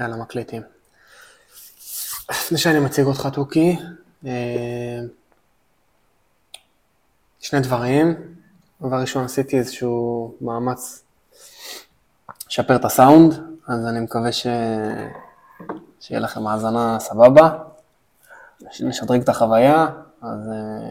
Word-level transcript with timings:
יאללה, 0.00 0.16
מקליטים. 0.16 0.62
לפני 2.30 2.58
שאני 2.58 2.78
מציג 2.80 3.04
אותך, 3.06 3.28
תוכי, 3.32 3.76
אה, 4.26 5.00
שני 7.40 7.60
דברים. 7.60 8.14
דבר 8.82 8.96
ראשון, 9.00 9.24
עשיתי 9.24 9.58
איזשהו 9.58 10.34
מאמץ 10.40 11.02
לשפר 12.48 12.76
את 12.76 12.84
הסאונד, 12.84 13.34
אז 13.68 13.86
אני 13.86 14.00
מקווה 14.00 14.32
ש... 14.32 14.46
שיהיה 16.00 16.20
לכם 16.20 16.46
האזנה 16.46 17.00
סבבה, 17.00 17.58
נשדרג 18.80 19.20
את 19.20 19.28
החוויה, 19.28 19.86
אז 20.22 20.48
אה, 20.52 20.88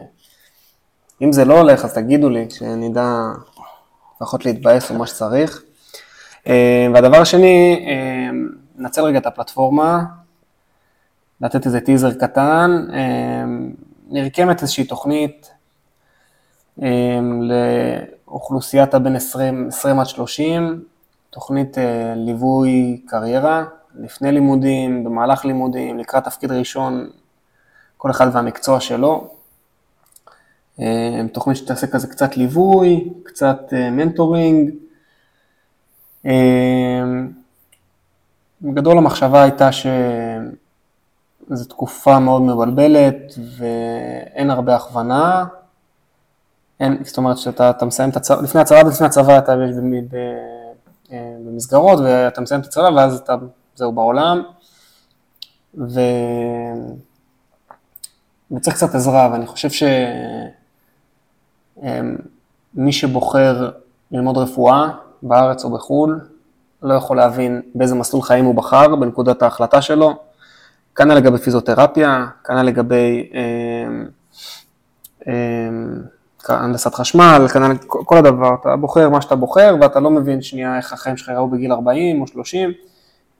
אם 1.22 1.32
זה 1.32 1.44
לא 1.44 1.58
הולך, 1.58 1.84
אז 1.84 1.94
תגידו 1.94 2.28
לי, 2.28 2.50
שנדע 2.50 3.12
לפחות 4.16 4.44
להתבאס 4.44 4.90
או 4.90 4.94
מה 4.94 5.06
שצריך. 5.06 5.62
אה, 6.46 6.86
והדבר 6.94 7.16
השני, 7.16 7.86
ננצל 8.80 9.02
רגע 9.02 9.18
את 9.18 9.26
הפלטפורמה, 9.26 10.04
לתת 11.40 11.66
איזה 11.66 11.80
טיזר 11.80 12.12
קטן, 12.12 12.86
נרקמת 14.08 14.62
איזושהי 14.62 14.84
תוכנית 14.84 15.50
לאוכלוסיית 18.28 18.94
הבין 18.94 19.16
20, 19.16 19.68
20 19.68 20.00
עד 20.00 20.06
30, 20.06 20.84
תוכנית 21.30 21.76
ליווי 22.16 23.02
קריירה, 23.06 23.64
לפני 23.94 24.32
לימודים, 24.32 25.04
במהלך 25.04 25.44
לימודים, 25.44 25.98
לקראת 25.98 26.24
תפקיד 26.24 26.52
ראשון, 26.52 27.10
כל 27.96 28.10
אחד 28.10 28.26
והמקצוע 28.32 28.80
שלו. 28.80 29.30
תוכנית 31.32 31.56
שתעשה 31.56 31.86
כזה 31.86 32.06
קצת 32.06 32.36
ליווי, 32.36 33.08
קצת 33.22 33.72
מנטורינג. 33.92 34.70
בגדול 38.62 38.98
המחשבה 38.98 39.42
הייתה 39.42 39.72
שזו 39.72 41.64
תקופה 41.68 42.18
מאוד 42.18 42.42
מבלבלת 42.42 43.34
ואין 43.56 44.50
הרבה 44.50 44.76
הכוונה. 44.76 45.46
אין, 46.80 46.98
זאת 47.04 47.16
אומרת 47.16 47.38
שאתה 47.38 47.70
אתה 47.70 47.84
מסיים 47.84 48.10
את 48.10 48.16
הצבא, 48.16 48.42
לפני 48.42 48.60
הצבא 48.60 48.78
ולפני 48.86 49.06
הצבא 49.06 49.38
אתה 49.38 49.54
במסגרות 51.44 52.00
ואתה 52.00 52.40
מסיים 52.40 52.60
את 52.60 52.66
הצבא 52.66 52.88
ואז 52.96 53.18
אתה, 53.18 53.34
זהו 53.74 53.92
בעולם. 53.92 54.42
ו... 55.78 56.00
וצריך 58.52 58.76
קצת 58.76 58.94
עזרה, 58.94 59.28
ואני 59.32 59.46
חושב 59.46 59.86
שמי 62.74 62.92
שבוחר 62.92 63.70
ללמוד 64.10 64.38
רפואה 64.38 64.88
בארץ 65.22 65.64
או 65.64 65.70
בחו"ל, 65.70 66.20
לא 66.82 66.94
יכול 66.94 67.16
להבין 67.16 67.62
באיזה 67.74 67.94
מסלול 67.94 68.22
חיים 68.22 68.44
הוא 68.44 68.54
בחר 68.54 68.96
בנקודת 68.96 69.42
ההחלטה 69.42 69.82
שלו. 69.82 70.18
כנ"ל 70.94 71.14
לגבי 71.14 71.38
פיזיותרפיה, 71.38 72.26
כנ"ל 72.44 72.62
לגבי 72.62 73.30
אה, 73.34 74.04
אה, 75.28 75.68
הנדסת 76.48 76.94
חשמל, 76.94 77.46
כנ"ל 77.52 77.76
כל 77.86 78.18
הדבר, 78.18 78.54
אתה 78.60 78.76
בוחר 78.76 79.08
מה 79.08 79.20
שאתה 79.20 79.36
בוחר 79.36 79.76
ואתה 79.80 80.00
לא 80.00 80.10
מבין 80.10 80.42
שנייה 80.42 80.76
איך 80.76 80.92
החיים 80.92 81.16
שלך 81.16 81.28
יראו 81.28 81.48
בגיל 81.48 81.72
40 81.72 82.20
או 82.20 82.26
30, 82.26 82.70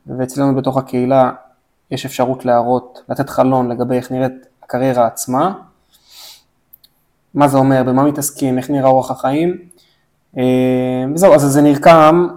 ואצלנו 0.06 0.54
בתוך 0.54 0.76
הקהילה 0.76 1.30
יש 1.90 2.06
אפשרות 2.06 2.44
להראות, 2.44 3.00
לתת 3.08 3.30
חלון 3.30 3.70
לגבי 3.70 3.96
איך 3.96 4.12
נראית 4.12 4.46
הקריירה 4.62 5.06
עצמה, 5.06 5.52
מה 7.34 7.48
זה 7.48 7.58
אומר, 7.58 7.82
במה 7.82 8.04
מתעסקים, 8.04 8.58
איך 8.58 8.70
נראה 8.70 8.88
אורח 8.88 9.10
החיים, 9.10 9.69
וזהו, 11.14 11.34
אז 11.34 11.42
זה 11.42 11.62
נרקם, 11.62 12.28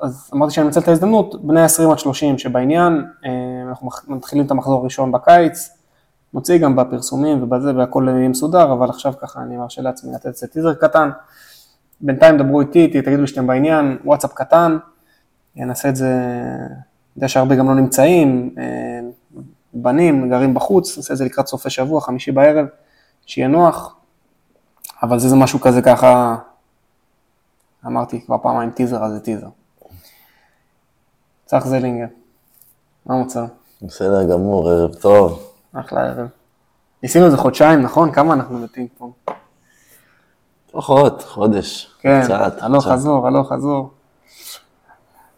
אז 0.00 0.30
אמרתי 0.34 0.54
שאני 0.54 0.66
מנצל 0.66 0.80
את 0.80 0.88
ההזדמנות, 0.88 1.44
בני 1.46 1.62
20 1.62 1.90
עד 1.90 1.98
30 1.98 2.38
שבעניין, 2.38 3.04
אנחנו 3.68 3.88
מתחילים 4.08 4.46
את 4.46 4.50
המחזור 4.50 4.80
הראשון 4.80 5.12
בקיץ, 5.12 5.70
נוציא 6.34 6.58
גם 6.58 6.76
בפרסומים 6.76 7.42
ובזה 7.42 7.76
והכל 7.76 8.06
יהיה 8.08 8.28
מסודר, 8.28 8.72
אבל 8.72 8.88
עכשיו 8.88 9.12
ככה 9.20 9.42
אני 9.42 9.56
מרשה 9.56 9.82
לעצמי 9.82 10.12
לתת 10.12 10.26
איזה 10.26 10.46
טיזר 10.46 10.74
קטן. 10.74 11.10
בינתיים 12.00 12.38
דברו 12.38 12.60
איתי, 12.60 12.88
תגידו 13.02 13.20
לי 13.20 13.26
שאתם 13.26 13.46
בעניין, 13.46 13.98
וואטסאפ 14.04 14.32
קטן, 14.32 14.78
נעשה 15.56 15.88
את 15.88 15.96
זה, 15.96 16.12
אני 16.66 17.16
יודע 17.16 17.28
שהרבה 17.28 17.54
גם 17.54 17.68
לא 17.68 17.74
נמצאים, 17.74 18.54
בנים, 19.74 20.30
גרים 20.30 20.54
בחוץ, 20.54 20.96
נעשה 20.96 21.12
את 21.12 21.18
זה 21.18 21.24
לקראת 21.24 21.46
סופי 21.46 21.70
שבוע, 21.70 22.00
חמישי 22.00 22.32
בערב, 22.32 22.66
שיהיה 23.26 23.48
נוח, 23.48 23.96
אבל 25.02 25.18
זה, 25.18 25.28
זה 25.28 25.36
משהו 25.36 25.60
כזה 25.60 25.82
ככה, 25.82 26.36
אמרתי 27.88 28.20
כבר 28.20 28.38
פעמיים 28.42 28.70
טיזר, 28.70 29.04
אז 29.04 29.12
זה 29.12 29.20
טיזר. 29.20 29.46
צח 31.46 31.66
זלינגר, 31.66 32.06
מה 33.06 33.14
המצב? 33.14 33.44
בסדר 33.82 34.24
גמור, 34.24 34.70
ערב 34.70 34.94
טוב. 34.94 35.52
אחלה 35.72 36.00
ערב. 36.00 36.28
ניסינו 37.02 37.26
איזה 37.26 37.36
חודשיים, 37.36 37.82
נכון? 37.82 38.12
כמה 38.12 38.34
אנחנו 38.34 38.58
מתים 38.58 38.88
פה? 38.98 39.12
פחות, 40.72 41.22
חודש. 41.22 41.96
כן, 42.00 42.20
קצת. 42.24 42.52
הלוך. 42.60 42.86
חזור, 42.86 43.26
הלוך 43.26 43.52
חזור. 43.52 43.90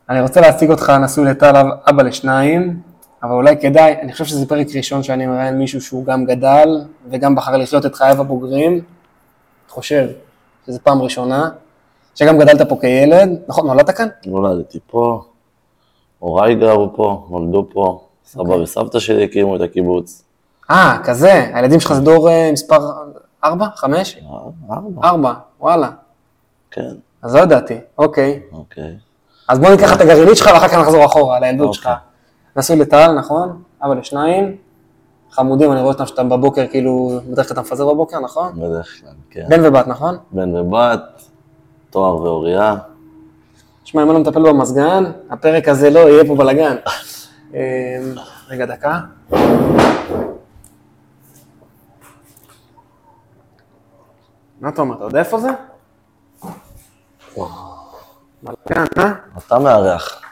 אני 0.09 0.21
רוצה 0.21 0.41
להציג 0.41 0.71
אותך 0.71 0.91
נשוי 0.91 1.25
לטל, 1.25 1.71
אבא 1.91 2.03
לשניים, 2.03 2.81
אבל 3.23 3.33
אולי 3.33 3.61
כדאי, 3.61 4.01
אני 4.03 4.13
חושב 4.13 4.25
שזה 4.25 4.49
פרק 4.49 4.67
ראשון 4.77 5.03
שאני 5.03 5.27
מראיין 5.27 5.59
מישהו 5.59 5.81
שהוא 5.81 6.05
גם 6.05 6.25
גדל 6.25 6.85
וגם 7.11 7.35
בחר 7.35 7.57
לחיות 7.57 7.87
את 7.87 7.95
חייו 7.95 8.21
הבוגרים. 8.21 8.81
חושב 9.69 10.09
שזו 10.67 10.79
פעם 10.83 11.03
ראשונה, 11.03 11.51
שגם 12.21 12.39
גדלת 12.39 12.69
פה 12.69 12.77
כילד, 12.81 13.39
נכון, 13.49 13.67
נולדת 13.67 13.91
כאן? 13.91 14.09
נולדתי 14.27 14.79
פה, 14.87 15.23
הוריי 16.19 16.55
גרו 16.55 16.93
פה, 16.97 17.27
נולדו 17.31 17.69
פה, 17.73 18.05
סבא 18.25 18.43
אוקיי. 18.43 18.63
וסבתא 18.63 18.99
שלי 18.99 19.25
הקימו 19.25 19.57
את 19.57 19.61
הקיבוץ. 19.61 20.23
אה, 20.71 20.99
כזה, 21.05 21.51
הילדים 21.55 21.81
שלך 21.81 21.93
זה 21.93 22.01
דור 22.01 22.31
אה, 22.31 22.51
מספר 22.53 22.91
4? 23.45 23.67
5? 23.75 24.17
אה, 24.17 24.77
ארבע. 24.77 25.09
4, 25.09 25.33
וואלה. 25.61 25.91
כן, 26.71 26.91
אז 27.23 27.35
לא 27.35 27.41
ידעתי, 27.41 27.79
אוקיי. 27.99 28.41
אוקיי. 28.53 28.97
אז 29.49 29.59
בוא 29.59 29.69
ניקח 29.71 29.97
את 29.97 30.01
הגרעינית 30.01 30.37
שלך 30.37 30.51
ואחר 30.55 30.69
כך 30.69 30.75
נחזור 30.75 31.05
אחורה, 31.05 31.41
לילדות 31.41 31.67
אוקיי. 31.67 31.83
שלך. 31.83 31.91
נשוי 32.57 32.77
לטל, 32.77 33.13
נכון? 33.13 33.63
אבא 33.83 33.95
לשניים. 33.95 34.57
חמודים, 35.31 35.73
אני 35.73 35.81
רואה 35.81 35.93
אותם 35.93 36.07
שאתה 36.07 36.25
בבוקר, 36.25 36.67
כאילו, 36.67 37.21
בדרך 37.31 37.49
כלל 37.49 37.53
אתה 37.53 37.61
מפזר 37.61 37.87
בבוקר, 37.87 38.21
נכון? 38.21 38.53
בדרך 38.57 39.01
כלל, 39.01 39.13
כן. 39.31 39.47
בן 39.49 39.67
ובת, 39.67 39.87
נכון? 39.87 40.17
בן 40.33 40.57
ובת, 40.57 41.30
תואר 41.91 42.17
ואוריה. 42.17 42.77
תשמע, 43.83 44.03
אם 44.03 44.11
אני 44.11 44.15
לא 44.15 44.21
מטפל 44.21 44.43
במזגן, 44.43 45.05
הפרק 45.31 45.69
הזה 45.69 45.91
לא 45.91 45.99
יהיה 45.99 46.25
פה 46.25 46.35
בלאגן. 46.35 46.77
אמ, 47.55 47.59
רגע, 48.49 48.67
דקה. 48.67 49.01
מה 54.61 54.69
אתה 54.69 54.81
אומר? 54.81 54.97
אתה 54.97 55.05
יודע 55.05 55.19
איפה 55.19 55.39
זה? 55.39 55.49
בלאגן, 58.43 58.85
אה? 58.99 59.13
אתה 59.39 59.59
מארח. 59.59 60.23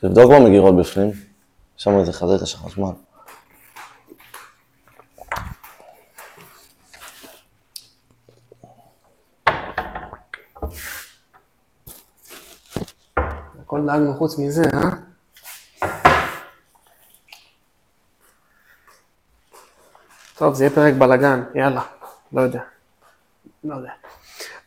תבדוק 0.00 0.32
במגירות 0.32 0.76
בפנים, 0.76 1.08
יש 1.08 1.84
שם 1.84 1.98
איזה 1.98 2.12
חזית 2.12 2.46
של 2.46 2.58
חשמל. 2.58 3.07
הכל 13.68 13.86
דאגנו 13.86 14.14
חוץ 14.14 14.38
מזה, 14.38 14.62
אה? 14.74 14.90
טוב, 20.38 20.54
זה 20.54 20.64
יהיה 20.64 20.74
פרק 20.74 20.94
בלאגן, 20.94 21.42
יאללה, 21.54 21.82
לא 22.32 22.40
יודע. 22.40 22.60
לא 23.64 23.74
יודע. 23.74 23.90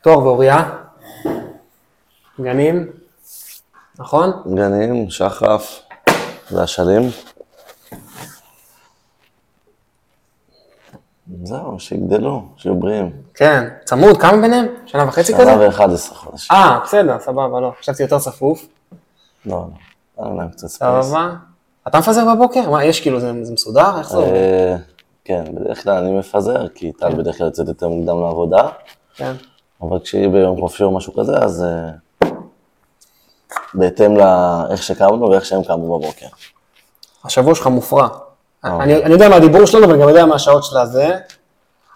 תואר 0.01 0.19
ואוריה, 0.19 0.69
גנים, 2.41 2.91
נכון? 3.99 4.31
גנים, 4.55 5.09
שחף 5.09 5.79
ואשלים. 6.51 7.01
זהו, 11.43 11.79
שיגדלו, 11.79 12.43
שיהיו 12.57 12.75
בריאים. 12.75 13.11
כן, 13.33 13.69
צמוד, 13.85 14.21
כמה 14.21 14.41
ביניהם? 14.41 14.65
שנה 14.85 15.07
וחצי 15.07 15.33
כזה? 15.33 15.43
שנה 15.43 15.59
ואחד 15.59 15.93
עשרה 15.93 16.17
חודשים. 16.17 16.55
אה, 16.55 16.79
בסדר, 16.83 17.19
סבבה, 17.19 17.59
לא. 17.59 17.73
חשבתי 17.79 18.03
יותר 18.03 18.19
צפוף. 18.19 18.65
לא, 19.45 19.65
לא, 20.17 20.25
היה 20.25 20.35
להם 20.35 20.49
קצת 20.49 20.67
space. 20.67 21.05
סבבה. 21.05 21.29
אתה 21.87 21.99
מפזר 21.99 22.35
בבוקר? 22.35 22.69
מה, 22.69 22.85
יש 22.85 22.99
כאילו, 22.99 23.19
זה 23.19 23.33
מסודר? 23.33 23.97
איך 23.97 24.09
זה 24.09 24.17
עובד? 24.17 24.33
אה, 24.33 24.75
כן, 25.25 25.43
בדרך 25.55 25.83
כלל 25.83 25.97
אני 25.97 26.19
מפזר, 26.19 26.67
כי 26.67 26.91
טל 26.91 27.15
בדרך 27.15 27.37
כלל 27.37 27.47
יוצאת 27.47 27.67
יותר 27.67 27.87
מוקדם 27.87 28.21
לעבודה, 28.21 28.67
כן. 29.15 29.33
אבל 29.81 29.99
כשהיא 29.99 30.29
ביום 30.29 30.59
חופשי 30.59 30.83
או 30.83 30.91
משהו 30.91 31.13
כזה, 31.13 31.37
אז 31.37 31.63
אה, 31.63 32.29
בהתאם 33.73 34.17
לאיך 34.17 34.83
שקמנו 34.83 35.29
ואיך 35.29 35.45
שהם 35.45 35.63
קמו 35.63 35.99
בבוקר. 35.99 36.25
השבוע 37.23 37.55
שלך 37.55 37.67
מופרע. 37.67 38.07
אה. 38.65 38.83
אני 38.83 39.03
אני 39.03 39.13
יודע 39.13 39.29
מה 39.29 39.35
הדיבור 39.35 39.65
שלנו 39.65 39.87
ואני 39.87 40.01
גם 40.01 40.09
יודע 40.09 40.25
מה 40.25 40.35
השעות 40.35 40.63
של 40.63 40.77
הזה. 40.77 41.17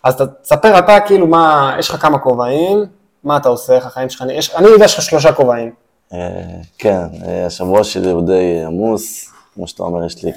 אז 0.04 0.16
תספר 0.42 0.80
אתה 0.80 1.00
כאילו 1.00 1.28
מה, 1.28 1.76
יש 1.80 1.90
לך 1.90 2.02
כמה 2.02 2.20
כובעים, 2.20 2.86
מה 3.24 3.38
אתה 3.38 3.50
עושה, 3.50 3.74
איך 3.74 3.86
החיים 3.86 4.10
שלך, 4.10 4.22
אני 4.56 4.68
יודע 4.68 4.88
שיש 4.88 4.98
לך 4.98 5.04
שלושה 5.04 5.34
כובעים. 5.34 5.85
אה, 6.14 6.42
כן, 6.78 7.08
אה, 7.28 7.46
השבוע 7.46 7.84
שלי 7.84 8.12
הוא 8.12 8.22
די 8.22 8.64
עמוס, 8.66 9.32
כמו 9.54 9.68
שאתה 9.68 9.84
אומר, 9.84 10.06
יש 10.06 10.24
לי, 10.24 10.32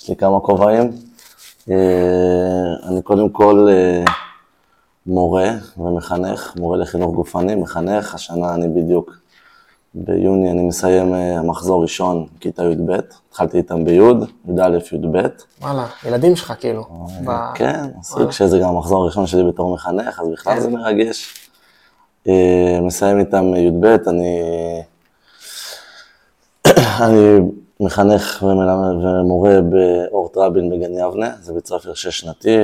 יש 0.00 0.08
לי 0.08 0.16
כמה 0.16 0.40
כובעים. 0.40 0.92
אה, 1.70 1.74
אני 2.88 3.02
קודם 3.02 3.28
כל 3.28 3.68
מורה 5.06 5.50
ומחנך, 5.78 6.52
מורה 6.58 6.76
לחינוך 6.76 7.14
גופני, 7.14 7.54
מחנך, 7.54 8.14
השנה 8.14 8.54
אני 8.54 8.68
בדיוק, 8.68 9.12
ביוני 9.94 10.50
אני 10.50 10.62
מסיים 10.62 11.14
מחזור 11.44 11.82
ראשון, 11.82 12.26
כיתה 12.40 12.64
י"ב, 12.64 12.90
התחלתי 13.28 13.56
איתם 13.56 13.84
בי', 13.84 13.92
י"א, 13.92 14.78
י"ב. 14.92 15.26
וואלה, 15.60 15.86
ילדים 16.06 16.36
שלך 16.36 16.52
כאילו. 16.60 16.82
ב- 17.24 17.54
כן, 17.54 17.84
סוג 18.02 18.30
שזה 18.30 18.58
גם 18.58 18.68
המחזור 18.68 19.02
הראשון 19.02 19.26
שלי 19.26 19.44
בתור 19.44 19.74
מחנך, 19.74 20.20
אז 20.20 20.28
בכלל 20.28 20.60
זה 20.60 20.68
מרגש. 20.70 21.48
מסיים 22.82 23.18
איתם 23.18 23.54
י"ב, 23.54 23.84
אני, 23.86 24.40
אני 26.74 27.38
מחנך 27.80 28.42
ומלמד 28.42 29.04
ומורה 29.04 29.60
באורט 29.60 30.36
רבין 30.36 30.70
בגן 30.70 30.92
יבנה, 30.92 31.30
זה 31.40 31.52
בית 31.52 31.66
ספר 31.66 31.94
שש 31.94 32.20
שנתי 32.20 32.58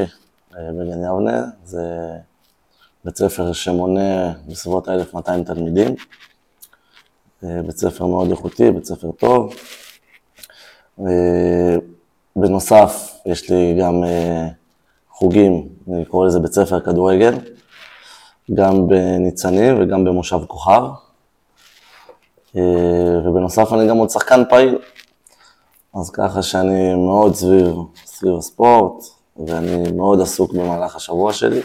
אה, 0.56 0.70
בגן 0.72 1.04
יבנה, 1.04 1.44
זה 1.64 1.82
בית 3.04 3.16
ספר 3.16 3.52
שמונה 3.52 4.32
בסביבות 4.48 4.88
1,200 4.88 5.44
תלמידים, 5.44 5.94
אה, 7.44 7.62
בית 7.66 7.76
ספר 7.76 8.06
מאוד 8.06 8.30
איכותי, 8.30 8.70
בית 8.70 8.84
ספר 8.84 9.10
טוב. 9.12 9.54
אה, 11.00 11.76
בנוסף, 12.36 13.20
יש 13.26 13.50
לי 13.50 13.76
גם 13.80 14.04
חוגים, 15.10 15.68
אני 15.88 16.04
קורא 16.04 16.26
לזה 16.26 16.40
בית 16.40 16.52
ספר 16.52 16.80
כדורגל, 16.80 17.34
גם 18.54 18.88
בניצנים 18.88 19.82
וגם 19.82 20.04
במושב 20.04 20.38
כוכב. 20.46 20.82
ובנוסף, 23.24 23.72
אני 23.72 23.88
גם 23.88 23.96
עוד 23.96 24.10
שחקן 24.10 24.42
פעיל. 24.48 24.78
אז 25.94 26.10
ככה 26.10 26.42
שאני 26.42 26.94
מאוד 26.94 27.34
סביב, 27.34 27.74
סביב 28.04 28.36
הספורט, 28.38 29.04
ואני 29.46 29.92
מאוד 29.92 30.20
עסוק 30.20 30.52
במהלך 30.52 30.96
השבוע 30.96 31.32
שלי. 31.32 31.60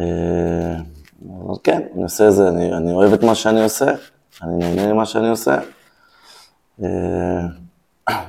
אה, 0.00 0.76
אבל 1.46 1.54
כן, 1.64 1.82
אני 1.94 2.02
עושה 2.02 2.28
את 2.28 2.32
זה, 2.32 2.48
אני, 2.48 2.72
אני 2.76 2.92
אוהב 2.92 3.12
את 3.12 3.22
מה 3.22 3.34
שאני 3.34 3.62
עושה, 3.62 3.92
אני 4.42 4.56
נהנה 4.56 4.92
ממה 4.92 5.06
שאני 5.06 5.28
עושה. 5.28 5.58
אה, 6.82 7.46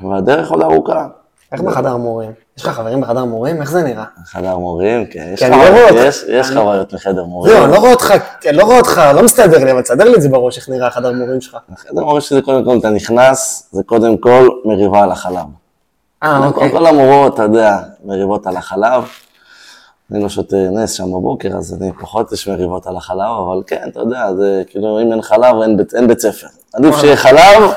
והדרך 0.02 0.52
עוד 0.52 0.62
ארוכה. 0.62 1.08
איך 1.52 1.62
בחדר 1.62 1.98
מורים? 1.98 2.32
יש 2.58 2.64
לך 2.64 2.70
חברים 2.70 3.02
בחדר 3.02 3.26
מורים? 3.26 3.62
איך 3.62 3.72
זה 3.72 3.84
נראה? 3.84 4.04
חדר 4.26 4.58
מורים, 4.58 5.06
כן, 5.06 5.30
יש 5.34 5.44
לא 5.44 5.56
חוויות, 5.56 6.54
חוויות 6.54 6.94
מחדר 6.94 7.24
מורים. 7.24 7.54
זהו, 7.54 7.64
אני 7.64 7.72
לא 7.72 7.78
רואה 7.78 7.92
אותך, 7.92 8.14
אני 8.48 8.58
לא 8.58 8.64
רואה 8.64 8.78
אותך, 8.78 9.02
לא 9.16 9.24
מסתדר 9.24 9.64
לי, 9.64 9.72
אבל 9.72 9.82
תסדר 9.82 10.04
לי 10.04 10.16
את 10.16 10.22
זה 10.22 10.30
בראש, 10.30 10.58
איך 10.58 10.70
נראה 10.70 10.88
החדר 10.88 11.12
מורים 11.12 11.42
שלך. 11.42 11.58
חדר 11.78 12.04
מורים 12.04 12.22
שלי, 12.22 12.42
קודם 12.42 12.66
כל, 12.66 12.78
אתה 12.78 12.90
נכנס, 12.90 13.70
זה 13.72 13.84
קודם 13.84 14.18
כל 14.18 14.50
מריבה 14.66 15.04
על 15.04 15.12
החלב. 15.12 15.46
אה, 16.24 16.48
אוקיי. 16.48 16.72
כל 16.72 16.86
המורות, 16.86 17.34
אתה 17.34 17.44
יודע, 17.44 17.78
מריבות 18.06 18.48
על 18.48 18.58
החלב. 18.58 19.04
אני 20.12 20.24
לא 20.24 20.30
שותה 20.30 20.56
נס 20.72 20.92
שם 20.92 21.12
בבוקר, 21.12 21.50
אז 21.58 21.78
אני 21.82 21.92
פחות 22.02 22.32
יש 22.32 22.48
מריבות 22.48 22.88
על 22.88 22.98
החלב, 22.98 23.32
אבל 23.46 23.62
כן, 23.68 23.88
אתה 23.92 24.00
יודע, 24.00 24.34
זה 24.38 24.64
כאילו, 24.68 25.00
אם 25.02 25.12
אין 25.12 25.22
חלב, 25.22 25.56
אין 25.62 25.78
בית, 25.78 25.94
אין 25.94 26.08
בית 26.08 26.20
ספר. 26.20 26.48
עדיף 26.74 26.96
שיהיה 26.98 27.16
חלב 27.16 27.72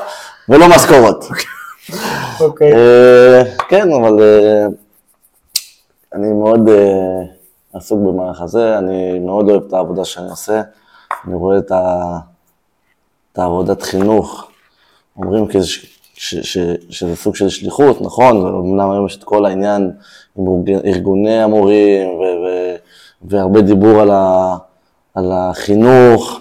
ולא 0.49 0.69
משכורות. 0.69 1.25
אוקיי. 2.41 2.73
אה, 2.73 3.43
כן, 3.69 3.91
אבל 3.91 4.23
אה, 4.23 4.65
אני 6.13 6.33
מאוד 6.33 6.69
אה, 6.69 7.21
עסוק 7.73 7.99
במערך 7.99 8.41
הזה, 8.41 8.77
אני 8.77 9.19
מאוד 9.19 9.49
אוהב 9.49 9.63
את 9.67 9.73
העבודה 9.73 10.05
שאני 10.05 10.29
עושה, 10.29 10.61
אני 11.27 11.35
רואה 11.35 11.57
את, 11.57 11.71
את 13.31 13.37
העבודת 13.39 13.81
חינוך, 13.81 14.47
אומרים 15.17 15.47
כזה 15.47 15.67
ש, 15.67 16.35
ש, 16.35 16.57
שזה 16.89 17.15
סוג 17.15 17.35
של 17.35 17.49
שליחות, 17.49 18.01
נכון, 18.01 18.37
אמנם 18.37 18.91
היום 18.91 19.05
יש 19.05 19.17
את 19.17 19.23
כל 19.23 19.45
העניין 19.45 19.91
עם 20.37 20.45
ארגוני 20.85 21.41
המורים 21.41 22.09
ו, 22.09 22.21
ו, 22.21 22.75
והרבה 23.21 23.61
דיבור 23.61 24.01
על, 24.01 24.11
ה, 24.11 24.55
על 25.15 25.31
החינוך, 25.31 26.39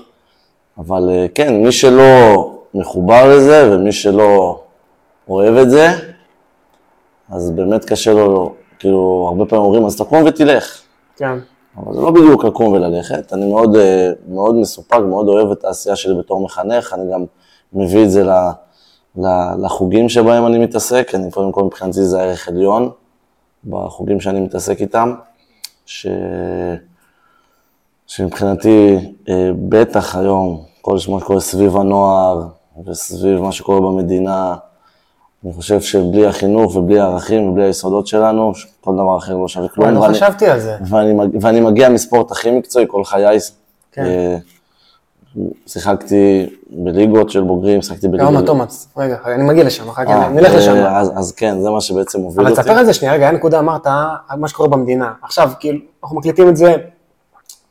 אבל 0.79 1.11
כן, 1.35 1.63
מי 1.63 1.73
שלא 1.73 2.51
מחובר 2.75 3.37
לזה 3.37 3.71
ומי 3.73 3.93
שלא 3.93 4.62
אוהב 5.33 5.57
את 5.57 5.71
זה, 5.71 5.89
אז 7.31 7.51
באמת 7.51 7.85
קשה 7.85 8.13
לו, 8.13 8.55
כאילו, 8.79 9.27
הרבה 9.29 9.47
פעמים 9.47 9.65
אומרים, 9.65 9.85
אז 9.85 9.97
תקום 9.97 10.25
ותלך. 10.27 10.81
כן. 11.17 11.39
אבל 11.77 11.95
זה 11.95 12.01
לא 12.01 12.11
בדיוק 12.11 12.45
לקום 12.45 12.73
וללכת. 12.73 13.33
אני 13.33 13.47
מאוד, 13.51 13.77
אה, 13.77 14.11
מאוד 14.29 14.55
מסופק, 14.55 14.99
מאוד 15.09 15.29
אוהב 15.29 15.51
את 15.51 15.65
העשייה 15.65 15.97
שלי 15.97 16.15
בתור 16.19 16.41
מחנך, 16.41 16.93
אני 16.93 17.13
גם 17.13 17.25
מביא 17.73 18.05
את 18.05 18.11
זה 18.11 18.25
ל, 18.25 18.31
ל, 19.17 19.27
לחוגים 19.65 20.09
שבהם 20.09 20.47
אני 20.47 20.59
מתעסק, 20.59 21.11
אני 21.15 21.31
קודם 21.31 21.53
כל 21.53 21.65
מבחינתי 21.65 22.03
זה 22.05 22.23
ערך 22.23 22.49
עליון, 22.49 22.91
בחוגים 23.65 24.21
שאני 24.21 24.41
מתעסק 24.41 24.81
איתם, 24.81 25.15
ש... 25.87 26.07
שמבחינתי, 28.07 28.97
אה, 29.29 29.51
בטח 29.69 30.17
היום, 30.17 30.63
כל 30.81 30.93
מה 30.93 31.21
שקורה 31.21 31.41
סביב 31.41 31.77
הנוער 31.77 32.43
וסביב 32.87 33.41
מה 33.41 33.53
שקורה 33.53 33.81
במדינה, 33.81 34.55
אני 35.45 35.53
חושב 35.53 35.81
שבלי 35.81 36.27
החינוך 36.27 36.77
ובלי 36.77 37.01
הערכים 37.01 37.49
ובלי 37.49 37.65
היסודות 37.65 38.07
שלנו, 38.07 38.53
כל 38.81 38.95
דבר 38.95 39.19
אחר 39.19 39.37
לא 39.37 39.49
שווה 39.49 39.69
כלום. 39.69 39.89
אני 39.89 39.97
לא 39.97 40.01
חשבתי 40.01 40.47
על 40.47 40.61
זה. 40.61 40.77
ואני, 40.89 41.13
מג- 41.13 41.37
ואני 41.41 41.61
מגיע 41.61 41.89
מספורט 41.89 42.31
הכי 42.31 42.51
מקצועי 42.51 42.85
כל 42.89 43.05
חיי. 43.05 43.39
כן. 43.93 44.05
אה, 44.05 44.37
שיחקתי 45.67 46.47
בליגות 46.71 47.31
של 47.31 47.43
בוגרים, 47.43 47.83
שיחקתי 47.83 48.09
בליגות... 48.09 48.29
כמה 48.29 48.43
תומאץ. 48.47 48.89
רגע, 48.97 49.17
אני 49.27 49.43
מגיע 49.43 49.65
לשם, 49.65 49.89
אחר 49.89 50.05
כך 50.05 50.11
אה, 50.11 50.29
נלך 50.29 50.53
אה, 50.53 50.57
לשם. 50.57 50.75
אז, 50.87 51.13
אז 51.17 51.33
כן, 51.33 51.61
זה 51.61 51.71
מה 51.71 51.81
שבעצם 51.81 52.21
מוביל 52.21 52.41
אבל 52.47 52.51
אותי. 52.51 52.63
תספר 52.63 52.79
על 52.79 52.85
זה 52.85 52.93
שנייה, 52.95 53.15
רגע, 53.15 53.25
היה 53.29 53.33
נקודה, 53.33 53.59
אמרת, 53.59 53.87
מה 54.37 54.49
שקורה 54.49 54.69
במדינה. 54.69 55.13
עכשיו, 55.23 55.51
כאילו, 55.61 55.79
אנחנו 56.03 56.17
מקליטים 56.17 56.49
את 56.49 56.57
זה, 56.57 56.75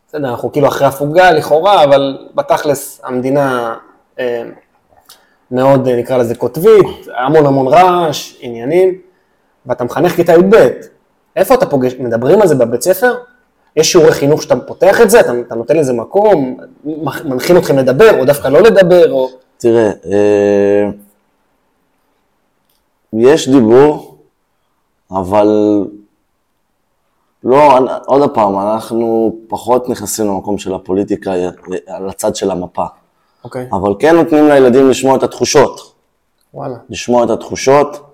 בסדר, 0.09 0.29
אנחנו 0.29 0.51
כאילו 0.51 0.67
אחרי 0.67 0.87
הפוגה 0.87 1.31
לכאורה, 1.31 1.83
אבל 1.83 2.17
בתכלס 2.35 3.01
המדינה 3.03 3.75
אה, 4.19 4.43
מאוד, 5.51 5.87
אה, 5.87 5.95
נקרא 5.95 6.17
לזה, 6.17 6.35
קוטבית, 6.35 7.07
המון 7.17 7.45
המון 7.45 7.67
רעש, 7.67 8.37
עניינים, 8.39 8.97
ואתה 9.65 9.83
מחנך 9.83 10.11
כיתה 10.11 10.33
י"ב. 10.33 10.69
איפה 11.35 11.53
אתה 11.53 11.65
פוגש, 11.65 11.93
מדברים 11.99 12.41
על 12.41 12.47
זה 12.47 12.55
בבית 12.55 12.81
ספר? 12.81 13.15
יש 13.75 13.91
שיעורי 13.91 14.11
חינוך 14.11 14.41
שאתה 14.43 14.55
פותח 14.55 15.01
את 15.01 15.09
זה, 15.09 15.19
אתה, 15.19 15.31
אתה 15.47 15.55
נותן 15.55 15.77
לזה 15.77 15.93
מקום, 15.93 16.57
מנחים 17.25 17.57
אתכם 17.57 17.77
לדבר, 17.77 18.19
או 18.19 18.25
דווקא 18.25 18.47
לא 18.47 18.61
לדבר, 18.61 19.11
או... 19.11 19.29
תראה, 19.57 19.91
אה, 20.05 20.89
יש 23.13 23.49
דיבור, 23.49 24.17
אבל 25.11 25.47
לא, 27.43 27.79
עוד 28.05 28.33
פעם, 28.33 28.59
אנחנו 28.59 29.35
פחות 29.47 29.89
נכנסים 29.89 30.27
למקום 30.27 30.57
של 30.57 30.73
הפוליטיקה, 30.73 31.31
אה, 31.33 31.49
על 31.87 32.09
הצד 32.09 32.35
של 32.35 32.51
המפה. 32.51 32.85
אוקיי, 33.43 33.67
אבל 33.73 33.93
כן 33.99 34.15
נותנים 34.15 34.47
לילדים 34.47 34.89
לשמוע 34.89 35.15
את 35.15 35.23
התחושות. 35.23 35.93
וואלה. 36.53 36.75
לשמוע 36.89 37.23
את 37.23 37.29
התחושות. 37.29 38.11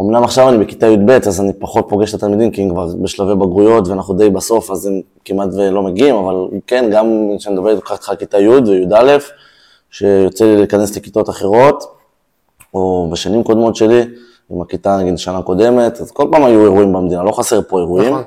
אמנם 0.00 0.24
עכשיו 0.24 0.48
אני 0.48 0.58
בכיתה 0.64 0.86
י"ב, 0.86 1.10
אז 1.10 1.40
אני 1.40 1.52
פחות 1.52 1.86
פוגש 1.88 2.10
את 2.10 2.14
התלמידים, 2.14 2.50
כי 2.50 2.62
הם 2.62 2.70
כבר 2.70 2.86
בשלבי 3.02 3.34
בגרויות 3.34 3.88
ואנחנו 3.88 4.14
די 4.14 4.30
בסוף, 4.30 4.70
אז 4.70 4.86
הם 4.86 5.00
כמעט 5.24 5.48
ולא 5.56 5.82
מגיעים, 5.82 6.14
אבל 6.14 6.34
כן, 6.66 6.90
גם 6.92 7.06
כשאני 7.38 7.54
מדבר 7.54 7.70
איתך 7.70 8.12
כיתה 8.18 8.38
י' 8.38 8.48
וי"א, 8.48 9.18
שיוצא 9.90 10.44
לי 10.44 10.56
להיכנס 10.56 10.96
לכיתות 10.96 11.30
אחרות, 11.30 11.96
או 12.74 13.08
בשנים 13.12 13.44
קודמות 13.44 13.76
שלי, 13.76 14.02
עם 14.50 14.60
הכיתה 14.60 14.96
נגיד 14.96 15.18
שנה 15.18 15.42
קודמת, 15.42 16.00
אז 16.00 16.10
כל 16.10 16.28
פעם 16.30 16.44
היו 16.44 16.64
אירועים 16.64 16.92
במדינה, 16.92 17.22
לא 17.22 17.32
חסר 17.32 17.60
פה 17.68 17.78
אירועים. 17.78 18.12
נכון. 18.12 18.22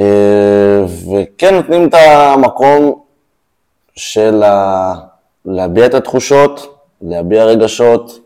אה, 0.00 0.84
וכן 0.84 1.54
נותנים 1.54 1.88
את 1.88 1.94
המקום 1.94 3.00
של 3.96 4.42
ה... 4.42 4.94
להביע 5.44 5.86
את 5.86 5.94
התחושות, 5.94 6.82
להביע 7.02 7.44
רגשות, 7.44 8.18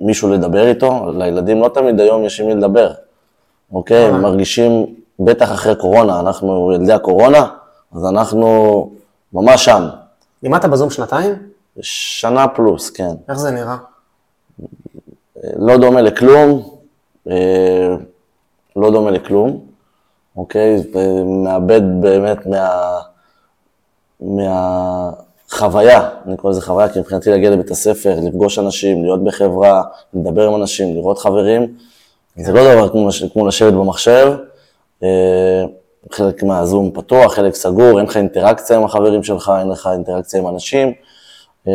מישהו 0.00 0.30
לדבר 0.30 0.68
איתו, 0.68 1.12
לילדים 1.12 1.60
לא 1.60 1.68
תמיד 1.68 2.00
היום 2.00 2.24
יש 2.24 2.40
עם 2.40 2.46
מי 2.46 2.54
לדבר, 2.54 2.92
אוקיי? 3.72 4.04
הם 4.04 4.22
מרגישים, 4.22 4.94
בטח 5.20 5.52
אחרי 5.52 5.76
קורונה, 5.76 6.20
אנחנו 6.20 6.72
ילדי 6.74 6.92
הקורונה, 6.92 7.46
אז 7.94 8.06
אנחנו 8.06 8.90
ממש 9.32 9.64
שם. 9.64 9.88
לימדת 10.42 10.64
בזום 10.64 10.90
שנתיים? 10.90 11.34
שנה 11.80 12.48
פלוס, 12.48 12.90
כן. 12.90 13.10
איך 13.28 13.38
זה 13.38 13.50
נראה? 13.50 13.76
לא 15.56 15.76
דומה 15.76 16.00
לכלום, 16.00 16.62
אה, 17.30 17.88
לא 18.76 18.90
דומה 18.90 19.10
לכלום, 19.10 19.66
אוקיי? 20.36 20.82
ומאבד 20.94 21.82
באמת 22.00 22.46
מה... 24.20 25.10
מהחוויה, 25.52 26.08
אני 26.26 26.36
קורא 26.36 26.52
לזה 26.52 26.62
חוויה, 26.62 26.88
כי 26.88 26.98
מבחינתי 26.98 27.30
להגיע 27.30 27.50
לבית 27.50 27.70
הספר, 27.70 28.16
לפגוש 28.22 28.58
אנשים, 28.58 29.02
להיות 29.02 29.24
בחברה, 29.24 29.82
לדבר 30.14 30.46
עם 30.46 30.54
אנשים, 30.54 30.94
לראות 30.94 31.18
חברים, 31.18 31.74
זה 32.36 32.52
לא 32.52 32.74
דבר 32.74 32.88
כמו, 32.88 33.08
כמו 33.32 33.46
לשבת 33.46 33.72
במחשב. 33.72 34.32
אה, 35.02 35.62
חלק 36.12 36.42
מהזום 36.42 36.90
פתוח, 36.94 37.34
חלק 37.34 37.54
סגור, 37.54 37.98
אין 37.98 38.06
לך 38.06 38.16
אינטראקציה 38.16 38.76
עם 38.76 38.84
החברים 38.84 39.22
שלך, 39.22 39.52
אין 39.60 39.68
לך 39.68 39.88
אינטראקציה 39.92 40.40
עם 40.40 40.48
אנשים. 40.48 40.92
אה, 41.68 41.72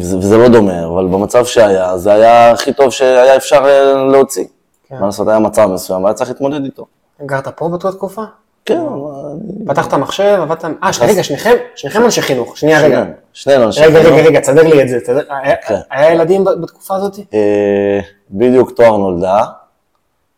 וזה, 0.00 0.18
וזה 0.18 0.36
לא 0.36 0.48
דומה, 0.48 0.86
אבל 0.86 1.06
במצב 1.06 1.44
שהיה, 1.44 1.98
זה 1.98 2.12
היה 2.12 2.50
הכי 2.50 2.72
טוב 2.72 2.90
שהיה 2.90 3.36
אפשר 3.36 3.64
אה, 3.64 3.94
להוציא. 3.94 4.44
כן. 4.88 4.96
מה 5.00 5.06
לעשות, 5.06 5.28
היה 5.28 5.38
מצב 5.38 5.66
מסוים, 5.66 6.04
והיה 6.04 6.14
צריך 6.14 6.30
להתמודד 6.30 6.64
איתו. 6.64 6.86
גרת 7.26 7.48
פה 7.48 7.68
באותה 7.68 7.92
תקופה? 7.92 8.22
כן, 8.64 8.78
אבל... 8.78 9.36
פתחת 9.66 9.94
מחשב, 9.94 10.38
עבדת... 10.42 10.64
אה, 10.84 10.92
ש- 10.92 11.00
רגע, 11.02 11.22
שניכם, 11.22 11.54
שניכם 11.74 12.04
אנשי 12.04 12.22
חינוך. 12.22 12.56
שנייה, 12.56 12.82
רגע. 12.82 13.04
שנינו, 13.32 13.64
אנשי 13.64 13.80
רגע, 13.80 13.98
חינוך. 14.02 14.18
רגע, 14.18 14.28
רגע, 14.28 14.40
תסדר 14.40 14.62
לי 14.62 14.82
את 14.82 14.88
זה. 14.88 15.00
תסדר- 15.00 15.22
היה- 15.42 15.56
כן. 15.56 15.78
היה 15.90 16.12
ילדים 16.14 16.44
בתקופה 16.44 16.94
הזאת? 16.96 17.18
אה, 17.34 18.00
בדיוק 18.30 18.70
תואר 18.70 18.96
נולדה, 18.96 19.44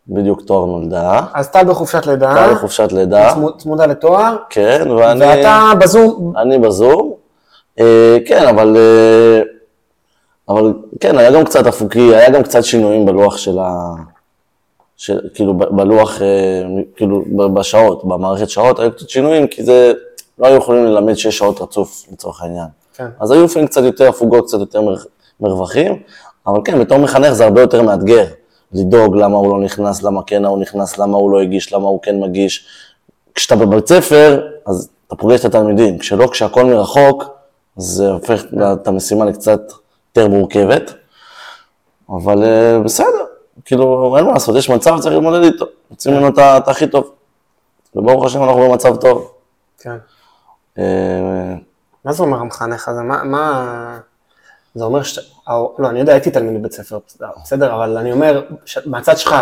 בדיוק 0.07 0.41
תואר 0.41 0.65
נולדה, 0.65 1.21
אז 1.33 1.49
טל 1.49 1.63
בחופשת 1.65 2.05
לידה, 2.05 2.29
הייתה 2.35 2.47
לי 2.47 2.55
חופשת 2.55 2.91
לידה, 2.91 3.33
צמוד- 3.33 3.57
צמודה 3.57 3.85
לתואר, 3.85 4.35
כן, 4.49 4.91
ואני... 4.91 5.25
ואתה 5.25 5.71
בזום, 5.79 6.33
אני 6.37 6.59
בזום, 6.59 7.13
אה, 7.79 8.17
כן, 8.27 8.47
אבל, 8.47 8.77
אה, 8.77 9.41
אבל 10.49 10.73
כן, 10.99 11.17
היה 11.17 11.31
גם 11.31 11.43
קצת 11.45 11.67
אפוקי, 11.67 12.15
היה 12.15 12.29
גם 12.29 12.43
קצת 12.43 12.63
שינויים 12.63 13.05
בלוח 13.05 13.37
של 13.37 13.59
ה... 13.59 13.71
של, 14.97 15.19
כאילו, 15.33 15.53
בלוח, 15.53 16.21
אה, 16.21 16.27
כאילו, 16.95 17.21
ב- 17.37 17.59
בשעות, 17.59 18.05
במערכת 18.05 18.49
שעות, 18.49 18.79
היו 18.79 18.91
קצת 18.91 19.09
שינויים, 19.09 19.47
כי 19.47 19.63
זה, 19.63 19.93
לא 20.39 20.47
היו 20.47 20.57
יכולים 20.57 20.85
ללמד 20.85 21.13
שש 21.13 21.37
שעות 21.37 21.61
רצוף, 21.61 22.05
לצורך 22.11 22.41
העניין. 22.41 22.67
כן. 22.93 23.07
אז 23.19 23.31
היו 23.31 23.45
לפעמים 23.45 23.67
קצת 23.67 23.83
יותר 23.83 24.09
הפוגות, 24.09 24.47
קצת 24.47 24.59
יותר 24.59 24.81
מר, 24.81 24.95
מרווחים, 25.39 26.01
אבל 26.47 26.59
כן, 26.65 26.79
בתור 26.79 26.97
מחנך 26.97 27.33
זה 27.33 27.43
הרבה 27.43 27.61
יותר 27.61 27.81
מאתגר. 27.81 28.25
לדאוג 28.73 29.15
למה 29.15 29.37
הוא 29.37 29.49
לא 29.49 29.63
נכנס, 29.63 30.03
למה 30.03 30.21
כן 30.27 30.45
הוא 30.45 30.59
נכנס, 30.59 30.97
למה 30.97 31.17
הוא 31.17 31.31
לא 31.31 31.41
הגיש, 31.41 31.73
למה 31.73 31.87
הוא 31.87 32.01
כן 32.01 32.19
מגיש. 32.19 32.67
כשאתה 33.35 33.55
בבית 33.55 33.87
ספר, 33.87 34.47
אז 34.67 34.89
אתה 35.07 35.15
פוגש 35.15 35.39
את 35.39 35.45
התלמידים. 35.45 35.97
כשלא, 35.97 36.27
כשהכול 36.27 36.63
מרחוק, 36.63 37.23
זה 37.77 38.09
הופך 38.09 38.43
את 38.73 38.87
המשימה 38.87 39.25
לקצת 39.25 39.61
יותר 40.07 40.27
מורכבת. 40.27 40.93
אבל 42.09 42.43
אה, 42.43 42.79
בסדר, 42.79 43.24
כאילו, 43.65 44.17
אין 44.17 44.25
מה 44.25 44.31
לעשות, 44.31 44.55
יש 44.55 44.69
מצב, 44.69 44.99
צריך 44.99 45.15
להתמודד 45.15 45.43
איתו. 45.43 45.65
יוצאים 45.91 46.15
ממנו 46.15 46.29
את 46.39 46.67
הכי 46.67 46.87
טוב. 46.87 47.11
וברוך 47.95 48.25
השם 48.25 48.43
אנחנו 48.43 48.69
במצב 48.69 48.95
טוב. 48.95 49.31
כן. 49.79 49.97
אה, 50.77 50.83
מה 52.05 52.13
זה 52.13 52.23
אומר 52.23 52.37
המחנך 52.37 52.87
הזה? 52.87 53.01
מה, 53.01 53.23
מה... 53.23 53.99
זה 54.75 54.83
אומר 54.83 55.03
ש... 55.03 55.19
לא, 55.79 55.89
אני 55.89 55.99
יודע, 55.99 56.13
הייתי 56.13 56.31
תלמיד 56.31 56.59
בבית 56.59 56.71
ספר, 56.71 56.99
בסדר, 57.43 57.75
אבל 57.75 57.97
אני 57.97 58.11
אומר, 58.11 58.45
ש... 58.65 58.77
מהצד 58.85 59.17
שלך, 59.17 59.35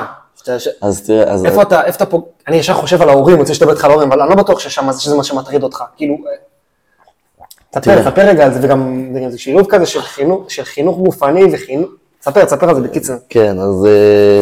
ש... 0.58 0.67
אז 0.82 1.05
תראה, 1.05 1.34
אז... 1.34 1.46
איפה 1.46 1.62
אתה, 1.62 1.84
איפה 1.84 1.96
אתה 1.96 2.05
פה, 2.05 2.27
אני 2.48 2.55
ישר 2.55 2.74
חושב 2.74 3.01
על 3.01 3.10
ההורים, 3.10 3.38
רוצה 3.38 3.53
שתדבר 3.53 3.72
איתך 3.72 3.86
על 3.86 3.91
ההורים, 3.91 4.12
אבל 4.12 4.22
אני 4.22 4.29
לא 4.29 4.36
בטוח 4.36 4.60
ששם 4.60 4.91
זה 4.91 5.01
שזה 5.01 5.15
מה 5.15 5.24
שמטריד 5.24 5.63
אותך, 5.63 5.84
כאילו, 5.96 6.15
אה, 6.15 7.79
תספר. 7.79 8.01
תספר 8.01 8.22
רגע 8.22 8.46
על 8.46 8.53
זה, 8.53 8.60
וגם 8.63 9.12
וגם 9.15 9.29
זה 9.29 9.38
שילוב 9.38 9.67
כזה 9.70 9.86
של 9.86 10.01
חינוך, 10.01 10.51
של 10.51 10.63
חינוך 10.63 10.98
גופני 10.98 11.43
וחינוך, 11.53 11.89
תספר, 12.24 12.46
תספר 12.46 12.70
על 12.70 12.75
זה 12.75 12.82
בקיצור. 12.82 13.15
כן, 13.30 13.60
אז, 13.60 13.86
אה, 13.86 14.42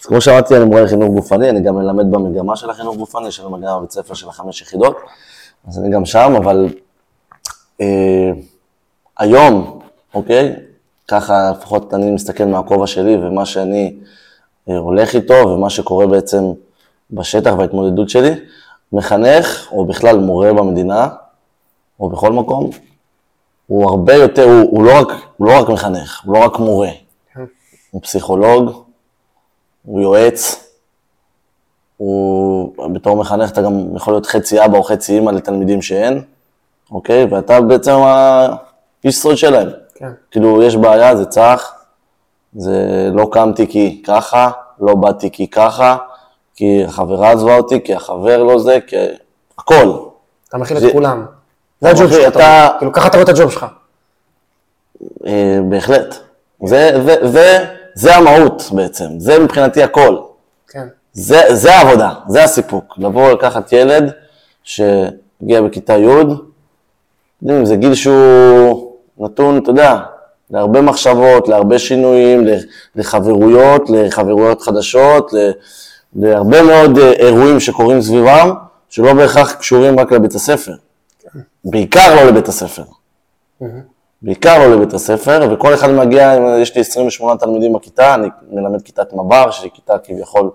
אז 0.00 0.06
כמו 0.06 0.20
שאמרתי, 0.20 0.56
אני 0.56 0.64
מורה 0.64 0.82
לחינוך 0.82 1.08
גופני, 1.08 1.50
אני 1.50 1.60
גם 1.60 1.74
מלמד 1.74 2.10
במגמה 2.10 2.56
של 2.56 2.70
החינוך 2.70 2.96
גופני, 2.96 3.28
יש 3.28 3.40
לנו 3.40 3.50
מגמה 3.50 3.78
בבית 3.78 3.90
ספר 3.90 4.14
של 4.14 4.28
החמש 4.28 4.62
יחידות, 4.62 4.96
אז 5.68 5.78
אני 5.78 5.90
גם 5.90 6.04
שם, 6.04 6.32
אבל 6.36 6.68
אה, 7.80 8.30
היום, 9.18 9.80
אוקיי, 10.14 10.56
ככה 11.08 11.50
לפחות 11.50 11.94
אני 11.94 12.10
מסתכל 12.10 12.44
מהכובע 12.44 12.86
שלי 12.86 13.16
ומה 13.16 13.46
שאני 13.46 13.96
אה, 14.68 14.76
הולך 14.76 15.14
איתו 15.14 15.34
ומה 15.34 15.70
שקורה 15.70 16.06
בעצם 16.06 16.44
בשטח 17.10 17.52
וההתמודדות 17.58 18.08
שלי, 18.10 18.30
מחנך, 18.92 19.68
או 19.72 19.84
בכלל 19.84 20.18
מורה 20.18 20.52
במדינה, 20.52 21.08
או 22.00 22.08
בכל 22.08 22.32
מקום, 22.32 22.70
הוא 23.68 23.90
הרבה 23.90 24.14
יותר, 24.14 24.44
הוא, 24.44 24.60
הוא, 24.70 24.84
לא, 24.84 24.92
רק, 25.00 25.08
הוא 25.36 25.46
לא 25.48 25.60
רק 25.62 25.68
מחנך, 25.68 26.20
הוא 26.24 26.34
לא 26.34 26.44
רק 26.44 26.58
מורה, 26.58 26.88
הוא 27.90 28.02
פסיכולוג, 28.02 28.84
הוא 29.84 30.00
יועץ, 30.00 30.64
הוא, 31.96 32.72
בתור 32.94 33.16
מחנך 33.16 33.50
אתה 33.52 33.62
גם 33.62 33.96
יכול 33.96 34.14
להיות 34.14 34.26
חצי 34.26 34.64
אבא 34.64 34.78
או 34.78 34.82
חצי 34.82 35.14
אימא 35.14 35.30
לתלמידים 35.30 35.82
שאין, 35.82 36.22
אוקיי? 36.90 37.24
ואתה 37.24 37.60
בעצם 37.60 37.92
האיש 37.96 39.16
סוד 39.16 39.36
שלהם. 39.36 39.68
כן. 39.94 40.10
כאילו, 40.30 40.62
יש 40.62 40.76
בעיה, 40.76 41.16
זה 41.16 41.24
צח, 41.26 41.72
זה 42.56 43.08
לא 43.14 43.28
קמתי 43.32 43.66
כי 43.66 44.02
ככה, 44.06 44.50
לא 44.80 44.94
באתי 44.94 45.30
כי 45.30 45.46
ככה, 45.50 45.96
כי 46.56 46.84
החברה 46.84 47.30
עזבה 47.30 47.56
אותי, 47.56 47.80
כי 47.84 47.94
החבר 47.94 48.42
לא 48.42 48.58
זה, 48.58 48.78
כי... 48.86 48.96
הכל. 49.58 49.98
אתה 50.48 50.58
מכיל 50.58 50.78
זה- 50.80 50.88
את 50.88 50.92
כולם. 50.92 51.26
זה 51.80 51.88
הג'וב 51.88 52.12
שלך, 52.12 52.28
אתה. 52.28 52.68
כאילו, 52.78 52.92
ככה 52.92 53.08
אתה 53.08 53.16
רואה 53.16 53.30
את 53.30 53.36
הג'וב 53.36 53.50
שלך. 53.50 53.66
אה, 55.26 55.58
בהחלט. 55.68 56.14
זה, 57.94 58.14
המהות 58.14 58.62
בעצם, 58.72 59.04
זה 59.18 59.38
מבחינתי 59.38 59.82
הכל. 59.82 60.16
כן. 60.68 60.86
זה, 61.12 61.40
זה 61.54 61.74
העבודה, 61.74 62.12
זה 62.28 62.44
הסיפוק. 62.44 62.94
לבוא 62.98 63.32
לקחת 63.32 63.72
ילד 63.72 64.12
שהגיע 64.62 65.62
בכיתה 65.62 65.92
י', 65.92 66.06
יודעים, 67.42 67.64
זה 67.64 67.76
גיל 67.76 67.94
שהוא 67.94 68.92
נתון, 69.18 69.58
אתה 69.58 69.70
יודע, 69.70 69.98
להרבה 70.50 70.80
מחשבות, 70.80 71.48
להרבה 71.48 71.78
שינויים, 71.78 72.46
לחברויות, 72.96 73.90
לחברויות 73.90 74.62
חדשות, 74.62 75.32
להרבה 76.16 76.62
מאוד 76.62 76.98
אה, 76.98 77.12
אירועים 77.12 77.60
שקורים 77.60 78.02
סביבם, 78.02 78.50
שלא 78.88 79.12
בהכרח 79.12 79.54
קשורים 79.54 80.00
רק 80.00 80.12
לבית 80.12 80.34
הספר. 80.34 80.72
בעיקר 81.64 82.14
לא 82.14 82.22
לבית 82.30 82.48
הספר. 82.48 82.82
בעיקר 84.22 84.58
לא 84.58 84.74
לבית 84.76 84.92
הספר, 84.94 85.48
וכל 85.52 85.74
אחד 85.74 85.90
מגיע, 85.90 86.34
יש 86.60 86.74
לי 86.74 86.80
28 86.80 87.36
תלמידים 87.36 87.72
בכיתה, 87.72 88.14
אני 88.14 88.28
מלמד 88.50 88.82
כיתת 88.82 89.12
מב"ר, 89.12 89.50
שהיא 89.50 89.70
כיתה 89.74 89.98
כביכול, 89.98 90.50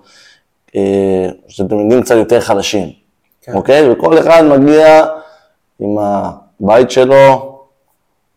אה, 0.75 1.27
שזה 1.47 1.69
תלמידים 1.69 2.01
קצת 2.01 2.15
יותר 2.15 2.39
חלשים, 2.39 2.89
כן. 3.41 3.53
אוקיי? 3.53 3.91
וכל 3.91 4.19
אחד 4.19 4.43
מגיע 4.43 5.05
עם 5.79 5.97
הבית 5.99 6.91
שלו, 6.91 7.59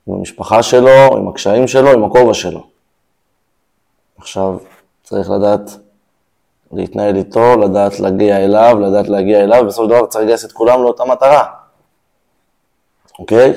עם 0.09 0.15
המשפחה 0.15 0.63
שלו, 0.63 1.17
עם 1.17 1.29
הקשיים 1.29 1.69
שלו, 1.69 1.91
עם 1.91 2.05
הכובע 2.05 2.35
שלו. 2.35 2.67
עכשיו, 4.19 4.57
צריך 5.03 5.31
לדעת 5.31 5.71
להתנהל 6.73 7.17
איתו, 7.17 7.57
לדעת 7.57 8.01
להגיע 8.01 8.45
אליו, 8.45 8.79
לדעת 8.81 9.09
להגיע 9.09 9.45
אליו, 9.45 9.63
ובסופו 9.63 9.85
של 9.85 9.91
דבר 9.91 10.07
צריך 10.07 10.25
לגייס 10.25 10.45
את 10.45 10.53
כולם 10.53 10.83
לאותה 10.83 11.05
מטרה, 11.05 11.45
אוקיי? 13.19 13.53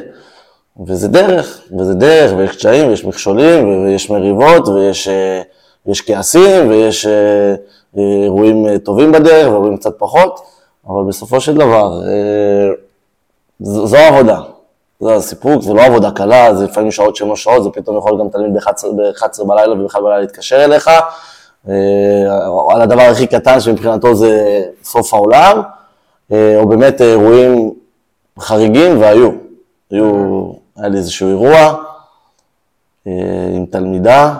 וזה 0.88 1.08
דרך, 1.08 1.62
וזה 1.80 1.94
דרך, 1.94 2.34
ויש 2.38 2.56
קשיים, 2.56 2.90
ויש 2.90 3.06
מכשולים, 3.06 3.84
ויש 3.86 4.10
מריבות, 4.10 4.68
ויש 4.68 5.08
אה, 5.08 5.42
יש 5.86 6.02
כעסים, 6.02 6.70
ויש 6.70 7.06
אה, 7.06 7.56
אה, 7.98 8.24
אירועים 8.24 8.78
טובים 8.78 9.12
בדרך, 9.12 9.48
ואירועים 9.48 9.78
קצת 9.78 10.00
פחות, 10.00 10.40
אבל 10.88 11.04
בסופו 11.08 11.42
של 11.42 11.56
דבר, 11.56 12.02
זו 13.60 13.98
העבודה. 13.98 14.40
זה 15.00 15.16
הסיפוק, 15.16 15.62
זה 15.62 15.74
לא 15.74 15.82
עבודה 15.82 16.12
קלה, 16.12 16.56
זה 16.56 16.66
לפעמים 16.66 16.92
שעות 16.92 17.16
שהן 17.16 17.28
לא 17.28 17.36
שעות, 17.36 17.64
זה 17.64 17.70
פתאום 17.70 17.98
יכול 17.98 18.20
גם 18.20 18.30
תלמיד 18.30 18.54
ב-11 18.54 19.44
בלילה 19.48 19.74
ובכלל 19.74 20.02
בלילה 20.02 20.20
להתקשר 20.20 20.66
אליך, 20.66 20.90
על 22.70 22.82
הדבר 22.82 23.02
הכי 23.02 23.28
קטן 23.28 23.60
שמבחינתו 23.60 24.16
זה 24.16 24.64
סוף 24.84 25.14
העולם, 25.14 25.62
או 26.32 26.68
באמת 26.68 27.02
אירועים 27.02 27.74
חריגים, 28.40 29.02
והיו. 29.02 29.49
היו, 29.92 30.52
היה 30.78 30.88
לי 30.88 30.98
איזשהו 30.98 31.30
אירוע 31.30 31.76
אה, 33.08 33.50
עם 33.56 33.66
תלמידה, 33.66 34.36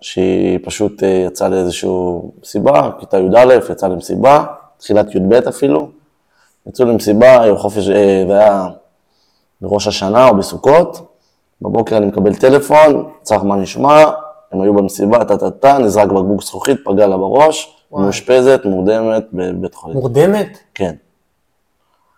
שהיא 0.00 0.58
פשוט 0.64 1.02
אה, 1.02 1.24
יצאה 1.26 1.48
לאיזשהו 1.48 2.30
מסיבה, 2.42 2.90
כיתה 3.00 3.18
י"א, 3.18 3.72
יצאה 3.72 3.88
למסיבה, 3.88 4.44
תחילת 4.78 5.14
י"ב 5.14 5.32
אפילו, 5.32 5.90
יצאו 6.66 6.84
למסיבה, 6.84 7.42
היו 7.42 7.58
חופש, 7.58 7.88
אה, 7.88 8.24
זה 8.28 8.38
היה 8.38 8.68
בראש 9.60 9.86
השנה 9.86 10.28
או 10.28 10.36
בסוכות, 10.36 11.16
בבוקר 11.62 11.96
אני 11.96 12.06
מקבל 12.06 12.34
טלפון, 12.34 13.10
צריך 13.22 13.42
מה 13.42 13.56
נשמע, 13.56 14.04
הם 14.52 14.60
היו 14.60 14.74
במסיבה, 14.74 15.24
טה-טה-טה, 15.24 15.78
נזרק 15.78 16.08
בקבוק 16.08 16.42
זכוכית, 16.42 16.80
פגע 16.84 17.06
לה 17.06 17.16
בראש. 17.16 17.76
מאושפזת, 17.92 18.60
מורדמת 18.64 19.24
בבית 19.32 19.74
חולים. 19.74 19.96
מורדמת? 19.96 20.58
כן. 20.74 20.94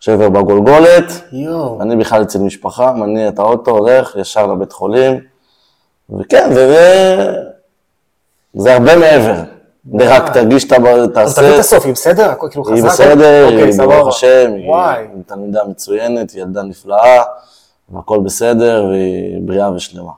שבר 0.03 0.29
בגולגולת, 0.29 1.05
יואו. 1.33 1.79
אני 1.83 1.97
בכלל 1.97 2.23
אצל 2.23 2.39
משפחה, 2.39 2.93
מניע 2.93 3.29
את 3.29 3.39
האוטו, 3.39 3.71
הולך 3.71 4.17
ישר 4.17 4.47
לבית 4.47 4.73
חולים, 4.73 5.21
וכן, 6.19 6.53
זה, 6.55 6.67
זה, 8.55 8.73
הרבה 8.75 8.97
מעבר. 8.97 9.35
זה 9.99 10.17
רק 10.17 10.33
תרגיש, 10.33 10.65
את 10.65 10.73
ה- 10.73 10.77
אז 10.77 11.05
תביא 11.07 11.25
תעשה, 11.25 11.55
את 11.55 11.59
הסוף, 11.61 11.85
היא 11.85 11.93
בסדר? 11.93 12.31
הכל 12.31 12.47
כאילו 12.51 12.65
חזק? 12.65 12.75
היא 12.75 12.85
בסדר, 12.85 13.47
היא. 13.49 13.79
ברוך 13.79 14.09
השם. 14.09 14.51
היא 14.55 15.23
תלמידה 15.27 15.65
מצוינת, 15.65 16.31
היא 16.31 16.43
ילדה 16.43 16.63
נפלאה, 16.63 17.23
והכל 17.91 18.19
בסדר, 18.21 18.85
והיא 18.91 19.39
בריאה 19.43 19.73
ושלמה. 19.73 20.13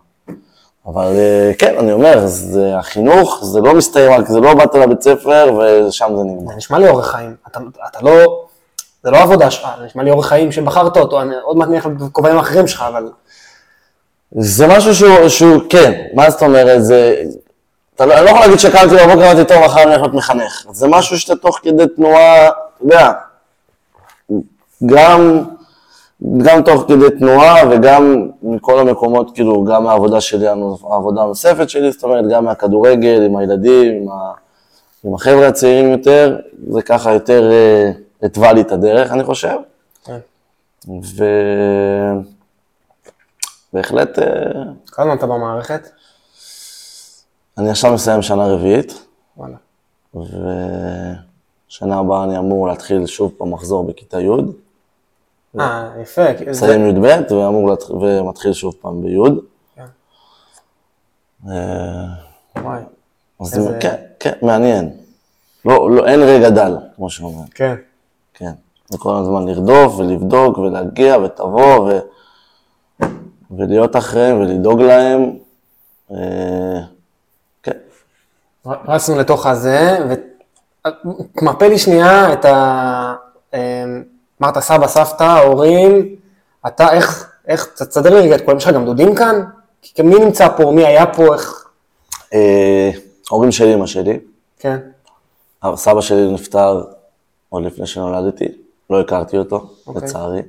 אבל 0.86 1.12
אה, 1.16 1.52
כן, 1.58 1.74
אני 1.78 1.92
אומר, 1.92 2.26
זה 2.26 2.76
החינוך, 2.78 3.40
זה 3.44 3.60
לא 3.60 3.74
מסתיים 3.74 4.12
רק, 4.12 4.26
זה 4.28 4.40
לא 4.40 4.54
באת 4.54 4.74
לבית 4.74 5.02
ספר 5.02 5.58
ושם 5.58 6.12
זה 6.16 6.22
נגמר. 6.24 6.50
זה 6.50 6.56
נשמע 6.56 6.78
לי 6.78 6.88
אורח 6.88 7.06
חיים. 7.10 7.34
אתה, 7.50 7.60
אתה 7.90 7.98
לא, 8.02 8.44
זה 9.04 9.10
לא 9.10 9.18
עבודה 9.18 9.50
שלך, 9.50 9.68
זה 9.78 9.84
נשמע 9.84 10.02
לי 10.02 10.10
אורח 10.10 10.26
חיים 10.26 10.52
שבחרת 10.52 10.96
אותו, 10.96 11.20
אני 11.20 11.34
עוד 11.42 11.56
מעט 11.56 11.68
נלך 11.68 11.88
לכובעים 12.00 12.36
האחרים 12.36 12.66
שלך, 12.66 12.84
אבל... 12.88 13.08
זה 14.38 14.66
משהו 14.66 14.94
שהוא, 14.94 15.28
שהוא 15.28 15.62
כן, 15.68 16.02
מה 16.14 16.30
זאת 16.30 16.42
אומרת, 16.42 16.84
זה... 16.84 17.22
אתה 17.94 18.06
לא, 18.06 18.14
אני 18.14 18.24
לא 18.24 18.30
יכול 18.30 18.40
להגיד 18.40 18.58
שקמתי 18.58 18.86
בבוקר 18.86 19.18
ואמרתי, 19.18 19.44
טוב, 19.44 19.64
מחר 19.64 19.82
אני 19.82 19.94
הולך 19.94 20.14
מחנך. 20.14 20.66
זה 20.70 20.88
משהו 20.88 21.18
שאתה 21.18 21.36
תוך 21.36 21.58
כדי 21.62 21.84
תנועה, 21.96 22.48
אתה 22.48 22.54
יודע, 22.82 23.12
גם, 24.86 25.44
גם 26.38 26.62
תוך 26.62 26.84
כדי 26.88 27.10
תנועה 27.18 27.56
וגם 27.70 28.28
מכל 28.42 28.78
המקומות, 28.78 29.34
כאילו, 29.34 29.64
גם 29.64 29.84
מהעבודה 29.84 30.20
שלי, 30.20 30.46
העבודה 30.90 31.22
הנוספת 31.22 31.70
שלי, 31.70 31.92
זאת 31.92 32.04
אומרת, 32.04 32.24
גם 32.28 32.44
מהכדורגל, 32.44 33.22
עם 33.22 33.36
הילדים, 33.36 34.02
עם, 34.02 34.08
ה, 34.08 34.32
עם 35.04 35.14
החבר'ה 35.14 35.48
הצעירים 35.48 35.90
יותר, 35.90 36.36
זה 36.70 36.82
ככה 36.82 37.12
יותר 37.12 37.50
אה, 37.52 37.90
התווה 38.24 38.52
לי 38.52 38.60
את 38.60 38.72
הדרך, 38.72 39.12
אני 39.12 39.24
חושב. 39.24 39.56
כן. 40.04 40.18
ובהחלט... 43.72 44.18
אה, 44.18 44.24
כמה 44.86 45.14
אתה 45.14 45.26
במערכת? 45.26 45.88
אני 47.58 47.70
עכשיו 47.70 47.94
מסיים 47.94 48.22
שנה 48.22 48.46
רביעית, 48.46 49.06
וואלה. 49.36 49.56
ושנה 50.14 51.98
הבאה 51.98 52.24
אני 52.24 52.38
אמור 52.38 52.68
להתחיל 52.68 53.06
שוב 53.06 53.32
פעם 53.38 53.50
מחזור 53.50 53.84
בכיתה 53.84 54.20
י'. 54.20 54.28
אה, 55.60 55.92
יפה. 56.02 56.22
מסיים 56.50 56.86
י"ב 56.86 57.32
ואמור 57.32 57.70
להתח... 57.70 57.90
ומתחיל 57.90 58.52
שוב 58.52 58.74
פעם 58.80 59.02
בי'. 59.02 59.16
כן. 59.76 59.84
אה, 61.48 62.04
וואי. 62.62 62.82
אז 63.40 63.70
כן, 63.80 63.96
כן, 64.20 64.32
מעניין. 64.42 64.90
לא, 65.64 65.90
לא, 65.90 66.06
אין 66.06 66.20
רגע 66.22 66.50
דל, 66.50 66.76
כמו 66.96 67.10
שאומרים, 67.10 67.48
כן. 67.54 67.74
כן. 68.34 68.52
זה 68.88 68.98
כל 68.98 69.16
הזמן 69.16 69.48
לרדוף 69.48 69.98
ולבדוק 69.98 70.58
ולהגיע 70.58 71.18
ותבוא 71.18 71.76
ו... 71.78 71.98
ולהיות 73.50 73.96
אחריהם 73.96 74.40
ולדאוג 74.40 74.82
להם. 74.82 75.38
אה, 76.10 76.80
כן. 77.62 77.72
רצנו 78.66 79.18
לתוך 79.18 79.46
הזה, 79.46 79.98
ותמפה 80.08 81.68
לי 81.68 81.78
שנייה 81.78 82.32
את 82.32 82.44
ה... 82.44 83.14
אמ, 83.54 84.02
אמרת 84.42 84.58
סבא, 84.58 84.86
סבתא, 84.86 85.44
הורים, 85.46 86.16
אתה, 86.66 86.92
איך, 86.92 87.32
איך, 87.48 87.68
תסדר 87.76 88.14
לי 88.14 88.20
רגע 88.20 88.34
את 88.34 88.44
כולם, 88.44 88.56
יש 88.56 88.64
לך 88.64 88.74
גם 88.74 88.84
דודים 88.84 89.14
כאן? 89.14 89.44
כי 89.82 90.02
מי 90.02 90.18
נמצא 90.18 90.48
פה, 90.56 90.72
מי 90.74 90.86
היה 90.86 91.06
פה, 91.06 91.34
איך... 91.34 91.68
אה, 92.34 92.90
הורים 93.30 93.52
של 93.52 93.64
אמא 93.64 93.86
שלי, 93.86 94.18
כן, 94.58 94.78
סבא 95.74 96.00
שלי 96.00 96.32
נפטר 96.32 96.84
עוד 97.54 97.62
לפני 97.62 97.86
שנולדתי, 97.86 98.44
לא 98.90 99.00
הכרתי 99.00 99.38
אותו, 99.38 99.66
אוקיי. 99.86 100.02
לצערי. 100.02 100.42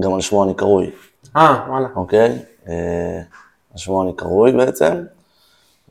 גם 0.00 0.14
על 0.14 0.20
שמו 0.20 0.44
אני 0.44 0.54
קרוי, 0.54 0.90
אה, 1.36 1.64
וואלה, 1.68 1.88
אוקיי? 1.96 2.38
אה, 2.68 3.18
על 3.72 3.78
שמו 3.78 4.02
אני 4.02 4.12
קרוי 4.12 4.52
בעצם. 4.52 4.94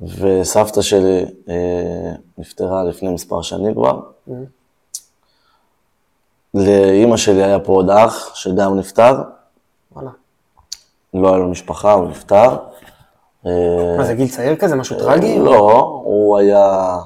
וסבתא 0.02 0.82
שלי 0.82 1.26
אה, 1.50 2.12
נפטרה 2.38 2.84
לפני 2.84 3.10
מספר 3.10 3.42
שנים 3.42 3.74
כבר. 3.74 4.00
לאימא 6.54 7.18
שלי 7.18 7.44
היה 7.44 7.60
פה 7.60 7.74
עוד 7.74 7.90
אח, 7.90 8.36
שגם 8.36 8.80
נפטר. 8.80 9.22
וואלה. 9.92 10.10
לא 11.14 11.30
היה 11.30 11.38
לו 11.38 11.48
משפחה, 11.48 11.94
הוא 11.94 12.10
נפטר. 12.10 12.58
אה, 13.46 13.96
מה 13.98 14.04
זה 14.04 14.14
גיל 14.14 14.28
צעיר 14.28 14.56
כזה, 14.56 14.76
משהו 14.76 15.00
טרגי? 15.00 15.40
לא, 15.40 16.02
הוא 16.04 16.38
היה, 16.38 16.98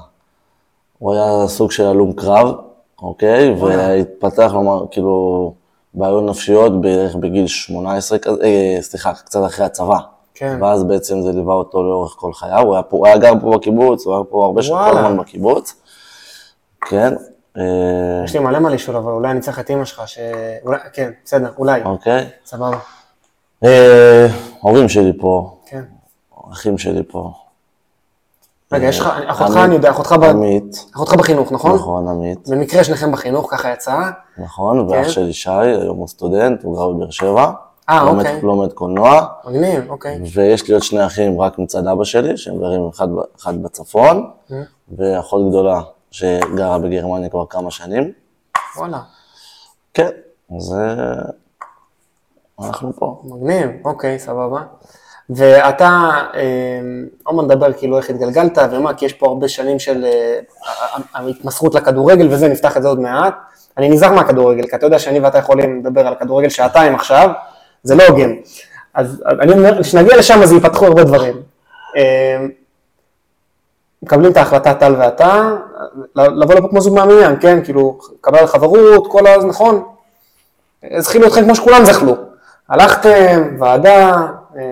הוא 0.98 1.14
היה 1.14 1.48
סוג 1.48 1.72
של 1.72 1.86
הלום 1.86 2.12
קרב, 2.12 2.54
אוקיי? 3.02 3.50
והתפתח 3.54 4.52
לו 4.54 4.88
כאילו 4.90 5.54
בעיות 5.94 6.24
נפשיות 6.24 6.80
בערך 6.80 7.14
בגיל 7.16 7.46
18 7.46 8.18
כזה, 8.18 8.42
אה, 8.42 8.78
סליחה, 8.80 9.12
קצת 9.12 9.40
אחרי 9.46 9.66
הצבא. 9.66 9.98
כן. 10.34 10.58
ואז 10.60 10.84
בעצם 10.84 11.22
זה 11.22 11.32
ליווה 11.32 11.54
אותו 11.54 11.82
לאורך 11.82 12.14
כל 12.18 12.32
חייו, 12.32 12.60
הוא 12.66 12.74
היה, 12.74 12.82
פה, 12.82 12.96
הוא 12.96 13.06
היה 13.06 13.18
גר 13.18 13.32
פה 13.40 13.50
בקיבוץ, 13.50 14.06
הוא 14.06 14.14
היה 14.14 14.24
פה 14.24 14.44
הרבה 14.44 14.62
שנים, 14.62 14.78
כל. 14.78 14.98
הזמן 14.98 15.16
בקיבוץ. 15.16 15.74
כן, 16.80 17.14
אה, 17.56 17.62
יש 18.24 18.34
לי 18.34 18.40
מלא 18.40 18.58
מה 18.58 18.70
לשאול, 18.70 18.96
אבל 18.96 19.12
אולי 19.12 19.30
אני 19.30 19.40
צריך 19.40 19.58
את 19.58 19.70
אימא 19.70 19.84
שלך, 19.84 20.02
ש... 20.06 20.18
אולי, 20.64 20.78
כן, 20.92 21.10
בסדר, 21.24 21.50
אולי, 21.58 21.82
אוקיי. 21.84 22.26
סבבה, 22.46 22.78
אה, 23.64 24.26
הורים 24.60 24.88
שלי 24.88 25.12
פה, 25.20 25.56
כן. 25.66 25.82
אחים 26.52 26.78
שלי 26.78 27.02
פה. 27.08 27.32
רגע, 28.72 28.86
יש 28.88 29.00
לך, 29.00 29.06
אחותך, 29.26 29.50
עמית- 29.50 29.64
אני 29.64 29.74
יודע, 29.74 29.90
אחותך 29.90 30.12
ב- 30.12 30.24
עמית, 30.24 30.86
אחותך 30.94 31.14
בחינוך, 31.14 31.52
נכון? 31.52 31.74
נכון, 31.74 32.08
עמית. 32.08 32.48
במקרה 32.48 32.84
שניכם 32.84 33.12
בחינוך, 33.12 33.50
ככה 33.50 33.72
יצא. 33.72 33.98
נכון, 34.38 34.80
ואח 34.80 35.04
כן. 35.04 35.08
שלי 35.10 35.32
שי, 35.32 35.50
היום 35.50 35.96
הוא 35.98 36.08
סטודנט, 36.08 36.62
הוא 36.62 36.76
גר 36.76 36.88
בבאר 36.88 37.10
שבע. 37.10 37.50
אה, 37.90 38.02
אוקיי. 38.02 38.40
לומד 38.42 38.72
קולנוע, 38.72 39.26
מגניב, 39.44 39.90
אוקיי. 39.90 40.20
ויש 40.34 40.68
לי 40.68 40.74
עוד 40.74 40.82
שני 40.82 41.06
אחים 41.06 41.40
רק 41.40 41.58
מצד 41.58 41.86
אבא 41.86 42.04
שלי, 42.04 42.36
שהם 42.36 42.58
גרים 42.58 42.88
אחד, 43.38 43.62
בצפון, 43.62 44.30
Mm. 44.50 44.52
ואחות 44.98 45.48
גדולה 45.48 45.80
שגרה 46.10 46.78
בגרמניה 46.78 47.28
כבר 47.28 47.46
כמה 47.46 47.70
שנים. 47.70 48.12
וואלה, 48.76 49.00
כן, 49.94 50.08
אז 50.56 50.74
אה, 50.78 51.22
אנחנו 52.66 52.92
פה. 52.96 53.20
מגניב, 53.24 53.70
אוקיי, 53.84 54.18
סבבה. 54.18 54.62
ואתה, 55.34 56.10
עוד 57.24 57.36
מעט 57.36 57.44
נדבר 57.44 57.72
כאילו 57.72 57.98
איך 57.98 58.10
התגלגלת 58.10 58.58
ומה, 58.70 58.94
כי 58.94 59.06
יש 59.06 59.12
פה 59.12 59.26
הרבה 59.26 59.48
שנים 59.48 59.78
של 59.78 60.04
אה, 60.04 60.38
ההתמסרות 61.14 61.74
לכדורגל 61.74 62.28
וזה, 62.30 62.48
נפתח 62.48 62.76
את 62.76 62.82
זה 62.82 62.88
עוד 62.88 63.00
מעט. 63.00 63.34
אני 63.78 63.88
נזהר 63.88 64.12
מהכדורגל, 64.12 64.66
כי 64.66 64.76
אתה 64.76 64.86
יודע 64.86 64.98
שאני 64.98 65.20
ואתה 65.20 65.38
יכולים 65.38 65.80
לדבר 65.80 66.06
על 66.06 66.12
הכדורגל 66.12 66.48
שעתיים 66.48 66.94
עכשיו, 66.94 67.30
זה 67.82 67.94
לא 67.94 68.02
הוגן. 68.08 68.30
אז 68.94 69.22
אני 69.26 69.52
אומר, 69.52 69.82
כשנגיע 69.82 70.16
לשם 70.16 70.42
אז 70.42 70.52
ייפתחו 70.52 70.86
הרבה 70.86 71.04
דברים. 71.04 71.34
אה, 71.96 72.46
מקבלים 74.02 74.32
את 74.32 74.36
ההחלטה 74.36 74.74
טל 74.74 74.94
ואתה, 74.98 75.50
לבוא 76.16 76.54
לפה 76.54 76.68
כמו 76.68 76.80
זוג 76.80 76.94
מהמניין, 76.94 77.36
כן? 77.40 77.64
כאילו, 77.64 77.98
קבל 78.20 78.46
חברות, 78.46 79.06
כל 79.10 79.26
הז... 79.26 79.44
נכון? 79.44 79.82
זכינו 80.98 81.26
אתכם 81.26 81.44
כמו 81.44 81.54
שכולם 81.54 81.84
זכלו. 81.84 82.16
הלכתם, 82.68 83.56
ועדה, 83.58 84.26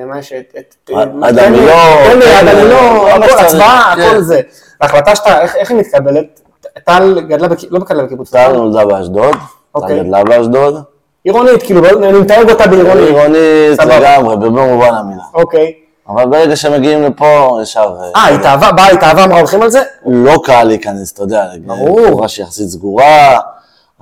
מה 0.06 0.18
יש? 0.18 0.32
את... 0.32 0.54
את- 0.58 0.90
עד 1.22 1.38
לי, 1.38 1.72
עד 1.72 3.18
מה 3.18 3.26
הכל, 3.26 3.38
הצבעה, 3.38 3.92
כן. 3.96 4.02
הכל 4.02 4.20
זה. 4.20 4.40
ההחלטה 4.80 5.16
שאתה, 5.16 5.42
איך 5.42 5.70
היא 5.70 5.78
מתקבלת? 5.78 6.40
טל 6.84 7.20
גדלה, 7.28 7.48
לא 7.70 7.80
גדלה 7.80 8.02
בקיבוץ, 8.04 8.30
טל 8.30 8.52
נולדה 8.52 8.84
באשדוד, 8.86 9.36
אוקיי. 9.74 9.96
טל 9.98 10.02
גדלה 10.04 10.24
באשדוד. 10.24 10.82
עירונית, 11.24 11.62
כאילו, 11.62 12.08
אני 12.08 12.18
מתייג 12.18 12.50
אותה 12.50 12.66
בעירונית. 12.66 13.08
עירונית. 13.08 13.78
לגמרי, 13.86 14.36
במובן 14.36 14.94
המילה. 14.94 15.22
אוקיי. 15.34 15.72
אבל 16.08 16.26
ברגע 16.26 16.56
שמגיעים 16.56 17.02
לפה, 17.02 17.58
ישר... 17.62 17.96
אה, 18.16 18.28
התאהבה, 18.28 18.72
באה 18.72 18.88
התאהבה, 18.90 19.24
אמרה 19.24 19.38
הולכים 19.38 19.62
על 19.62 19.70
זה? 19.70 19.82
לא 20.06 20.34
קל 20.44 20.64
להיכנס, 20.64 21.12
אתה 21.12 21.22
יודע, 21.22 21.44
ברור. 21.66 22.06
חברה 22.08 22.28
שיחסית 22.28 22.68
סגורה, 22.68 23.38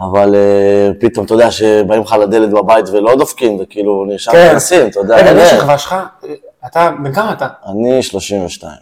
אבל 0.01 0.35
אה, 0.35 0.91
פתאום, 1.01 1.27
אתה 1.27 1.35
יודע, 1.35 1.51
שבאים 1.51 2.03
לך 2.03 2.17
לדלת 2.23 2.51
בבית 2.51 2.89
ולא 2.93 3.17
דופקים, 3.17 3.57
וכאילו, 3.61 4.05
נשאר 4.09 4.33
כן. 4.33 4.47
נכנסים, 4.49 4.87
אתה 4.89 5.01
יודע, 5.01 5.17
רגע, 5.17 5.33
מי 5.33 5.41
אין. 5.41 5.55
השכבה 5.57 5.79
שלך? 5.79 5.97
אתה, 6.67 6.91
בן 7.03 7.13
כמה 7.13 7.33
אתה? 7.33 7.47
אני 7.69 8.03
32, 8.03 8.73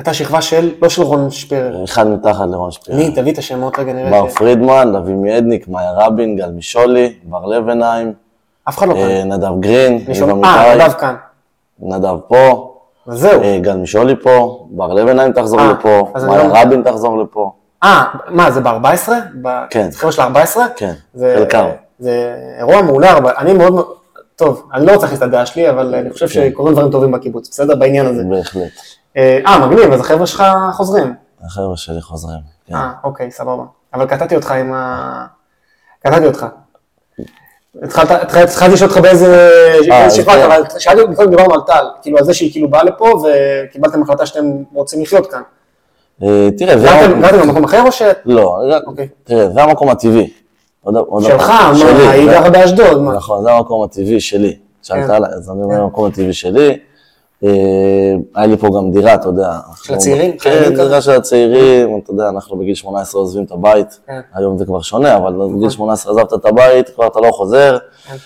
אתה 0.00 0.14
שכבה 0.14 0.42
של, 0.42 0.70
לא 0.82 0.88
של 0.88 1.02
רון 1.02 1.30
שפירר. 1.30 1.84
אחד 1.84 2.06
מתחת 2.08 2.46
לרון 2.50 2.70
שפירא. 2.70 2.96
מי? 2.96 3.10
תביא 3.14 3.32
את 3.32 3.38
השמות 3.38 3.78
רגע, 3.78 3.92
נראה 3.92 4.10
בר. 4.10 4.28
פרידמן, 4.28 4.92
דוד 4.92 5.08
מידניק, 5.10 5.68
מאיה 5.68 5.92
רבין, 5.92 6.36
גל 6.36 6.50
מישולי, 6.50 7.12
בר 7.22 7.46
לבנהיים, 7.46 8.12
אף 8.68 8.78
אחד 8.78 8.88
לא 8.88 8.94
אה, 8.94 9.08
כאן. 9.22 9.32
נדב 9.32 9.60
גרין, 9.60 10.04
אה, 10.44 10.74
נדב 10.74 10.92
כאן. 10.92 11.14
נדב 11.80 12.16
פה, 12.28 12.74
זהו. 13.06 13.42
אה, 13.42 13.58
גל 13.62 13.76
מישולי 13.76 14.14
פה, 14.22 14.66
בר 14.70 14.92
לבנהיים 14.92 15.32
תחזור 15.32 15.60
אה, 15.60 15.72
לפה, 15.72 16.08
מאיה 16.26 16.48
לא- 16.48 16.52
רבין 16.54 16.82
תחזור 16.82 17.18
לפה. 17.18 17.52
אה, 17.82 18.04
מה, 18.28 18.50
זה 18.50 18.60
ב-14? 18.60 19.08
כן. 19.70 19.88
חבר'ה 19.94 20.12
של 20.12 20.22
ה-14? 20.22 20.58
כן, 20.76 20.92
זה- 21.14 21.34
חלקם. 21.38 21.66
זה 21.98 22.34
אירוע 22.58 22.82
מעולה, 22.82 23.16
אבל 23.18 23.32
אני 23.38 23.52
מאוד. 23.52 23.86
טוב, 24.36 24.68
אני 24.74 24.86
לא 24.86 24.92
רוצה 24.92 25.02
להכניס 25.02 25.18
את 25.18 25.26
הדעה 25.26 25.46
שלי, 25.46 25.70
אבל 25.70 25.94
אני 25.94 26.10
חושב 26.10 26.26
כן. 26.26 26.48
שקורים 26.52 26.74
דברים 26.74 26.90
טובים 26.90 27.12
בקיבוץ, 27.12 27.48
בסדר? 27.50 27.76
בעניין 27.76 28.06
הזה. 28.06 28.22
בהחלט. 28.30 28.62
אה, 29.16 29.38
אה, 29.46 29.66
מגניב, 29.66 29.92
אז 29.92 30.00
החבר'ה 30.00 30.26
שלך 30.26 30.42
חוזרים. 30.72 31.14
החבר'ה 31.46 31.76
שלי 31.76 32.02
חוזרים. 32.02 32.38
כן. 32.66 32.74
אה, 32.74 32.92
אוקיי, 33.04 33.30
סבבה. 33.30 33.62
אבל 33.94 34.06
קטעתי 34.06 34.36
אותך 34.36 34.50
עם 34.50 34.72
ה... 34.72 35.26
קטעתי 36.06 36.26
אותך. 36.26 36.46
התחלת, 37.82 38.10
התחלתי 38.10 38.72
לשאול 38.72 38.90
אותך 38.90 39.00
באיזה 39.02 39.26
אה, 39.26 39.78
באיזה 39.88 40.16
שכבה, 40.16 40.32
כן. 40.32 40.42
אבל 40.42 40.62
שאלתי 40.78 41.00
אותך, 41.00 41.20
דיברנו 41.30 41.54
על 41.54 41.60
טל, 41.66 41.84
כאילו 42.02 42.18
על 42.18 42.24
זה 42.24 42.34
שהיא 42.34 42.52
כאילו 42.52 42.70
באה 42.70 42.82
לפה 42.84 43.22
וקיבלתם 43.68 44.02
החלטה 44.02 44.26
שאתם 44.26 44.44
רוצים 44.72 45.02
לחיות 45.02 45.30
כאן. 45.30 45.42
אה, 46.22 46.48
תראה, 46.58 46.78
זה... 46.78 46.86
גרתם 47.20 47.48
במקום 47.48 47.64
אחר 47.64 47.82
או 47.86 47.92
ש... 47.92 48.02
לא, 48.26 48.56
אוקיי. 48.86 49.08
תראה, 49.24 49.50
זה 49.50 49.62
המקום 49.62 49.88
הטבעי. 49.88 50.30
שלך, 51.20 51.50
מה, 51.50 52.10
היא 52.10 52.26
גרה 52.26 52.50
באשדוד, 52.50 53.02
מה? 53.02 53.14
נכון, 53.14 53.42
זה 53.42 53.52
המקום 53.52 53.82
הטבעי 53.82 54.20
שלי. 54.20 54.56
שאלת 54.82 55.06
כן. 55.06 55.10
עליי, 55.10 55.30
אז 55.30 55.50
אני 55.50 55.62
אומר, 55.62 55.82
המקום 55.82 56.06
הטבעי 56.06 56.32
שלי. 56.32 56.78
אה, 57.44 57.50
היה 58.34 58.46
לי 58.46 58.56
פה 58.56 58.66
גם 58.66 58.90
דירה, 58.90 59.14
אתה 59.14 59.28
יודע. 59.28 59.58
של 59.82 59.94
הצעירים? 59.94 60.38
כן, 60.38 60.74
דירה 60.74 61.00
של 61.00 61.10
הצעירים, 61.10 61.98
אתה 61.98 62.10
יודע, 62.12 62.28
אנחנו 62.28 62.56
בגיל 62.56 62.74
18 62.74 63.20
עוזבים 63.20 63.44
את 63.44 63.52
הבית, 63.52 64.00
כן. 64.06 64.20
היום 64.34 64.58
זה 64.58 64.64
כבר 64.64 64.80
שונה, 64.80 65.16
אבל 65.16 65.32
בגיל 65.54 65.70
18 65.70 66.12
עזבת 66.12 66.34
את 66.34 66.44
הבית, 66.44 66.88
כבר 66.88 67.06
אתה 67.06 67.20
לא 67.20 67.30
חוזר. 67.32 67.78
כן. 68.06 68.16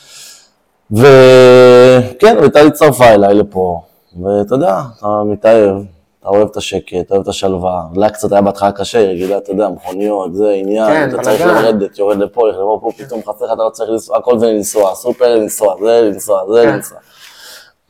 וכן, 0.91 2.37
וטלי 2.43 2.67
הצטרפה 2.67 3.05
אליי 3.05 3.35
לפה, 3.35 3.81
ואתה 4.23 4.55
יודע, 4.55 4.81
אתה 4.99 5.23
מתאהב, 5.25 5.77
אתה 6.23 6.31
אוהב 6.31 6.49
את 6.51 6.57
השקט, 6.57 6.95
אתה 7.01 7.15
אוהב 7.15 7.23
את 7.23 7.29
השלווה. 7.29 7.83
לה 7.95 8.11
קצת 8.11 8.33
היה 8.33 8.41
בהתחלה 8.41 8.73
קשה, 8.73 8.99
היא 8.99 9.09
רגילה, 9.09 9.39
אתה 9.39 9.51
יודע, 9.51 9.69
מכוניות, 9.69 10.35
זה 10.35 10.51
עניין, 10.51 10.87
כן, 10.87 11.09
אתה 11.09 11.23
צריך. 11.23 11.41
לרדת, 11.41 11.99
יורד 11.99 12.19
לפה, 12.19 12.41
הולך 12.41 12.57
לפה, 12.57 12.79
פה, 12.83 13.05
פתאום 13.05 13.21
חסר 13.21 13.45
לך, 13.45 13.53
אתה 13.53 13.63
לא 13.63 13.71
צריך 13.71 13.91
לנסוע, 13.91 14.19
הכל 14.19 14.39
זה 14.39 14.47
לנסוע, 14.47 14.95
סופר 14.95 15.35
לנסוע, 15.35 15.75
זה 15.85 16.01
לנסוע, 16.03 16.41
זה 16.53 16.63
כן. 16.65 16.75
לנסוע. 16.75 16.99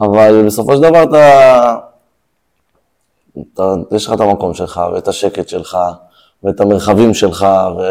אבל 0.01 0.47
בסופו 0.47 0.77
של 0.77 0.83
דבר 0.83 1.03
אתה, 1.03 1.77
אתה, 3.55 3.75
יש 3.97 4.07
לך 4.07 4.13
את 4.13 4.21
המקום 4.21 4.55
שלך, 4.55 4.81
ואת 4.95 5.09
השקט 5.09 5.49
שלך, 5.49 5.79
ואת 6.43 6.61
המרחבים 6.61 7.15
שלך, 7.15 7.47
ו, 7.79 7.83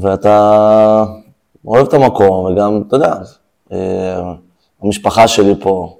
ואתה 0.00 1.04
אוהב 1.66 1.86
את 1.86 1.94
המקום, 1.94 2.44
וגם, 2.44 2.82
אתה 2.88 2.96
יודע, 2.96 3.14
אה, 3.72 4.22
המשפחה 4.82 5.28
שלי 5.28 5.54
פה, 5.60 5.96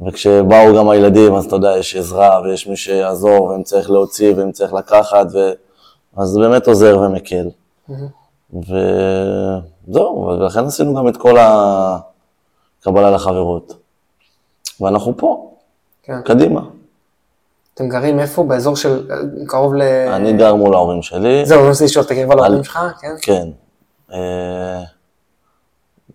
וכשבאו 0.00 0.76
גם 0.78 0.88
הילדים, 0.88 1.34
אז 1.34 1.44
אתה 1.44 1.56
יודע, 1.56 1.76
יש 1.78 1.96
עזרה, 1.96 2.40
ויש 2.44 2.66
מי 2.66 2.76
שיעזור, 2.76 3.44
ואם 3.44 3.62
צריך 3.62 3.90
להוציא, 3.90 4.34
ואם 4.36 4.52
צריך 4.52 4.72
לקחת, 4.72 5.26
ו... 5.32 5.52
אז 6.16 6.28
זה 6.28 6.40
באמת 6.40 6.66
עוזר 6.66 6.98
ומקל. 6.98 7.48
וזהו, 8.52 10.26
ולכן 10.26 10.64
עשינו 10.64 10.94
גם 10.94 11.08
את 11.08 11.16
כל 11.16 11.36
הקבלה 11.38 13.10
לחברות. 13.10 13.74
ואנחנו 14.80 15.16
פה, 15.16 15.50
כן. 16.02 16.22
קדימה. 16.24 16.60
אתם 17.74 17.88
גרים 17.88 18.20
איפה? 18.20 18.44
באזור 18.44 18.76
של 18.76 19.10
קרוב 19.46 19.74
ל... 19.74 19.82
אני 20.12 20.32
גר 20.32 20.54
מול 20.54 20.74
ההורים 20.74 21.02
שלי. 21.02 21.46
זהו, 21.46 21.60
אני 21.60 21.68
רוצה 21.68 21.84
לשאול, 21.84 22.04
אתה 22.04 22.14
קרבה 22.14 22.34
להורים 22.34 22.64
שלך? 22.64 22.78
כן. 23.00 23.14
כן. 23.22 23.48
אה, 24.12 24.82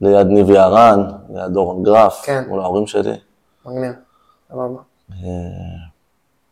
ליד 0.01 0.27
ניב 0.27 0.49
יערן, 0.49 1.03
ליד 1.33 1.55
אורן 1.55 1.83
גרף, 1.83 2.21
כן. 2.25 2.43
מול 2.47 2.59
ההורים 2.59 2.87
שלי. 2.87 3.13
מגניב. 3.69 3.93
סבבה. 4.49 4.81
אה, 5.11 5.17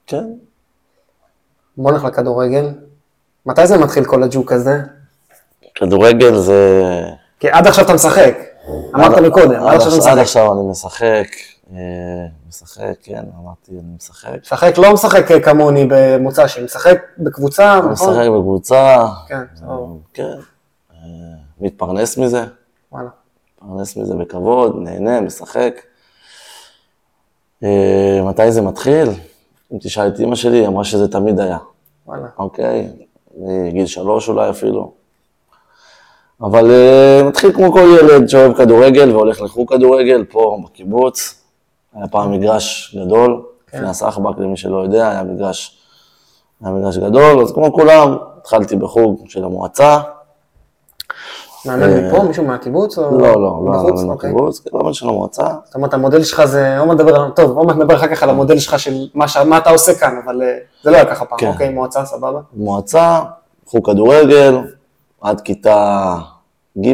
כן. 0.07 0.25
בוא 1.77 1.91
נלך 1.91 2.03
לכדורגל. 2.03 2.69
מתי 3.45 3.67
זה 3.67 3.77
מתחיל 3.77 4.05
כל 4.05 4.23
הג'וק 4.23 4.51
הזה? 4.51 4.79
כדורגל 5.75 6.35
זה... 6.37 6.81
כי 7.39 7.49
עד 7.49 7.67
עכשיו 7.67 7.85
אתה 7.85 7.93
משחק. 7.93 8.37
אמרת 8.95 9.17
מקודם, 9.17 9.51
עד 9.67 9.75
עכשיו 9.75 9.87
אתה 9.87 9.97
עכשיו- 9.97 10.11
עד 10.11 10.19
משחק. 10.19 10.19
עכשיו 10.19 10.53
אני 10.53 10.69
משחק, 10.69 11.27
אה, 11.73 11.77
משחק, 12.49 12.93
כן, 13.03 13.23
אמרתי, 13.43 13.71
אני 13.71 13.95
משחק. 13.97 14.29
משחק 14.41 14.77
לא 14.77 14.93
משחק 14.93 15.31
אה, 15.31 15.39
כמוני 15.39 15.87
במוצא 15.89 16.47
שלי, 16.47 16.63
משחק 16.63 16.97
בקבוצה, 17.17 17.79
נכון? 17.91 17.91
משחק 17.91 18.27
בקבוצה, 18.37 19.05
כן, 19.27 19.43
סבבה. 19.55 19.85
כן, 20.13 20.23
מתפרנס 21.59 22.17
מזה, 22.17 22.45
וואלה. 22.91 23.09
מתפרנס 23.61 23.97
מזה 23.97 24.15
בכבוד, 24.15 24.75
נהנה, 24.79 25.21
משחק. 25.21 25.73
אה, 27.63 28.21
מתי 28.23 28.51
זה 28.51 28.61
מתחיל? 28.61 29.09
אם 29.73 29.77
תשאל 29.81 30.07
את 30.07 30.19
אימא 30.19 30.35
שלי, 30.35 30.57
היא 30.57 30.67
אמרה 30.67 30.83
שזה 30.83 31.07
תמיד 31.07 31.39
היה, 31.39 31.57
וואלה. 32.05 32.27
אוקיי? 32.37 32.89
מגיל 33.37 33.85
שלוש 33.85 34.29
אולי 34.29 34.49
אפילו. 34.49 34.91
אבל 36.41 36.71
אה, 36.71 37.23
מתחיל 37.27 37.53
כמו 37.53 37.71
כל 37.71 37.97
ילד 37.99 38.29
שאוהב 38.29 38.53
כדורגל 38.53 39.11
והולך 39.11 39.41
לחוג 39.41 39.73
כדורגל 39.73 40.25
פה 40.29 40.57
בקיבוץ. 40.65 41.41
היה 41.93 42.07
פעם 42.07 42.31
מגרש 42.31 42.95
גדול, 42.95 43.43
כן. 43.67 43.77
לפני 43.77 43.89
הסחבק, 43.89 44.37
למי 44.37 44.57
שלא 44.57 44.77
יודע, 44.77 45.09
היה 45.09 45.23
מגרש, 45.23 45.77
היה 46.63 46.71
מגרש 46.71 46.97
גדול, 46.97 47.41
אז 47.41 47.51
כמו 47.51 47.73
כולם, 47.73 48.15
התחלתי 48.37 48.75
בחוג 48.75 49.25
של 49.29 49.43
המועצה. 49.43 49.99
מאמן 51.67 52.07
מפה, 52.07 52.23
מישהו 52.23 52.45
מהקיבוץ? 52.45 52.97
או 52.97 53.03
אה, 53.03 53.11
לא, 53.11 53.33
לא, 53.33 53.61
לא 53.65 53.71
היה 53.73 53.83
בחוץ? 53.83 54.01
לנו 54.01 54.11
אוקיי. 54.11 54.29
בקיבוץ, 54.29 54.59
כן, 54.59 54.69
מאמן 54.77 54.93
של 54.93 55.09
המועצה. 55.09 55.47
זאת 55.65 55.75
אומרת, 55.75 55.93
המודל 55.93 56.23
שלך 56.23 56.45
זה, 56.45 56.77
עוד 56.79 56.87
מעט 56.87 56.97
נדבר, 56.99 57.29
טוב, 57.29 57.57
עוד 57.57 57.67
מעט 57.67 57.75
נדבר 57.75 57.95
אחר 57.95 58.07
כך 58.07 58.23
על 58.23 58.29
המודל 58.29 58.59
שלך 58.59 58.79
של 58.79 59.07
מה 59.45 59.57
אתה 59.57 59.69
עושה 59.69 59.95
כאן, 59.95 60.19
אבל 60.25 60.41
אה, 60.41 60.57
זה 60.83 60.91
לא 60.91 60.95
היה 60.95 61.05
ככה 61.05 61.25
פעם, 61.25 61.39
כן. 61.39 61.47
אוקיי, 61.47 61.69
מועצה, 61.69 62.05
סבבה. 62.05 62.39
מועצה, 62.53 63.19
חוג 63.65 63.91
כדורגל, 63.91 64.57
עד 65.21 65.41
כיתה 65.41 66.15
ג'. 66.85 66.93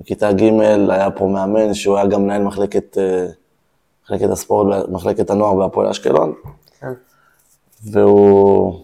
בכיתה 0.00 0.32
ג' 0.32 0.42
היה 0.88 1.10
פה 1.10 1.26
מאמן 1.26 1.74
שהוא 1.74 1.96
היה 1.96 2.06
גם 2.06 2.22
מנהל 2.22 2.42
מחלקת, 2.42 2.98
אה, 2.98 3.26
מחלקת 4.04 4.30
הספורט, 4.30 4.88
מחלקת 4.88 5.30
הנוער 5.30 5.54
בהפועל 5.54 5.88
אשקלון, 5.88 6.32
כן. 6.80 6.92
והוא 7.92 8.80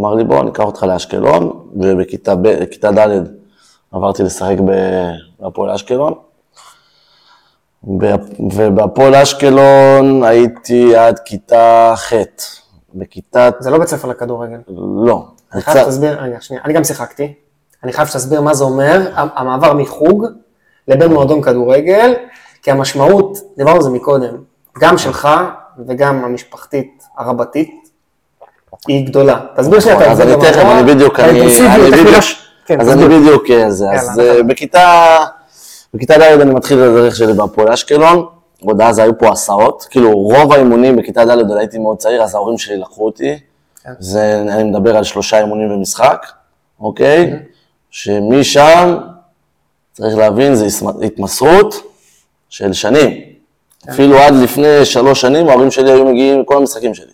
אמר 0.00 0.14
לי 0.14 0.24
בוא 0.24 0.42
ניקח 0.42 0.64
אותך 0.64 0.82
לאשקלון, 0.82 1.68
ובכיתה 1.76 2.90
ד' 2.90 3.37
עברתי 3.92 4.22
לשחק 4.22 4.56
בהפועל 5.40 5.70
אשקלון. 5.70 6.14
ובהפועל 8.50 9.14
אשקלון 9.14 10.24
הייתי 10.24 10.96
עד 10.96 11.18
כיתה 11.18 11.94
ח'. 11.96 12.12
בכיתה, 12.94 13.48
זה 13.58 13.70
לא 13.70 13.78
בית 13.78 13.88
ספר 13.88 14.08
לכדורגל. 14.08 14.58
לא. 15.06 15.24
אני 15.54 15.62
חייב 15.62 15.84
שתסביר, 15.84 16.22
רגע, 16.22 16.36
שנייה, 16.40 16.62
אני 16.64 16.72
גם 16.72 16.84
שיחקתי. 16.84 17.32
אני 17.84 17.92
חייב 17.92 18.08
שתסביר 18.08 18.40
מה 18.40 18.54
זה 18.54 18.64
אומר, 18.64 19.10
המעבר 19.14 19.72
מחוג 19.72 20.24
לבין 20.88 21.12
מועדון 21.12 21.42
כדורגל, 21.42 22.14
כי 22.62 22.70
המשמעות, 22.70 23.38
דיברנו 23.56 23.76
על 23.76 23.82
זה 23.82 23.90
מקודם, 23.90 24.36
גם 24.78 24.98
שלך 24.98 25.28
וגם 25.86 26.24
המשפחתית 26.24 27.02
הרבתית, 27.16 27.70
היא 28.88 29.06
גדולה. 29.06 29.40
תסביר 29.56 29.80
שנייה 29.80 29.98
את 29.98 30.02
אז 30.02 30.20
אני 30.20 30.30
ההבדל 30.30 30.50
תכף, 30.50 30.62
אני 30.62 30.94
בדיוק, 30.94 31.20
אני 31.20 31.40
בדיוק, 31.40 31.68
כן, 32.68 32.80
אז 32.80 32.88
אני 32.88 33.02
תסביר. 33.02 33.18
בדיוק 33.20 33.50
אה, 33.50 33.70
זה, 33.70 33.90
אז 33.90 34.20
אה, 34.20 34.42
בכיתה, 34.42 35.16
בכיתה 35.94 36.18
ד' 36.18 36.40
אני 36.40 36.54
מתחיל 36.54 36.78
את 36.78 36.88
הדרך 36.88 37.16
שלי 37.16 37.32
בהפועל 37.32 37.72
אשקלון, 37.72 38.26
עוד 38.62 38.80
אז 38.80 38.98
היו 38.98 39.18
פה 39.18 39.28
הסעות, 39.28 39.86
כאילו 39.90 40.12
רוב 40.12 40.52
האימונים 40.52 40.96
בכיתה 40.96 41.24
ד' 41.24 41.30
עוד 41.30 41.56
הייתי 41.58 41.78
מאוד 41.78 41.96
צעיר, 41.96 42.22
אז 42.22 42.34
ההורים 42.34 42.58
שלי 42.58 42.76
לקחו 42.76 43.06
אותי, 43.06 43.38
כן. 43.84 43.90
זה, 43.98 44.44
אני 44.48 44.64
מדבר 44.64 44.96
על 44.96 45.04
שלושה 45.04 45.38
אימונים 45.38 45.68
במשחק, 45.68 46.26
אוקיי? 46.80 47.32
שמשם, 47.90 48.96
צריך 49.92 50.16
להבין, 50.16 50.54
זה 50.54 50.66
התמסרות 51.02 51.74
של 52.48 52.72
שנים. 52.72 53.10
כן. 53.10 53.92
אפילו 53.92 54.18
עד 54.18 54.34
לפני 54.34 54.84
שלוש 54.84 55.20
שנים, 55.20 55.48
ההורים 55.48 55.70
שלי 55.70 55.90
היו 55.90 56.04
מגיעים 56.04 56.40
לכל 56.40 56.56
המשחקים 56.56 56.94
שלי. 56.94 57.12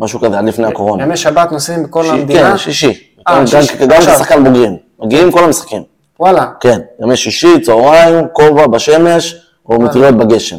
משהו 0.00 0.20
כזה, 0.20 0.38
עד 0.38 0.44
לפני 0.44 0.66
הקורונה. 0.66 1.02
ימי 1.02 1.16
שבת 1.16 1.52
נוסעים 1.52 1.82
בכל 1.82 2.06
המדינה? 2.06 2.50
כן, 2.50 2.58
שישי. 2.58 3.07
אה, 3.28 3.44
גם-. 3.86 4.00
כשחקן 4.00 4.44
בוגרים. 4.44 4.76
מגיעים 5.00 5.32
כל 5.32 5.44
המשחקים. 5.44 5.82
וואלה, 6.20 6.46
כן, 6.60 6.80
ימי 7.00 7.16
שישי, 7.16 7.60
צהריים, 7.60 8.26
כובע 8.32 8.66
בשמש, 8.66 9.36
או 9.68 9.80
מטריות 9.80 10.14
בגשם. 10.14 10.56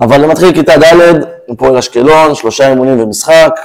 אבל 0.00 0.20
זה 0.20 0.26
מתחיל 0.26 0.52
כיתה 0.52 0.72
ד', 0.76 1.20
הפועל 1.50 1.76
אשקלון, 1.76 2.34
שלושה 2.34 2.68
אימונים 2.68 3.00
ומשחק, 3.00 3.60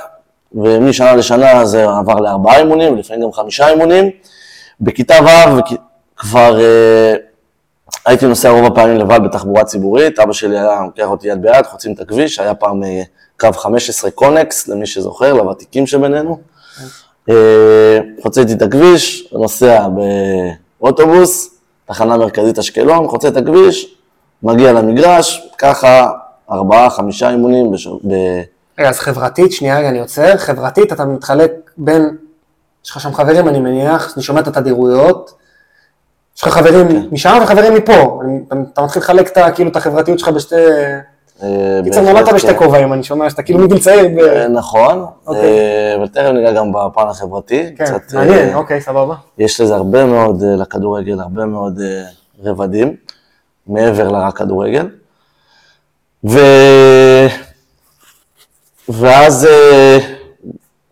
ומשנה 0.54 1.15
לשנה 1.15 1.65
זה 1.65 1.86
עבר 1.89 2.15
לארבעה 2.15 2.58
אימונים, 2.60 2.93
ולפעמים 2.93 3.23
גם 3.23 3.34
חמישה 3.34 3.67
אימונים. 3.67 4.10
בכיתה 4.82 5.15
ו' 5.23 5.75
כבר 6.17 6.60
אה, 6.60 7.13
הייתי 8.06 8.25
נוסע 8.25 8.49
רוב 8.49 8.65
הפעמים 8.65 8.97
לבד 8.97 9.19
בתחבורה 9.23 9.63
ציבורית, 9.63 10.19
אבא 10.19 10.34
שלי 10.34 10.60
היה 10.60 10.82
לוקח 10.86 11.06
אותי 11.06 11.27
יד 11.27 11.41
ביד, 11.41 11.65
חוצים 11.65 11.93
את 11.93 11.99
הכביש, 11.99 12.39
היה 12.39 12.54
פעם 12.54 12.84
אה, 12.84 13.01
קו 13.39 13.54
15 13.54 14.12
קונקס, 14.12 14.67
למי 14.67 14.86
שזוכר, 14.86 15.34
לוותיקים 15.34 15.88
שבינינו. 15.88 16.39
אה, 17.31 17.99
חוצה 18.21 18.41
איתי 18.41 18.53
את 18.53 18.61
הכביש, 18.61 19.27
נוסע 19.33 19.87
באוטובוס, 20.79 21.55
תחנה 21.85 22.17
מרכזית 22.17 22.59
אשקלון, 22.59 23.07
חוצה 23.07 23.27
את 23.27 23.37
הכביש, 23.37 23.95
מגיע 24.43 24.73
למגרש, 24.73 25.49
ככה 25.57 26.11
ארבעה, 26.51 26.89
חמישה 26.89 27.29
אימונים 27.29 27.71
בש... 27.71 27.87
ב... 27.87 28.13
רגע, 28.79 28.89
אז 28.89 28.99
חברתית, 28.99 29.51
שנייה 29.51 29.79
רגע, 29.79 29.89
אני 29.89 29.99
עוצר, 29.99 30.37
חברתית 30.37 30.91
אתה 30.93 31.05
מתחלק 31.05 31.51
בין, 31.77 32.17
יש 32.85 32.91
לך 32.91 32.99
שם 32.99 33.13
חברים 33.13 33.47
אני 33.47 33.59
מניח, 33.59 34.13
אני 34.15 34.23
שומע 34.23 34.39
את 34.41 34.47
התדירויות, 34.47 35.33
יש 36.37 36.43
לך 36.43 36.49
חברים 36.49 36.87
כן. 36.87 37.01
משם 37.11 37.39
וחברים 37.43 37.73
מפה, 37.73 38.21
אתה- 38.73 38.81
מתחיל 38.81 39.01
לחלק 39.01 39.37
את 39.37 39.55
כאילו 39.55 39.69
את 39.69 39.75
החברתיות 39.75 40.19
שלך 40.19 40.29
בשתי, 40.29 40.55
קיצר 41.84 42.01
בהחלט, 42.01 42.13
נולדת 42.13 42.34
בשתי 42.34 42.47
כן. 42.47 42.58
כובעים, 42.58 42.93
אני 42.93 43.04
שומע 43.04 43.30
שאתה 43.30 43.43
כאילו 43.43 43.60
מגיל 43.60 43.80
צעיר, 43.80 44.19
אה, 44.19 44.47
נכון, 44.47 45.06
אוקיי. 45.27 45.41
אה, 45.41 45.95
אבל 45.95 46.08
תכף 46.08 46.30
ניגע 46.34 46.51
גם 46.51 46.71
בפן 46.71 47.08
החברתי. 47.10 47.75
כן, 47.77 47.86
מעניין, 48.13 48.49
אה, 48.49 48.56
אוקיי, 48.56 48.82
סבבה, 48.82 49.15
יש 49.38 49.62
לזה 49.62 49.75
הרבה 49.75 50.06
מאוד, 50.06 50.43
אה, 50.43 50.56
לכדורגל, 50.56 51.19
הרבה 51.19 51.45
מאוד 51.45 51.80
אה, 51.80 52.04
רבדים, 52.43 52.95
מעבר 53.67 54.10
לרק 54.10 54.38
כדורגל. 54.38 54.88
ו... 56.30 56.39
ואז 58.89 59.45
אה, 59.45 59.97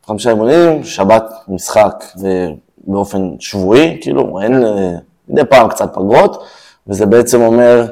חמישה 0.05 0.29
אימונים, 0.29 0.83
שבת 0.83 1.33
משחק 1.47 2.03
אה, 2.25 2.47
באופן 2.87 3.29
שבועי, 3.39 3.97
כאילו 4.01 4.39
אין, 4.41 4.65
אה, 4.65 4.91
מדי 5.29 5.45
פעם 5.49 5.69
קצת 5.69 5.93
פגרות, 5.93 6.43
וזה 6.87 7.05
בעצם 7.05 7.41
אומר 7.41 7.85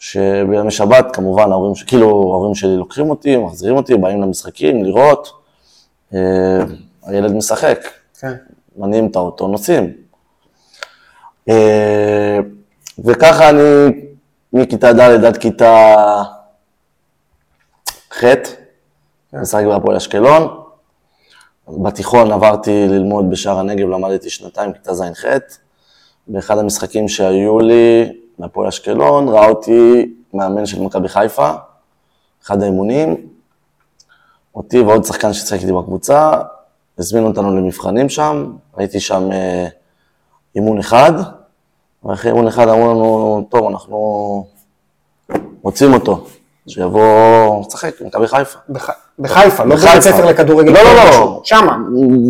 שבימי 0.00 0.70
שבת, 0.70 1.06
כמובן, 1.12 1.52
ההורים, 1.52 1.74
כאילו, 1.86 2.08
ההורים 2.08 2.54
שלי 2.54 2.76
לוקחים 2.76 3.10
אותי, 3.10 3.36
מחזירים 3.36 3.76
אותי, 3.76 3.94
באים 3.94 4.22
למשחקים, 4.22 4.84
לראות. 4.84 5.32
אה, 6.14 6.60
הילד 7.02 7.32
משחק, 7.32 7.78
כן. 8.20 8.32
מניעים 8.76 9.06
את 9.06 9.16
האוטו, 9.16 9.48
נוסעים. 9.48 9.92
אה, 11.48 12.38
וככה 13.04 13.50
אני, 13.50 13.60
מכיתה 14.52 14.92
ד' 14.92 15.24
עד 15.24 15.36
כיתה 15.36 15.96
ח', 18.12 18.24
משחק 19.32 19.64
בהפועל 19.64 19.96
אשקלון. 19.96 20.60
בתיכון 21.68 22.32
עברתי 22.32 22.88
ללמוד 22.88 23.30
בשער 23.30 23.58
הנגב, 23.58 23.88
למדתי 23.88 24.30
שנתיים, 24.30 24.72
כיתה 24.72 24.94
ז'-ח'. 24.94 25.24
באחד 26.28 26.58
המשחקים 26.58 27.08
שהיו 27.08 27.60
לי 27.60 28.12
בהפועל 28.40 28.68
אשקלון, 28.68 29.28
ראה 29.28 29.48
אותי 29.48 30.12
מאמן 30.34 30.66
של 30.66 30.82
מכבי 30.82 31.08
חיפה, 31.08 31.50
אחד 32.44 32.62
האימונים, 32.62 33.16
אותי 34.54 34.80
ועוד 34.80 35.04
שחקן 35.04 35.32
ששיחק 35.32 35.60
איתי 35.60 35.72
בקבוצה, 35.72 36.32
הזמינו 36.98 37.26
אותנו 37.26 37.56
למבחנים 37.56 38.08
שם, 38.08 38.52
הייתי 38.76 39.00
שם 39.00 39.32
אה, 39.32 39.66
אימון 40.56 40.78
אחד, 40.78 41.12
ואחרי 42.04 42.30
אימון 42.30 42.46
אחד 42.46 42.68
אמרו 42.68 42.90
לנו, 42.90 43.46
טוב, 43.50 43.68
אנחנו 43.68 44.46
רוצים 45.62 45.94
אותו, 45.94 46.26
שיבוא 46.68 47.60
לשחק 47.66 48.02
במכבי 48.02 48.26
חיפה. 48.28 48.58
בח- 48.68 48.90
בחיפה, 49.18 49.64
לא. 49.64 49.76
בבית 49.76 50.00
ספר 50.02 50.24
לכדורגל. 50.26 50.72
לא, 50.72 50.82
לא, 50.82 51.10
לא. 51.10 51.40
שמה. 51.44 51.76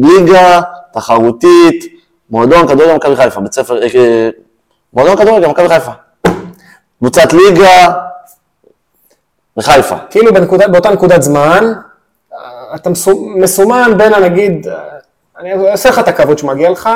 ליגה 0.03 0.61
תחרותית, 0.93 1.85
מועדון 2.31 2.69
כדורגל 2.69 2.95
מכבי 2.97 3.17
חיפה, 3.17 3.41
בית 3.41 3.53
ספר, 3.53 3.83
אה, 3.83 4.31
מועדון 4.95 5.17
כדורגל 5.17 5.47
מכבי 5.47 5.69
חיפה. 5.69 5.91
קבוצת 6.99 7.33
ליגה 7.33 7.93
בחיפה. 9.57 9.95
כאילו 10.11 10.35
בנקודה, 10.35 10.69
באותה 10.69 10.91
נקודת 10.91 11.23
זמן, 11.23 11.73
אתה 12.75 12.91
מסו- 12.91 13.27
מסומן 13.37 13.93
בין 13.97 14.15
הנגיד, 14.15 14.67
אני 15.39 15.69
אעשה 15.71 15.89
לך 15.89 15.99
את 15.99 16.09
הכבוד 16.09 16.39
שמגיע 16.39 16.71
לך, 16.71 16.89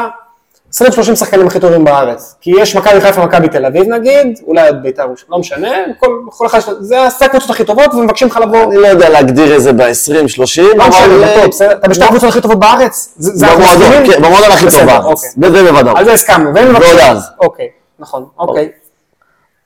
20-30 0.72 0.76
שחקנים 1.16 1.46
הכי 1.46 1.60
טובים 1.60 1.84
בארץ. 1.84 2.34
כי 2.40 2.52
יש 2.58 2.76
מכבי 2.76 3.00
חיפה 3.00 3.20
ומכבי 3.20 3.48
תל 3.48 3.66
אביב 3.66 3.88
נגיד, 3.88 4.38
אולי 4.46 4.66
עוד 4.68 4.82
בית"ר, 4.82 5.06
לא 5.28 5.38
משנה, 5.38 5.68
כל, 5.98 6.08
כל 6.30 6.46
אחד, 6.46 6.58
זה 6.80 6.96
זה 7.18 7.24
הקבוצות 7.24 7.50
הכי 7.50 7.64
טובות 7.64 7.94
ומבקשים 7.94 8.28
לך 8.28 8.36
לבוא. 8.36 8.62
אני 8.64 8.76
לא 8.76 8.86
יודע 8.86 9.08
להגדיר 9.08 9.52
איזה 9.54 9.72
ב-20, 9.72 10.28
30, 10.28 10.66
לא 10.78 10.88
משנה. 10.88 11.52
זה? 11.52 11.72
אתה 11.72 11.88
בשתי 11.88 12.04
הקבוצות 12.04 12.28
הכי 12.28 12.40
טובות 12.40 12.58
בארץ? 12.60 13.14
זה 13.16 13.30
זה 13.34 13.46
במועדון? 13.46 14.06
כן, 14.12 14.22
במועדון 14.22 14.50
הכי 14.52 14.60
טוב 14.60 14.68
בסדר, 14.68 14.86
בארץ. 14.86 15.04
אוקיי. 15.04 15.30
בזה 15.36 15.72
בוודאות. 15.72 15.96
על 15.98 16.04
זה 16.04 16.12
הסכמנו, 16.12 16.54
ועוד 16.54 16.68
מבקשים. 16.68 16.98
אז. 17.10 17.30
אוקיי, 17.40 17.68
נכון, 17.98 18.26
אוקיי. 18.38 18.68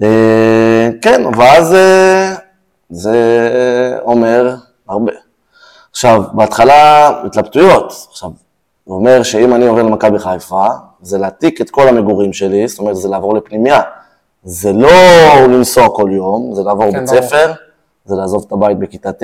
אה, 0.03 0.89
כן, 1.03 1.23
ואז 1.39 1.75
אה, 1.75 2.35
זה 2.91 3.19
אומר 4.03 4.55
הרבה. 4.89 5.13
עכשיו, 5.91 6.23
בהתחלה 6.33 7.09
התלבטויות. 7.27 7.93
עכשיו, 8.11 8.31
הוא 8.85 8.97
אומר 8.97 9.23
שאם 9.23 9.55
אני 9.55 9.67
עובר 9.67 9.83
למכבי 9.83 10.19
חיפה, 10.19 10.67
זה 11.03 11.19
להעתיק 11.19 11.61
את 11.61 11.71
כל 11.71 11.89
המגורים 11.89 12.33
שלי, 12.33 12.69
זאת 12.69 12.79
אומרת, 12.79 12.97
זה 12.97 13.09
לעבור 13.09 13.35
לפנימייה. 13.35 13.81
זה 14.45 14.73
לא 14.73 14.91
לנסוע 15.49 15.89
כל 15.97 16.11
יום, 16.13 16.55
זה 16.55 16.63
לעבור 16.63 16.93
כן, 16.93 16.99
בית. 16.99 17.09
ספר, 17.09 17.53
זה 18.05 18.17
לעזוב 18.17 18.45
את 18.47 18.53
הבית 18.53 18.79
בכיתה 18.79 19.13
ט', 19.13 19.23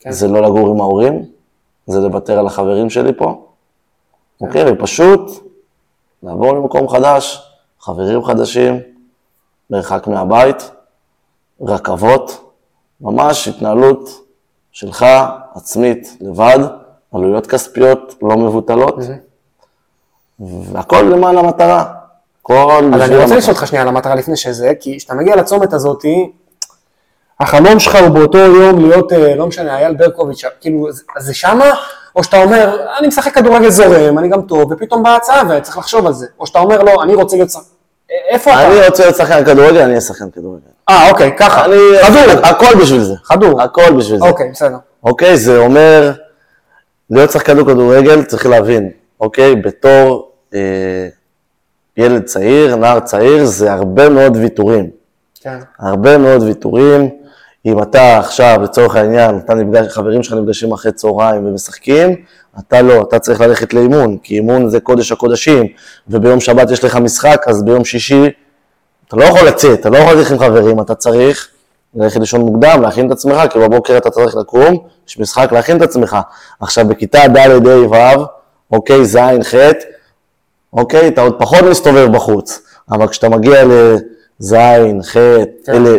כן. 0.00 0.10
זה 0.12 0.28
לא 0.28 0.42
לגור 0.42 0.70
עם 0.70 0.80
ההורים, 0.80 1.24
זה 1.86 2.00
לוותר 2.00 2.38
על 2.38 2.46
החברים 2.46 2.90
שלי 2.90 3.12
פה, 3.12 3.46
אוקיי? 4.40 4.64
ופשוט 4.72 5.30
לעבור 6.22 6.52
למקום 6.52 6.88
חדש, 6.88 7.53
חברים 7.84 8.24
חדשים, 8.24 8.80
מרחק 9.70 10.06
מהבית, 10.06 10.70
רכבות, 11.60 12.50
ממש 13.00 13.48
התנהלות 13.48 14.24
שלך, 14.72 15.06
עצמית, 15.54 16.16
לבד, 16.20 16.58
עלויות 17.14 17.46
כספיות 17.46 18.14
לא 18.22 18.36
מבוטלות, 18.36 18.94
והכל 20.72 21.02
למען 21.02 21.38
המטרה. 21.38 21.84
אז 22.94 23.00
אני 23.00 23.16
רוצה. 23.22 23.36
לשאול 23.36 23.54
אותך 23.56 23.66
שנייה 23.66 23.82
על 23.82 23.88
המטרה 23.88 24.14
לפני 24.14 24.36
שזה, 24.36 24.72
כי 24.80 24.98
כשאתה 24.98 25.14
מגיע 25.14 25.36
לצומת 25.36 25.72
הזאתי, 25.72 26.32
החלום 27.40 27.80
שלך 27.80 27.94
הוא 28.00 28.08
באותו 28.08 28.38
יום 28.38 28.80
להיות, 28.80 29.12
אה, 29.12 29.34
לא 29.34 29.46
משנה, 29.46 29.76
אייל 29.78 29.94
ברקוביץ', 29.94 30.42
כאילו, 30.60 30.92
זה- 30.92 31.02
אז 31.16 31.24
זה 31.24 31.34
שמה? 31.34 31.64
או 32.16 32.24
שאתה 32.24 32.42
אומר, 32.42 32.86
אני 32.98 33.08
משחק 33.08 33.34
כדורגל 33.34 33.70
זורם, 33.70 34.18
אני 34.18 34.28
גם 34.28 34.42
טוב, 34.42 34.72
ופתאום 34.72 35.02
באה 35.02 35.16
הצעה 35.16 35.42
וצריך 35.50 35.78
לחשוב 35.78 36.06
על 36.06 36.12
זה. 36.12 36.26
או 36.38 36.46
שאתה 36.46 36.58
אומר, 36.58 36.82
לא, 36.82 37.02
אני 37.02 37.14
רוצה 37.14 37.36
להיות 37.36 37.50
איפה 38.10 38.50
אתה? 38.50 38.66
אני 38.66 38.86
רוצה 38.86 39.02
להיות 39.02 39.16
שחקן 39.16 39.44
כדורגל, 39.44 39.78
אני 39.80 39.88
אהיה 39.88 40.00
שחקן 40.00 40.30
כדורגל. 40.30 40.60
אה, 40.88 41.10
אוקיי, 41.10 41.36
ככה. 41.36 41.64
אני... 41.64 41.76
חדור. 42.02 42.46
הכל 42.46 42.80
בשביל 42.80 43.00
זה. 43.00 43.14
חדור. 43.24 43.62
הכל 43.62 43.92
בשביל 43.98 44.18
זה. 44.18 44.24
אוקיי, 44.24 44.50
בסדר. 44.50 44.76
אוקיי? 45.04 45.36
זה 45.36 45.58
אומר, 45.58 46.12
להיות 47.10 47.30
שחקן 47.30 47.56
בכדורגל, 47.56 48.22
צריך 48.22 48.46
להבין, 48.46 48.90
אוקיי? 49.20 49.56
בתור 49.56 50.32
אה, 50.54 51.08
ילד 51.96 52.24
צעיר, 52.24 52.76
נער 52.76 53.00
צעיר, 53.00 53.44
זה 53.44 53.72
הרבה 53.72 54.08
מאוד 54.08 54.36
ויתורים. 54.36 54.90
כן. 55.40 55.58
הרבה 55.78 56.18
מאוד 56.18 56.42
ויתורים. 56.42 57.10
אם 57.66 57.82
אתה 57.82 58.18
עכשיו, 58.18 58.60
לצורך 58.62 58.96
העניין, 58.96 59.38
אתה 59.38 59.54
נפגש, 59.54 59.88
חברים 59.88 60.22
שלך 60.22 60.32
נפגשים 60.32 60.72
אחרי 60.72 60.92
צהריים 60.92 61.46
ומשחקים, 61.46 62.16
אתה 62.58 62.82
לא, 62.82 63.02
אתה 63.02 63.18
צריך 63.18 63.40
ללכת 63.40 63.74
לאימון, 63.74 64.18
כי 64.22 64.34
אימון 64.34 64.68
זה 64.68 64.80
קודש 64.80 65.12
הקודשים, 65.12 65.66
וביום 66.08 66.40
שבת 66.40 66.70
יש 66.70 66.84
לך 66.84 66.96
משחק, 66.96 67.44
אז 67.46 67.62
ביום 67.62 67.84
שישי 67.84 68.30
אתה 69.08 69.16
לא 69.16 69.24
יכול 69.24 69.48
לצאת, 69.48 69.80
אתה 69.80 69.90
לא 69.90 69.98
יכול 69.98 70.14
ללכת 70.14 70.30
עם 70.32 70.38
חברים, 70.38 70.80
אתה 70.80 70.94
צריך 70.94 71.48
ללכת 71.94 72.20
לישון 72.20 72.40
מוקדם, 72.40 72.82
להכין 72.82 73.06
את 73.06 73.12
עצמך, 73.12 73.36
כי 73.50 73.58
בבוקר 73.58 73.96
אתה 73.96 74.10
צריך 74.10 74.36
לקום, 74.36 74.78
יש 75.08 75.18
משחק, 75.18 75.52
להכין 75.52 75.76
את 75.76 75.82
עצמך. 75.82 76.16
עכשיו, 76.60 76.88
בכיתה 76.88 77.18
ד' 77.28 77.66
ה' 77.66 77.90
ו', 77.90 78.24
אוקיי, 78.72 79.04
ז', 79.04 79.18
ח', 79.42 79.54
אוקיי, 80.72 81.08
אתה 81.08 81.20
עוד 81.20 81.34
פחות 81.38 81.64
מסתובב 81.70 82.12
בחוץ, 82.12 82.62
אבל 82.90 83.08
כשאתה 83.08 83.28
מגיע 83.28 83.64
לז', 84.44 84.56
ח', 85.02 85.16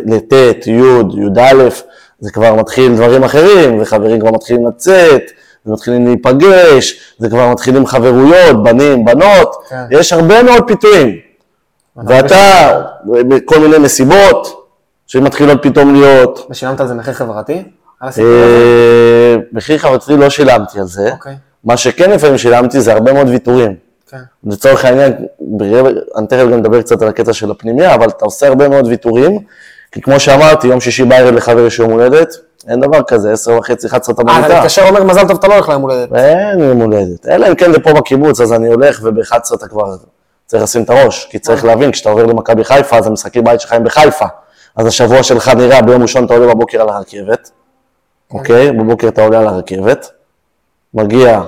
לט', 0.05 0.67
י', 0.67 0.71
י"א, 1.17 1.69
זה 2.19 2.31
כבר 2.31 2.55
מתחיל 2.55 2.95
דברים 2.95 3.23
אחרים, 3.23 3.81
וחברים 3.81 4.19
כבר 4.19 4.31
מתחילים 4.31 4.67
לצאת, 4.67 5.21
ומתחילים 5.65 6.05
להיפגש, 6.05 7.15
זה 7.19 7.29
כבר 7.29 7.51
מתחילים 7.51 7.85
חברויות, 7.85 8.63
בנים, 8.63 9.05
בנות, 9.05 9.55
כן. 9.69 9.83
יש 9.91 10.13
הרבה 10.13 10.43
מאוד 10.43 10.67
פיתויים. 10.67 11.15
ואתה, 12.07 12.81
בכל 13.05 13.59
מיני 13.59 13.77
מסיבות, 13.77 14.67
שמתחילות 15.07 15.63
פתאום 15.63 15.93
להיות, 15.93 16.47
ושילמת 16.49 16.79
על 16.79 16.87
זה 16.87 16.93
מחיר 16.93 17.13
חברתי? 17.13 17.63
אה, 18.03 19.35
מחיר 19.51 19.77
חברתי 19.77 20.17
לא 20.17 20.29
שילמתי 20.29 20.79
על 20.79 20.85
זה, 20.85 21.11
אוקיי. 21.11 21.35
מה 21.63 21.77
שכן 21.77 22.11
לפעמים 22.11 22.37
שילמתי 22.37 22.81
זה 22.81 22.93
הרבה 22.93 23.13
מאוד 23.13 23.29
ויתורים. 23.29 23.84
כן. 24.09 24.17
לצורך 24.43 24.85
העניין, 24.85 25.13
אני 26.17 26.27
תכף 26.27 26.45
גם 26.51 26.53
אדבר 26.53 26.81
קצת 26.81 27.01
על 27.01 27.07
הקטע 27.07 27.33
של 27.33 27.51
הפנימיה, 27.51 27.95
אבל 27.95 28.07
אתה 28.07 28.25
עושה 28.25 28.47
הרבה 28.47 28.69
מאוד 28.69 28.87
ויתורים, 28.87 29.39
כי 29.91 30.01
כמו 30.01 30.19
שאמרתי, 30.19 30.67
יום 30.67 30.81
שישי 30.81 31.03
בערב 31.03 31.33
לחבר 31.33 31.65
יש 31.65 31.79
יום 31.79 31.91
הולדת, 31.91 32.35
אין 32.67 32.79
דבר 32.79 33.03
כזה, 33.03 33.33
עשר 33.33 33.57
וחצי, 33.57 33.87
11 33.87 34.15
אתה 34.15 34.21
אה, 34.21 34.37
אתה 34.37 34.41
במיטה. 34.41 34.59
מתקשר 34.59 34.81
ואומר, 34.85 35.03
מזל 35.03 35.27
טוב, 35.27 35.37
אתה 35.37 35.47
לא 35.47 35.53
הולך 35.53 35.69
ליום 35.69 35.81
הולדת. 35.81 36.13
אין 36.15 36.59
יום 36.59 36.81
הולדת. 36.81 37.27
אלא 37.27 37.47
אם 37.47 37.55
כן 37.55 37.71
זה 37.71 37.79
פה 37.79 37.93
בקיבוץ, 37.93 38.41
אז 38.41 38.53
אני 38.53 38.67
הולך, 38.67 38.99
וב-11 39.03 39.55
אתה 39.55 39.67
כבר 39.67 39.95
צריך 40.45 40.63
לשים 40.63 40.83
את 40.83 40.89
הראש. 40.89 41.27
כי 41.31 41.39
צריך 41.39 41.65
להבין, 41.65 41.91
כשאתה 41.91 42.09
עובר 42.09 42.25
למכבי 42.25 42.63
חיפה, 42.63 42.97
אז 42.97 43.07
המשחקי 43.07 43.41
בית 43.41 43.61
שלך 43.61 43.73
הם 43.73 43.83
בחיפה. 43.83 44.25
אז 44.75 44.87
השבוע 44.87 45.23
שלך 45.23 45.47
נראה, 45.47 45.81
ביום 45.81 46.01
ראשון 46.01 46.25
אתה 46.25 46.33
עולה 46.33 46.53
בבוקר 46.53 46.81
על 46.81 46.89
הרכבת, 46.89 47.51
אוקיי? 48.31 48.71
בבוקר 48.71 49.07
אתה 49.07 49.21
עולה 49.21 49.39
על 49.39 49.47
הרכבת, 49.47 50.11
מגיע 50.93 51.41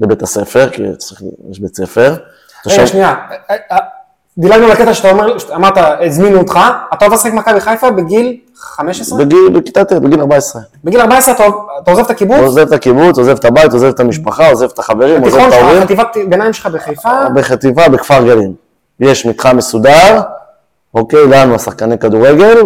לבית 0.00 0.22
הספר, 0.22 0.68
כי 0.70 0.82
צריך, 0.98 1.22
יש 1.50 1.60
בית 1.60 1.76
ספר. 1.76 2.14
רגע, 2.66 2.76
שם- 2.76 2.86
שנייה. 2.86 3.14
אה, 3.50 3.56
אה, 3.72 3.76
דילגנו 4.38 4.68
לקטע 4.68 4.94
שאתה 4.94 5.10
אומר, 5.10 5.36
אמרת, 5.54 5.74
הזמינו 6.06 6.38
אותך, 6.38 6.58
אתה 6.94 7.04
עובר 7.04 7.16
לשחק 7.16 7.32
במכבי 7.32 7.60
חיפה 7.60 7.90
בגיל 7.90 8.36
15? 8.56 9.18
בגיל, 9.18 9.48
בכיתה 9.54 9.84
ט', 9.84 9.92
בגיל 9.92 10.20
14. 10.20 10.62
בגיל 10.84 11.00
14 11.00 11.34
אתה 11.34 11.44
אתה 11.82 11.90
עוזב 11.90 12.04
את 12.04 12.10
הקיבוץ? 12.10 12.36
עוזב 12.40 12.66
את 12.66 12.72
הקיבוץ, 12.72 13.18
עוזב 13.18 13.36
את 13.36 13.44
הבית, 13.44 13.72
עוזב 13.72 13.86
את 13.88 14.00
המשפחה, 14.00 14.48
עוזב 14.48 14.68
את 14.74 14.78
החברים, 14.78 15.22
עוזב 15.22 15.38
את 15.38 15.52
ההורים. 15.52 15.82
חטיבת 15.82 16.16
ביניים 16.28 16.52
שלך 16.52 16.66
בחיפה? 16.66 17.28
בחטיבה 17.34 17.88
בכפר 17.88 18.24
גלים. 18.24 18.54
יש 19.00 19.26
מתחם 19.26 19.56
מסודר, 19.56 20.20
אוקיי, 20.94 21.26
לנו 21.26 21.54
השחקני 21.54 21.98
כדורגל, 21.98 22.62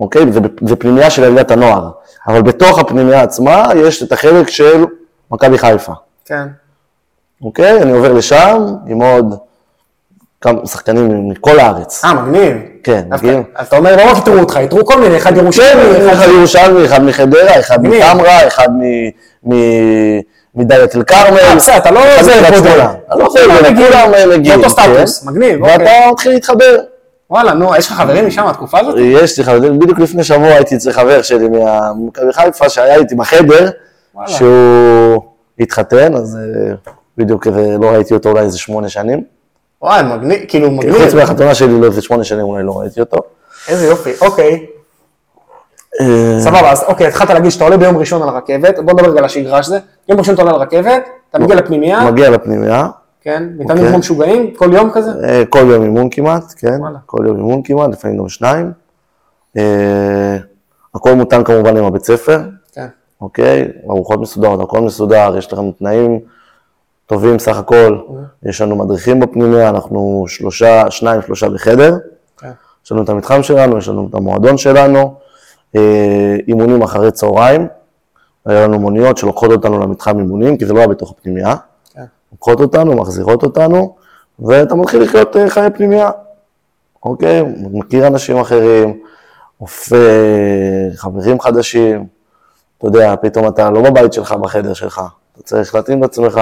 אוקיי, 0.00 0.32
זה, 0.32 0.40
זה 0.66 0.76
פנימייה 0.76 1.10
של 1.10 1.24
עליית 1.24 1.50
הנוער. 1.50 1.90
אבל 2.28 2.42
בתוך 2.42 2.78
הפנימייה 2.78 3.22
עצמה 3.22 3.68
יש 3.76 4.02
את 4.02 4.12
החלק 4.12 4.48
של 4.48 4.84
מכבי 5.30 5.58
חיפה, 5.58 5.92
כן. 6.30 6.46
אוקיי? 7.44 7.82
אני 7.82 7.92
עובר 7.92 8.12
לשם 8.12 8.66
עם 8.86 9.02
עוד 9.02 9.34
כמה 10.40 10.66
שחקנים 10.66 11.28
מכל 11.28 11.58
הארץ. 11.58 12.04
אה, 12.04 12.14
מגניב. 12.14 12.56
כן, 12.84 13.02
מגיעים. 13.10 13.42
אז 13.56 13.66
אתה 13.66 13.76
אומר, 13.76 13.96
לא 13.96 14.10
רק 14.10 14.18
יתרו 14.18 14.34
אותך, 14.38 14.58
יתרו 14.62 14.86
כל 14.86 15.00
מיני, 15.00 15.16
אחד 15.16 15.30
כן, 15.34 15.36
ירושלמי, 15.36 16.12
אחד 16.12 16.26
ירושלמי, 16.28 16.84
אחד 16.84 17.02
מחדרה, 17.04 17.58
אחד 17.60 17.82
מגניב. 17.82 18.04
מטמרה, 18.04 18.46
אחד 18.46 18.68
מ- 18.72 19.08
מ- 19.54 20.20
מדאלית 20.54 20.96
אל 20.96 21.02
כרמל. 21.02 21.38
אה, 21.38 21.56
בסדר, 21.56 21.76
אתה 21.76 21.90
לא 21.90 22.00
בודד. 22.00 22.54
שמונה. 22.54 22.92
אני 23.12 23.20
לא 23.20 23.28
בודד, 23.28 23.76
כולם 23.76 24.30
מגיעים. 24.40 24.60
באותו 24.60 24.76
כן. 24.76 24.82
סטטוס, 24.96 25.24
מגניב, 25.24 25.62
ואתה 25.62 25.74
אוקיי. 25.82 26.10
מתחיל 26.12 26.32
להתחבר. 26.32 26.76
וואלה, 27.30 27.54
נו, 27.54 27.76
יש 27.76 27.86
לך 27.86 27.92
חברים 27.92 28.26
משם, 28.26 28.46
התקופה 28.46 28.78
הזאת? 28.78 28.94
יש 28.98 29.38
לי 29.38 29.44
חברים, 29.44 29.78
בדיוק 29.78 29.98
לפני 29.98 30.24
שבוע 30.24 30.46
הייתי 30.48 30.76
אצל 30.76 30.92
חבר 30.92 31.22
שלי 31.22 31.48
ממכבי 31.96 32.32
חיפה, 32.32 32.68
שהיה 32.68 32.94
איתי 32.96 33.14
בחדר. 33.14 33.70
שהוא 34.26 35.22
התחתן, 35.60 36.14
אז 36.14 36.36
אה, 36.36 36.74
בדיוק 37.18 37.46
לא 37.80 37.90
ראיתי 37.90 38.14
אותו 38.14 38.28
אולי 38.28 38.40
איזה 38.40 38.58
שמונה 38.58 38.88
שנים. 38.88 39.24
וואי, 39.82 40.02
מגניב, 40.02 40.40
כאילו 40.48 40.70
מגניב. 40.70 41.04
חוץ 41.04 41.14
מהחתונה 41.14 41.54
שלי, 41.54 41.80
לא 41.80 41.86
איזה 41.86 42.02
שמונה 42.02 42.24
שנים 42.24 42.44
אולי 42.44 42.62
לא 42.62 42.78
ראיתי 42.78 43.00
אותו. 43.00 43.16
איזה 43.68 43.86
יופי, 43.86 44.10
אוקיי. 44.20 44.66
אה, 46.00 46.40
סבבה, 46.40 46.70
אז 46.70 46.84
אוקיי, 46.88 47.06
התחלת 47.06 47.30
להגיד 47.30 47.50
שאתה 47.50 47.64
עולה 47.64 47.76
ביום 47.76 47.96
ראשון 47.96 48.22
על 48.22 48.28
רכבת, 48.28 48.78
בוא 48.78 48.92
נדבר 48.92 49.10
רגע 49.10 49.18
על 49.18 49.24
השגרה 49.24 49.62
של 49.62 49.70
זה. 49.70 49.78
יום 50.08 50.18
ראשון 50.18 50.34
אתה 50.34 50.42
עולה 50.42 50.54
על 50.54 50.60
רכבת, 50.60 51.08
אתה 51.30 51.38
מגיע 51.38 51.56
לפנימייה, 51.56 52.10
מגיע 52.10 52.30
לפנימייה, 52.30 52.88
כן, 53.22 53.42
אוקיי. 53.60 53.88
כמו 53.88 53.98
משוגעים, 53.98 54.54
כל 54.54 54.70
יום 54.72 54.90
כזה? 54.90 55.10
כל 55.48 55.58
יום 55.70 55.82
אימון 55.82 56.08
כמעט, 56.10 56.44
כן. 56.56 56.78
כל 57.06 57.24
יום 57.26 57.36
אימון 57.36 57.62
כמעט, 57.64 57.90
לפעמים 57.90 58.18
גם 58.18 58.28
שניים. 58.28 58.72
הכל 60.94 61.12
מותאם 61.12 61.44
כמובן 61.44 61.76
עם 61.76 61.84
הבית 61.84 62.04
ספר, 62.04 62.38
כן. 62.38 62.48
אוקיי? 63.20 63.68
ארוחות 63.90 64.20
מסודרות, 64.20 64.60
הכל 64.60 64.80
מסודר, 64.80 65.34
יש 65.38 65.52
לכם 65.52 65.70
תנאים 65.70 66.20
טובים 67.06 67.38
סך 67.38 67.56
הכל. 67.56 67.98
יש 68.42 68.60
לנו 68.60 68.76
מדריכים 68.76 69.20
בפנימיה, 69.20 69.68
אנחנו 69.68 70.24
שלושה, 70.28 70.90
שניים, 70.90 71.22
שלושה 71.22 71.48
בחדר. 71.48 71.96
כן. 72.38 72.50
יש 72.84 72.92
לנו 72.92 73.02
את 73.02 73.08
המתחם 73.08 73.42
שלנו, 73.42 73.78
יש 73.78 73.88
לנו 73.88 74.06
את 74.10 74.14
המועדון 74.14 74.58
שלנו, 74.58 75.14
אה, 75.76 76.36
אימונים 76.48 76.82
אחרי 76.82 77.10
צהריים. 77.10 77.66
היה 78.46 78.66
לנו 78.66 78.78
מוניות 78.78 79.18
שלוקחות 79.18 79.50
אותנו 79.50 79.78
למתחם 79.78 80.18
אימונים, 80.18 80.56
כי 80.56 80.66
זה 80.66 80.72
לא 80.72 80.78
היה 80.78 80.88
בתוך 80.88 81.10
הפנימיה. 81.10 81.54
כן. 81.94 82.04
לוקחות 82.32 82.60
אותנו, 82.60 82.96
מחזירות 82.96 83.42
אותנו, 83.42 83.94
ואתה 84.38 84.74
מתחיל 84.74 85.02
לחיות 85.02 85.36
אה, 85.36 85.50
חיי 85.50 85.70
פנימיה. 85.70 86.10
אוקיי? 87.02 87.42
מכיר 87.72 88.06
אנשים 88.06 88.36
אחרים, 88.36 89.00
אופה 89.60 89.96
חברים 90.96 91.40
חדשים. 91.40 92.19
אתה 92.80 92.88
יודע, 92.88 93.14
פתאום 93.22 93.48
אתה 93.48 93.70
לא 93.70 93.82
בבית 93.82 94.12
שלך, 94.12 94.32
בחדר 94.32 94.72
שלך. 94.72 95.00
אתה 95.34 95.42
צריך 95.42 95.74
להתאים 95.74 96.04
את 96.04 96.08
עצמך. 96.08 96.40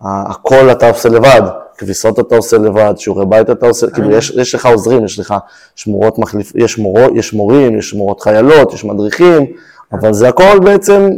הכל 0.00 0.70
אתה 0.72 0.88
עושה 0.88 1.08
לבד. 1.08 1.42
כביסות 1.78 2.18
אתה 2.18 2.36
עושה 2.36 2.58
לבד, 2.58 2.94
שיעורי 2.96 3.26
בית 3.26 3.50
אתה 3.50 3.66
עושה, 3.66 3.90
כאילו 3.90 4.10
יש, 4.10 4.30
יש 4.30 4.54
לך 4.54 4.66
עוזרים, 4.66 5.04
יש 5.04 5.18
לך 5.18 5.34
שמורות 5.74 6.18
מחליף, 6.18 6.52
יש, 6.54 6.78
מורו, 6.78 7.16
יש 7.16 7.32
מורים, 7.32 7.78
יש 7.78 7.94
מורות 7.94 8.20
חיילות, 8.20 8.72
יש 8.72 8.84
מדריכים, 8.84 9.46
אבל 9.92 10.12
זה 10.12 10.28
הכל 10.28 10.58
בעצם, 10.58 11.08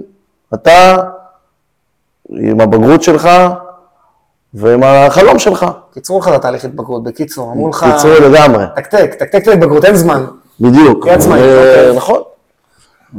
אתה 0.55 0.97
עם 2.31 2.61
הבגרות 2.61 3.03
שלך 3.03 3.29
ועם 4.55 4.83
החלום 4.85 5.39
שלך. 5.39 5.67
קיצרו 5.95 6.19
לך 6.19 6.29
את 6.29 6.33
התהליך 6.33 6.65
התבגרות, 6.65 7.05
בקיצור, 7.05 7.53
אמרו 7.53 7.69
לך, 7.69 7.87
קיצור 7.93 8.11
לגמרי. 8.11 8.65
תקתק, 8.77 9.15
תקתק 9.19 9.43
את 9.43 9.49
ההתבגרות, 9.49 9.85
אין 9.85 9.97
זמן. 9.97 10.25
בדיוק. 10.61 11.07
ו- 11.07 11.15
אוקיי. 11.15 11.97
נכון. 11.97 12.23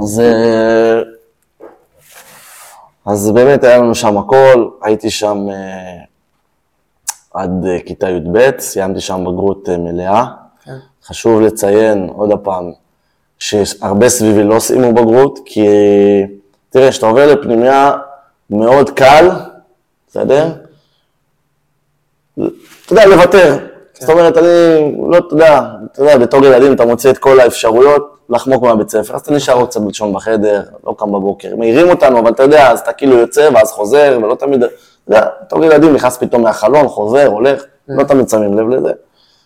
אז, 0.02 0.20
אה, 0.20 1.02
אז 3.08 3.32
באמת 3.32 3.64
היה 3.64 3.78
לנו 3.78 3.96
שם 3.96 4.18
הכל, 4.18 4.68
הייתי 4.82 5.10
שם 5.10 5.38
אה, 5.50 6.04
עד 7.34 7.66
אה, 7.68 7.78
כיתה 7.86 8.10
י"ב, 8.10 8.60
סיימתי 8.60 9.02
שם 9.02 9.26
בגרות 9.26 9.70
אה, 9.70 9.78
מלאה. 9.78 10.26
כן. 10.66 10.78
חשוב 11.06 11.42
לציין 11.42 12.10
עוד 12.16 12.30
פעם, 12.44 12.72
שהרבה 13.40 14.10
סביבי 14.10 14.44
לא 14.44 14.60
סיימו 14.60 14.94
בגרות, 14.94 15.40
כי 15.46 15.68
תראה, 16.70 16.90
כשאתה 16.90 17.08
עובר 17.08 17.34
לפנימיה 17.34 17.92
מאוד 18.50 18.90
קל, 18.90 19.30
בסדר? 20.08 20.52
אתה 22.34 22.94
יודע, 22.94 23.06
לוותר. 23.06 23.58
זאת 23.94 24.10
אומרת, 24.10 24.38
אני 24.38 24.48
לא, 25.10 25.18
אתה 25.18 25.36
יודע, 25.36 25.62
אתה 25.92 26.02
יודע, 26.02 26.18
בתור 26.18 26.46
ילדים 26.46 26.74
אתה 26.74 26.86
מוצא 26.86 27.10
את 27.10 27.18
כל 27.18 27.40
האפשרויות 27.40 28.17
לחמוק 28.30 28.64
מהבית 28.64 28.90
ספר, 28.90 29.16
אז 29.16 29.22
אתה 29.22 29.34
נשאר 29.34 29.54
עוד 29.54 29.70
קצת 29.70 29.82
לישון 29.88 30.14
בחדר, 30.14 30.64
לא 30.88 30.96
קם 30.98 31.12
בבוקר. 31.12 31.56
מעירים 31.56 31.90
אותנו, 31.90 32.20
אבל 32.20 32.32
אתה 32.32 32.44
יודע, 32.44 32.72
אז 32.72 32.80
אתה 32.80 32.94
כאילו 32.94 33.18
יוצא 33.18 33.50
ואז 33.54 33.72
חוזר, 33.72 34.20
ולא 34.24 34.36
תמיד, 34.36 34.64
אתה 34.64 34.74
יודע, 35.08 35.28
בתור 35.42 35.66
ילדים 35.66 35.94
נכנס 35.94 36.18
פתאום 36.18 36.42
מהחלון, 36.42 36.88
חוזר, 36.88 37.28
הולך, 37.28 37.64
לא 37.88 38.04
תמיד 38.04 38.30
שמים 38.30 38.58
לב 38.60 38.70
לזה. 38.70 38.92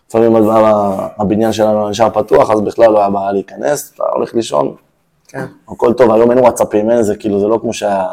לפעמים 0.09 0.35
הבניין 1.17 1.53
שלנו 1.53 1.89
נשאר 1.89 2.09
פתוח, 2.09 2.51
אז 2.51 2.61
בכלל 2.61 2.91
לא 2.91 2.99
היה 2.99 3.09
בעיה 3.09 3.31
להיכנס, 3.31 3.91
אתה 3.95 4.03
הולך 4.13 4.33
לישון, 4.33 4.75
כן. 5.27 5.45
הכל 5.69 5.93
טוב, 5.93 6.11
היום 6.11 6.31
אין 6.31 6.39
וואטסאפים, 6.39 6.89
אין 6.89 6.97
איזה, 6.97 7.15
כאילו, 7.15 7.39
זה 7.39 7.47
לא 7.47 7.57
כמו 7.61 7.73
שהיה, 7.73 8.07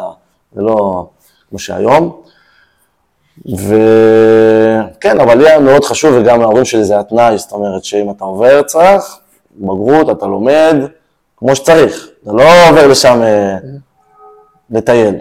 זה 0.53 0.63
לא 0.63 1.07
כמו 1.51 1.59
שהיום. 1.59 2.21
וכן, 3.47 5.21
אבל 5.21 5.39
לי 5.39 5.49
היה 5.49 5.61
מאוד 5.61 5.85
חשוב, 5.85 6.15
וגם 6.17 6.41
להורים 6.41 6.65
שלי 6.65 6.85
זה 6.85 6.99
התנאי, 6.99 7.39
זאת 7.39 7.53
אומרת 7.53 7.85
שאם 7.85 8.11
אתה 8.11 8.25
עובר 8.25 8.63
צריך, 8.63 9.19
בגרות, 9.59 10.11
אתה 10.11 10.27
לומד 10.27 10.77
כמו 11.37 11.57
שצריך, 11.57 12.09
אתה 12.23 12.33
לא 12.33 12.43
עובר 12.71 12.87
לשם 12.87 13.23
אה, 13.23 13.57
לטייל. 14.71 15.15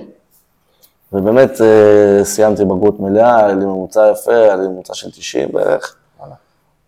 ובאמת 1.13 1.61
אה, 1.61 2.23
סיימתי 2.23 2.65
בגרות 2.65 2.99
מלאה, 2.99 3.37
היה 3.37 3.47
לי 3.47 3.65
ממוצע 3.65 4.11
יפה, 4.11 4.35
היה 4.35 4.55
לי 4.55 4.67
ממוצע 4.67 4.93
של 4.93 5.11
90 5.11 5.49
בערך. 5.51 5.95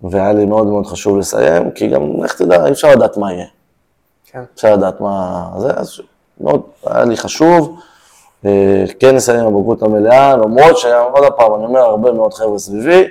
והיה 0.01 0.33
לי 0.33 0.45
מאוד 0.45 0.67
מאוד 0.67 0.85
חשוב 0.85 1.17
לסיים, 1.17 1.71
כי 1.71 1.88
גם, 1.88 2.23
איך 2.23 2.33
תדע, 2.33 2.65
אי 2.65 2.71
אפשר 2.71 2.91
לדעת 2.91 3.17
מה 3.17 3.33
יהיה. 3.33 3.45
כן. 4.25 4.43
אפשר 4.55 4.73
לדעת 4.75 5.01
מה 5.01 5.45
זה, 5.57 5.71
אז 5.73 5.99
מאוד, 6.41 6.62
היה 6.85 7.05
לי 7.05 7.17
חשוב, 7.17 7.79
אה, 8.45 8.83
כן 8.99 9.15
לסיים 9.15 9.39
עם 9.39 9.45
הבגרות 9.45 9.83
המלאה, 9.83 10.38
למרות 10.38 10.77
שעוד 10.77 11.33
פעם, 11.38 11.55
אני 11.55 11.65
אומר, 11.65 11.79
הרבה 11.79 12.12
מאוד 12.12 12.33
חבר'ה 12.33 12.59
סביבי 12.59 13.03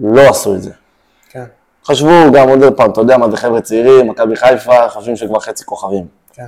לא 0.00 0.20
עשו 0.20 0.54
את 0.54 0.62
זה. 0.62 0.70
כן. 1.86 1.92
חשבו 1.92 2.32
גם 2.32 2.48
עוד 2.48 2.74
פעם, 2.76 2.90
אתה 2.90 3.00
יודע 3.00 3.16
מה 3.16 3.30
זה 3.30 3.36
חבר'ה 3.36 3.60
צעירים, 3.60 4.08
מכבי 4.08 4.36
חיפה, 4.36 4.88
חושבים 4.88 5.16
שכבר 5.16 5.40
חצי 5.40 5.64
כוכבים. 5.64 6.06
כן. 6.32 6.46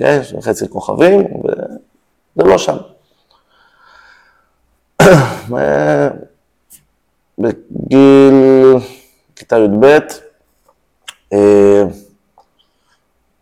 יש 0.00 0.34
חצי 0.40 0.68
כוכבים, 0.68 1.24
וזה 1.44 2.48
לא 2.48 2.58
שם. 2.58 2.76
ו- 5.50 6.08
בגיל 7.38 8.34
כיתה 9.36 9.58
י"ב, 9.58 9.98
אה, 11.32 11.82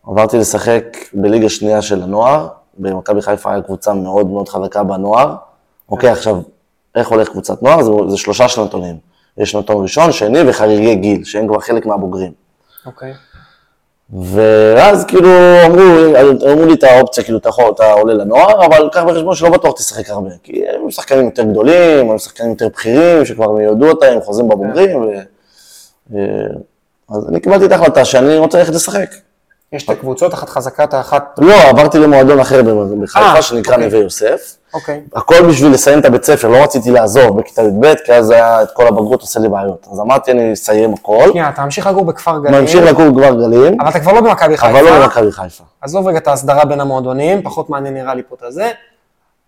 עברתי 0.06 0.38
לשחק 0.38 0.84
בליגה 1.12 1.48
שנייה 1.48 1.82
של 1.82 2.02
הנוער, 2.02 2.48
במכבי 2.78 3.22
חיפה 3.22 3.52
הייתה 3.52 3.66
קבוצה 3.66 3.94
מאוד 3.94 4.26
מאוד 4.26 4.48
חזקה 4.48 4.82
בנוער. 4.82 5.36
אוקיי, 5.88 6.10
עכשיו, 6.10 6.36
איך 6.94 7.08
הולך 7.08 7.28
קבוצת 7.28 7.62
נוער? 7.62 7.82
זה, 7.82 7.90
זה 8.08 8.16
שלושה 8.16 8.48
שנתונים. 8.48 8.98
יש 9.38 9.50
שנתון 9.50 9.82
ראשון, 9.82 10.12
שני 10.12 10.50
וחריגי 10.50 10.94
גיל, 10.94 11.24
שהם 11.24 11.48
כבר 11.48 11.60
חלק 11.60 11.86
מהבוגרים. 11.86 12.32
אוקיי. 12.86 13.12
ואז 14.12 15.04
כאילו 15.04 15.30
אמרו, 15.66 15.82
אמרו 16.52 16.66
לי 16.66 16.74
את 16.74 16.84
האופציה, 16.84 17.24
כאילו 17.24 17.38
אתה, 17.38 17.48
יכול, 17.48 17.64
אתה 17.74 17.92
עולה 17.92 18.14
לנוער, 18.14 18.66
אבל 18.66 18.88
קח 18.92 19.02
בחשבון 19.02 19.34
שלא 19.34 19.50
בטוח 19.50 19.78
תשחק 19.78 20.10
הרבה, 20.10 20.30
כי 20.42 20.62
הם 20.68 20.90
שחקנים 20.90 21.24
יותר 21.24 21.42
גדולים, 21.42 22.10
הם 22.10 22.18
שחקנים 22.18 22.50
יותר 22.50 22.68
בכירים, 22.68 23.24
שכבר 23.24 23.52
מיודעו 23.52 23.88
אותם, 23.88 24.06
הם 24.06 24.20
חוזרים 24.20 24.48
בבוגרים, 24.48 25.02
ו... 25.02 25.06
ו... 26.12 26.18
אז 27.10 27.28
אני 27.28 27.40
קיבלתי 27.40 27.64
את 27.64 27.72
ההחלטה 27.72 28.04
שאני 28.04 28.36
רוצה 28.36 28.58
ללכת 28.58 28.74
לשחק. 28.74 29.10
יש 29.72 29.82
שתי 29.82 29.96
קבוצות, 29.96 30.34
אחת 30.34 30.48
חזקה, 30.48 30.84
את 30.84 30.94
האחת... 30.94 31.38
לא, 31.38 31.54
עברתי 31.68 31.98
למועדון 31.98 32.40
אחר 32.40 32.62
בחיפה, 33.02 33.20
אה, 33.20 33.42
שנקרא 33.42 33.74
אוקיי. 33.74 33.86
נווה 33.86 33.98
יוסף. 33.98 34.56
אוקיי. 34.74 35.00
הכל 35.14 35.48
בשביל 35.48 35.72
לסיים 35.72 35.98
את 35.98 36.04
הבית 36.04 36.24
ספר, 36.24 36.48
לא 36.48 36.56
רציתי 36.56 36.90
לעזוב 36.90 37.40
בכיתה 37.40 37.62
י"ב, 37.62 37.94
כי 38.04 38.12
אז 38.12 38.30
היה 38.30 38.62
את 38.62 38.68
כל 38.72 38.86
הבגרות 38.86 39.20
עושה 39.20 39.40
לי 39.40 39.48
בעיות. 39.48 39.86
אז 39.92 40.00
אמרתי, 40.00 40.30
אני 40.30 40.52
אסיים 40.52 40.94
הכל, 40.94 41.28
שנייה, 41.30 41.48
אתה 41.48 41.64
ממשיך 41.64 41.86
לגור 41.86 42.04
בכפר 42.04 42.38
גלים, 42.38 42.60
ממשיך 42.60 42.84
לגור 42.84 43.06
כבר 43.12 43.34
גלים, 43.34 43.80
אבל 43.80 43.88
אתה 43.90 44.00
כבר 44.00 44.12
לא 44.12 44.20
במכבי 44.20 44.56
חיפה. 44.56 44.70
אבל 44.70 44.84
לא 44.84 44.98
במכבי 44.98 45.32
חיפה. 45.32 45.64
עזוב 45.80 46.08
רגע 46.08 46.18
את 46.18 46.28
ההסדרה 46.28 46.64
בין 46.64 46.80
המועדונים, 46.80 47.42
פחות 47.42 47.70
מעניין 47.70 47.94
נראה 47.94 48.14
לי 48.14 48.22
פה 48.28 48.36
את 48.38 48.42
הזה. 48.42 48.70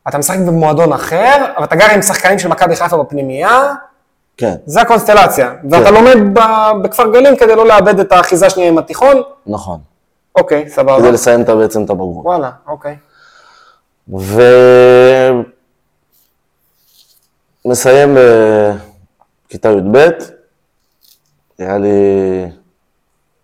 אתה 0.09 0.19
משחק 0.19 0.39
במועדון 0.39 0.93
אחר, 0.93 1.37
אבל 1.57 1.65
אתה 1.65 1.77
גר 1.77 1.91
עם 1.95 2.03
שחקנים 2.03 2.39
של 2.39 2.49
מכבי 2.49 2.77
חיפה 2.77 2.97
בפנימייה, 2.97 3.75
כן, 4.37 4.55
זה 4.67 4.81
הקונסטלציה. 4.81 5.53
ואתה 5.71 5.91
לומד 5.91 6.17
בכפר 6.83 7.13
גלים 7.13 7.37
כדי 7.37 7.55
לא 7.55 7.67
לאבד 7.67 8.01
את 8.01 8.13
האחיזה 8.13 8.51
שנייה 8.51 8.69
עם 8.69 8.79
התיכון. 8.79 9.23
נכון. 9.47 9.90
אוקיי, 10.39 10.69
סבבה. 10.69 10.99
כדי 10.99 11.13
לסיים 11.13 11.45
בעצם 11.45 11.85
את 11.85 11.91
הבגרות. 11.91 12.27
וואלה, 12.27 12.51
אוקיי. 12.67 12.97
ומסיים 17.65 18.17
בכיתה 19.47 19.69
י"ב, 19.69 20.09
היה 21.59 21.79
לי 21.79 21.91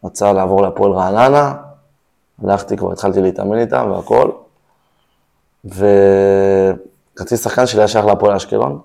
הצעה 0.04 0.32
לעבור 0.32 0.62
להפועל 0.62 0.92
רעננה, 0.92 1.54
הלכתי, 2.44 2.76
כבר 2.76 2.92
התחלתי 2.92 3.20
להתאמן 3.20 3.58
איתם 3.58 3.90
והכל, 3.90 4.30
וחצי 5.64 7.36
שחקן 7.36 7.66
שלי 7.66 7.80
היה 7.80 7.88
שייך 7.88 8.06
להפועל 8.06 8.36
אשקלון, 8.36 8.80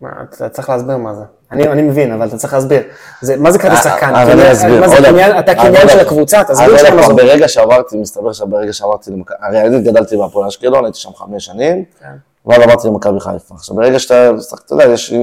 מה, 0.00 0.08
אתה 0.22 0.48
צריך 0.48 0.68
להסביר 0.68 0.96
מה 0.96 1.14
זה. 1.14 1.24
אני, 1.54 1.68
אני 1.68 1.82
מבין, 1.82 2.12
אבל 2.12 2.26
אתה 2.28 2.36
צריך 2.36 2.54
להסביר. 2.54 2.82
זה, 3.20 3.36
מה 3.36 3.50
זה 3.50 3.58
כרטיס 3.58 3.86
אה, 3.86 3.92
שחקן? 3.92 4.14
אז 4.14 4.28
קניין- 4.28 4.40
אני 4.40 4.52
אסביר. 4.52 4.80
מה 4.80 4.88
זה 4.88 4.96
קניין? 4.96 5.38
אתה 5.38 5.52
אז 5.52 5.58
קניין 5.58 5.88
של. 5.88 6.00
הקבוצה? 6.00 6.44
תסביר 6.44 6.76
שם 6.78 7.02
זה. 7.06 7.12
ברגע 7.14 7.48
שעברתי, 7.48 7.96
מסתבר 7.96 8.32
שברגע 8.32 8.72
שעברתי 8.72 9.10
למכבי, 9.10 9.36
הרי 9.42 9.60
אני 9.60 9.80
גדלתי 9.82 10.16
בהפועל 10.16 10.48
אשקלון, 10.48 10.84
הייתי 10.84 10.98
שם 10.98 11.10
חמש 11.16 11.44
שנים, 11.44 11.84
כן. 12.00 12.06
ואז 12.46 12.62
עברתי 12.62 12.88
למכבי 12.88 13.20
חיפה. 13.20 13.54
עכשיו, 13.54 13.76
ברגע 13.76 13.98
שאתה, 13.98 14.30
אתה 14.64 14.74
יודע, 14.74 14.84
יש 14.84 15.14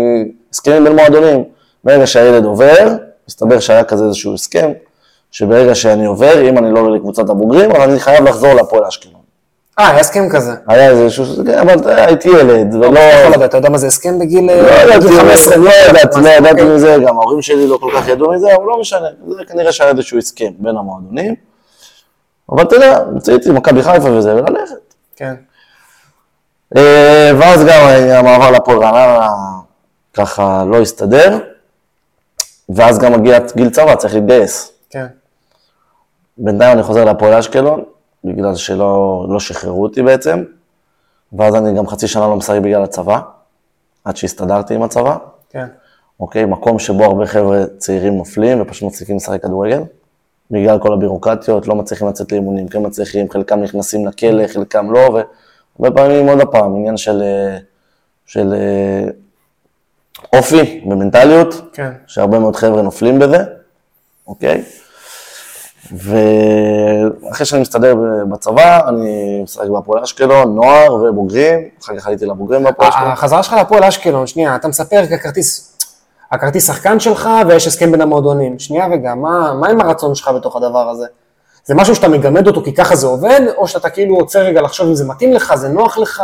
הסכמים 0.53 0.84
בין 0.84 0.95
מועדונים, 0.95 1.43
ברגע 1.84 2.07
שהילד 2.07 2.45
עובר, 2.45 2.88
מסתבר 3.27 3.59
שהיה 3.59 3.84
כזה 3.84 4.05
איזשהו 4.05 4.34
הסכם, 4.34 4.71
שברגע 5.32 5.75
שאני 5.75 6.05
עובר, 6.05 6.49
אם 6.49 6.57
אני 6.57 6.71
לא 6.73 6.79
עולה 6.79 6.95
לקבוצת 6.95 7.29
הבוגרים, 7.29 7.71
אז 7.71 7.89
אני 7.89 7.99
חייב 7.99 8.23
לחזור 8.23 8.53
להפועל 8.53 8.84
אשקלון. 8.86 9.20
אה, 9.80 9.89
היה 9.89 9.99
הסכם 9.99 10.30
כזה. 10.30 10.51
היה 10.67 10.89
איזשהו, 10.89 11.26
אבל 11.61 11.74
אתה 11.74 11.89
יודע, 11.89 12.05
הייתי 12.05 12.30
ילד, 12.30 12.76
ולא... 12.76 12.99
אתה 13.45 13.57
יודע 13.57 13.69
מה 13.69 13.78
זה 13.78 13.88
הסכם 13.88 14.19
בגיל 14.19 14.45
לא 14.45 14.51
אה, 14.51 14.84
ידעתי, 14.84 15.05
בגיל 15.07 15.19
15? 15.19 15.57
לא 15.57 15.69
ידעתי, 15.89 16.22
לא 16.22 16.30
ידעתי 16.30 16.61
אוקיי. 16.61 16.76
מזה, 16.76 16.97
גם 17.07 17.17
ההורים 17.17 17.41
שלי 17.41 17.67
לא 17.67 17.78
כל 17.78 17.91
כך 17.95 18.07
ידעו 18.07 18.32
מזה, 18.32 18.55
אבל 18.55 18.65
לא 18.65 18.80
משנה, 18.80 19.07
זה 19.28 19.43
כנראה 19.47 19.72
שהיה 19.72 19.89
איזשהו 19.91 20.17
הסכם 20.17 20.51
בין 20.59 20.78
המועדונים. 20.78 21.36
אבל 22.49 22.63
אתה 22.63 22.76
יודע, 22.76 22.99
רציתי 23.15 23.51
מכבי 23.51 23.84
חיפה 23.84 24.09
וזה, 24.11 24.36
וללכת. 24.36 24.93
כן, 25.15 25.36
אה, 26.78 27.32
ואז 27.39 27.65
גם 27.65 27.88
המעבר 28.11 28.51
לפועל 28.51 28.78
רעננה 28.78 29.30
ככה 30.13 30.63
לא 30.72 30.82
הסתדר, 30.82 31.39
ואז 32.69 32.99
גם 32.99 33.13
מגיע 33.13 33.39
גיל 33.55 33.69
צבא, 33.69 33.95
צריך 33.95 34.13
להתגייס. 34.13 34.72
כן. 34.89 35.05
בינתיים 36.38 36.74
אני 36.74 36.84
חוזר 36.84 37.05
להפועל 37.05 37.34
אשקלון, 37.34 37.84
בגלל 38.24 38.55
שלא 38.55 39.26
לא 39.30 39.39
שחררו 39.39 39.84
אותי 39.84 40.01
בעצם, 40.01 40.43
ואז 41.34 41.55
אני 41.55 41.78
גם 41.78 41.88
חצי 41.88 42.07
שנה 42.07 42.28
לא 42.28 42.36
משחק 42.36 42.59
בגלל 42.61 42.84
הצבא, 42.84 43.19
עד 44.03 44.17
שהסתדרתי 44.17 44.76
עם 44.76 44.84
הצבא. 44.84 45.17
כן. 45.49 45.65
אוקיי? 46.19 46.45
מקום 46.45 46.80
שבו 46.80 47.03
הרבה 47.03 47.26
חבר'ה 47.26 47.63
צעירים 47.78 48.17
נופלים 48.17 48.61
ופשוט 48.61 48.84
מפסיקים 48.84 49.15
לשחק 49.15 49.41
כדורגל. 49.41 49.82
בגלל 50.51 50.80
כל 50.80 50.93
הבירוקרטיות, 50.93 51.67
לא 51.67 51.76
מצליחים 51.76 52.07
לצאת 52.07 52.32
לאימונים, 52.32 52.67
כן 52.67 52.86
מצליחים, 52.86 53.30
חלקם 53.30 53.61
נכנסים 53.61 54.07
לכלא, 54.07 54.47
חלקם 54.47 54.91
לא, 54.91 54.99
והרבה 54.99 55.95
פעמים 55.95 56.30
עוד 56.30 56.41
פעם, 56.51 56.76
עניין 56.76 56.97
של, 56.97 57.22
אה, 57.22 57.57
של 58.26 58.53
אה, 58.53 59.09
אופי 60.34 60.84
ומנטליות, 60.86 61.55
כן. 61.74 61.91
שהרבה 62.07 62.39
מאוד 62.39 62.55
חבר'ה 62.55 62.82
נופלים 62.82 63.19
בזה, 63.19 63.38
אוקיי? 64.28 64.63
ואחרי 65.97 67.45
שאני 67.45 67.61
מסתדר 67.61 67.95
בצבא, 68.29 68.87
אני 68.87 69.41
משחק 69.43 69.67
בהפועל 69.67 70.03
אשקלון, 70.03 70.55
נוער 70.55 70.93
ובוגרים, 70.93 71.59
אחר 71.83 71.97
כך 71.97 72.07
עליתי 72.07 72.25
לבוגרים 72.25 72.63
בהפועל 72.63 72.89
אשקלון. 72.89 73.11
החזרה 73.11 73.43
שלך 73.43 73.53
להפועל 73.53 73.83
אשקלון, 73.83 74.27
שנייה, 74.27 74.55
אתה 74.55 74.67
מספר 74.67 75.03
ככרטיס, 75.11 75.77
הכרטיס 76.31 76.67
שחקן 76.67 76.99
שלך 76.99 77.29
ויש 77.47 77.67
הסכם 77.67 77.91
בין 77.91 78.01
המועדונים. 78.01 78.59
שנייה 78.59 78.87
רגע, 78.87 79.15
מה, 79.15 79.53
מה 79.53 79.67
עם 79.67 79.81
הרצון 79.81 80.15
שלך 80.15 80.27
בתוך 80.27 80.55
הדבר 80.55 80.89
הזה? 80.89 81.05
זה 81.65 81.75
משהו 81.75 81.95
שאתה 81.95 82.07
מגמד 82.07 82.47
אותו 82.47 82.63
כי 82.63 82.73
ככה 82.73 82.95
זה 82.95 83.07
עובד, 83.07 83.41
או 83.57 83.67
שאתה 83.67 83.89
כאילו 83.89 84.15
עוצר 84.15 84.39
רגע 84.39 84.61
לחשוב 84.61 84.87
אם 84.87 84.95
זה 84.95 85.05
מתאים 85.05 85.33
לך, 85.33 85.55
זה 85.55 85.69
נוח 85.69 85.97
לך? 85.97 86.23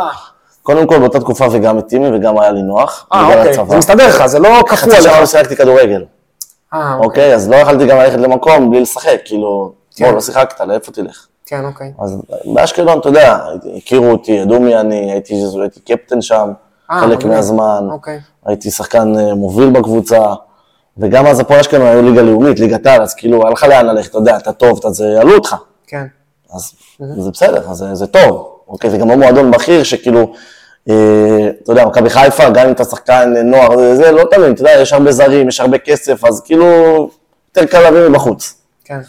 קודם 0.62 0.86
כל, 0.86 0.98
באותה 0.98 1.20
תקופה 1.20 1.48
זה 1.48 1.58
גם 1.58 1.78
התאים 1.78 2.02
לי 2.04 2.18
וגם 2.18 2.38
היה 2.38 2.50
לי 2.50 2.62
נוח, 2.62 3.06
אה, 3.12 3.26
אוקיי, 3.26 3.50
הצבא. 3.50 3.70
זה 3.70 3.76
מסתדר 3.76 4.08
לך, 4.08 4.26
זה 4.26 4.38
לא 4.38 4.62
קפוא 4.66 4.76
חצי 4.76 5.02
שנה 5.02 5.20
לא. 5.20 5.26
שיחקתי 5.26 5.56
כדורגל, 5.56 6.04
אה, 6.74 6.94
אוקיי, 6.94 7.06
אוקיי? 7.06 7.34
אז 7.34 7.48
לא 7.48 7.56
יכלתי 7.56 7.86
גם 7.86 7.98
ללכת 7.98 8.18
למקום 8.18 8.70
בלי 8.70 8.80
לשחק, 8.80 9.20
כאילו, 9.24 9.72
כן. 9.96 10.04
בוא, 10.04 10.12
לא 10.12 10.20
שיחקת, 10.20 10.60
לאיפה 10.60 10.92
תלך? 10.92 11.26
כן, 11.46 11.64
אוקיי. 11.64 11.92
אז 11.98 12.22
באשקלון, 12.44 12.98
אתה 12.98 13.08
יודע, 13.08 13.38
הכירו 13.76 14.10
אותי, 14.10 14.32
ידעו 14.32 14.60
מי 14.60 14.76
אני, 14.76 15.12
הייתי 15.12 15.34
הייתי 15.60 15.80
קפטן 15.80 16.22
שם, 16.22 16.52
אה, 16.90 17.00
חלק 17.00 17.18
מגניב. 17.18 17.34
מהזמן, 17.34 17.88
אוקיי. 17.90 18.20
הייתי 18.46 18.70
שחקן 18.70 19.18
אה, 19.18 19.34
מוביל 19.34 19.70
בקבוצה, 19.70 20.34
וגם 20.98 21.26
אז 21.26 21.40
הפועל 21.40 21.60
אשקלון 21.60 21.86
היו 21.86 22.02
ליגה 22.02 22.22
לאומית, 22.22 22.60
ליגת 22.60 22.86
העל, 22.86 23.02
אז 23.02 23.14
כאילו, 23.14 23.42
היה 23.42 23.50
לך 23.50 23.62
לאן 23.62 23.86
ללכת, 23.86 24.10
אתה 24.10 24.18
יודע, 24.18 24.36
אתה 24.36 24.52
טוב, 24.52 24.78
אתה 24.78 24.90
זה, 24.90 25.06
יעלו 25.06 25.34
אותך. 25.34 25.56
כן, 25.86 26.06
אז 26.54 26.72
זה 27.18 27.30
בסדר, 27.30 27.70
אז 27.70 27.76
זה, 27.76 27.94
זה 27.94 28.06
טוב, 28.06 28.58
אוקיי? 28.68 28.90
זה 28.90 28.98
גם 28.98 29.08
לא 29.08 29.16
מועדון 29.16 29.50
בכיר 29.50 29.82
שכאילו, 29.82 30.32
אתה 31.62 31.72
יודע, 31.72 31.86
מכבי 31.86 32.10
חיפה, 32.10 32.50
גם 32.50 32.66
אם 32.66 32.72
אתה 32.72 32.84
שחקן 32.84 33.32
נוער, 33.44 33.94
זה, 33.94 34.12
לא 34.12 34.24
תמיד, 34.30 34.50
אתה 34.50 34.60
יודע, 34.60 34.70
יש 34.80 34.92
הרבה 34.92 35.12
זרים, 35.12 35.48
יש 35.48 35.60
הרבה 35.60 35.78
כסף, 35.78 36.24
אז 36.24 36.40
כאילו, 36.40 36.66
יותר 37.48 37.70
קל 37.70 37.80
להביא 37.80 38.08
מבחוץ. 38.08 38.62
כן. 38.84 39.00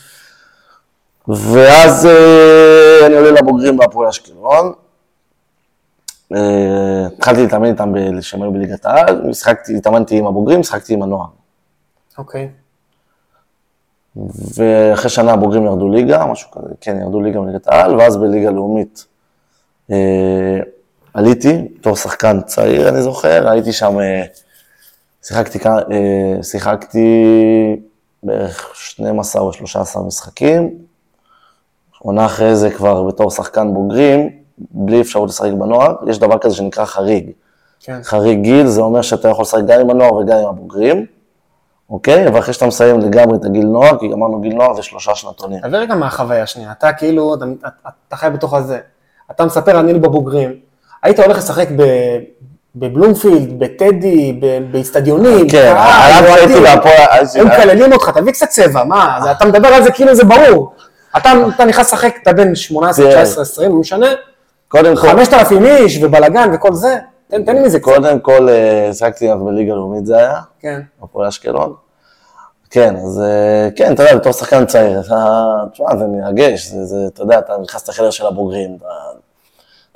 ואז 1.28 2.06
אה, 2.06 3.06
אני 3.06 3.16
עולה 3.16 3.32
לבוגרים 3.32 3.78
בהפועל 3.78 4.10
אשקלון. 4.10 4.74
אה, 6.36 7.06
התחלתי 7.18 7.42
להתאמן 7.42 7.66
איתם 7.66 7.94
ב- 7.94 8.22
שהם 8.22 8.42
היו 8.42 8.52
בליגת 8.52 8.86
העל, 8.86 9.32
התאמנתי 9.78 10.18
עם 10.18 10.28
הבוגרים, 10.28 10.64
שיחקתי 10.64 10.94
עם 10.94 11.04
הנוער. 11.04 11.28
אוקיי. 12.18 12.50
ואחרי 14.56 15.10
שנה 15.10 15.34
הבוגרים 15.34 15.66
ירדו 15.66 15.90
ליגה, 15.90 16.26
משהו 16.26 16.52
כזה, 16.52 16.74
כן, 16.82 16.98
ירדו 17.02 17.22
ליגה 17.22 17.40
מליגת 17.40 17.68
העל, 17.68 17.96
ואז 17.96 18.18
בליגה 18.18 18.52
לאומית 18.52 19.06
אה, 19.92 20.60
עליתי, 21.14 21.68
בתור 21.80 21.96
שחקן 21.96 22.42
צעיר, 22.42 22.90
אני 22.90 23.02
זוכר, 23.02 23.50
הייתי 23.50 23.74
שם, 23.74 24.00
אה, 24.00 24.24
שיחקתי, 25.24 25.60
אה, 25.68 26.44
שיחקתי 26.44 27.08
בערך 28.24 28.72
12 28.76 29.42
או 29.42 29.54
13 29.54 30.04
משחקים, 30.04 30.70
עונה 32.00 32.26
אחרי 32.26 32.56
זה 32.56 32.72
כבר 32.72 33.04
בתור 33.04 33.32
שחקן 33.32 33.74
בוגרים, 33.74 34.30
בלי 34.58 35.02
אפשרות 35.02 35.30
לשחק 35.30 35.52
בנוער, 35.52 35.96
יש 36.08 36.20
דבר 36.20 36.38
כזה 36.38 36.56
שנקרא 36.56 36.86
חריג. 36.86 37.32
כן. 37.80 38.00
חריג 38.04 38.42
גיל, 38.42 38.68
זה 38.68 38.82
אומר 38.82 39.02
שאתה 39.02 39.28
יכול 39.28 39.42
לשחק 39.42 39.62
גם 39.68 39.80
עם 39.80 39.90
הנוער 39.90 40.14
וגם 40.14 40.38
עם 40.38 40.46
הבוגרים, 40.46 41.06
אוקיי? 41.90 42.28
ואחרי 42.28 42.54
שאתה 42.54 42.68
מסיים 42.68 43.00
לגמרי 43.00 43.38
את 43.38 43.46
הגיל 43.46 43.66
נוער, 43.66 44.00
כי 44.00 44.14
אמרנו 44.14 44.42
גיל 44.42 44.54
נוער 44.54 44.74
זה 44.74 44.84
שלושה 44.84 45.16
שנתונים. 45.16 45.60
תעביר 45.60 45.80
רגע 45.80 45.96
מהחוויה 45.96 46.48
שנייה, 46.48 46.72
אתה 46.72 46.94
כאילו, 46.94 47.36
אתה, 47.36 47.46
אתה, 47.62 47.90
אתה 48.08 48.16
חי 48.16 48.30
בתוך 48.34 48.54
הזה. 48.54 48.80
אתה 49.32 49.46
מספר, 49.46 49.80
אני 49.80 49.94
בבוגרים, 49.94 50.60
היית 51.04 51.20
הולך 51.20 51.38
לשחק 51.38 51.68
ב, 51.76 51.84
בבלומפילד, 52.76 53.60
בטדי, 53.60 54.40
באיצטדיונים, 54.72 55.50
כן, 55.50 55.76
אוהדים, 55.76 56.34
הייתי 56.34 56.62
בהפועל, 56.62 57.26
הם 57.36 57.48
מקללים 57.48 57.94
אותך, 57.94 58.10
תביא 58.10 58.32
קצת 58.34 58.48
צבע, 58.48 58.84
מה, 58.84 59.32
אתה 59.32 59.46
מדבר 59.46 59.68
על 59.68 59.84
זה 59.84 59.92
כאילו 59.92 60.16
זה 60.16 60.24
ברור. 60.24 60.74
אתה, 61.18 61.34
אתה 61.56 61.66
נכנס 61.66 61.94
לשחק, 61.94 62.16
אתה 62.22 62.34
בן 62.34 62.56
18, 62.56 63.06
תראה. 63.06 63.24
19, 63.24 63.42
20, 63.42 63.72
לא 63.72 63.80
משנה, 63.80 64.08
קודם 64.68 64.96
כל, 64.96 65.08
5,000 65.08 65.66
איש 65.66 66.04
ובלאגן 66.04 66.50
וכל 66.54 66.74
זה, 66.74 66.98
תן, 67.28 67.44
תן 67.44 67.56
לי 67.56 67.62
מזה 67.62 67.80
קצת. 67.80 67.92
קודם 67.92 68.20
כל, 68.20 68.50
אה, 68.50 68.94
שיחקתי 68.94 69.32
אז 69.32 69.40
בליגה 69.42 69.74
לאומית 69.74 70.06
זה 70.06 70.18
היה, 70.18 70.40
כן, 70.60 70.82
הפועל 71.04 71.28
אשקלון. 71.28 71.74
כן, 72.70 72.96
אז 72.96 73.22
אה, 73.22 73.70
כן, 73.76 73.94
אתה 73.94 74.04
יודע, 74.04 74.16
בתור 74.16 74.32
שחקן 74.32 74.66
צעיר, 74.66 75.00
אתה, 75.00 75.46
תשמע, 75.74 75.98
זה 75.98 76.06
מרגש, 76.08 76.68
זה, 76.68 76.86
זה, 76.86 76.96
אתה 77.14 77.24
יודע, 77.24 77.40
אתה 77.40 77.54
נכנס 77.64 77.90
לחדר 77.90 78.10
של 78.12 78.26
הבוגרים, 78.26 78.78
אתה 78.78 78.86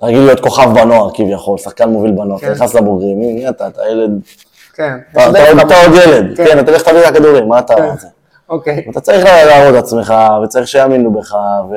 רגיל 0.04 0.20
להיות 0.26 0.39
כוכב 0.39 0.70
בנוער 0.74 1.10
כביכול, 1.14 1.58
שחקן 1.58 1.89
מוביל 1.89 2.12
בנוער, 2.12 2.39
כן. 2.39 2.45
אתה 2.45 2.56
נכנס 2.56 2.74
לבוגרים, 2.76 3.20
מי 3.20 3.49
אתה, 3.49 3.68
אתה 3.68 3.82
ילד, 3.91 4.12
כן. 4.74 4.97
אתה, 5.12 5.26
עוד- 5.26 5.36
ילד, 6.06 6.38
כן. 6.38 6.45
כן, 6.45 6.60
אתה 6.60 6.72
לך 6.72 6.82
תביא 6.82 6.99
את 6.99 7.16
הכדורים, 7.16 7.47
מה 7.47 7.60
אתה... 7.60 7.76
כן. 7.76 7.97
זה? 7.99 8.08
אוקיי, 8.49 8.86
אתה 8.91 8.99
צריך 9.01 9.26
לה- 9.26 9.45
להראות 9.45 9.76
את 9.76 9.84
עצמך, 9.84 10.14
וצריך 10.43 10.68
שיאמינו 10.68 11.12
בך, 11.14 11.34
ו... 11.70 11.74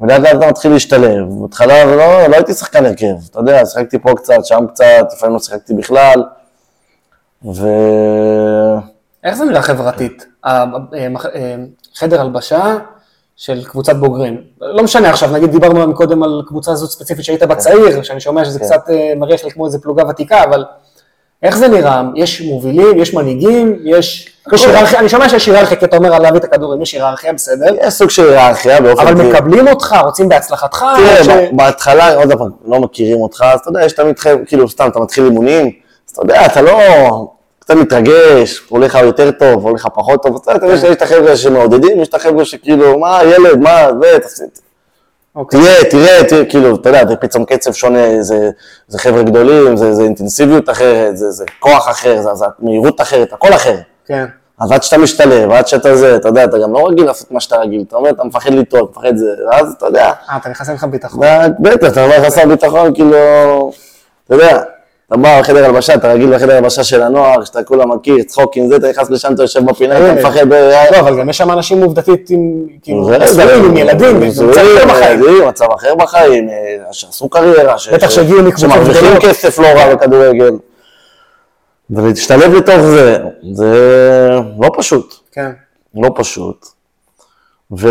ולאט 0.00 0.20
לאט 0.20 0.36
אתה 0.36 0.48
מתחיל 0.48 0.72
להשתלב. 0.72 1.26
בהתחלה 1.40 1.84
לא, 1.84 1.96
לא 2.28 2.34
הייתי 2.36 2.54
שחקן 2.54 2.86
הרכב, 2.86 3.14
אתה 3.30 3.38
יודע, 3.38 3.66
שיחקתי 3.66 3.98
פה 3.98 4.14
קצת, 4.16 4.44
שם 4.44 4.64
קצת, 4.72 4.84
לפעמים 5.12 5.34
לא 5.34 5.40
שיחקתי 5.40 5.74
בכלל, 5.74 6.24
ו... 7.54 7.66
איך 9.24 9.34
זה 9.36 9.44
נראה 9.44 9.62
חברתית? 9.62 10.26
אה, 10.46 10.64
אה, 10.94 11.54
חדר 11.94 12.20
הלבשה 12.20 12.76
של 13.36 13.64
קבוצת 13.64 13.96
בוגרים. 13.96 14.40
לא 14.60 14.82
משנה 14.82 15.10
עכשיו, 15.10 15.30
נגיד 15.30 15.50
דיברנו 15.50 15.86
מקודם 15.86 16.22
על 16.22 16.42
קבוצה 16.46 16.72
הזאת 16.72 16.90
ספציפית 16.90 17.24
שהיית 17.24 17.42
בה 17.42 17.54
צעיר, 17.54 18.02
שאני 18.02 18.20
שומע 18.20 18.44
שזה 18.44 18.58
כן. 18.58 18.64
קצת 18.64 18.90
אה, 18.90 19.12
מריח 19.16 19.44
לי 19.44 19.50
כמו 19.50 19.66
איזה 19.66 19.78
פלוגה 19.78 20.02
ותיקה, 20.08 20.44
אבל 20.44 20.64
איך 21.42 21.56
זה 21.56 21.68
נראה? 21.68 22.02
יש 22.14 22.40
מובילים, 22.40 22.98
יש 22.98 23.14
מנהיגים, 23.14 23.78
יש... 23.84 24.28
יש 24.52 24.64
היררכיה, 24.64 25.00
אני 25.00 25.08
שומע 25.08 25.28
שיש 25.28 25.46
היררכיה, 25.46 25.76
כי 25.76 25.84
אתה 25.84 25.96
אומר 25.96 26.14
על 26.14 26.22
להביא 26.22 26.38
את 26.38 26.44
הכדורים, 26.44 26.82
יש 26.82 26.92
היררכיה, 26.92 27.32
בסדר, 27.32 27.74
יש 27.82 27.94
סוג 27.94 28.10
של 28.10 28.30
היררכיה 28.30 28.80
באופן... 28.80 29.06
אבל. 29.06 29.14
מקבלים 29.14 29.68
אותך, 29.68 29.96
רוצים 30.04 30.28
בהצלחתך, 30.28 30.84
תראה, 30.96 31.24
ש- 31.24 31.28
בהתחלה, 31.52 32.14
עוד 32.14 32.32
פעם, 32.32 32.50
לא 32.64 32.80
מכירים 32.80 33.20
אותך, 33.20 33.44
אז 33.52 33.60
אתה 33.60 33.68
יודע, 33.70 33.84
יש 33.84 33.92
תמיד 33.92 34.18
כאילו, 34.46 34.68
סתם, 34.68 34.88
אתה 34.88 35.00
מתחיל 35.00 35.24
אימונים, 35.24 35.70
אז 36.08 36.12
אתה 36.12 36.22
יודע, 36.22 36.46
אתה 36.46 36.62
לא... 36.62 36.72
קצת 37.62 37.74
מתרגש, 37.74 38.62
הולך 38.68 38.94
לך 38.94 39.02
יותר 39.02 39.30
טוב, 39.30 39.66
הולך 39.66 39.80
לך 39.80 39.88
פחות 39.94 40.22
טוב, 40.22 40.36
אתה 40.42 40.66
יודע, 40.66 40.74
יש 40.74 40.84
את 40.84 41.02
החבר'ה 41.02 41.36
שמעודדים, 41.36 42.00
יש 42.00 42.08
את 42.08 42.14
החבר'ה 42.14 42.44
שכאילו, 42.44 42.98
מה, 42.98 43.20
ילד, 43.24 43.58
מה, 43.58 43.88
זה, 44.26 44.44
אוקיי. 45.36 45.60
תראה, 45.60 45.90
תראה, 45.90 46.28
תראה, 46.28 46.44
כאילו, 46.44 46.74
אתה 46.74 46.88
יודע, 46.88 47.06
זה 47.08 47.16
פתאום 47.16 47.44
קצב 47.44 47.72
שונה, 47.72 48.22
זה, 48.22 48.50
זה 48.88 48.98
חבר'ה 48.98 49.22
גדולים, 49.22 49.76
זה, 49.76 49.94
זה 49.94 50.02
אינטנסיביות 50.02 50.70
אחרת, 50.70 51.16
זה, 51.16 51.30
זה 51.30 51.44
כוח 51.60 51.88
אחר, 51.90 52.22
זה, 52.22 52.34
זה 52.34 52.44
מהירות 52.58 53.00
אחרת, 53.00 53.32
הכל 53.32 53.52
אחר. 53.54 53.76
כן, 54.06 54.24
אז 54.60 54.72
עד 54.72 54.82
שאתה 54.82 54.98
משתלב, 54.98 55.50
עד 55.50 55.66
שאתה 55.66 55.96
זה, 55.96 56.16
אתה 56.16 56.28
יודע, 56.28 56.44
אתה 56.44 56.58
גם 56.58 56.72
לא 56.72 56.88
רגיל 56.88 57.06
לעשות 57.06 57.30
מה 57.30 57.40
שאתה 57.40 57.56
רגיל, 57.56 57.84
אתה 57.88 57.96
אומר, 57.96 58.10
אתה 58.10 58.24
מפחד 58.24 58.54
לטעות, 58.54 58.90
מפחד 58.90 59.16
זה, 59.16 59.34
ואז 59.50 59.74
אתה 59.78 59.86
יודע, 59.86 60.12
אה, 60.30 60.36
אתה 60.36 60.48
נכנס 60.48 60.68
לך 60.68 60.84
ביטחון. 60.84 61.20
בטח, 61.60 61.92
אתה 61.92 62.04
אומר 62.04 62.24
חסר 62.26 62.46
ביטחון, 62.46 62.94
כאילו, 62.94 63.16
אתה 64.26 64.34
יודע, 64.34 64.62
אתה 65.12 65.20
בא 65.20 65.40
לחדר 65.40 65.64
הלבשה, 65.64 65.94
אתה 65.94 66.12
רגיל 66.12 66.34
לחדר 66.34 66.56
הלבשה 66.56 66.84
של 66.84 67.02
הנוער, 67.02 67.44
שאתה 67.44 67.62
כולה 67.62 67.86
מכיר, 67.86 68.22
צחוקים, 68.22 68.68
זה, 68.68 68.76
אתה 68.76 68.90
נכנס 68.90 69.10
לשם, 69.10 69.34
אתה 69.34 69.42
יושב 69.42 69.64
בפינה, 69.64 69.96
אתה 69.98 70.20
מפחד, 70.20 70.48
ב- 70.48 70.52
לא, 70.92 70.98
אבל 71.00 71.18
גם 71.18 71.28
יש 71.28 71.38
שם 71.38 71.50
אנשים 71.50 71.82
עובדתית 71.82 72.30
עם, 72.30 72.66
כאילו, 72.82 73.08
עם 73.64 73.76
ילדים, 73.76 74.20
מצב 74.20 74.42
אחר 74.48 74.86
בחיים. 74.86 75.48
מצב 75.48 75.66
אחר 75.74 75.94
בחיים, 75.94 76.48
אה, 76.48 76.54
שעשו 76.92 77.28
קריירה, 77.28 77.78
שמרוויחים. 77.78 79.18
כסף 79.20 79.58
לא 79.58 79.66
רע 79.66 79.94
בכדורגל. 79.94 80.50
ולהשתלב 81.90 82.54
לתוך 82.54 82.80
זה, 82.80 83.18
זה 83.52 83.70
לא 84.60 84.70
פשוט, 84.76 85.14
כן. 85.32 85.50
לא 85.94 86.10
פשוט. 86.14 86.66
ו... 87.78 87.88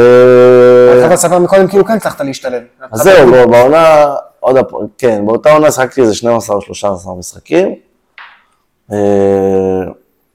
אתה 1.00 1.14
לספר 1.14 1.40
מקודם 1.40 1.68
כאילו 1.68 1.86
כן 1.86 1.94
הצלחת 1.94 2.22
להשתלב. 2.22 2.64
אז 2.92 3.00
זהו, 3.02 3.32
בוא, 3.32 3.46
בעונה, 3.46 4.16
עוד 4.40 4.58
הפעם, 4.58 4.80
כן, 4.98 5.26
באותה 5.26 5.54
עונה 5.54 5.72
שחקתי 5.72 6.02
איזה 6.02 6.16
12 6.16 6.56
או 6.56 6.62
13 6.62 7.16
משחקים. 7.16 7.76
אה, 8.92 8.98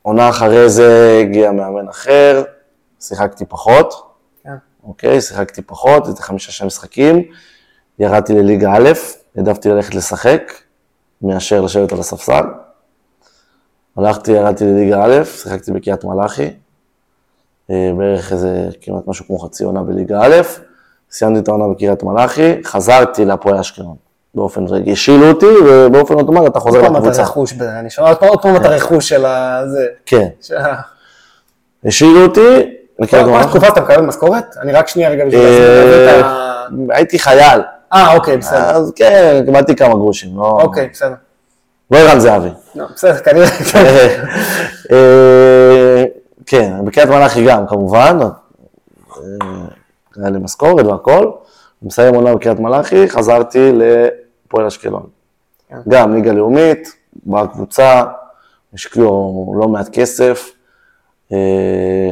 עונה 0.02 0.28
אחרי 0.28 0.68
זה 0.68 1.20
הגיע 1.22 1.52
מאמן 1.52 1.88
אחר, 1.88 2.42
שיחקתי 3.00 3.44
פחות, 3.48 3.94
כן. 4.44 4.54
אוקיי? 4.84 5.20
שיחקתי 5.20 5.62
פחות, 5.62 6.06
איזה 6.06 6.22
חמישה-שש 6.22 6.62
משחקים. 6.62 7.22
ירדתי 7.98 8.34
לליגה 8.34 8.72
א', 8.76 8.88
העדפתי 9.36 9.68
ללכת 9.68 9.94
לשחק, 9.94 10.52
מאשר 11.22 11.60
לשבת 11.60 11.92
על 11.92 12.00
הספסל. 12.00 12.44
הלכתי, 13.96 14.32
ירדתי 14.32 14.64
לליגה 14.64 15.04
א', 15.04 15.24
שיחקתי 15.24 15.72
בקריית 15.72 16.04
מלאכי, 16.04 16.50
בערך 17.68 18.32
איזה 18.32 18.48
כמעט 18.80 19.02
משהו 19.06 19.26
כמו 19.26 19.38
חצי 19.38 19.64
עונה 19.64 19.82
בליגה 19.82 20.18
א', 20.22 20.34
סיימתי 21.10 21.38
את 21.40 21.48
העונה 21.48 21.68
בקריית 21.68 22.02
מלאכי, 22.02 22.54
חזרתי 22.64 23.24
להפועל 23.24 23.58
אשקלון. 23.58 23.94
באופן 24.34 24.64
רגע, 24.68 24.92
השילו 24.92 25.28
אותי, 25.28 25.46
ובאופן 25.66 26.14
אוטומטי 26.14 26.46
אתה 26.46 26.60
חוזר 26.60 26.78
עוד 26.78 26.86
פעם 26.86 26.96
אתה 26.96 27.02
לקבוצה. 27.02 27.22
רכוש, 27.22 27.52
אני 27.60 27.90
שומע 27.90 28.08
עוד 28.08 28.40
פעם- 28.42 28.56
אתה 28.56 28.68
רכוש 28.68 29.08
של 29.08 29.26
הזה. 29.26 29.86
כן, 30.06 30.26
השילו 31.86 32.22
אותי 32.22 32.70
לקריית 32.98 33.24
כל 33.26 33.30
מלאכי. 33.30 33.46
התקופה 33.46 33.68
אתה 33.68 33.80
מקבל 33.80 34.00
משכורת? 34.00 34.44
אני 34.62 34.72
רק 34.72 34.88
שנייה 34.88 35.10
רגע 35.10 35.24
בשביל 35.26 35.40
אה, 35.42 36.20
ה... 36.26 36.66
הייתי 36.90 37.18
חייל, 37.18 37.60
אה, 37.92 38.14
אוקיי, 38.14 38.36
בסדר. 38.36 38.58
אז 38.70 38.92
כן, 38.96 39.42
קיבלתי 39.46 39.76
כמה 39.76 39.94
גרושים, 39.94 40.36
לא 40.36 40.58
אוקיי, 40.62 40.88
בסדר. 40.92 41.14
לא 41.90 41.98
ערן 41.98 42.20
זהבי. 42.20 42.48
לא, 42.74 42.84
בסדר, 42.94 43.14
כנראה. 43.18 43.46
כן, 46.46 46.84
בקריית 46.84 47.08
מלאכי 47.08 47.46
גם, 47.46 47.66
כמובן, 47.66 48.18
אה, 48.22 49.46
היה 50.16 50.30
לי 50.30 50.38
משכורת 50.38 50.86
והכל. 50.86 51.30
מסיים 51.82 52.14
עונה 52.14 52.34
בקריית 52.34 52.60
מלאכי, 52.60 53.08
חזרתי 53.08 53.72
לפועל 53.72 54.66
אשקלון. 54.66 55.06
כן. 55.68 55.78
גם 55.88 56.14
ליגה 56.14 56.32
לאומית, 56.32 56.96
באה 57.26 57.46
קבוצה, 57.46 58.04
השקיעו 58.74 59.54
לא 59.60 59.68
מעט 59.68 59.88
כסף. 59.92 60.50
אה, 61.32 62.10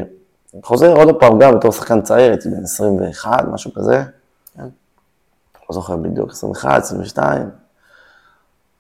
חוזר 0.62 0.96
עוד 0.96 1.20
פעם, 1.20 1.38
גם 1.38 1.58
בתור 1.58 1.72
שחקן 1.72 2.00
צעיר, 2.00 2.30
הייתי 2.30 2.48
בן 2.48 2.62
21, 2.62 3.44
משהו 3.52 3.74
כזה. 3.74 4.02
כן. 4.56 4.62
לא 5.70 5.74
זוכר 5.74 5.96
בדיוק, 5.96 6.30
21, 6.30 6.82
22. 6.82 7.50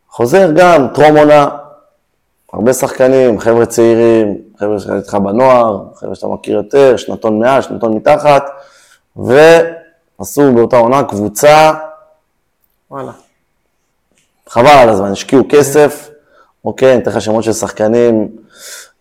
חוזר 0.08 0.50
גם, 0.56 0.86
טרום 0.94 1.16
עונה, 1.16 1.48
הרבה 2.54 2.72
שחקנים, 2.72 3.40
חבר'ה 3.40 3.66
צעירים, 3.66 4.38
חבר'ה 4.58 4.80
שהיו 4.80 4.96
איתך 4.96 5.14
בנוער, 5.14 5.84
חבר'ה 5.94 6.14
שאתה 6.14 6.26
מכיר 6.26 6.56
יותר, 6.56 6.96
שנתון 6.96 7.38
מעל, 7.38 7.62
שנתון 7.62 7.96
מתחת, 7.96 8.42
ועשו 9.16 10.52
באותה 10.54 10.76
עונה 10.76 11.02
קבוצה, 11.02 11.72
וואלה. 12.90 13.12
חבל 14.48 14.66
על 14.66 14.88
הזמן, 14.88 15.10
השקיעו 15.10 15.42
כסף, 15.48 16.10
אוקיי, 16.64 16.92
אני 16.92 17.02
אתן 17.02 17.10
לך 17.10 17.20
שמות 17.20 17.44
של 17.44 17.52
שחקנים, 17.52 18.28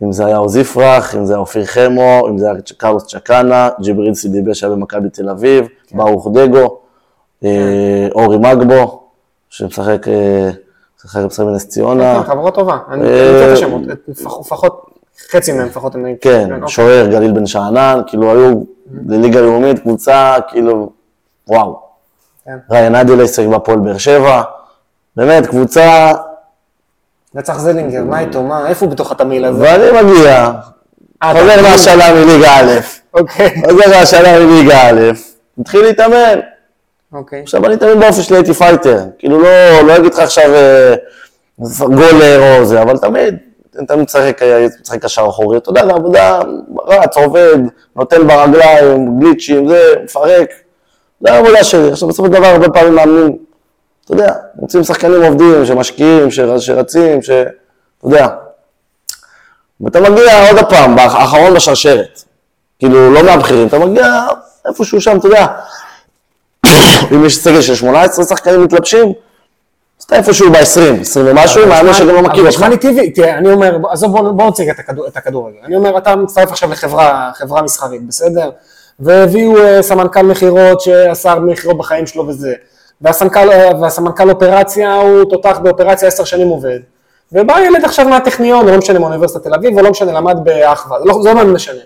אם 0.03 0.11
זה 0.11 0.25
היה 0.25 0.37
עוז 0.37 0.55
יפרח, 0.55 1.15
אם 1.15 1.25
זה 1.25 1.33
היה 1.33 1.39
אופיר 1.39 1.65
חמו, 1.65 2.27
אם 2.29 2.37
זה 2.37 2.45
היה 2.45 2.55
קרלוס 2.77 3.07
צ'קאנה, 3.07 3.69
ג'יבריל 3.81 4.13
סידיבה 4.13 4.53
שהיה 4.53 4.71
במכבי 4.71 5.09
תל 5.09 5.29
אביב, 5.29 5.67
ברוך 5.91 6.27
דגו, 6.33 6.79
אה, 7.43 8.07
אורי 8.15 8.37
מגבו, 8.37 9.03
שמשחק 9.49 10.05
אה, 11.03 11.07
משחק 11.07 11.25
משחק 11.25 11.45
בנס 11.45 11.67
ציונה, 11.67 12.23
כן, 12.23 12.29
חברות 12.29 12.55
טובה. 12.55 12.77
אני 12.91 13.07
אה, 13.07 13.21
אני 13.21 13.31
רוצה 13.31 13.47
את 13.47 13.57
השמות, 13.57 13.81
לפחות 14.07 14.85
חצי 15.31 15.51
מהם 15.51 15.67
לפחות 15.67 15.95
הם... 15.95 16.05
כן, 16.21 16.49
אוקיי. 16.53 16.67
שוער 16.67 17.07
גליל 17.07 17.31
בן 17.31 17.45
שאנן, 17.45 18.01
כאילו 18.07 18.31
היו 18.31 18.63
לליגה 19.07 19.41
לאומית 19.41 19.79
קבוצה, 19.79 20.35
כאילו, 20.47 20.89
וואו. 21.47 21.79
כן. 22.45 22.57
ריין 22.71 22.95
אדילה 22.95 23.27
שיחק 23.27 23.47
בהפועל 23.47 23.79
באר 23.79 23.97
שבע, 23.97 24.41
באמת, 25.15 25.47
קבוצה, 25.47 26.13
וצח 27.35 27.59
זלינגר, 27.59 28.03
מה 28.03 28.19
איתו? 28.19 28.43
מה, 28.43 28.67
איפה 28.67 28.85
הוא 28.85 28.93
בתוך 28.93 29.11
התמהיל 29.11 29.45
הזה? 29.45 29.61
ואני 29.61 30.03
מגיע, 30.03 30.51
אה, 31.23 31.33
חוזר 31.33 31.61
מהשאלה 31.61 32.13
מליגה 32.13 32.59
א', 32.59 32.79
אוקיי. 33.13 33.61
חוזר 33.69 33.99
מהשאלה 33.99 34.45
מליגה 34.45 34.89
א', 34.89 35.11
מתחיל 35.57 35.81
להתאמן. 35.81 36.39
אוקיי. 37.13 37.41
עכשיו 37.41 37.65
אני 37.65 37.77
תמיד 37.77 37.99
באופי 37.99 38.21
שלי 38.21 38.37
הייתי 38.37 38.53
fighter, 38.53 38.99
כאילו 39.17 39.39
לא, 39.39 39.81
לא 39.87 39.97
אגיד 39.97 40.13
לך 40.13 40.19
עכשיו 40.19 40.53
אה, 40.53 40.95
גולר 41.79 42.57
או 42.59 42.65
זה, 42.65 42.81
אבל 42.81 42.97
תמיד, 42.97 43.35
אני 43.77 43.85
תמיד 43.87 44.07
אה, 44.41 44.67
משחק 44.81 45.01
קשר 45.01 45.25
אחורי, 45.29 45.57
אתה 45.57 45.69
יודע, 45.69 45.85
זה 45.85 45.91
עבודה, 45.91 46.39
רץ, 46.87 47.17
עובד, 47.17 47.57
נותן 47.95 48.27
ברגליים, 48.27 49.19
גליצ'ים, 49.19 49.67
זה, 49.67 49.93
מפרק, 50.03 50.49
זה 51.21 51.33
העבודה 51.33 51.63
שלי. 51.63 51.91
עכשיו 51.91 52.07
בסופו 52.07 52.25
של 52.27 52.33
דבר 52.33 52.45
הרבה 52.45 52.69
פעמים 52.69 52.95
מאמנים, 52.95 53.37
אתה 54.05 54.13
יודע, 54.13 54.33
רוצים 54.57 54.83
שחקנים 54.83 55.23
עובדים, 55.23 55.65
שמשקיעים, 55.65 56.31
שר- 56.31 56.59
שרצים, 56.59 57.21
ש... 57.21 57.29
אתה 57.29 58.07
יודע. 58.07 58.27
ואתה 59.81 60.01
מגיע 60.01 60.49
עוד 60.51 60.69
פעם, 60.69 60.99
האחרון 60.99 61.53
בשרשרת. 61.53 62.23
כאילו, 62.79 63.13
לא 63.13 63.23
מהבכירים, 63.23 63.67
אתה 63.67 63.79
מגיע 63.79 64.05
איפשהו 64.67 65.01
שם, 65.01 65.17
אתה 65.17 65.27
יודע. 65.27 65.45
אם 67.15 67.25
יש 67.25 67.37
סגל 67.37 67.61
של 67.61 67.75
18 67.75 68.25
שחקנים 68.25 68.63
מתלבשים, 68.63 69.13
אז 69.99 70.05
אתה 70.05 70.15
איפשהו 70.15 70.51
ב-20, 70.51 70.57
20 71.01 71.25
ומשהו, 71.29 71.67
מאמן 71.67 71.93
שגם 71.93 72.07
לא 72.07 72.21
מכיר 72.21 72.31
אבל 72.33 72.39
אותך. 72.39 72.47
נשמע 72.47 72.69
לי 72.69 72.77
טבעי, 72.77 73.09
תראה, 73.11 73.37
אני 73.37 73.51
אומר, 73.51 73.77
עזוב, 73.89 74.11
בוא 74.11 74.31
בוא 74.31 74.47
נציג 74.49 74.69
את 74.69 74.79
הכדור- 74.79 75.07
את 75.07 75.17
הכדורגל. 75.17 75.57
אני 75.65 75.75
אומר, 75.75 75.97
אתה 75.97 76.15
מצטרף 76.15 76.51
עכשיו 76.51 76.71
לחברה 76.71 77.31
חברה 77.35 77.61
מסחרית, 77.61 78.07
בסדר? 78.07 78.49
והביאו 78.99 79.57
אה, 79.57 79.81
סמנכ"ל 79.81 80.21
מכירות 80.21 80.81
שעשה 80.81 81.35
מכירות 81.35 81.77
בחיים 81.77 82.07
שלו 82.07 82.27
וזה. 82.27 82.53
והסמנכ"ל 83.01 83.51
אה, 83.51 83.71
והסמנכ"ל 83.81 84.29
אופרציה 84.29 84.95
הוא 84.95 85.23
תותח 85.29 85.59
באופרציה 85.63 86.07
עשר 86.07 86.23
שנים 86.23 86.47
עובד. 86.47 86.79
ובא 87.31 87.59
ילד 87.59 87.85
עכשיו 87.85 88.07
מהטכניון, 88.09 88.65
לא 88.65 88.77
משנה 88.77 88.99
מאוניברסיטת 88.99 89.43
תל 89.43 89.53
אביב, 89.53 89.77
או 89.77 89.83
לא 89.83 89.91
משנה, 89.91 90.11
למד 90.11 90.37
באחווה, 90.43 90.99
זה 90.99 91.05
לא- 91.05 91.19
זה 91.23 91.33
לא 91.33 91.43
משנה. 91.45 91.79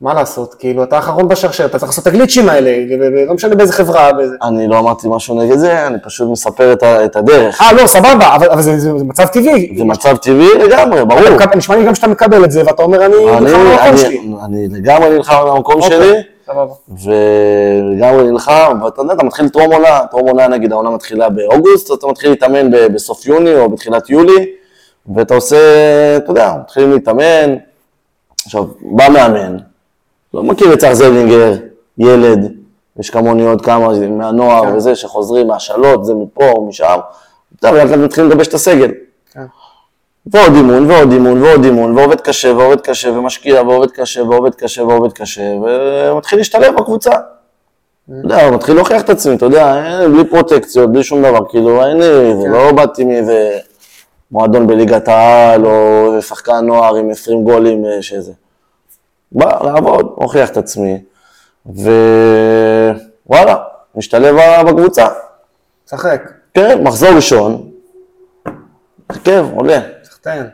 מה 0.00 0.14
לעשות, 0.14 0.54
כאילו, 0.54 0.82
אתה 0.82 0.96
האחרון 0.96 1.28
בשרשרת, 1.28 1.70
אתה 1.70 1.78
צריך 1.78 1.90
לעשות 1.90 2.02
את 2.06 2.12
הגליצ'ים 2.12 2.48
האלה, 2.48 2.70
ולא 3.00 3.34
משנה 3.34 3.54
באיזה 3.54 3.72
חברה, 3.72 4.12
באיזה... 4.12 4.34
אני 4.42 4.68
לא 4.68 4.78
אמרתי 4.78 5.06
משהו 5.10 5.42
נגד 5.42 5.56
זה, 5.56 5.86
אני 5.86 5.96
פשוט 6.04 6.28
מספר 6.30 6.72
את 6.72 6.82
ה- 6.82 7.04
את 7.04 7.16
הדרך. 7.16 7.62
אה, 7.62 7.72
לא, 7.72 7.86
סבבה, 7.86 8.34
אבל, 8.36 8.50
אבל 8.50 8.62
זה, 8.62 8.78
זה, 8.78 8.98
זה 8.98 9.04
מצב 9.04 9.26
טבעי. 9.26 9.74
זה 9.78 9.84
מצב 9.84 10.16
טבעי 10.16 10.48
לגמרי, 10.66 11.04
ברור. 11.04 11.42
אתה 11.44 11.56
נשמע 11.56 11.76
לי 11.76 11.84
גם 11.86 11.94
שאתה 11.94 12.06
מקבל 12.08 12.44
את 12.44 12.50
זה, 12.50 12.62
ואתה 12.66 12.82
אומר, 12.82 13.06
אני 13.06 13.14
נלחם 13.40 13.56
על 13.60 13.78
המקום 13.78 13.96
שלי. 13.96 14.20
אני 14.44 14.68
לגמרי 14.70 15.10
נלחם 15.10 15.34
על 15.42 15.48
המקום 15.48 15.82
אוקיי, 15.82 15.90
שלי. 15.98 16.12
ולגמרי 16.88 18.30
נלחם, 18.30 18.78
ואתה 18.84 19.00
יודע, 19.02 19.14
אתה 19.14 19.24
מתחיל 19.24 19.48
טרום 19.48 19.72
עונה, 19.72 20.00
טרום 20.10 20.28
עונה 20.28 20.48
נגיד 20.48 20.72
העונה 20.72 20.90
מתחילה 20.90 21.28
באוגוסט, 21.28 21.92
אתה 21.98 22.06
מתחיל 22.06 22.30
להתאמן 22.30 22.70
ב- 22.70 22.86
בסוף 22.86 23.26
יוני 23.26 23.54
או 23.54 23.68
בתחילת 23.70 24.10
יולי, 24.10 24.46
ואתה 25.14 25.34
עושה, 25.34 25.56
אתה 26.16 26.30
יודע, 26.30 26.52
מתחילים 26.64 26.92
להתאמן, 26.92 27.54
עכשיו, 28.44 28.64
בא 28.80 29.08
מאמן, 29.08 29.56
לא 30.36 30.42
מכיר 30.42 30.72
את 30.72 30.78
צח 30.78 30.92
זלינגר, 30.92 31.52
ילד, 31.98 32.52
יש 32.98 33.10
כמוני 33.10 33.46
עוד 33.46 33.60
כמה 33.60 33.88
מהנוער 34.08 34.62
כן. 34.62 34.76
וזה, 34.76 34.94
שחוזרים 34.94 35.46
מהשאלות, 35.46 36.04
זה 36.04 36.14
מפה 36.14 36.50
או 36.50 36.66
משם, 36.66 36.98
יודע, 37.62 37.74
ולאט 37.74 37.90
לאט 37.90 37.98
מתחילים 37.98 38.30
לגבש 38.30 38.48
את 38.48 38.54
הסגל. 38.54 38.90
כן. 39.32 39.44
ועוד 40.26 40.54
אימון, 40.54 40.90
ועוד 40.90 41.12
אימון, 41.12 41.42
ועוד 41.42 41.64
אימון, 41.64 41.98
ועובד 41.98 42.20
קשה, 42.20 42.52
ועובד 42.52 42.80
קשה, 42.80 43.10
ומשקיע, 43.10 43.62
ועובד 43.62 43.90
קשה, 43.90 44.22
ועובד 44.22 44.54
קשה, 44.54 44.82
ועובד 44.82 45.12
קשה, 45.12 45.42
ומתחיל 45.42 46.38
להשתלב 46.38 46.76
בקבוצה. 46.76 47.10
אתה 47.10 48.14
יודע, 48.24 48.46
הוא 48.46 48.54
מתחיל 48.54 48.74
להוכיח 48.74 49.02
את 49.02 49.10
עצמי, 49.10 49.34
אתה 49.34 49.46
יודע, 49.46 49.84
אין, 49.84 50.12
בלי 50.12 50.24
פרוטקציות, 50.24 50.92
בלי 50.92 51.02
שום 51.04 51.22
דבר, 51.22 51.48
כאילו, 51.48 51.84
אין 51.84 51.96
לי, 51.96 52.36
זה 52.42 52.48
לא 52.48 52.72
באתי 52.72 53.04
מאיזה 53.04 53.58
מועדון 54.30 54.66
בליגת 54.66 55.08
העל, 55.08 55.66
או 55.66 56.08
שחקן 56.22 56.66
נוער 56.66 56.96
עם 56.96 57.10
20 57.10 57.44
גולים 57.44 57.84
אה, 57.84 58.02
שזה. 58.02 58.32
בא 59.36 59.58
לעבוד, 59.64 60.12
הוכיח 60.16 60.50
את 60.50 60.56
עצמי, 60.56 61.02
ווואלה, 61.66 63.56
משתלב 63.94 64.36
בקבוצה. 64.66 65.06
שחק, 65.90 66.22
כן, 66.54 66.82
מחזור 66.82 67.08
ראשון, 67.08 67.70
הרכב, 69.10 69.46
עולה. 69.54 69.80
סחטיין. 70.04 70.46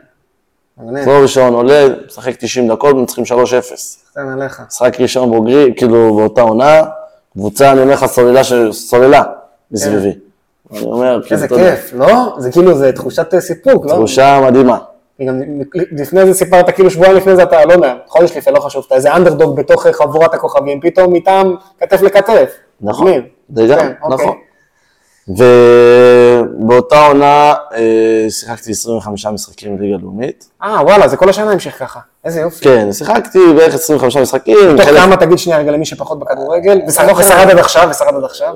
מחזור 0.77 1.21
ראשון 1.21 1.53
עולה, 1.53 1.85
משחק 2.07 2.35
90 2.39 2.67
דקות, 2.67 2.95
מנצחים 2.95 3.23
3-0. 3.25 3.27
סחטיין 3.75 4.29
עליך. 4.29 4.61
משחק 4.67 4.99
ראשון 5.01 5.31
בוגרי, 5.31 5.73
כאילו 5.77 6.15
באותה 6.15 6.41
עונה, 6.41 6.81
קבוצה, 7.33 7.71
אני 7.71 7.81
אומר 7.81 7.93
לך, 7.93 8.05
סוללה, 8.05 8.43
של- 8.43 8.71
סוללה 8.73 9.23
מסביבי. 9.71 10.13
אני 10.71 10.81
אומר, 10.81 11.21
כאילו, 11.25 11.41
איזה 11.43 11.47
כיף, 11.47 11.93
לא? 11.93 12.35
זה 12.37 12.51
כאילו, 12.51 12.77
זה 12.77 12.91
תחושת 12.91 13.33
אה, 13.33 13.41
סיפוק, 13.41 13.85
לא? 13.85 13.91
תחושה 13.93 14.41
מדהימה. 14.47 14.77
גם 15.25 15.41
לפני 15.73 16.25
זה 16.25 16.33
סיפרת, 16.33 16.69
כאילו 16.69 16.89
שבועיים 16.89 17.15
לפני 17.15 17.35
זה 17.35 17.43
אתה, 17.43 17.65
לא 17.65 17.73
יודע, 17.73 17.95
חודש 18.07 18.37
לפני, 18.37 18.53
לא 18.53 18.59
חשוב, 18.59 18.83
אתה 18.87 18.95
איזה 18.95 19.15
אנדרדוג 19.15 19.55
בתוך 19.55 19.87
חבורת 19.87 20.33
הכוכבים, 20.33 20.81
פתאום 20.81 21.15
איתם 21.15 21.55
כתף 21.79 22.01
לכתף. 22.01 22.51
נכון. 22.81 23.11
זה 23.55 23.67
גם, 23.67 23.79
כן, 23.79 23.91
אוקיי. 24.01 24.27
נכון. 24.27 24.37
באותה 26.67 27.07
עונה 27.07 27.53
אה, 27.73 28.25
שיחקתי 28.29 28.71
25 28.71 29.25
משחקים 29.25 29.77
בליגה 29.77 29.97
לאומית. 30.01 30.49
אה, 30.63 30.81
וואלה, 30.83 31.07
זה 31.07 31.17
כל 31.17 31.29
השנה 31.29 31.51
המשיך 31.51 31.79
ככה. 31.79 31.99
איזה 32.25 32.39
יופי. 32.41 32.63
כן, 32.65 32.93
שיחקתי 32.93 33.39
בערך 33.55 33.73
25 33.75 34.17
משחקים. 34.17 34.57
תוך 34.77 34.85
חלק- 34.85 34.99
כמה 34.99 35.17
תגיד 35.17 35.37
שנייה 35.37 35.59
רגע 35.59 35.71
למי 35.71 35.85
שפחות 35.85 36.19
בכדורגל, 36.19 36.81
ושרד 36.87 37.09
ושרד 37.17 37.49
עד 37.49 37.57
עכשיו, 37.59 37.87
ושרד 37.91 38.15
עד 38.15 38.23
עכשיו. 38.23 38.53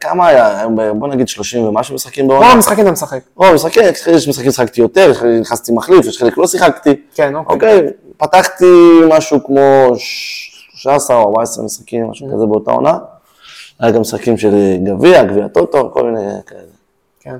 כמה 0.00 0.26
היה? 0.28 0.66
בוא 0.98 1.08
נגיד 1.08 1.28
30 1.28 1.64
ומשהו 1.64 1.94
משחקים 1.94 2.28
כמה 2.28 2.38
בעונה. 2.38 2.54
משחקים 2.54 2.84
אתה 2.84 2.92
משחק? 2.92 3.18
רוב 3.36 3.46
המשחקים, 3.50 3.82
יש 4.12 4.28
משחקים 4.28 4.50
ששיחקתי 4.50 4.80
יותר, 4.80 5.12
נכנסתי 5.40 5.72
מחליף, 5.72 6.06
יש 6.06 6.18
חלק 6.18 6.38
לא 6.38 6.46
שיחקתי. 6.46 6.94
כן, 7.14 7.34
אוקיי. 7.36 7.54
אוקיי, 7.54 7.86
פתחתי 8.16 8.64
משהו 9.08 9.44
כמו 9.46 9.92
13 10.74 11.16
או 11.16 11.22
14 11.22 11.64
משחקים, 11.64 12.10
משהו 12.10 12.26
כזה 12.34 12.46
באותה 12.46 12.70
עונה. 12.70 12.98
היה 13.80 13.90
גם 13.90 14.00
משחקים 14.00 14.38
של 14.38 14.54
גביע, 14.84 15.24
גביע 15.24 15.48
טוטו, 15.48 15.90
כל 15.92 16.02
מיני 16.10 16.28
כאלה. 16.46 16.60
כן. 17.20 17.36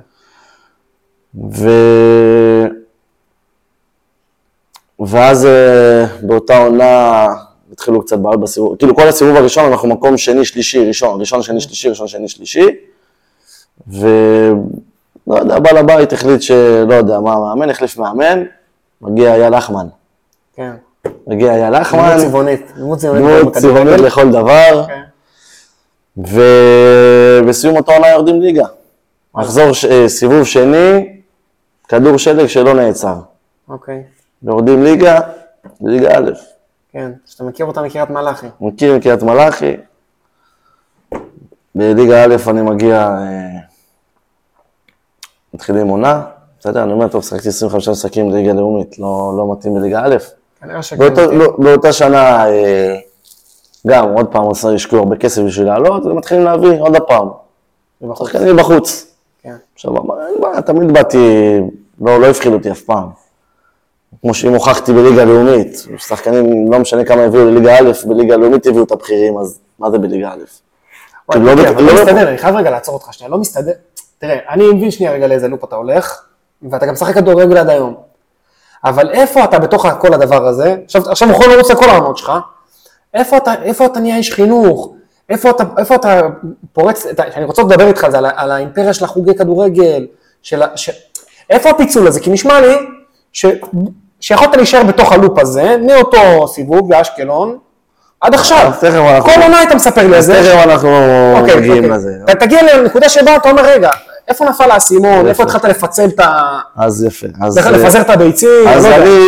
ואז 5.07 5.45
אה, 5.45 6.05
באותה 6.21 6.57
עונה 6.57 7.27
התחילו 7.71 8.01
קצת 8.01 8.17
בעיות 8.17 8.39
בסיבוב, 8.39 8.75
כאילו 8.77 8.95
כל 8.95 9.07
הסיבוב 9.07 9.35
הראשון 9.35 9.71
אנחנו 9.71 9.87
מקום 9.87 10.17
שני, 10.17 10.45
שלישי, 10.45 10.87
ראשון, 10.87 11.19
ראשון, 11.19 11.41
שני, 11.41 11.61
שלישי, 11.61 11.89
ראשון, 11.89 12.07
שני, 12.07 12.27
שלישי. 12.27 12.67
ולא 13.87 15.39
יודע, 15.39 15.59
בעל 15.59 15.77
הבית 15.77 16.13
החליט 16.13 16.41
שלא 16.41 16.93
יודע 16.93 17.19
מה 17.19 17.33
המאמן, 17.33 17.69
החליף 17.69 17.97
מאמן, 17.97 18.43
מגיע 19.01 19.35
אייל 19.35 19.57
לחמן. 19.57 19.87
כן. 20.55 20.71
מגיע 21.27 21.53
אייל 21.53 21.79
לחמן, 21.79 22.09
דמות 22.09 22.27
צבעונית. 22.27 22.71
דמות 22.77 22.99
צבעונית. 22.99 23.25
דמות 23.25 23.53
בכדורגל. 23.53 23.59
צבעונית 23.59 24.01
לכל 24.01 24.31
דבר, 24.31 24.85
כן. 24.87 25.01
ובסיום 26.17 27.75
אותה 27.77 27.91
עונה 27.91 28.09
יורדים 28.09 28.41
ליגה. 28.41 28.65
מחזור 29.35 29.71
אה, 29.89 30.09
סיבוב 30.09 30.43
שני, 30.43 31.19
כדור 31.87 32.17
שלג 32.17 32.47
שלא 32.47 32.73
נעצר. 32.73 33.15
אוקיי. 33.69 34.03
יורדים 34.45 34.83
ליגה, 34.83 35.19
ליגה 35.81 36.17
א'. 36.17 36.31
כן. 36.91 37.11
שאתה 37.25 37.43
מכיר 37.43 37.65
אותה 37.65 37.81
מקריית 37.81 38.09
מלאכי. 38.09 38.47
מכיר 38.61 38.97
מקריית 38.97 39.23
מלאכי. 39.23 39.75
בליגה 41.75 42.23
א' 42.23 42.35
אני 42.49 42.61
מגיע, 42.61 42.97
אה, 42.97 43.59
מתחילים 45.53 45.87
עונה, 45.87 46.23
בסדר, 46.59 46.83
אני 46.83 46.91
אומר, 46.91 47.07
טוב, 47.07 47.23
שחקתי 47.23 47.49
25 47.49 47.89
משחקים 47.89 48.31
בליגה 48.31 48.53
לאומית, 48.53 48.99
לא, 48.99 49.33
לא 49.37 49.51
מתאים 49.51 49.73
בליגה 49.75 50.01
א'. 50.05 50.15
כנראה 50.61 50.83
שכן. 50.83 50.97
באותו, 50.99 51.31
לא, 51.31 51.57
באותה 51.57 51.93
שנה, 51.93 52.47
אה, 52.49 52.95
גם 53.87 54.09
עוד 54.09 54.27
פעם 54.27 54.43
עושה, 54.43 54.69
השקיעו 54.69 55.01
הרבה 55.01 55.15
כסף 55.15 55.41
בשביל 55.41 55.67
לעלות, 55.67 56.05
ומתחילים 56.05 56.43
להביא 56.43 56.81
עוד 56.81 56.95
הפעם. 56.95 57.27
שחקנים 58.15 58.57
בחוץ. 58.57 59.15
כן. 59.41 59.55
עכשיו, 59.75 59.91
תמיד 60.65 60.91
באתי, 60.93 61.57
לא, 62.01 62.19
לא 62.19 62.25
הפחיד 62.25 62.53
אותי 62.53 62.71
אף 62.71 62.81
פעם. 62.81 63.24
כמו 64.21 64.33
שאם 64.33 64.53
הוכחתי 64.53 64.93
בליגה 64.93 65.25
לאומית, 65.25 65.85
שחקנים, 65.97 66.71
לא 66.71 66.79
משנה 66.79 67.03
כמה 67.05 67.21
הביאו 67.23 67.45
לליגה 67.45 67.77
א', 67.79 67.91
בליגה 68.05 68.35
לאומית 68.37 68.65
הביאו 68.67 68.83
את 68.83 68.91
הבכירים, 68.91 69.37
אז 69.37 69.59
מה 69.79 69.91
זה 69.91 69.97
בליגה 69.97 70.29
א'? 70.31 70.35
לא 71.35 71.55
לא- 71.55 71.63
לא 71.81 71.93
מסתדר, 71.93 72.29
אני 72.29 72.37
חייב 72.37 72.55
רגע 72.55 72.69
לעצור 72.71 72.93
אותך 72.95 73.13
שנייה, 73.13 73.31
לא 73.31 73.37
מסתדר. 73.37 73.71
תראה, 74.19 74.37
אני 74.49 74.71
מבין 74.71 74.91
שנייה 74.91 75.11
רגע 75.11 75.27
לאיזה 75.27 75.47
לופ 75.47 75.63
אתה 75.63 75.75
הולך, 75.75 76.21
ואתה 76.71 76.85
גם 76.85 76.93
משחק 76.93 77.13
כדורגל 77.15 77.57
עד 77.57 77.69
היום. 77.69 77.95
אבל 78.83 79.11
איפה 79.11 79.43
אתה 79.43 79.59
בתוך 79.59 79.85
כל 79.99 80.13
הדבר 80.13 80.47
הזה? 80.47 80.75
עכשיו, 80.85 81.01
עכשיו 81.09 81.29
יכול 81.29 81.53
לרוץ 81.53 81.71
לכל 81.71 81.89
העונות 81.89 82.17
שלך, 82.17 82.31
איפה 83.13 83.37
אתה, 83.37 83.53
איפה 83.63 83.85
אתה 83.85 83.99
נהיה 83.99 84.17
איש 84.17 84.33
חינוך? 84.33 84.93
איפה 85.29 85.49
אתה, 85.49 85.63
איפה 85.77 85.95
אתה 85.95 86.21
פורץ, 86.73 87.05
אני 87.35 87.45
רוצה 87.45 87.61
לדבר 87.61 87.87
איתך 87.87 88.03
על 88.03 88.11
זה, 88.11 88.17
על, 88.17 88.51
האימפריה 88.51 88.93
של 88.93 89.05
החוגי 89.05 89.35
כדורגל, 89.35 90.07
של, 90.41 90.63
ה- 90.63 90.77
ש, 90.77 90.89
איפה 91.49 91.69
הפיצול 91.69 92.07
הזה? 92.07 92.19
כי 92.19 92.29
נשמע 92.29 92.61
לי 92.61 92.75
ש, 93.33 93.45
שיכולת 94.25 94.55
להישאר 94.55 94.83
בתוך 94.83 95.11
הלופ 95.11 95.39
הזה, 95.39 95.75
מאותו 95.81 96.47
סיבוב 96.47 96.89
באשקלון, 96.89 97.57
עד 98.21 98.33
עכשיו. 98.33 98.71
תכף 98.79 98.83
אנחנו- 98.93 99.29
כל 99.33 99.41
עונה 99.41 99.57
היית 99.57 99.71
מספר 99.71 100.07
לי 100.07 100.15
על 100.15 100.21
זה. 100.21 100.33
תכף 100.33 100.63
אנחנו 100.69 100.89
אוקיי, 101.39 101.55
מגיעים 101.55 101.83
אוקיי. 101.83 101.89
לזה. 101.97 102.11
אתה 102.23 102.35
תגיע 102.45 102.77
לנקודה 102.77 103.09
שבה 103.09 103.35
אתה 103.35 103.49
אומר, 103.49 103.65
רגע, 103.65 103.89
איפה 104.27 104.45
נפל 104.45 104.71
האסימון, 104.71 105.19
יפה. 105.19 105.29
איפה 105.29 105.43
התחלת 105.43 105.63
לפצל 105.65 106.05
את 106.05 106.19
ה... 106.19 106.59
אז 106.77 107.03
יפה. 107.03 107.27
איך 107.57 107.67
לפזר 107.67 108.01
את 108.01 108.09
הביצים, 108.09 108.67
אז 108.67 108.85
לא. 108.85 108.95
אני, 108.95 109.19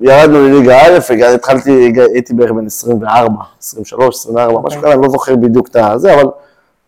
ירדנו 0.00 0.48
לליגה 0.48 0.78
א', 0.86 0.98
התחלתי, 1.34 1.92
הייתי 2.14 2.34
בערך 2.34 2.50
בן 2.50 2.66
24, 2.66 3.34
23, 3.60 4.14
24, 4.16 4.60
משהו 4.66 4.80
כזה, 4.82 4.92
אני 4.92 5.02
לא 5.02 5.08
זוכר 5.08 5.36
בדיוק 5.36 5.68
את 5.68 5.76
הזה, 5.76 6.14
אבל 6.14 6.24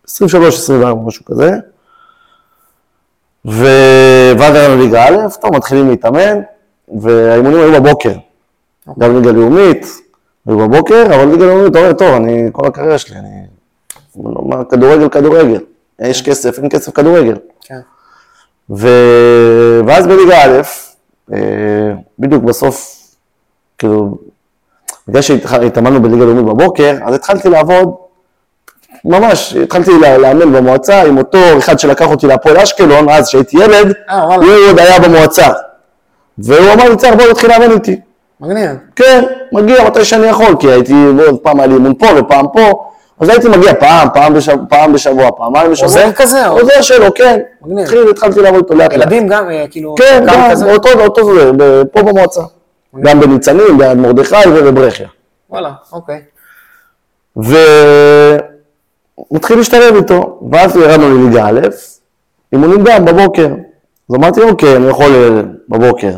23, 0.07 0.55
24, 0.55 1.01
משהו 1.07 1.25
כזה. 1.25 1.51
ואז 3.45 4.55
ירדנו 4.55 4.75
לליגה 4.75 5.07
א', 5.07 5.17
טוב, 5.41 5.55
מתחילים 5.55 5.89
להתאמן, 5.89 6.39
והאימונים 7.01 7.59
היו 7.59 7.81
בבוקר. 7.81 8.13
גם 8.99 9.15
ליגה 9.15 9.31
לאומית, 9.31 9.87
היו 10.47 10.57
בבוקר, 10.57 11.05
אבל 11.05 11.25
ליגה 11.25 11.45
לאומית, 11.45 11.71
אתה 11.71 11.79
אומר, 11.79 11.93
טוב, 11.93 12.15
אני, 12.15 12.49
כל 12.51 12.67
הקריירה 12.67 12.97
שלי, 12.97 13.15
אני, 13.19 13.29
מה, 14.15 14.63
כדורגל, 14.63 15.09
כדורגל. 15.09 15.59
יש 15.99 16.21
כסף, 16.21 16.59
אין 16.59 16.69
כסף, 16.69 16.93
כדורגל. 16.93 17.35
כן. 17.61 17.79
ו... 18.69 18.87
ואז 19.87 20.07
בליגה 20.07 20.43
א', 20.43 20.61
אה, 21.33 21.39
בדיוק 22.19 22.43
בסוף, 22.43 22.97
כאילו, 23.77 24.17
בגלל 25.07 25.21
שהתאמנו 25.21 26.01
בליגה 26.01 26.25
לאומית 26.25 26.45
בבוקר, 26.45 26.95
אז 27.05 27.15
התחלתי 27.15 27.49
לעבוד, 27.49 27.95
ממש, 29.05 29.53
התחלתי 29.53 29.91
לאמן 30.21 30.53
במועצה 30.53 31.03
עם 31.03 31.17
אותו 31.17 31.57
אחד 31.57 31.79
שלקח 31.79 32.07
אותי 32.07 32.27
להפועל 32.27 32.57
אשקלון, 32.57 33.09
אז 33.09 33.27
כשהייתי 33.27 33.57
ילד, 33.57 33.93
אה, 34.09 34.23
הוא 34.23 34.45
עוד 34.69 34.79
היה 34.79 34.99
במועצה. 34.99 35.47
והוא 36.43 36.73
אמר 36.73 36.89
לי, 36.89 36.95
צריך 36.97 37.15
בוא 37.15 37.25
נתחיל 37.31 37.49
לאמן 37.49 37.71
איתי. 37.71 37.99
מגניב. 38.41 38.69
כן, 38.95 39.23
מגיע 39.51 39.87
מתי 39.87 40.05
שאני 40.05 40.27
יכול, 40.27 40.55
כי 40.59 40.71
הייתי, 40.71 40.93
פעם 41.43 41.59
היה 41.59 41.67
לי 41.67 41.73
אימון 41.73 41.93
פה 41.99 42.07
ופעם 42.17 42.45
פה, 42.53 42.85
אז 43.19 43.29
הייתי 43.29 43.47
מגיע 43.49 43.73
פעם, 43.79 44.07
פעם 44.13 44.33
בשבוע, 44.33 44.65
פעם 44.69 44.93
בשבוע, 44.93 45.29
פעמיים 45.37 45.71
בשבוע. 45.71 45.87
עוזר 45.87 46.11
כזה, 46.11 46.47
או- 46.47 46.59
עוזר 46.59 46.81
שלו, 46.81 47.13
כן. 47.15 47.39
מגניב. 47.61 47.83
התחיל, 47.83 48.09
התחלתי 48.09 48.41
לעבוד 48.41 48.63
איתו 48.63 48.73
לאט 48.75 48.93
לאט. 48.93 49.01
ילדים 49.11 49.27
גם, 49.27 49.49
אה, 49.49 49.65
כאילו, 49.71 49.95
כן, 49.95 50.23
גם? 50.27 50.49
באותו, 50.65 50.89
באותו 50.97 51.35
זה, 51.35 51.51
פה 51.91 52.01
במועצה. 52.03 52.41
גם 53.01 53.19
בניצנים, 53.19 53.77
ביד 53.77 53.97
מרדכי 53.97 54.35
ובברכיה. 54.55 55.07
וואלה, 55.49 55.71
אוקיי. 55.93 56.21
ומתחיל 59.31 59.57
להשתלב 59.57 59.95
איתו, 59.95 60.39
ואז 60.51 60.75
ירדנו 60.75 61.17
לליגה 61.17 61.47
א', 61.47 61.59
אימונים 62.53 62.83
גם 62.83 63.05
בבוקר. 63.05 63.47
אז 64.09 64.15
אמרתי, 64.15 64.41
אוקיי, 64.41 64.75
אני 64.75 64.87
יכול 64.87 65.11
אה, 65.15 65.41
בבוקר 65.69 66.11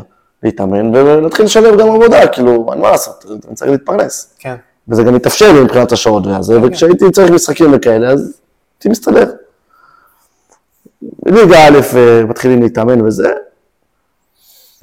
להתאמן 0.44 0.96
ולהתחיל 0.96 1.46
לשלב 1.46 1.80
גם 1.80 1.88
עבודה, 1.90 2.28
כאילו, 2.28 2.66
אין 2.74 2.82
מה 2.82 2.92
לעשות, 2.92 3.26
אני 3.48 3.56
צריך 3.56 3.72
להתפרנס. 3.72 4.34
כן. 4.40 4.56
וזה 4.88 5.04
גם 5.04 5.16
התאפשר 5.16 5.52
לי 5.54 5.60
מבחינת 5.62 5.92
השעות 5.92 6.28
והזה, 6.28 6.62
וכשהייתי 6.64 7.12
צריך 7.12 7.32
משחקים 7.32 7.74
וכאלה, 7.74 8.10
אז 8.10 8.34
הייתי 8.76 8.90
מסתדר. 8.90 9.32
בליגה 11.24 11.68
א' 11.68 11.80
אה, 11.98 12.24
מתחילים 12.26 12.62
להתאמן 12.62 13.02
וזה. 13.02 13.30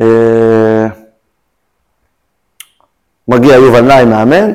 אה, 0.00 0.86
מגיע 3.28 3.54
יובל 3.56 3.80
נאי, 3.80 4.04
מאמן, 4.04 4.52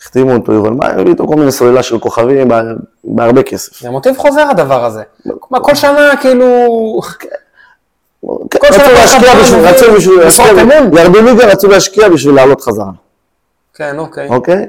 החתימו 0.00 0.32
אותו 0.32 0.52
יובל 0.52 0.70
נאי, 0.70 0.88
הביא 1.00 1.06
איתו 1.12 1.26
כל 1.26 1.34
מיני 1.36 1.52
סוללה 1.52 1.82
של 1.82 1.98
כוכבים 1.98 2.48
בה- 2.48 2.62
בהרבה 3.04 3.42
כסף. 3.42 3.80
זה 3.82 3.90
מוטיב 3.90 4.16
חוזר 4.16 4.40
הדבר 4.50 4.84
הזה. 4.84 5.02
מה, 5.50 5.60
כל 5.60 5.74
שנה, 5.74 6.10
כאילו... 6.20 6.46
רצו 8.24 8.92
להשקיע 8.92 9.34
בשביל, 9.40 9.66
רצו 9.66 9.92
בשביל, 9.96 10.20
להשקיע-. 10.20 11.00
ירדו 11.00 11.22
ליגה, 11.22 11.46
רצו 11.46 11.68
להשקיע 11.68 12.08
בשביל 12.08 12.34
לעלות 12.34 12.60
חזרה. 12.60 12.90
כן, 13.74 13.98
אוקיי. 13.98 14.28
אוקיי? 14.28 14.66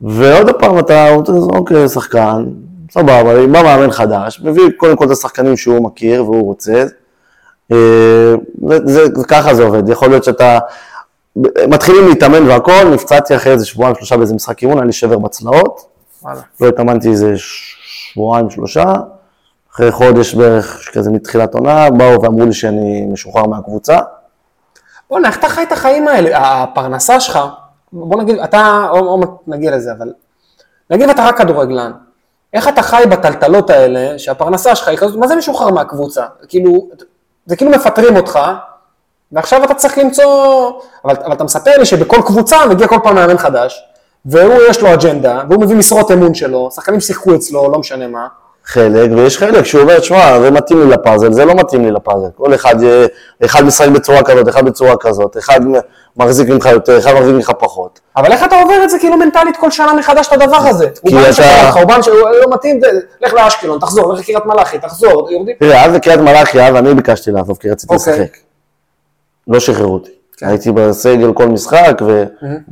ועוד 0.00 0.50
פעם 0.58 0.78
אתה 0.78 1.14
אוקיי, 1.54 1.88
שחקן, 1.88 2.44
סבבה, 2.90 3.46
בא 3.46 3.62
מאמן 3.62 3.90
חדש, 3.90 4.40
מביא 4.44 4.62
קודם 4.76 4.96
כל 4.96 5.04
את 5.06 5.10
השחקנים 5.10 5.56
שהוא 5.56 5.84
מכיר 5.84 6.24
והוא 6.24 6.44
רוצה. 6.44 6.84
אה, 7.72 8.34
זה, 8.84 9.02
ככה 9.28 9.54
זה 9.54 9.62
עובד, 9.62 9.88
יכול 9.88 10.08
להיות 10.08 10.24
שאתה, 10.24 10.58
מתחילים 11.68 12.08
להתאמן 12.08 12.48
והכל, 12.48 12.84
נפצעתי 12.92 13.36
אחרי 13.36 13.52
איזה 13.52 13.66
שבועיים 13.66 13.94
שלושה 13.94 14.16
באיזה 14.16 14.34
משחק 14.34 14.62
אימון, 14.62 14.78
היה 14.78 14.86
לי 14.86 14.92
שבר 14.92 15.18
בצלעות. 15.18 15.86
לא 16.60 16.68
התאמנתי 16.68 17.08
איזה 17.08 17.32
שבועיים 17.36 18.50
שלושה, 18.50 18.84
אחרי 19.78 19.92
חודש 19.92 20.34
בערך, 20.34 20.88
כזה 20.92 21.10
מתחילת 21.10 21.54
עונה, 21.54 21.90
באו 21.90 22.22
ואמרו 22.22 22.46
לי 22.46 22.52
שאני 22.52 23.06
משוחרר 23.12 23.46
מהקבוצה. 23.46 23.98
בוא'נה, 25.10 25.28
איך 25.28 25.38
אתה 25.38 25.48
חי 25.48 25.62
את 25.62 25.72
החיים 25.72 26.08
האלה? 26.08 26.62
הפרנסה 26.62 27.20
שלך, 27.20 27.38
בוא 27.92 28.22
נגיד, 28.22 28.38
אתה, 28.38 28.86
או, 28.90 28.98
או 28.98 29.20
נגיע 29.46 29.76
לזה, 29.76 29.92
אבל 29.98 30.12
נגיד 30.90 31.08
אתה 31.08 31.26
רק 31.26 31.38
כדורגלן, 31.38 31.92
איך 32.52 32.68
אתה 32.68 32.82
חי 32.82 33.02
בטלטלות 33.10 33.70
האלה, 33.70 34.18
שהפרנסה 34.18 34.74
שלך 34.74 34.88
היא 34.88 34.98
כזאת, 34.98 35.16
מה 35.16 35.28
זה 35.28 35.36
משוחרר 35.36 35.70
מהקבוצה? 35.70 36.24
כאילו, 36.48 36.88
זה 37.46 37.56
כאילו 37.56 37.70
מפטרים 37.70 38.16
אותך, 38.16 38.38
ועכשיו 39.32 39.64
אתה 39.64 39.74
צריך 39.74 39.98
למצוא, 39.98 40.70
אבל, 41.04 41.14
אבל 41.24 41.32
אתה 41.32 41.44
מספר 41.44 41.72
לי 41.78 41.84
שבכל 41.86 42.22
קבוצה 42.26 42.66
מגיע 42.66 42.88
כל 42.88 42.98
פעם 43.02 43.14
מאמן 43.14 43.38
חדש, 43.38 43.84
והוא 44.24 44.60
יש 44.70 44.82
לו 44.82 44.94
אג'נדה, 44.94 45.42
והוא 45.48 45.62
מביא 45.62 45.76
משרות 45.76 46.10
אמון 46.10 46.34
שלו, 46.34 46.70
שחקנים 46.70 47.00
שיחקו 47.00 47.34
אצלו, 47.34 47.70
לא 47.72 47.78
משנה 47.78 48.08
מה, 48.08 48.26
חלק, 48.68 49.10
ויש 49.16 49.38
חלק 49.38 49.64
שהוא 49.64 49.82
אומר, 49.82 50.00
שמע, 50.00 50.40
זה 50.40 50.50
מתאים 50.50 50.80
לי 50.80 50.86
לפאזל, 50.86 51.32
זה 51.32 51.44
לא 51.44 51.54
מתאים 51.54 51.84
לי 51.84 51.90
לפאזל. 51.90 52.28
כל 52.36 52.54
אחד, 52.54 52.82
אה, 52.82 53.06
אחד 53.44 53.64
משחק 53.64 53.88
בצורה 53.88 54.22
כזאת, 54.22 54.48
אחד 54.48 54.64
בצורה 54.64 54.96
כזאת, 54.96 55.36
אחד 55.36 55.60
מחזיק 56.16 56.48
ממך 56.48 56.66
יותר, 56.66 56.98
אחד 56.98 57.12
מחזיק 57.14 57.34
ממך 57.34 57.52
פחות. 57.58 58.00
אבל 58.16 58.32
איך 58.32 58.44
אתה 58.44 58.60
עובר 58.60 58.84
את 58.84 58.90
זה 58.90 58.98
כאילו 58.98 59.16
מנטלית 59.16 59.56
כל 59.56 59.70
שנה 59.70 59.92
מחדש 59.92 60.28
את 60.28 60.32
הדבר 60.32 60.56
הזה? 60.56 60.88
הוא 61.00 61.12
בא 61.12 61.28
לשחק 61.28 61.46
אותך, 61.66 61.76
הוא 61.76 61.84
בא 61.84 61.96
לשחק, 61.96 62.12
הוא 62.12 62.30
לא 62.30 62.50
מתאים, 62.54 62.80
לך 63.20 63.32
לאשקלון, 63.32 63.78
תחזור, 63.78 64.12
לך 64.12 64.20
לקריית 64.20 64.46
מלאכי, 64.46 64.78
תחזור, 64.78 65.30
יורדים. 65.30 65.56
תראה, 65.60 65.84
אז 65.84 65.92
בקריית 65.92 66.20
מלאכי, 66.20 66.62
אז 66.62 66.76
אני 66.76 66.94
ביקשתי 66.94 67.30
לעזוב, 67.30 67.58
כי 67.60 67.70
רציתי 67.70 67.94
אוקיי. 67.94 68.12
לשחק. 68.12 68.36
לא 69.48 69.60
שחררו 69.60 69.94
אותי. 69.94 70.17
כן. 70.38 70.46
הייתי 70.46 70.72
בסגל 70.72 71.32
כל 71.32 71.46
משחק, 71.46 72.02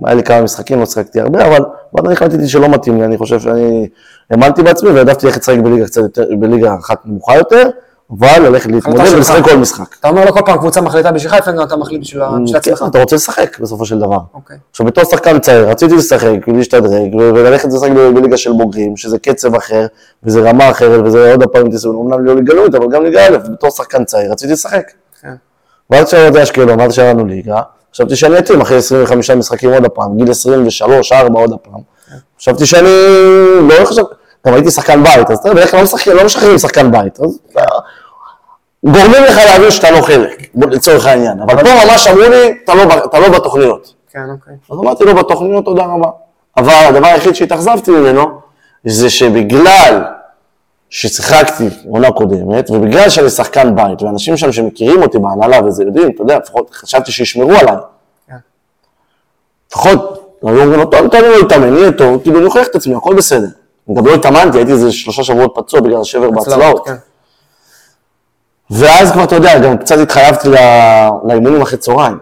והיה 0.01 0.15
לי 0.15 0.23
כמה 0.23 0.43
משחקים, 0.43 0.81
לא 0.81 0.87
שיחקתי 0.87 1.21
הרבה, 1.21 1.47
אבל 1.47 1.65
בעד 1.93 2.13
החלטתי 2.13 2.49
שלא 2.49 2.69
מתאים 2.69 2.99
לי, 2.99 3.05
אני 3.05 3.17
חושב 3.17 3.41
שאני 3.41 3.89
האמנתי 4.31 4.63
בעצמי 4.63 4.91
והעדפתי 4.91 5.27
ללכת 5.27 5.41
לשחק 5.41 5.59
בליגה 5.59 5.87
קצת 5.87 6.03
יותר, 6.03 6.25
בליגה 6.39 6.75
אחת 6.81 6.99
נמוכה 7.05 7.37
יותר, 7.37 7.71
אבל 8.11 8.49
ללכת 8.49 8.71
להתמודד. 8.71 9.01
ולשחק 9.13 9.45
כל 9.45 9.57
משחק. 9.57 9.97
אתה 10.01 10.09
אומר 10.09 10.25
לו 10.25 10.33
כל 10.33 10.41
פעם 10.47 10.59
קבוצה 10.59 10.81
מחליטה 10.81 11.13
בשבילך, 11.13 11.35
לפעמים 11.35 11.63
אתה 11.63 11.77
מחליט 11.77 12.01
בשביל 12.01 12.23
בשביל 12.45 12.61
כן, 12.61 12.73
עצמך. 12.73 12.89
אתה 12.91 13.01
רוצה 13.01 13.17
לשחק 13.17 13.59
בסופו 13.61 13.87
של 13.87 13.99
דבר. 13.99 14.19
אוקיי. 14.35 14.57
עכשיו, 14.71 14.87
בתור 14.87 15.05
שחקן 15.05 15.39
צעיר, 15.39 15.71
רציתי 15.71 15.95
לשחק 15.95 16.49
ולהשתדרג, 16.49 17.15
ו- 17.15 17.31
וללכת 17.35 17.69
לשחק 17.69 17.91
בליגה 17.91 18.37
של 18.37 18.53
בוגרים, 18.53 18.97
שזה 18.97 19.19
קצב 19.19 19.55
אחר, 19.55 19.87
וזה 20.23 20.41
רמה 20.41 20.71
אחרת, 20.71 21.01
וזה 21.05 21.31
עוד 21.33 21.45
פעם 21.45 21.71
תסתכלו, 21.71 22.03
אמנם 22.03 22.25
לא 22.25 22.37
ליגה 22.37 22.55
לאומית, 22.55 22.75
אבל 22.75 22.87
גם 22.91 23.05
ליגה 23.05 23.27
א', 23.27 23.37
בתור 23.53 23.71
שחקן 23.71 24.05
צעיר, 24.05 24.33
רציתי 24.33 24.53
לשחק. 24.53 24.83
ואז 25.91 26.07
כשעברתי 26.07 26.43
אשקלון, 26.43 26.81
ואז 26.81 26.95
שהיינו 26.95 27.27
ליגה, 27.27 27.61
חשבתי 27.95 28.17
שאני 28.17 28.39
אתאים 28.39 28.61
אחרי 28.61 28.77
25 28.77 29.31
משחקים 29.31 29.73
עוד 29.73 29.85
הפעם, 29.85 30.17
גיל 30.17 30.31
23, 30.31 31.13
4 31.13 31.41
עוד 31.41 31.53
הפעם. 31.53 31.81
חשבתי 32.39 32.67
שאני 32.67 32.89
לא 33.69 33.85
חשב, 33.85 34.03
גם 34.47 34.55
הייתי 34.55 34.71
שחקן 34.71 35.03
בית, 35.05 35.31
אז 35.31 35.39
אתה 35.39 35.49
יודע, 35.49 35.61
בדרך 35.61 35.71
כלל 35.71 35.79
לא 35.81 35.85
משחקים, 35.85 36.17
לא 36.17 36.25
משחררים 36.25 36.59
שחקן 36.59 36.91
בית, 36.91 37.21
אז 37.21 37.39
גורמים 38.85 39.23
לך 39.25 39.41
להבין 39.47 39.71
שאתה 39.71 39.91
לא 39.91 40.01
חלק, 40.03 40.43
לצורך 40.71 41.07
העניין. 41.07 41.41
אבל 41.41 41.65
פה 41.65 41.71
ממש 41.85 42.07
אמרו 42.07 42.23
לי, 42.31 42.55
"אתה 42.65 42.75
לא 42.75 42.83
אתה 43.05 43.21
לא 43.21 43.29
בתוכניות. 43.29 43.95
כן, 44.11 44.21
אוקיי. 44.31 44.55
אז 44.71 44.79
אמרתי 44.79 45.05
לו 45.05 45.15
בתוכניות 45.15 45.65
תודה 45.65 45.83
רבה. 45.83 46.09
אבל 46.57 46.73
הדבר 46.89 47.07
היחיד 47.07 47.35
שהתאכזבתי 47.35 47.91
ממנו, 47.91 48.41
זה 48.85 49.11
שבגלל 49.11 50.03
ששיחקתי 50.91 51.69
עונה 51.89 52.11
קודמת, 52.13 52.71
ובגלל 52.71 53.11
שאני 53.11 53.31
שחקן 53.31 53.77
בית, 53.77 54.03
ואנשים 54.03 54.37
שם 54.37 54.53
שמכירים 54.53 55.03
אותי 55.03 55.19
בהנהלה 55.19 55.65
וזה 55.65 55.85
יודעים, 55.85 56.11
אתה 56.15 56.23
יודע, 56.23 56.39
לפחות 56.39 56.71
חשבתי 56.75 57.13
שישמרו 57.13 57.53
עליי. 57.53 57.77
כן. 58.29 58.37
לפחות, 59.71 60.33
היו 60.43 60.63
אומרים 60.63 60.81
לו, 60.81 60.87
טוב, 60.87 61.09
תן 61.09 61.21
לי 61.21 61.39
להתאמן, 61.43 61.77
יהיה 61.77 61.93
טוב, 61.93 62.23
כאילו 62.23 62.39
אני 62.39 62.47
אוכיח 62.47 62.67
את 62.67 62.75
עצמי, 62.75 62.95
הכל 62.95 63.15
בסדר. 63.15 63.49
גם 63.97 64.07
לא 64.07 64.15
התאמנתי, 64.15 64.59
הייתי 64.59 64.73
איזה 64.73 64.93
שלושה 64.93 65.25
שבועות 65.25 65.53
פצוע 65.57 65.81
בגלל 65.81 66.01
השבר 66.01 66.31
בהצלעות. 66.31 66.87
כן. 66.87 66.95
ואז 68.71 69.13
כבר, 69.13 69.25
אתה 69.25 69.35
יודע, 69.35 69.59
גם 69.59 69.79
קצת 69.79 69.99
התחייבתי 69.99 70.49
לאימונים 71.25 71.63
אחרי 71.63 71.79
צהריים. 71.79 72.19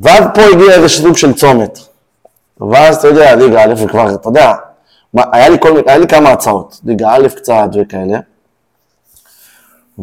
ואז 0.00 0.24
פה 0.34 0.42
הגיע 0.42 0.74
איזה 0.74 0.88
סוג 0.88 1.16
של 1.16 1.32
צומת. 1.34 1.78
ואז, 2.70 2.96
אתה 2.96 3.08
יודע, 3.08 3.34
ליגה 3.34 3.64
א', 3.64 3.74
וכבר, 3.76 4.14
אתה 4.14 4.28
יודע, 4.28 4.52
היה 5.14 5.48
לי, 5.48 5.58
כל, 5.60 5.80
היה 5.86 5.98
לי 5.98 6.06
כמה 6.08 6.30
הצעות, 6.30 6.80
ליגה 6.84 7.12
א' 7.14 7.28
קצת 7.36 7.68
וכאלה. 7.80 8.18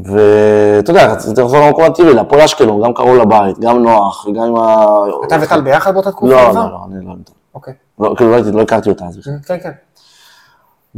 ואתה 0.04 0.92
יודע, 0.92 1.14
רציתי 1.14 1.42
לחזור 1.42 1.60
למקום 1.60 1.84
הטבעי, 1.84 2.14
להפועל 2.14 2.42
אשקלון, 2.42 2.84
גם 2.84 2.94
קראו 2.94 3.16
לבית, 3.16 3.60
גם 3.60 3.84
נוח, 3.84 4.28
גם 4.36 4.44
עם 4.44 4.56
ה... 4.56 4.86
אתה 5.28 5.36
וטל 5.42 5.62
ביחד 5.62 5.94
באותה 5.94 6.12
תקופה? 6.12 6.34
לא, 6.34 6.52
כבר? 6.52 6.66
לא, 6.66 6.72
לא, 6.72 6.78
אני 6.86 7.06
לא 7.06 7.12
איתה. 7.20 7.32
אוקיי. 7.56 7.74
לא, 8.00 8.14
כאילו, 8.18 8.32
לא 8.32 8.52
לא 8.54 8.62
הכרתי 8.62 8.90
אותה 8.90 9.06
אז 9.06 9.18
בכלל. 9.18 9.34
כן, 9.48 9.58
כן. 9.64 9.72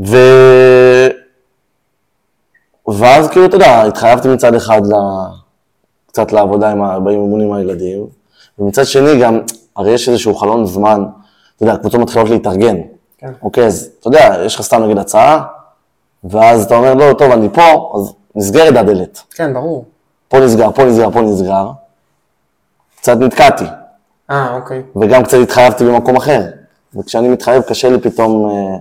ו... 0.06 0.18
ואז 2.88 3.30
כאילו, 3.30 3.46
אתה 3.46 3.56
יודע, 3.56 3.84
התחייבתי 3.84 4.28
מצד 4.28 4.56
אחד 4.56 4.82
ל... 4.86 4.94
קצת 6.08 6.32
לעבודה 6.32 6.72
עם 6.72 6.82
ה... 6.82 7.00
באימונים 7.00 7.48
עם 7.48 7.54
הילדים, 7.54 8.08
ומצד 8.60 8.86
שני 8.86 9.22
גם, 9.22 9.40
הרי 9.76 9.92
יש 9.92 10.10
איזשהו 10.10 10.36
חלון 10.36 10.66
זמן, 10.66 11.04
אתה 11.56 11.64
יודע, 11.64 11.74
הקבוצות 11.74 12.02
מתחילות 12.02 12.30
להתארגן. 12.30 12.76
כן. 13.20 13.32
אוקיי, 13.42 13.66
אז 13.66 13.90
אתה 14.00 14.08
יודע, 14.08 14.36
יש 14.46 14.56
לך 14.56 14.62
סתם 14.62 14.84
נגיד 14.84 14.98
הצעה, 14.98 15.44
ואז 16.24 16.66
אתה 16.66 16.76
אומר, 16.76 16.94
לא, 16.94 17.14
טוב, 17.14 17.32
אני 17.32 17.50
פה, 17.54 17.94
אז 17.96 18.14
נסגרת 18.36 18.76
הדלת. 18.76 19.20
כן, 19.32 19.54
ברור. 19.54 19.86
פה 20.28 20.40
נסגר, 20.40 20.72
פה 20.72 20.84
נסגר, 20.84 21.12
פה 21.12 21.22
נסגר. 21.22 21.72
קצת 22.98 23.18
נתקעתי, 23.18 23.66
אה, 24.30 24.56
אוקיי. 24.56 24.84
וגם 24.96 25.24
קצת 25.24 25.38
התחייבתי 25.44 25.86
במקום 25.86 26.16
אחר. 26.16 26.42
וכשאני 26.96 27.28
מתחייב, 27.28 27.62
קשה 27.62 27.90
לי 27.90 28.00
פתאום... 28.00 28.50
אה, 28.50 28.78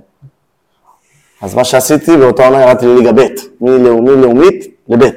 אז 1.43 1.55
מה 1.55 1.65
שעשיתי, 1.65 2.17
באותה 2.17 2.45
עונה 2.45 2.63
ירדתי 2.63 2.87
לליגה 2.87 3.13
ב', 3.13 3.27
מלאומי 3.61 4.11
לאומית 4.11 4.65
לב', 4.89 5.11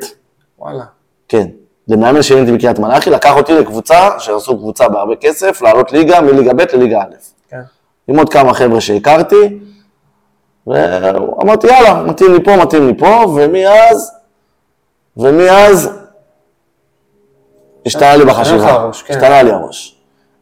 וואלה. 0.59 0.83
כן. 1.27 1.47
למאמן 1.87 2.21
שהייתי 2.21 2.51
בקריית 2.51 2.79
מלאכי, 2.79 3.09
לקח 3.09 3.35
אותי 3.35 3.53
לקבוצה, 3.53 4.09
שעשו 4.19 4.57
קבוצה 4.57 4.89
בהרבה 4.89 5.15
כסף, 5.15 5.61
לעלות 5.61 5.91
ליגה 5.91 6.21
מליגה 6.21 6.53
ב' 6.53 6.61
לליגה 6.73 7.01
א'. 7.01 7.15
כן. 7.49 7.61
עם 8.07 8.17
עוד 8.17 8.29
כמה 8.29 8.53
חבר'ה 8.53 8.81
שהכרתי, 8.81 9.59
ואמרתי, 10.67 11.67
יאללה, 11.67 12.03
מתאים 12.03 12.33
לי 12.33 12.43
פה, 12.43 12.55
מתאים 12.57 12.87
לי 12.87 12.93
פה, 12.97 13.25
ומאז, 13.35 14.11
ומאז 15.17 15.89
השתנה 17.85 18.15
לי 18.15 18.25
בחשיבה, 18.25 18.71
הראש, 18.71 19.01
כן. 19.01 19.13
השתנה 19.13 19.43
לי 19.43 19.51
הראש. 19.51 19.95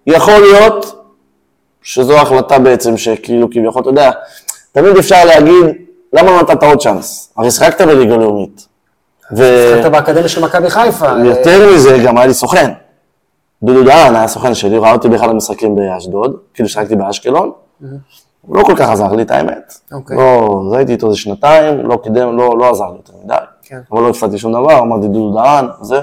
יכול 0.07 0.33
להיות 0.33 1.05
שזו 1.81 2.17
החלטה 2.17 2.59
בעצם 2.59 2.97
שכאילו, 2.97 3.49
כביכול, 3.51 3.81
אתה 3.81 3.89
יודע, 3.89 4.11
תמיד 4.71 4.97
אפשר 4.97 5.25
להגיד, 5.25 5.65
למה 6.13 6.31
לא 6.31 6.41
נתת 6.41 6.63
עוד 6.63 6.81
צ'אנס? 6.81 7.33
הרי 7.37 7.51
שיחקת 7.51 7.81
בליגה 7.81 8.17
לאומית. 8.17 8.67
ו- 9.37 9.73
שיחקת 9.75 9.91
באקדמיה 9.91 10.27
של 10.27 10.41
מכבי 10.41 10.69
חיפה. 10.69 11.09
יותר 11.25 11.73
מזה, 11.73 11.97
גם 12.05 12.17
היה 12.17 12.27
לי 12.27 12.33
סוכן. 12.33 12.71
דודו 13.63 13.83
דהן 13.83 14.15
היה 14.15 14.27
סוכן 14.27 14.53
שלי, 14.53 14.77
ראה 14.77 14.93
אותי 14.93 15.09
באחד 15.09 15.29
המשחקים 15.29 15.75
באשדוד, 15.75 16.37
כאילו 16.53 16.69
שיחקתי 16.69 16.95
באשקלון. 16.95 17.51
הוא 18.41 18.57
לא 18.57 18.63
כל 18.63 18.75
כך 18.75 18.89
עזר 18.89 19.11
לי, 19.11 19.23
את 19.23 19.31
האמת. 19.31 19.73
אוקיי. 19.91 20.17
לא, 20.17 20.63
זה 20.71 20.77
הייתי 20.77 20.91
איתו 20.91 21.07
איזה 21.07 21.17
שנתיים, 21.17 21.85
לא 21.85 21.99
קידם, 22.03 22.37
לא, 22.37 22.57
לא 22.57 22.69
עזר 22.69 22.85
לי 22.85 22.97
יותר 22.97 23.13
מדי. 23.23 23.35
כן. 23.63 23.79
אבל 23.91 24.01
לא 24.01 24.09
הפסדתי 24.09 24.37
שום 24.37 24.51
דבר, 24.51 24.79
אמרתי 24.79 25.07
דודו 25.07 25.39
דהן, 25.39 25.65
זה. 25.81 26.01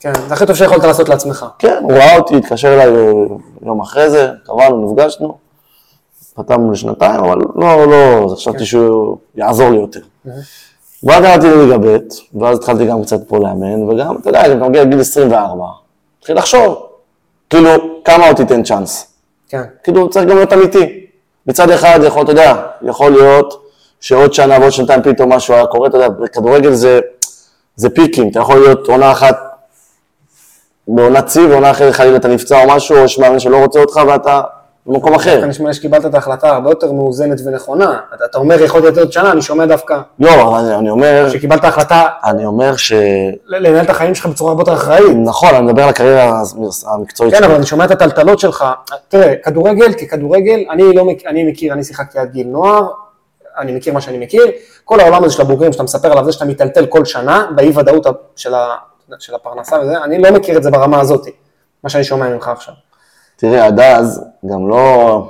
כן, 0.00 0.12
זה 0.28 0.34
הכי 0.34 0.46
טוב 0.46 0.56
שיכולת 0.56 0.84
לעשות 0.84 1.08
לעצמך. 1.08 1.46
כן, 1.58 1.78
הוא 1.82 1.92
ראה 1.92 2.16
אותי, 2.16 2.36
התקשר 2.36 2.74
אליי 2.74 3.14
יום 3.62 3.80
אחרי 3.80 4.10
זה, 4.10 4.30
קבענו, 4.44 4.92
נפגשנו. 4.92 5.38
חתמנו 6.38 6.72
לשנתיים, 6.72 7.24
אבל 7.24 7.38
לא, 7.54 7.86
לא, 7.86 8.28
כן. 8.28 8.34
חשבתי 8.34 8.66
שהוא 8.66 9.16
יעזור 9.34 9.70
לי 9.70 9.76
יותר. 9.76 10.00
ואז 11.02 11.24
ירדתי 11.24 11.46
לליגה 11.46 11.78
ב', 11.78 11.98
ואז 12.34 12.58
התחלתי 12.58 12.86
גם 12.86 13.02
קצת 13.02 13.28
פה 13.28 13.38
לאמן, 13.38 13.82
וגם, 13.82 14.16
אתה 14.16 14.28
יודע, 14.28 14.54
גם 14.54 14.68
מגיע 14.68 14.84
לגיל 14.84 15.00
24, 15.00 15.66
התחיל 16.24 16.36
לחשוב, 16.38 16.86
כאילו, 17.50 17.70
כמה 18.04 18.26
עוד 18.26 18.36
תיתן 18.36 18.62
צ'אנס? 18.62 19.14
כן. 19.48 19.62
כאילו, 19.82 20.10
צריך 20.10 20.26
גם 20.28 20.36
להיות 20.36 20.52
אמיתי. 20.52 21.06
מצד 21.46 21.70
אחד, 21.70 22.00
יכול, 22.06 22.22
אתה 22.24 22.32
יודע, 22.32 22.66
יכול 22.82 23.12
להיות 23.12 23.70
שעוד 24.00 24.34
שנה 24.34 24.58
ועוד 24.60 24.72
שנתיים 24.72 25.02
פתאום 25.02 25.32
משהו 25.32 25.54
היה 25.54 25.66
קורה, 25.66 25.88
אתה 25.88 25.96
יודע, 25.96 26.08
בכדורגל 26.08 26.72
זה, 26.72 27.00
זה 27.76 27.90
פיקים, 27.90 28.30
אתה 28.30 28.40
יכול 28.40 28.58
להיות 28.58 28.88
עונה 28.88 29.12
אחת 29.12 29.36
בעונת 30.88 31.30
שיא, 31.30 31.42
ועונה 31.42 31.70
אחרת 31.70 31.94
חלילה 31.94 32.16
אתה 32.16 32.28
נפצע 32.28 32.62
או 32.64 32.68
משהו, 32.68 32.96
או 32.96 33.04
יש 33.04 33.18
מאמן 33.18 33.38
שלא 33.38 33.56
רוצה 33.56 33.80
אותך 33.80 34.00
ואתה 34.08 34.40
במקום 34.86 35.14
אחר. 35.14 35.40
כאן 35.40 35.48
נשמע 35.48 35.68
לי 35.68 35.74
שקיבלת 35.74 36.06
את 36.06 36.14
ההחלטה 36.14 36.48
הרבה 36.54 36.70
יותר 36.70 36.92
מאוזנת 36.92 37.40
ונכונה. 37.46 37.98
אתה- 38.14 38.24
אתה 38.24 38.38
אומר 38.38 38.62
יכול 38.62 38.80
להיות 38.80 38.98
עוד 38.98 39.12
שנה, 39.12 39.32
אני 39.32 39.42
שומע 39.42 39.66
דווקא 39.66 40.00
לא, 40.18 40.58
אני, 40.60 40.74
אני 40.74 40.90
אומר, 40.90 41.28
שקיבלת 41.32 41.64
החלטה 41.64 42.06
אני 42.24 42.46
אומר 42.46 42.76
ש... 42.76 42.92
לנהל 43.46 43.84
את 43.84 43.90
החיים 43.90 44.14
שלך 44.14 44.26
בצורה 44.26 44.50
הרבה 44.50 44.62
יותר 44.62 44.74
אחראית. 44.74 45.16
נכון, 45.24 45.48
אני 45.54 45.66
מדבר 45.66 45.82
על 45.82 45.88
הקריירה 45.88 46.42
המקצועית 46.86 47.32
כן, 47.32 47.38
שלי. 47.38 47.46
אבל 47.46 47.54
אני 47.54 47.66
שומע 47.66 47.84
את 47.84 47.90
הטלטלות 47.90 48.38
שלך. 48.38 48.64
תראה, 49.08 49.34
כדורגל 49.44 49.92
ככדורגל, 49.92 50.64
אני 50.70 50.94
לא 50.94 51.04
אני 51.26 51.44
מכיר, 51.44 51.72
אני 51.72 51.84
שיחקתי 51.84 52.18
עד 52.18 52.30
גיל 52.30 52.46
נוער, 52.46 52.88
אני 53.58 53.72
מכיר 53.72 53.92
מה 53.94 54.00
שאני 54.00 54.18
מכיר. 54.18 54.42
כל 54.84 55.00
העולם 55.00 55.24
הזה 55.24 55.34
של 55.34 55.42
הבוגרים, 55.42 55.72
שאתה 55.72 55.82
מספר 55.82 56.12
עליו, 56.12 56.24
זה 56.24 56.32
שאתה 56.32 56.44
מיטלטל 56.44 56.86
כל 56.86 57.04
שנה, 57.04 57.46
באי 57.54 57.72
ודאות 57.74 58.06
של, 58.36 58.54
ה, 58.54 58.66
של 59.18 59.34
הפרנסה 59.34 59.76
וזה, 59.82 59.98
אני 60.04 60.18
לא 60.18 60.30
מכיר 60.30 60.56
את 60.58 60.62
זה 60.62 60.70
ברמה 60.70 61.00
הזאת, 61.00 61.26
מה 61.84 61.90
שאני 61.90 62.04
שומע 62.04 62.28
ממך 62.28 62.48
עכשיו. 62.48 62.74
תראה, 63.44 63.66
עד 63.66 63.80
אז 63.80 64.24
גם 64.50 64.68
לא... 64.68 65.26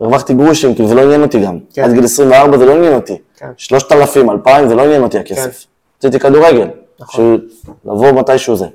הרווחתי 0.00 0.34
גרושים, 0.34 0.74
כאילו 0.74 0.88
זה 0.88 0.94
לא 0.94 1.02
עניין 1.02 1.22
אותי 1.22 1.40
גם. 1.40 1.58
כן. 1.74 1.84
עד 1.84 1.92
גיל 1.92 2.04
24 2.04 2.58
זה 2.58 2.66
לא 2.66 2.74
עניין 2.74 2.94
אותי. 2.94 3.18
כן. 3.36 3.50
3,000, 3.56 4.30
2,000 4.30 4.68
זה 4.68 4.74
לא 4.74 4.82
עניין 4.82 5.02
אותי 5.02 5.18
הכסף. 5.18 5.66
רציתי 5.98 6.18
כדורגל. 6.18 6.68
נכון. 7.00 7.38
לבוא 7.84 8.12
מתישהו 8.12 8.56
זה. 8.56 8.66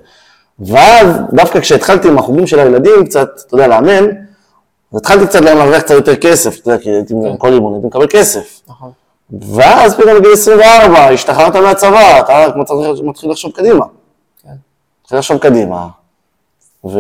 ואז, 0.60 1.08
דווקא 1.34 1.60
כשהתחלתי 1.60 2.08
עם 2.08 2.18
החוגים 2.18 2.48
של 2.48 2.60
הילדים 2.60 3.06
קצת, 3.06 3.30
אתה 3.48 3.56
יודע, 3.56 3.68
לאמן, 3.68 4.06
אז 4.92 4.98
התחלתי 5.00 5.28
קצת 5.28 5.42
להרוויח 5.42 5.82
קצת 5.82 5.96
יותר 5.96 6.16
כסף, 6.16 6.60
אתה 6.60 6.70
יודע, 6.70 6.84
כי 6.84 6.90
הייתי 6.90 7.14
כל 7.38 7.54
אימון, 7.54 7.74
הייתי 7.74 7.88
מקבל 7.88 8.08
כסף. 8.10 8.62
נכון. 8.68 8.92
ואז 9.56 9.96
פתאום 9.96 10.18
בגיל 10.20 10.34
24, 10.34 11.10
השתחררת 11.10 11.56
מהצבא, 11.56 12.20
אתה 12.20 12.46
מתחיל 13.04 13.32
לחשוב 13.32 13.52
קדימה. 13.52 13.86
כן. 14.44 14.50
מתחיל 15.02 15.18
לחשוב 15.18 15.38
קדימה. 15.38 15.88
ו... 16.86 17.00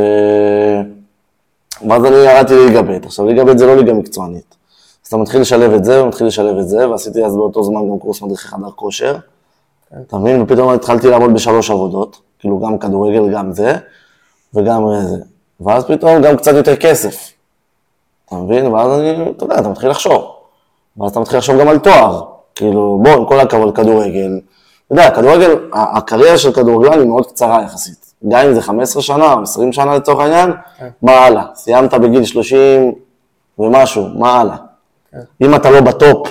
ואז 1.89 2.05
אני 2.05 2.15
ירדתי 2.15 2.53
לליגה 2.55 2.81
ב', 2.81 3.05
עכשיו 3.05 3.25
ליגה 3.25 3.43
ב' 3.43 3.57
זה 3.57 3.65
לא 3.65 3.75
ליגה 3.75 3.93
מקצוענית. 3.93 4.55
אז 5.03 5.07
אתה 5.07 5.17
מתחיל 5.17 5.41
לשלב 5.41 5.73
את 5.73 5.83
זה, 5.83 6.03
ומתחיל 6.03 6.27
לשלב 6.27 6.57
את 6.57 6.67
זה, 6.67 6.89
ועשיתי 6.89 7.25
אז 7.25 7.35
באותו 7.35 7.63
זמן 7.63 7.89
גם 7.89 7.99
קורס 7.99 8.21
מדריכי 8.21 8.47
חדר 8.47 8.71
כושר. 8.75 9.17
אתה 10.07 10.17
מבין? 10.17 10.41
ופתאום 10.41 10.69
התחלתי 10.69 11.07
לעבוד 11.09 11.33
בשלוש 11.33 11.71
עבודות, 11.71 12.17
כאילו 12.39 12.59
גם 12.59 12.77
כדורגל, 12.77 13.29
גם 13.33 13.51
זה, 13.51 13.75
וגם 14.53 14.83
זה. 15.01 15.17
ואז 15.59 15.85
פתאום 15.85 16.21
גם 16.21 16.37
קצת 16.37 16.53
יותר 16.53 16.75
כסף. 16.75 17.31
אתה 18.25 18.35
מבין? 18.35 18.67
ואז 18.67 18.99
אני, 18.99 19.31
אתה 19.31 19.45
יודע, 19.45 19.59
אתה 19.59 19.69
מתחיל 19.69 19.89
לחשוב. 19.89 20.23
ואז 20.97 21.11
אתה 21.11 21.19
מתחיל 21.19 21.37
לחשוב 21.37 21.59
גם 21.59 21.67
על 21.67 21.79
תואר. 21.79 22.23
כאילו, 22.55 22.99
בוא, 23.03 23.11
עם 23.11 23.25
כל 23.25 23.39
הכבוד, 23.39 23.75
כדורגל. 23.75 24.39
אתה 24.85 24.93
יודע, 24.93 25.11
כדורגל, 25.15 25.55
הקריירה 25.73 26.37
של 26.37 26.51
כדורגלן 26.53 26.99
היא 26.99 27.07
מאוד 27.07 27.25
קצרה 27.25 27.63
יחסית. 27.63 28.06
גם 28.27 28.45
אם 28.45 28.53
זה 28.53 28.61
15 28.61 29.01
שנה 29.01 29.33
או 29.33 29.41
20 29.41 29.73
שנה 29.73 29.95
לצורך 29.95 30.19
העניין, 30.19 30.51
מה 31.01 31.11
הלאה? 31.11 31.43
סיימת 31.55 31.93
בגיל 31.93 32.23
30 32.25 32.91
ומשהו, 33.59 34.07
מה 34.15 34.39
הלאה? 34.39 34.55
אם 35.41 35.55
אתה 35.55 35.71
לא 35.71 35.81
בטופ, 35.81 36.27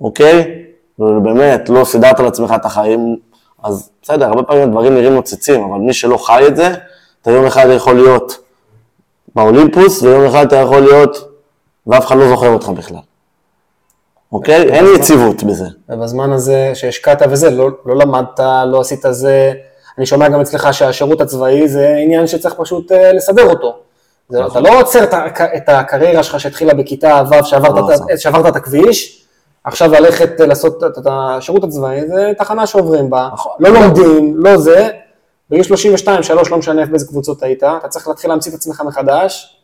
אוקיי? 0.00 0.64
ובאמת, 0.98 1.68
לא 1.68 1.84
סידרת 1.84 2.20
לעצמך 2.20 2.52
את 2.56 2.64
החיים, 2.64 3.16
אז 3.62 3.90
בסדר, 4.02 4.26
הרבה 4.26 4.42
פעמים 4.42 4.62
הדברים 4.62 4.94
נראים 4.94 5.14
נוצצים, 5.14 5.64
אבל 5.64 5.78
מי 5.78 5.92
שלא 5.92 6.16
חי 6.16 6.44
את 6.48 6.56
זה, 6.56 6.74
אתה 7.22 7.30
יום 7.30 7.46
אחד 7.46 7.66
יכול 7.76 7.94
להיות 7.94 8.38
באולימפוס, 9.34 10.02
ויום 10.02 10.24
אחד 10.24 10.46
אתה 10.46 10.56
יכול 10.56 10.80
להיות, 10.80 11.16
ואף 11.86 12.06
אחד 12.06 12.16
לא 12.16 12.28
זוכר 12.28 12.48
אותך 12.48 12.68
בכלל. 12.68 12.98
אוקיי? 14.32 14.62
אין 14.72 14.84
יציבות 14.96 15.42
בזה. 15.42 15.66
ובזמן 15.88 16.32
הזה 16.32 16.70
שהשקעת 16.74 17.22
וזה, 17.30 17.50
לא, 17.50 17.70
לא 17.86 17.96
למדת, 17.96 18.40
לא 18.66 18.80
עשית 18.80 19.04
זה, 19.10 19.52
אני 19.98 20.06
שומע 20.06 20.28
גם 20.28 20.40
אצלך 20.40 20.74
שהשירות 20.74 21.20
הצבאי 21.20 21.68
זה 21.68 21.96
עניין 22.04 22.26
שצריך 22.26 22.54
פשוט 22.54 22.92
אה, 22.92 23.12
לסדר 23.12 23.50
אותו. 23.50 23.76
זה, 24.28 24.40
נכון. 24.40 24.50
אתה 24.50 24.70
לא 24.70 24.80
עוצר 24.80 25.04
את, 25.04 25.14
את 25.56 25.68
הקריירה 25.68 26.22
שלך 26.22 26.40
שהתחילה 26.40 26.74
בכיתה 26.74 27.22
ו' 27.30 27.44
שעברת, 27.44 27.74
לא 27.74 27.94
את, 27.94 28.00
עוצר. 28.00 28.16
שעברת 28.16 28.46
את 28.46 28.56
הכביש, 28.56 29.24
עכשיו 29.64 29.92
ללכת 29.92 30.40
אה, 30.40 30.46
לעשות 30.46 30.84
את, 30.84 30.98
את 30.98 31.06
השירות 31.10 31.64
הצבאי, 31.64 32.08
זה 32.08 32.32
תחנה 32.38 32.66
שעוברים 32.66 33.10
בה, 33.10 33.28
נכון. 33.32 33.52
לא 33.58 33.70
לומדים, 33.70 34.34
לא 34.36 34.56
זה, 34.56 34.88
בגיל 35.50 35.62
32, 35.62 36.22
3, 36.22 36.50
לא 36.50 36.58
משנה 36.58 36.86
באיזה 36.86 37.06
קבוצות 37.06 37.42
היית, 37.42 37.62
אתה 37.62 37.88
צריך 37.88 38.08
להתחיל 38.08 38.30
להמציא 38.30 38.50
את 38.50 38.56
עצמך 38.56 38.82
מחדש, 38.86 39.56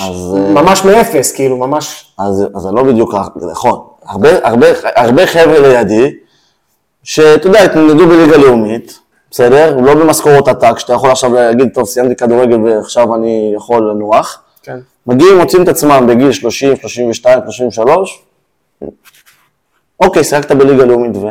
אז... 0.00 0.36
אה, 0.36 0.52
ממש 0.52 0.84
מאפס, 0.84 1.32
כאילו, 1.32 1.56
ממש, 1.56 2.14
אז, 2.18 2.46
זה 2.56 2.70
לא 2.72 2.82
בדיוק, 2.82 3.14
נכון. 3.50 3.80
הרבה, 4.06 4.28
הרבה, 4.42 4.66
הרבה 4.96 5.26
חבר'ה 5.26 5.58
לידי, 5.60 6.14
שאתה 7.02 7.46
יודע, 7.46 7.62
התמודדו 7.62 8.06
בליגה 8.06 8.36
לאומית, 8.36 8.98
בסדר? 9.30 9.76
לא 9.76 9.94
במשכורות 9.94 10.48
עתק, 10.48 10.78
שאתה 10.78 10.92
יכול 10.92 11.10
עכשיו 11.10 11.34
להגיד, 11.34 11.68
טוב, 11.74 11.84
סיימתי 11.84 12.16
כדורגל 12.16 12.60
ועכשיו 12.60 13.14
אני 13.14 13.52
יכול 13.56 13.90
לנוח. 13.90 14.42
כן. 14.62 14.78
מגיעים, 15.06 15.38
מוצאים 15.38 15.62
את 15.62 15.68
עצמם 15.68 16.06
בגיל 16.08 16.32
30, 16.32 16.76
32, 16.76 17.40
33, 17.44 18.22
אוקיי, 20.00 20.24
שיחקת 20.24 20.52
בליגה 20.52 20.84
לאומית 20.84 21.16
ו... 21.16 21.26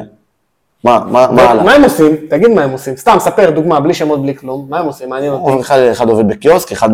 מה, 0.84 1.00
מה, 1.08 1.28
מה 1.32 1.41
הלאה? 1.41 1.64
מה 1.64 1.74
הם 1.74 1.84
עושים? 1.84 2.16
תגיד 2.30 2.50
מה 2.50 2.64
הם 2.64 2.72
עושים. 2.72 2.98
סתם, 2.98 3.18
ספר 3.20 3.50
דוגמה, 3.50 3.80
בלי 3.80 3.93
שמות, 3.93 4.22
בלי 4.22 4.36
כלום. 4.36 4.66
מה 4.70 4.80
הם 4.80 4.86
עושים? 4.86 5.10
מעניין 5.10 5.34
אותי. 5.34 5.62
אחד, 5.62 5.80
אחד 5.80 6.10
עובד 6.10 6.28
בקיוסק, 6.28 6.72
אחד 6.72 6.89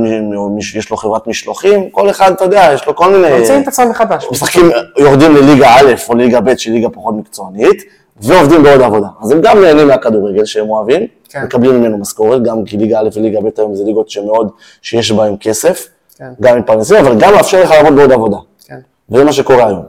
יש 0.75 0.89
לו 0.89 0.97
חברת 0.97 1.27
משלוחים, 1.27 1.89
כל 1.89 2.09
אחד, 2.09 2.31
אתה 2.31 2.43
יודע, 2.43 2.69
יש 2.73 2.87
לו 2.87 2.95
כל 2.95 3.11
מיני... 3.11 3.39
ממציאים 3.39 3.61
את 3.61 3.67
עצמם 3.67 3.89
מחדש. 3.89 4.27
משחקים, 4.31 4.69
יורדים 4.97 5.35
לליגה 5.35 5.67
א' 5.67 5.93
או 6.09 6.15
ליגה 6.15 6.41
ב' 6.41 6.57
שהיא 6.57 6.73
ליגה 6.73 6.89
פחות 6.89 7.15
מקצוענית, 7.15 7.83
ועובדים 8.23 8.63
בעוד 8.63 8.81
עבודה. 8.81 9.07
אז 9.21 9.31
הם 9.31 9.41
גם 9.41 9.61
נהנים 9.61 9.87
מהכדורגל 9.87 10.45
שהם 10.45 10.69
אוהבים, 10.69 11.07
כן. 11.29 11.43
מקבלים 11.43 11.81
ממנו 11.81 11.97
משכורת, 11.97 12.43
גם 12.43 12.65
כי 12.65 12.77
ליגה 12.77 12.99
א' 12.99 13.09
וליגה 13.13 13.41
ב' 13.41 13.49
היום 13.57 13.75
זה 13.75 13.83
ליגות 13.83 14.09
שמאוד, 14.09 14.49
שיש 14.81 15.11
בהן 15.11 15.35
כסף, 15.39 15.87
כן. 16.17 16.29
גם 16.41 16.57
מתפרנסים, 16.57 16.97
אבל 16.97 17.19
גם 17.19 17.33
מאפשר 17.33 17.63
לך 17.63 17.71
לעבוד 17.71 17.95
בעוד 17.95 18.11
עבודה. 18.11 18.37
כן, 18.65 18.79
וזה 19.09 19.23
מה 19.23 19.33
שקורה 19.33 19.67
היום, 19.67 19.83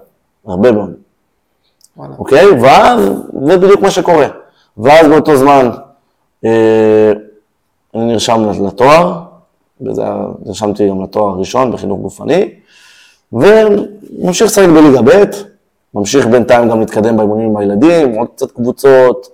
הרבה 0.47 0.73
מאוד, 0.73 0.95
וואלה. 1.97 2.15
אוקיי? 2.19 2.47
ואז, 2.47 3.01
זה 3.47 3.57
בדיוק 3.57 3.81
מה 3.81 3.91
שקורה. 3.91 4.27
ואז 4.79 5.07
באותו 5.09 5.37
זמן, 5.37 5.71
אה, 6.45 7.13
אני 7.95 8.05
נרשם 8.05 8.67
לתואר, 8.67 9.21
וזה, 9.81 10.03
נרשמתי 10.47 10.89
גם 10.89 11.03
לתואר 11.03 11.29
הראשון 11.29 11.73
בחינוך 11.73 12.01
גופני, 12.01 12.51
וממשיך 13.33 14.47
לשחק 14.47 14.69
בליגה 14.69 15.03
ב', 15.03 15.25
ממשיך 15.95 16.27
בינתיים 16.27 16.69
גם 16.69 16.81
להתקדם 16.81 17.17
באימונים 17.17 17.51
עם 17.51 17.57
הילדים, 17.57 18.15
עוד 18.15 18.29
קצת 18.37 18.51
קבוצות, 18.51 19.29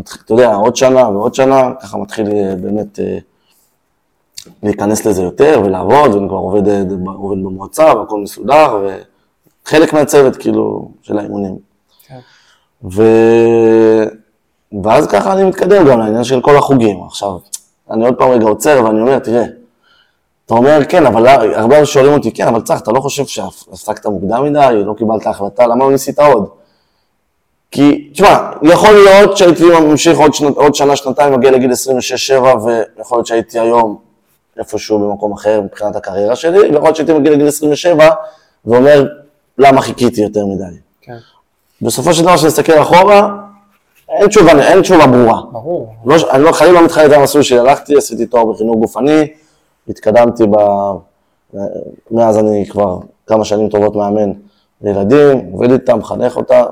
אתה 0.00 0.32
יודע, 0.32 0.54
עוד 0.54 0.76
שנה 0.76 1.08
ועוד 1.08 1.34
שנה, 1.34 1.70
ככה 1.82 1.98
מתחיל 1.98 2.26
אה, 2.26 2.54
באמת 2.56 3.00
אה, 3.00 3.18
להיכנס 4.62 5.06
לזה 5.06 5.22
יותר 5.22 5.62
ולעבוד, 5.64 6.14
ואני 6.14 6.28
כבר 6.28 6.36
עובד, 6.36 6.68
אה, 6.68 6.82
עובד 7.14 7.36
במועצה 7.36 7.92
והכל 7.96 8.20
מסודר, 8.20 8.86
וחלק 9.66 9.92
מהצוות 9.92 10.36
כאילו 10.36 10.90
של 11.02 11.18
האימונים. 11.18 11.58
כן. 12.06 12.18
ו... 12.92 13.02
ואז 14.82 15.06
ככה 15.06 15.32
אני 15.32 15.44
מתקדם 15.44 15.88
גם 15.88 15.98
לעניין 15.98 16.24
של 16.24 16.40
כל 16.40 16.56
החוגים. 16.56 17.02
עכשיו, 17.06 17.38
אני 17.90 18.04
עוד 18.04 18.14
פעם 18.14 18.30
רגע 18.30 18.44
עוצר 18.46 18.82
ואני 18.84 19.00
אומר, 19.00 19.18
תראה, 19.18 19.44
אתה 20.48 20.56
אומר, 20.56 20.80
כן, 20.88 21.06
אבל 21.06 21.26
הרבה 21.54 21.86
שואלים 21.86 22.12
אותי, 22.12 22.32
כן, 22.32 22.46
אבל 22.48 22.60
צח, 22.60 22.80
אתה 22.80 22.92
לא 22.92 23.00
חושב 23.00 23.26
שהפסקת 23.26 24.06
מוקדם 24.06 24.44
מדי, 24.44 24.82
לא 24.86 24.94
קיבלת 24.98 25.26
החלטה, 25.26 25.66
למה 25.66 25.84
לא 25.84 25.90
ניסית 25.90 26.18
עוד? 26.18 26.48
כי, 27.70 28.10
תשמע, 28.12 28.50
יכול 28.62 28.90
להיות 28.90 29.36
שהייתי 29.36 29.64
ממשיך 29.64 30.18
עוד, 30.18 30.34
שנת, 30.34 30.56
עוד 30.56 30.74
שנה, 30.74 30.96
שנתיים, 30.96 31.32
מגיע 31.32 31.50
לגיל 31.50 31.70
26-7, 31.72 31.74
ויכול 32.98 33.18
להיות 33.18 33.26
שהייתי 33.26 33.58
היום 33.58 33.98
איפשהו 34.58 34.98
במקום 34.98 35.32
אחר 35.32 35.60
מבחינת 35.60 35.96
הקריירה 35.96 36.36
שלי, 36.36 36.58
ויכול 36.58 36.82
להיות 36.82 36.96
שהייתי 36.96 37.12
מגיע 37.12 37.32
לגיל 37.32 37.48
27, 37.48 38.08
ואומר, 38.64 39.06
למה 39.58 39.80
חיכיתי 39.80 40.20
יותר 40.20 40.46
מדי? 40.46 40.64
כן, 41.00 41.16
בסופו 41.82 42.14
של 42.14 42.22
דבר, 42.22 42.36
כשאני 42.36 42.48
מסתכל 42.48 42.82
אחורה, 42.82 43.28
אין 44.08 44.28
תשובה, 44.28 44.62
אין 44.62 44.82
תשובה 44.82 45.06
ברורה. 45.06 45.40
ברור. 45.52 45.94
לא, 46.06 46.16
אני 46.30 46.42
לא, 46.42 46.52
חלילה 46.52 46.80
לא 46.80 46.86
את 46.86 47.12
המסלול 47.12 47.42
שלי, 47.42 47.58
הלכתי, 47.58 47.96
עשיתי 47.96 48.26
תואר 48.26 48.44
בחינוך 48.44 48.76
גופני, 48.76 49.26
התקדמתי 49.88 50.44
ב... 50.46 50.56
מאז 52.10 52.38
אני 52.38 52.66
כבר 52.70 52.98
כמה 53.26 53.44
שנים 53.44 53.68
טובות 53.68 53.96
מאמן 53.96 54.32
לילדים, 54.82 55.50
עובד 55.52 55.70
איתם, 55.70 55.98
מחנך 55.98 56.36
אותם. 56.36 56.64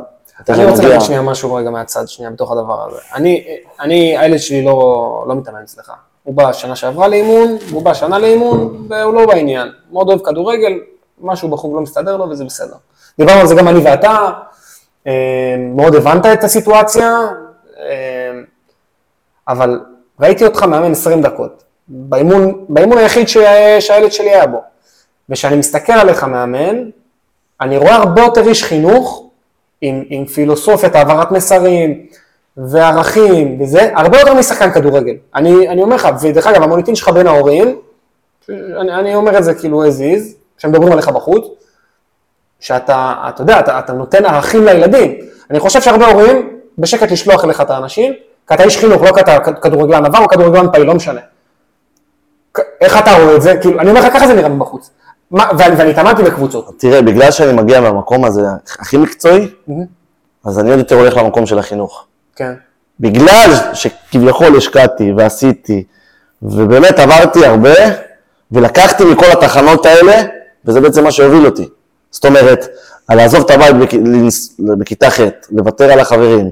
אני 0.49 0.64
רוצה. 0.64 0.83
להגיד 0.83 1.01
שנייה 1.01 1.23
משהו 1.23 1.55
רגע 1.55 1.71
מהצד, 1.71 2.09
שנייה, 2.09 2.31
בתוך 2.31 2.53
הדבר 2.53 2.87
הזה. 2.89 2.99
אני, 3.14 3.45
אני, 3.81 4.19
הילד 4.19 4.39
שלי 4.39 4.64
לא, 4.64 5.25
לא 5.29 5.35
מתאמן 5.35 5.62
אצלך. 5.62 5.93
הוא 6.23 6.35
בא 6.35 6.53
שנה 6.53 6.77
שעברה 6.77 7.09
לאימון, 7.09 7.57
והוא 7.71 7.83
בא 7.83 7.95
שנה 7.95 8.19
לאימון, 8.19 8.87
והוא 8.89 9.14
לא 9.14 9.27
בעניין. 9.27 9.69
מאוד 9.93 10.09
אוהב 10.09 10.21
כדורגל, 10.21 10.73
משהו 11.21 11.49
בחוג 11.49 11.75
לא 11.75 11.81
מסתדר 11.81 12.17
לו 12.17 12.31
וזה 12.31 12.45
בסדר. 12.45 12.77
דיברנו 13.19 13.41
על 13.41 13.47
זה 13.47 13.55
גם 13.55 13.69
אני 13.69 13.79
ואתה, 13.79 14.31
אה, 15.07 15.55
מאוד 15.59 15.95
הבנת 15.95 16.27
את 16.27 16.45
הסיטואציה, 16.45 17.19
אה, 17.79 18.33
אבל 19.49 19.81
ראיתי 20.21 20.45
אותך 20.45 20.62
מאמן 20.62 20.93
20 20.93 21.23
דקות, 21.23 21.64
באימון, 21.89 22.64
באימון 22.68 22.99
היחיד 22.99 23.28
שה- 23.28 23.80
שהילד 23.80 24.12
שלי 24.12 24.30
היה 24.30 24.47
בו. 24.47 24.62
וכשאני 25.28 25.57
מסתכל 25.57 25.93
עליך 25.93 26.24
מאמן, 26.24 26.76
אני 27.61 27.76
רואה 27.78 27.95
הרבה 27.95 28.22
יותר 28.22 28.49
איש 28.49 28.64
חינוך, 28.64 29.22
עם, 29.80 30.03
עם 30.09 30.26
פילוסופיית 30.26 30.95
העברת 30.95 31.30
מסרים 31.30 32.07
וערכים 32.57 33.61
וזה, 33.61 33.91
הרבה 33.97 34.18
יותר 34.18 34.34
משחקן 34.34 34.70
כדורגל. 34.70 35.14
אני, 35.34 35.68
אני 35.68 35.82
אומר 35.82 35.97
לך, 35.97 36.09
ודרך 36.22 36.47
אגב, 36.47 36.62
המוניטין 36.62 36.95
שלך 36.95 37.09
בין 37.09 37.26
ההורים, 37.26 37.76
אני, 38.51 38.95
אני 38.95 39.14
אומר 39.14 39.39
את 39.39 39.45
זה 39.45 39.55
כאילו 39.55 39.84
as 39.84 39.89
is, 39.99 40.34
כשמדברים 40.59 40.93
עליך 40.93 41.09
בחוץ, 41.09 41.47
שאתה, 42.61 43.14
אתה 43.28 43.43
יודע, 43.43 43.59
אתה, 43.61 43.78
אתה 43.78 43.93
נותן 43.93 44.24
ערכים 44.24 44.64
לילדים. 44.64 45.14
אני 45.51 45.61
חושב 45.61 45.80
שהרבה 45.80 46.07
הורים, 46.07 46.59
בשקט 46.78 47.11
לשלוח 47.12 47.45
אליך 47.45 47.61
את 47.61 47.70
האנשים, 47.70 48.12
כי 48.49 48.55
אתה 48.55 48.62
איש 48.62 48.78
חינוך, 48.78 49.03
לא 49.03 49.12
כי 49.14 49.20
אתה 49.20 49.39
כדורגלן 49.41 50.05
עבר 50.07 50.18
או 50.18 50.28
כדורגלן 50.28 50.66
פעיל, 50.72 50.87
לא 50.87 50.95
משנה. 50.95 51.20
איך 52.81 52.99
אתה 52.99 53.13
רואה 53.13 53.37
את 53.37 53.43
זה? 53.43 53.57
כאילו, 53.61 53.81
אני 53.81 53.89
אומר 53.89 54.01
לך, 54.01 54.13
ככה 54.13 54.27
זה 54.27 54.35
נראה 54.35 54.49
מבחוץ. 54.49 54.91
מה, 55.31 55.45
ואני, 55.59 55.77
ואני 55.77 55.91
התאמנתי 55.91 56.23
בקבוצות. 56.23 56.75
תראה, 56.79 57.03
בגלל 57.03 57.31
שאני 57.31 57.53
מגיע 57.53 57.81
מהמקום 57.81 58.25
הזה 58.25 58.43
הכי 58.79 58.97
מקצועי, 58.97 59.49
אז 60.45 60.59
אני 60.59 60.71
עוד 60.71 60.79
יותר 60.79 60.95
הולך 60.95 61.17
למקום 61.17 61.47
של 61.47 61.59
החינוך. 61.59 62.05
כן. 62.37 62.53
בגלל 63.01 63.51
שכביכול 63.75 64.57
השקעתי 64.57 65.13
ועשיתי, 65.17 65.85
ובאמת 66.43 66.99
עברתי 66.99 67.47
הרבה, 67.47 67.75
ולקחתי 68.53 69.05
מכל 69.05 69.27
התחנות 69.33 69.87
האלה, 69.87 70.23
וזה 70.65 70.81
בעצם 70.81 71.05
מה 71.05 71.11
שהוביל 71.11 71.47
אותי. 71.47 71.69
זאת 72.11 72.25
אומרת, 72.25 72.67
על 73.09 73.17
לעזוב 73.17 73.45
את 73.45 73.51
הבית 73.51 73.77
בכ... 73.77 73.95
בכיתה 74.79 75.11
ח', 75.11 75.21
לוותר 75.51 75.93
על 75.93 76.01
החברים, 76.01 76.51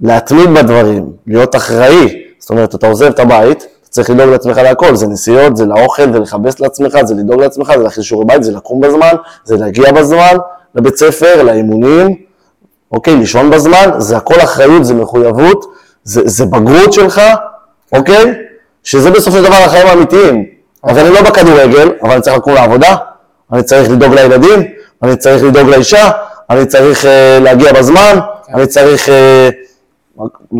להתמיד 0.00 0.50
בדברים, 0.54 1.12
להיות 1.26 1.56
אחראי, 1.56 2.22
זאת 2.38 2.50
אומרת, 2.50 2.74
אתה 2.74 2.86
עוזב 2.86 3.06
את 3.06 3.18
הבית, 3.18 3.66
צריך 3.90 4.10
לדאוג 4.10 4.30
לעצמך 4.30 4.56
להכל, 4.56 4.96
זה 4.96 5.06
נסיעות, 5.06 5.56
זה 5.56 5.66
לאוכל, 5.66 6.12
זה 6.12 6.18
לכבס 6.18 6.60
לעצמך, 6.60 6.98
זה 7.04 7.14
לדאוג 7.14 7.40
לעצמך, 7.40 7.72
זה 7.76 7.82
להכין 7.82 8.02
שיעורי 8.02 8.26
בית, 8.26 8.42
זה 8.42 8.52
לקום 8.52 8.80
בזמן, 8.80 9.12
זה 9.44 9.56
להגיע 9.56 9.92
בזמן 9.92 10.36
לבית 10.74 10.96
ספר, 10.96 11.42
לאימונים, 11.42 12.14
אוקיי, 12.92 13.16
לישון 13.16 13.50
בזמן, 13.50 13.90
זה 13.98 14.16
הכל 14.16 14.40
אחריות, 14.40 14.84
זה 14.84 14.94
מחויבות, 14.94 15.64
זה, 16.04 16.20
זה 16.24 16.46
בגרות 16.46 16.92
שלך, 16.92 17.20
אוקיי? 17.92 18.34
שזה 18.84 19.10
בסופו 19.10 19.36
של 19.36 19.44
דבר 19.44 19.54
החיים 19.54 19.86
האמיתיים. 19.86 20.44
אז 20.82 20.98
אני 20.98 21.10
לא 21.10 21.22
בכדורגל, 21.22 21.92
אבל 22.02 22.12
אני 22.12 22.20
צריך 22.20 22.36
לקום 22.36 22.54
לעבודה, 22.54 22.96
אני 23.52 23.62
צריך 23.62 23.90
לדאוג 23.90 24.14
לילדים, 24.14 24.62
אני 25.02 25.16
צריך 25.16 25.44
לדאוג 25.44 25.68
לאישה, 25.68 26.10
אני 26.50 26.66
צריך 26.66 27.06
אה, 27.06 27.38
להגיע 27.42 27.72
בזמן. 27.72 28.18
אני 28.54 28.66
צריך... 28.66 29.08
אה, 29.08 29.48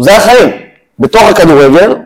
זה 0.00 0.16
החיים. 0.16 0.50
בתוך 0.98 1.22
הכדורגל, 1.22 1.96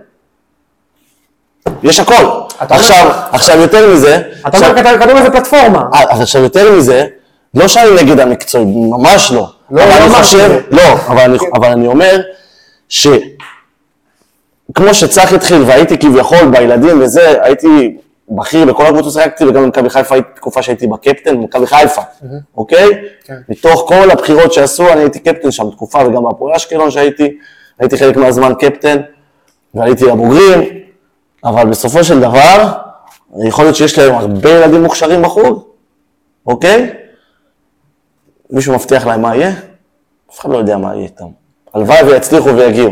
יש 1.83 2.01
הכל. 2.01 2.25
עכשיו, 2.59 3.11
עכשיו 3.33 3.61
יותר 3.61 3.95
מזה, 3.95 4.23
אתה 4.49 4.59
אומר 4.59 4.83
כדורגל 4.83 5.23
זה 5.23 5.31
פלטפורמה. 5.31 5.83
אה, 5.95 6.03
אבל 6.13 6.23
עכשיו 6.23 6.43
יותר 6.43 6.77
מזה, 6.77 7.07
לא 7.55 7.69
שאני 7.69 8.03
נגד 8.03 8.21
המקצועי, 8.21 8.65
ממש 8.65 9.33
לא. 9.33 9.49
לא, 9.71 9.83
אבל 9.83 9.91
לא 9.91 9.97
אני 9.97 10.05
אמרתי 10.05 10.23
חושב. 10.23 10.61
לא, 10.71 10.83
אבל 11.09 11.21
אני, 11.21 11.39
אבל 11.55 11.69
אני 11.69 11.87
אומר 11.87 12.21
ש... 12.89 13.07
כמו 14.75 14.95
שצח 14.95 15.33
התחיל 15.33 15.63
והייתי 15.67 15.99
כביכול 15.99 16.51
בילדים 16.51 17.03
וזה, 17.03 17.43
הייתי 17.43 17.97
בכיר 18.29 18.65
בכל 18.65 18.87
הקבוצות 18.87 19.13
שחקתי 19.13 19.45
וגם 19.45 19.63
במכבי 19.63 19.91
חיפה 19.91 20.15
הייתי 20.15 20.29
תקופה 20.35 20.63
שהייתי 20.63 20.87
בקפטן 20.87 21.37
במכבי 21.37 21.67
חיפה, 21.67 22.03
אוקיי? 22.57 22.89
כן. 23.25 23.35
מתוך 23.49 23.85
כל 23.89 24.11
הבחירות 24.11 24.53
שעשו, 24.53 24.93
אני 24.93 25.01
הייתי 25.01 25.19
קפטן 25.19 25.51
שם 25.51 25.71
תקופה 25.71 25.99
וגם 26.07 26.25
בהפועל 26.25 26.55
אשקלון 26.57 26.91
שהייתי, 26.91 27.29
הייתי 27.79 27.99
חלק 27.99 28.17
מהזמן 28.17 28.53
קפטן 28.61 28.97
והייתי 29.75 30.11
הבוגרים, 30.11 30.63
אבל 31.45 31.71
בסופו 31.71 32.05
של 32.05 32.21
דבר, 32.21 32.73
יכול 33.47 33.65
להיות 33.65 33.77
שיש 33.77 33.99
להם 33.99 34.15
הרבה 34.15 34.51
ילדים 34.51 34.83
מוכשרים 34.83 35.23
בחוג, 35.23 35.63
אוקיי? 36.47 36.91
מישהו 38.51 38.75
מבטיח 38.75 39.07
להם 39.07 39.23
מה 39.23 39.37
יהיה? 39.37 39.53
אף 40.31 40.41
אחד 40.41 40.51
לא 40.51 40.59
יודע 40.59 40.77
מה 40.77 40.95
יהיה 40.95 41.05
איתם. 41.05 41.27
הלוואי 41.75 42.03
ויצליחו 42.03 42.57
ויגיעו. 42.57 42.91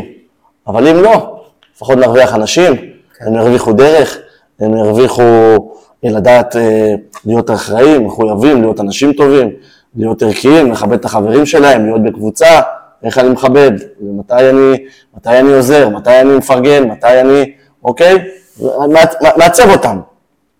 אבל 0.67 0.87
אם 0.87 0.95
לא, 0.95 1.43
לפחות 1.75 1.97
נרוויח 1.97 2.35
אנשים, 2.35 2.73
הם 3.21 3.35
ירוויחו 3.35 3.73
דרך, 3.73 4.17
הם 4.59 4.77
ירוויחו 4.77 5.23
לדעת 6.03 6.55
אה, 6.55 6.93
להיות 7.25 7.51
אחראים, 7.51 8.05
מחויבים, 8.05 8.61
להיות 8.61 8.79
אנשים 8.79 9.13
טובים, 9.13 9.49
להיות 9.95 10.21
ערכיים, 10.21 10.71
לכבד 10.71 10.93
את 10.93 11.05
החברים 11.05 11.45
שלהם, 11.45 11.85
להיות 11.85 12.03
בקבוצה, 12.03 12.61
איך 13.03 13.17
אני 13.17 13.29
מכבד, 13.29 13.71
מתי 14.01 14.49
אני, 14.49 14.85
מתי 15.17 15.39
אני 15.39 15.53
עוזר, 15.53 15.89
מתי 15.89 16.21
אני 16.21 16.37
מפרגן, 16.37 16.83
מתי 16.83 17.21
אני, 17.21 17.53
אוקיי? 17.83 18.27
מעצב 19.37 19.69
אותם. 19.69 19.99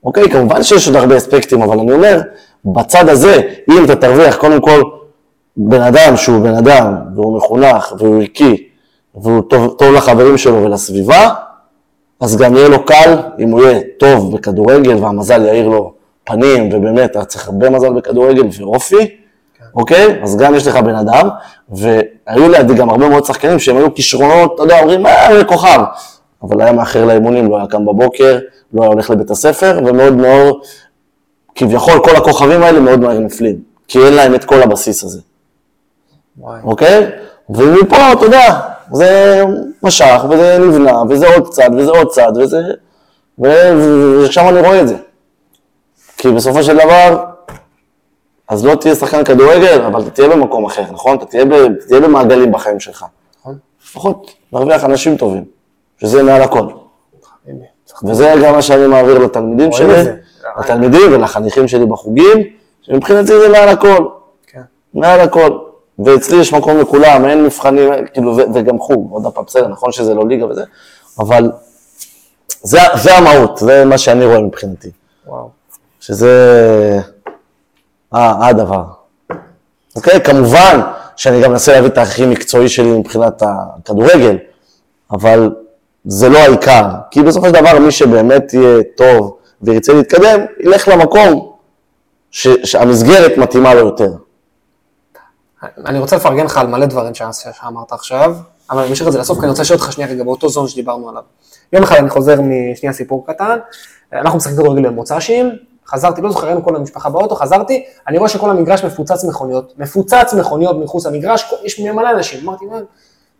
אוקיי, 0.04 0.30
כמובן 0.30 0.64
שיש 0.64 0.88
עוד 0.88 0.96
הרבה 0.96 1.18
אספקטים, 1.18 1.62
אבל 1.62 1.80
אני 1.80 1.92
אומר, 1.92 2.22
בצד 2.66 3.10
הזה, 3.10 3.42
אם 3.72 3.86
אתה 3.86 3.96
תרוויח 3.96 4.36
קודם 4.36 4.62
כל 4.62 4.82
בן 5.58 5.82
אדם 5.82 6.18
שהוא 6.18 6.40
בן 6.40 6.56
אדם, 6.56 6.96
והוא 7.16 7.38
מחונך, 7.38 7.94
והוא 8.00 8.22
ערכי, 8.22 8.68
והוא 9.16 9.42
טוב, 9.50 9.76
טוב 9.78 9.94
לחברים 9.94 10.38
שלו 10.38 10.64
ולסביבה, 10.64 11.30
אז 12.20 12.38
גם 12.38 12.56
יהיה 12.56 12.70
לו 12.70 12.86
קל 12.86 13.16
אם 13.40 13.50
הוא 13.50 13.64
יהיה 13.64 13.80
טוב 14.00 14.36
בכדורגל 14.36 14.96
והמזל 15.04 15.46
יאיר 15.46 15.68
לו 15.68 15.94
פנים, 16.24 16.70
ובאמת, 16.74 17.12
אתה 17.12 17.26
צריך 17.26 17.48
הרבה 17.48 17.70
מזל 17.70 17.94
בכדורגל 17.94 18.44
ואופי, 18.60 19.16
אוקיי? 19.76 20.20
אז 20.24 20.38
גם 20.38 20.56
יש 20.56 20.68
לך 20.68 20.76
בן 20.76 20.96
אדם, 20.96 21.30
והיו 21.70 22.50
לידי 22.50 22.74
גם 22.74 22.90
הרבה 22.90 23.10
מאוד 23.10 23.26
שחקנים 23.26 23.60
שהם 23.60 23.78
היו 23.78 23.96
כישרונות, 23.96 24.52
אתה 24.56 24.64
יודע, 24.64 24.80
אומרים, 24.80 25.06
אה, 25.06 25.44
כוכב, 25.44 25.80
אבל 26.44 26.62
היה 26.62 26.72
מאחר 26.72 27.06
לאימונים, 27.06 27.50
לא 27.50 27.58
היה 27.58 27.68
קם 27.68 27.86
בבוקר, 27.86 28.40
לא 28.74 28.82
היה 28.82 28.92
הולך 28.92 29.10
לבית 29.10 29.32
הספר, 29.32 29.80
ומאוד 29.86 30.14
מאוד, 30.14 30.62
כביכול 31.56 32.00
כל 32.04 32.16
הכוכבים 32.16 32.64
האלה 32.64 32.80
מאוד 32.80 33.00
מהר 33.00 33.20
נופלים, 33.20 33.56
כי 33.88 34.00
אין 34.00 34.14
להם 34.14 34.36
את 34.36 34.46
כל 34.46 34.62
הבסיס 34.62 35.04
הזה. 35.04 35.20
וואי. 36.38 36.60
אוקיי? 36.64 37.10
ומפה, 37.50 38.14
אתה 38.14 38.26
יודע, 38.26 38.60
זה 38.92 39.44
משך, 39.84 40.26
וזה 40.30 40.58
נבנה, 40.60 41.04
וזה 41.10 41.36
עוד 41.36 41.48
צד, 41.48 41.70
וזה 41.78 41.92
עוד 41.92 42.08
צד, 42.08 42.32
וזה... 42.38 42.62
ושם 43.40 44.46
אני 44.50 44.60
רואה 44.60 44.82
את 44.82 44.88
זה. 44.88 44.96
כי 46.18 46.32
בסופו 46.32 46.64
של 46.64 46.78
דבר, 46.78 47.24
אז 48.48 48.66
לא 48.66 48.76
תהיה 48.76 48.96
שחקן 48.96 49.24
כדורגל, 49.24 49.82
אבל 49.82 50.02
אתה 50.02 50.10
תהיה 50.10 50.30
במקום 50.30 50.66
אחר, 50.66 50.84
נכון? 50.92 51.18
אתה 51.18 51.26
תהיה, 51.26 51.46
ב, 51.46 51.54
תהיה 51.88 52.02
במעגלים 52.02 52.52
בחיים 52.52 52.80
שלך. 52.80 53.06
נכון. 53.40 53.58
לפחות 53.84 54.32
נרוויח 54.54 54.84
אנשים 54.84 55.18
טובים, 55.18 55.44
שזה 56.02 56.24
מעל 56.24 56.42
הכל. 56.42 56.68
וזה 58.04 58.34
גם 58.44 58.54
מה 58.54 58.62
שאני 58.62 58.88
מעביר 58.88 59.18
לתלמידים 59.18 59.72
שלי. 59.72 60.04
לתלמידים 60.60 61.14
ולחניכים 61.14 61.68
שלי 61.68 61.86
בחוגים, 61.86 62.38
שמבחינתי 62.82 63.28
זה 63.40 63.50
מעל 63.50 63.70
הכל. 63.70 64.08
כן. 64.48 64.62
מעל 64.94 65.20
הכל. 65.20 65.58
ואצלי 66.00 66.38
יש 66.38 66.54
מקום 66.54 66.78
לכולם, 66.78 67.26
אין 67.26 67.44
מבחנים, 67.44 67.90
כאילו, 68.14 68.38
וגם 68.54 68.80
חוג, 68.80 69.12
עוד 69.12 69.34
פעם, 69.34 69.44
בסדר, 69.48 69.68
נכון 69.68 69.92
שזה 69.92 70.14
לא 70.14 70.28
ליגה 70.28 70.46
וזה, 70.46 70.64
אבל 71.20 71.52
זה, 72.62 72.80
זה 73.02 73.18
המהות, 73.18 73.58
זה 73.58 73.86
מה 73.86 73.98
שאני 73.98 74.26
רואה 74.26 74.40
מבחינתי, 74.42 74.90
וואו. 75.28 75.50
שזה 76.00 76.30
אה, 78.14 78.48
הדבר. 78.48 78.84
אוקיי, 79.96 80.22
כמובן 80.22 80.82
שאני 81.16 81.42
גם 81.42 81.52
מנסה 81.52 81.72
להביא 81.72 81.90
את 81.90 81.98
הכי 81.98 82.26
מקצועי 82.26 82.70
שלי 82.70 82.92
מבחינת 82.92 83.44
הכדורגל, 83.44 84.38
אבל 85.12 85.52
זה 86.06 86.30
לא 86.30 86.38
העיקר, 86.38 86.86
כי 87.12 87.24
בסופו 87.24 87.46
של 87.46 87.52
דבר 87.52 87.80
מי 87.80 87.92
שבאמת 87.92 88.54
יהיה 88.54 88.84
טוב 88.98 89.38
וירצה 89.62 89.94
להתקדם, 89.94 90.40
ילך 90.60 90.88
למקום 90.88 91.52
ש- 92.32 92.48
שהמסגרת 92.64 93.38
מתאימה 93.38 93.74
לו 93.74 93.80
יותר. 93.80 94.14
אני 95.86 96.00
רוצה 96.00 96.16
לפרגן 96.16 96.46
לך 96.46 96.58
על 96.58 96.68
מלא 96.68 96.86
דברים 96.86 97.14
שאמרת 97.14 97.92
עכשיו, 97.92 98.36
אבל 98.70 98.82
אני 98.82 98.92
משאיר 98.92 99.08
את 99.08 99.14
זה 99.14 99.20
לסוף, 99.20 99.38
כי 99.38 99.42
אני 99.44 99.50
רוצה 99.50 99.62
לשאול 99.62 99.80
אותך 99.80 99.92
שנייה 99.92 100.10
רגע 100.10 100.24
באותו 100.24 100.50
זון 100.50 100.68
שדיברנו 100.68 101.10
עליו. 101.10 101.22
יום 101.74 101.84
אחד 101.84 101.96
אני 101.96 102.10
חוזר 102.10 102.36
משנייה 102.42 102.94
סיפור 102.94 103.28
קטן, 103.28 103.58
אנחנו 104.14 104.38
משחקים 104.38 104.58
כדורגל 104.58 104.90
במוצ"שים, 104.90 105.52
חזרתי, 105.88 106.22
לא 106.22 106.32
זוכר, 106.32 106.48
היינו 106.48 106.64
כל 106.64 106.76
המשפחה 106.76 107.10
באוטו, 107.10 107.36
חזרתי, 107.36 107.86
אני 108.08 108.18
רואה 108.18 108.30
שכל 108.30 108.50
המגרש 108.50 108.86
מפוצץ 108.86 109.24
מכוניות, 109.24 109.74
מפוצץ 109.78 110.34
מכוניות 110.40 110.78
מחוץ 110.84 111.06
למגרש, 111.06 111.54
יש 111.64 111.80
מלא 111.80 112.12
אנשים, 112.12 112.50
אמרתי, 112.50 112.66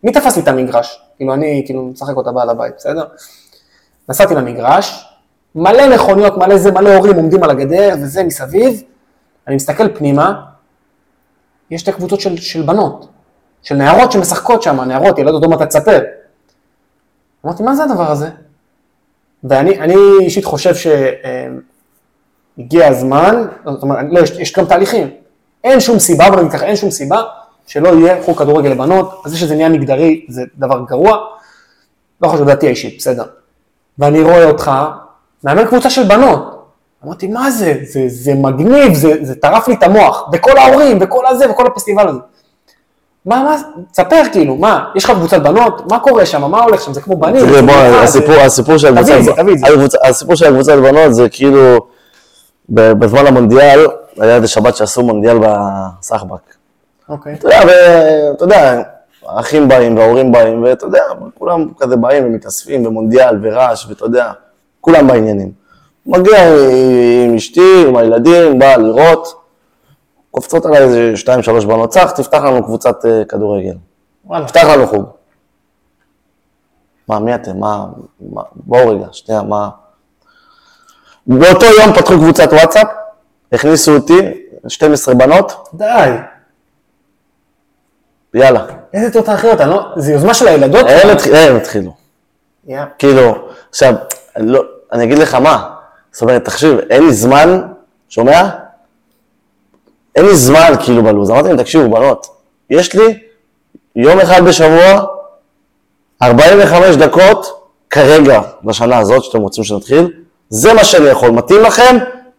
מי 0.04 0.12
תפס 0.12 0.36
לי 0.38 0.44
את 0.44 0.48
המגרש? 0.48 1.02
כאילו 1.18 1.34
אני, 1.34 1.64
כאילו, 1.66 1.86
משחק 1.86 2.18
אותה 2.18 2.32
בעל 2.32 2.50
הבית, 2.50 2.74
בסדר? 2.78 3.04
נסעתי 4.10 4.36
למגרש, 4.36 5.06
מלא 5.56 5.96
מכוניות, 5.96 6.38
מלא 6.38 6.58
זה, 6.58 6.72
מלא 6.72 6.96
הורים 6.96 7.16
עומדים 7.16 7.44
על 7.44 7.50
הגדר 7.50 7.96
וזה 8.02 8.24
מסביב, 8.24 8.84
אני 9.48 9.56
מסתכל 9.56 9.96
פנימה, 9.96 10.44
יש 11.72 11.82
שתי 11.82 11.92
קבוצות 11.92 12.22
של, 12.22 12.38
של 12.38 12.62
בנות, 12.62 13.08
של 13.62 13.76
נערות 13.76 14.12
שמשחקות 14.12 14.62
שם, 14.62 14.82
נערות, 14.82 15.20
ילדות, 15.20 15.44
עוד 15.44 15.52
מעט 15.52 15.62
תספר. 15.62 16.00
אמרתי, 17.46 17.64
מה 17.64 17.76
זה 17.76 17.84
הדבר 17.84 18.12
הזה? 18.12 18.30
ואני 19.44 19.80
אני 19.80 19.96
אישית 20.20 20.46
חושב 20.46 20.74
שהגיע 22.58 22.88
הזמן, 22.88 23.46
זאת 23.66 23.84
אומרת, 23.84 24.06
לא, 24.10 24.20
יש, 24.20 24.32
יש 24.32 24.58
גם 24.58 24.66
תהליכים. 24.66 25.10
אין 25.64 25.80
שום 25.80 26.00
סיבה, 26.00 26.30
בוא 26.30 26.40
נגיד 26.40 26.52
ככה, 26.52 26.66
אין 26.66 26.76
שום 26.76 26.92
סיבה 26.92 27.24
שלא 27.68 27.90
יהיה 27.90 28.24
חוג 28.24 28.38
כדורגל 28.40 28.70
לבנות, 28.70 29.22
אז 29.26 29.32
זה 29.32 29.38
שזה 29.38 29.56
נהיה 29.56 29.70
מגדרי 29.70 30.26
זה 30.30 30.44
דבר 30.58 30.80
גרוע, 30.90 31.18
לא 32.22 32.28
חשוב, 32.28 32.48
דעתי 32.48 32.68
האישית, 32.68 32.98
בסדר. 32.98 33.24
ואני 34.00 34.22
רואה 34.22 34.46
אותך, 34.46 34.72
מאמן 35.44 35.66
קבוצה 35.66 35.90
של 35.90 36.04
בנות. 36.04 36.58
אמרתי, 37.06 37.28
מה 37.28 37.52
זה? 37.52 37.74
זה, 37.84 38.04
זה 38.08 38.34
מגניב, 38.34 38.94
זה, 38.94 39.14
זה 39.22 39.36
טרף 39.36 39.68
לי 39.68 39.74
את 39.74 39.84
המוח. 39.84 40.30
וכל 40.34 40.58
ההורים, 40.58 40.98
וכל 41.02 41.26
הזה, 41.28 41.52
וכל 41.52 41.68
הפסטיבל 41.68 42.08
הזה. 42.08 42.20
מה, 43.26 43.44
מה, 43.44 43.58
תספר 43.92 44.22
כאילו, 44.32 44.56
מה, 44.56 44.84
יש 44.96 45.04
לך 45.06 45.12
קבוצת 45.12 45.42
בנות? 45.42 45.92
מה 45.92 46.00
קורה 46.00 46.26
שם? 46.26 46.52
מה 46.52 46.64
הולך 46.64 46.82
שם? 46.82 46.94
זה 46.94 47.02
כמו 47.02 47.16
בנים? 47.18 47.46
תראה, 47.48 47.62
בוא, 47.62 47.74
הסיפור, 48.04 48.34
זה- 48.36 48.44
הסיפור 48.46 48.78
של 48.78 48.88
תביא 49.02 49.14
הקבוצת, 49.14 49.36
זה, 49.36 49.44
תביא 49.44 49.56
זה. 49.90 49.98
הסיפור 50.10 50.36
של 50.36 50.46
הקבוצת 50.46 50.74
בנות 50.78 51.14
זה 51.16 51.30
כאילו, 51.30 51.78
בזמן 52.70 53.28
המונדיאל, 53.28 53.86
היה 54.20 54.36
איזה 54.36 54.48
שבת 54.48 54.76
שעשו 54.76 55.04
מונדיאל 55.04 55.38
בסחבק. 55.40 56.40
אוקיי. 57.12 57.34
אתה 57.34 57.48
יודע, 57.48 57.60
ואתה 57.68 58.44
יודע, 58.44 58.82
האחים 59.28 59.68
באים 59.68 59.98
וההורים 59.98 60.32
באים, 60.32 60.64
ואתה 60.64 60.86
יודע, 60.86 61.04
כולם 61.38 61.68
כזה 61.78 61.96
באים 61.96 62.26
ומתאספים, 62.26 62.86
ומונדיאל 62.86 63.40
ורעש, 63.42 63.86
ואתה 63.90 64.06
יודע, 64.06 64.32
כולם 64.82 65.08
בעניינים. 65.08 65.52
מגיע 66.06 66.38
עם 67.26 67.36
אשתי, 67.36 67.86
עם 67.88 67.96
הילדים, 67.96 68.60
בא 68.60 68.76
לראות, 68.76 69.42
קופצות 70.32 70.66
עליי 70.66 70.80
איזה 70.80 71.12
שתיים, 71.18 71.44
שלוש 71.44 71.66
בנות, 71.66 71.90
צח, 71.90 72.12
תפתח 72.12 72.38
לנו 72.44 72.64
קבוצת 72.64 73.06
אה, 73.06 73.26
כדורגל. 73.26 73.76
וואלה. 74.26 74.48
פתח 74.48 74.64
לנו 74.64 74.88
חוג. 74.88 75.06
מה, 77.08 77.20
מי 77.20 77.36
אתם? 77.36 77.60
מה, 77.60 77.86
מה, 78.34 78.42
בואו 78.56 78.90
רגע, 78.90 79.06
שנייה, 79.12 79.42
מה... 79.42 79.70
באותו 81.28 81.66
יום 81.66 81.94
פתחו 81.94 82.14
קבוצת 82.14 82.54
וואטסאפ, 82.54 82.88
הכניסו 83.52 83.96
אותי, 83.96 84.20
12 84.68 85.16
בנות, 85.16 85.70
די. 85.74 86.10
יאללה. 88.34 88.66
איזה 88.94 89.14
תותחיות, 89.14 89.62
אני 89.62 89.70
לא... 89.70 89.82
זה 89.96 90.12
יוזמה 90.14 90.34
של 90.34 90.48
הילדות? 90.48 90.86
הם 90.90 91.10
התח- 91.10 91.28
הם 91.34 91.56
התחילו. 91.56 91.94
יא. 92.68 92.82
כאילו, 93.00 93.36
עכשיו, 93.70 93.94
לא, 94.38 94.62
אני 94.94 95.04
אגיד 95.04 95.18
לך 95.20 95.36
מה, 95.36 95.70
זאת 96.12 96.22
אומרת, 96.22 96.46
תחשיב, 96.46 96.78
אין 96.90 97.04
לי 97.04 97.14
זמן, 97.14 97.62
שומע? 98.10 98.50
אין 100.16 100.26
לי 100.26 100.36
זמן 100.36 100.74
כאילו 100.84 101.04
בלו"ז. 101.04 101.30
אמרתי 101.32 101.48
להם, 101.48 101.58
תקשיבו, 101.58 101.90
בנות, 101.90 102.28
יש 102.70 102.96
לי 102.96 103.20
יום 103.96 104.20
אחד 104.20 104.42
בשבוע, 104.48 105.06
45 106.22 106.96
דקות, 106.96 107.46
כרגע, 107.90 108.42
בשנה 108.64 108.98
הזאת, 108.98 109.24
שאתם 109.24 109.42
רוצים 109.42 109.64
שנתחיל, 109.64 110.12
זה 110.50 110.74
מה 110.74 110.84
שאני 110.84 111.06
יכול. 111.08 111.30
מתאים 111.32 111.62
לכם, 111.62 111.98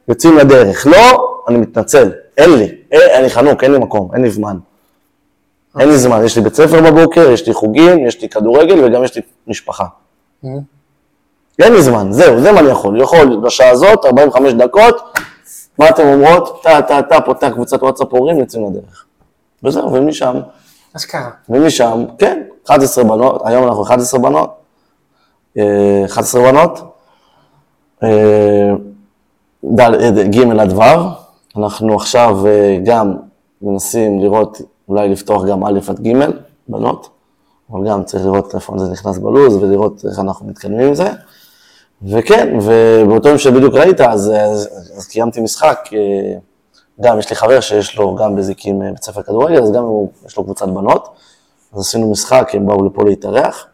יוצאים 0.09 0.39
לדרך. 0.39 0.87
לא, 0.87 1.29
אני 1.49 1.59
מתנצל, 1.59 2.13
אין 2.39 2.51
לי, 2.59 2.75
אה, 2.93 3.19
אני 3.19 3.31
חנוק, 3.31 3.65
אין 3.65 3.73
לי 3.73 3.79
מקום, 3.79 4.09
אין 4.15 4.23
לי 4.23 4.31
זמן. 4.31 4.57
אין 5.81 5.89
לי 5.89 5.99
זמן, 5.99 6.25
יש 6.25 6.37
לי 6.37 6.43
בית 6.43 6.55
ספר 6.55 6.91
בבוקר, 6.91 7.31
יש 7.31 7.49
לי 7.49 7.55
חוגים, 7.55 8.07
יש 8.07 8.23
לי 8.23 8.29
כדורגל 8.29 8.85
וגם 8.85 9.05
יש 9.05 9.17
לי 9.17 9.23
משפחה. 9.47 9.85
אין 11.63 11.73
לי 11.73 11.83
זמן, 11.83 12.13
זהו, 12.13 12.41
זה 12.41 12.53
מה 12.53 12.61
אני 12.61 12.69
יכול. 12.71 13.01
יכול 13.01 13.41
בשעה 13.45 13.71
הזאת, 13.71 14.05
45 14.05 14.53
דקות, 14.53 15.19
מה 15.79 15.89
אתם 15.89 16.03
אומרות? 16.03 16.63
טה, 16.63 16.83
טה, 16.83 17.03
טה, 17.03 17.21
פותח 17.21 17.49
קבוצת 17.53 17.83
וואטסאפ 17.83 18.09
הורים, 18.11 18.39
יוצאים 18.39 18.71
לדרך. 18.71 19.05
וזהו, 19.65 19.93
ומשם, 19.93 20.41
אשכרה. 20.97 21.31
ומשם, 21.49 22.05
כן, 22.19 22.43
11 22.67 23.05
בנות, 23.05 23.43
היום 23.45 23.65
אנחנו 23.65 23.83
11 23.83 24.21
בנות, 24.21 24.51
אה, 25.59 26.03
11 26.07 26.43
בנות, 26.43 26.81
אה, 28.03 28.71
ד', 29.65 30.31
ג' 30.35 30.61
עד 30.61 30.73
ו', 30.73 30.83
אנחנו 31.57 31.95
עכשיו 31.97 32.47
אה, 32.47 32.79
גם 32.85 33.17
מנסים 33.63 34.21
לראות, 34.21 34.61
אולי 34.93 35.09
לפתוח 35.09 35.45
גם 35.45 35.65
א' 35.65 35.81
עד 35.89 36.01
ג', 36.07 36.13
בנות, 36.69 37.09
אבל 37.71 37.89
גם 37.89 38.05
צריך 38.05 38.25
לראות 38.25 38.55
איפה 38.55 38.79
זה 38.79 38.93
נכנס 38.93 39.19
בלו"ז 39.19 39.57
ולראות 39.57 40.05
איך 40.11 40.19
אנחנו 40.19 40.47
מתקדמים 40.47 40.89
עם 40.89 40.95
זה. 40.95 41.09
וכן, 42.03 42.59
ובאותו 42.63 43.29
יום 43.29 43.39
שבדיוק 43.39 43.75
ראית, 43.75 44.01
אז, 44.01 44.33
אז, 44.37 44.69
אז 44.97 45.07
קיימתי 45.07 45.41
משחק, 45.41 45.89
אה, 45.93 46.39
גם 47.01 47.19
יש 47.19 47.31
לי 47.31 47.37
חבר 47.37 47.61
שיש 47.61 47.97
לו 47.97 48.15
גם 48.15 48.37
בזיקים 48.37 48.83
אה, 48.83 48.91
בית 48.93 49.03
ספר 49.03 49.23
כדורגל, 49.23 49.63
אז 49.63 49.73
גם 49.73 49.85
הוא, 49.85 50.11
יש 50.27 50.37
לו 50.37 50.45
קבוצת 50.45 50.69
בנות, 50.69 51.09
אז 51.73 51.81
עשינו 51.81 52.11
משחק, 52.11 52.51
הם 52.53 52.67
באו 52.67 52.85
לפה 52.85 53.05
להתארח, 53.05 53.67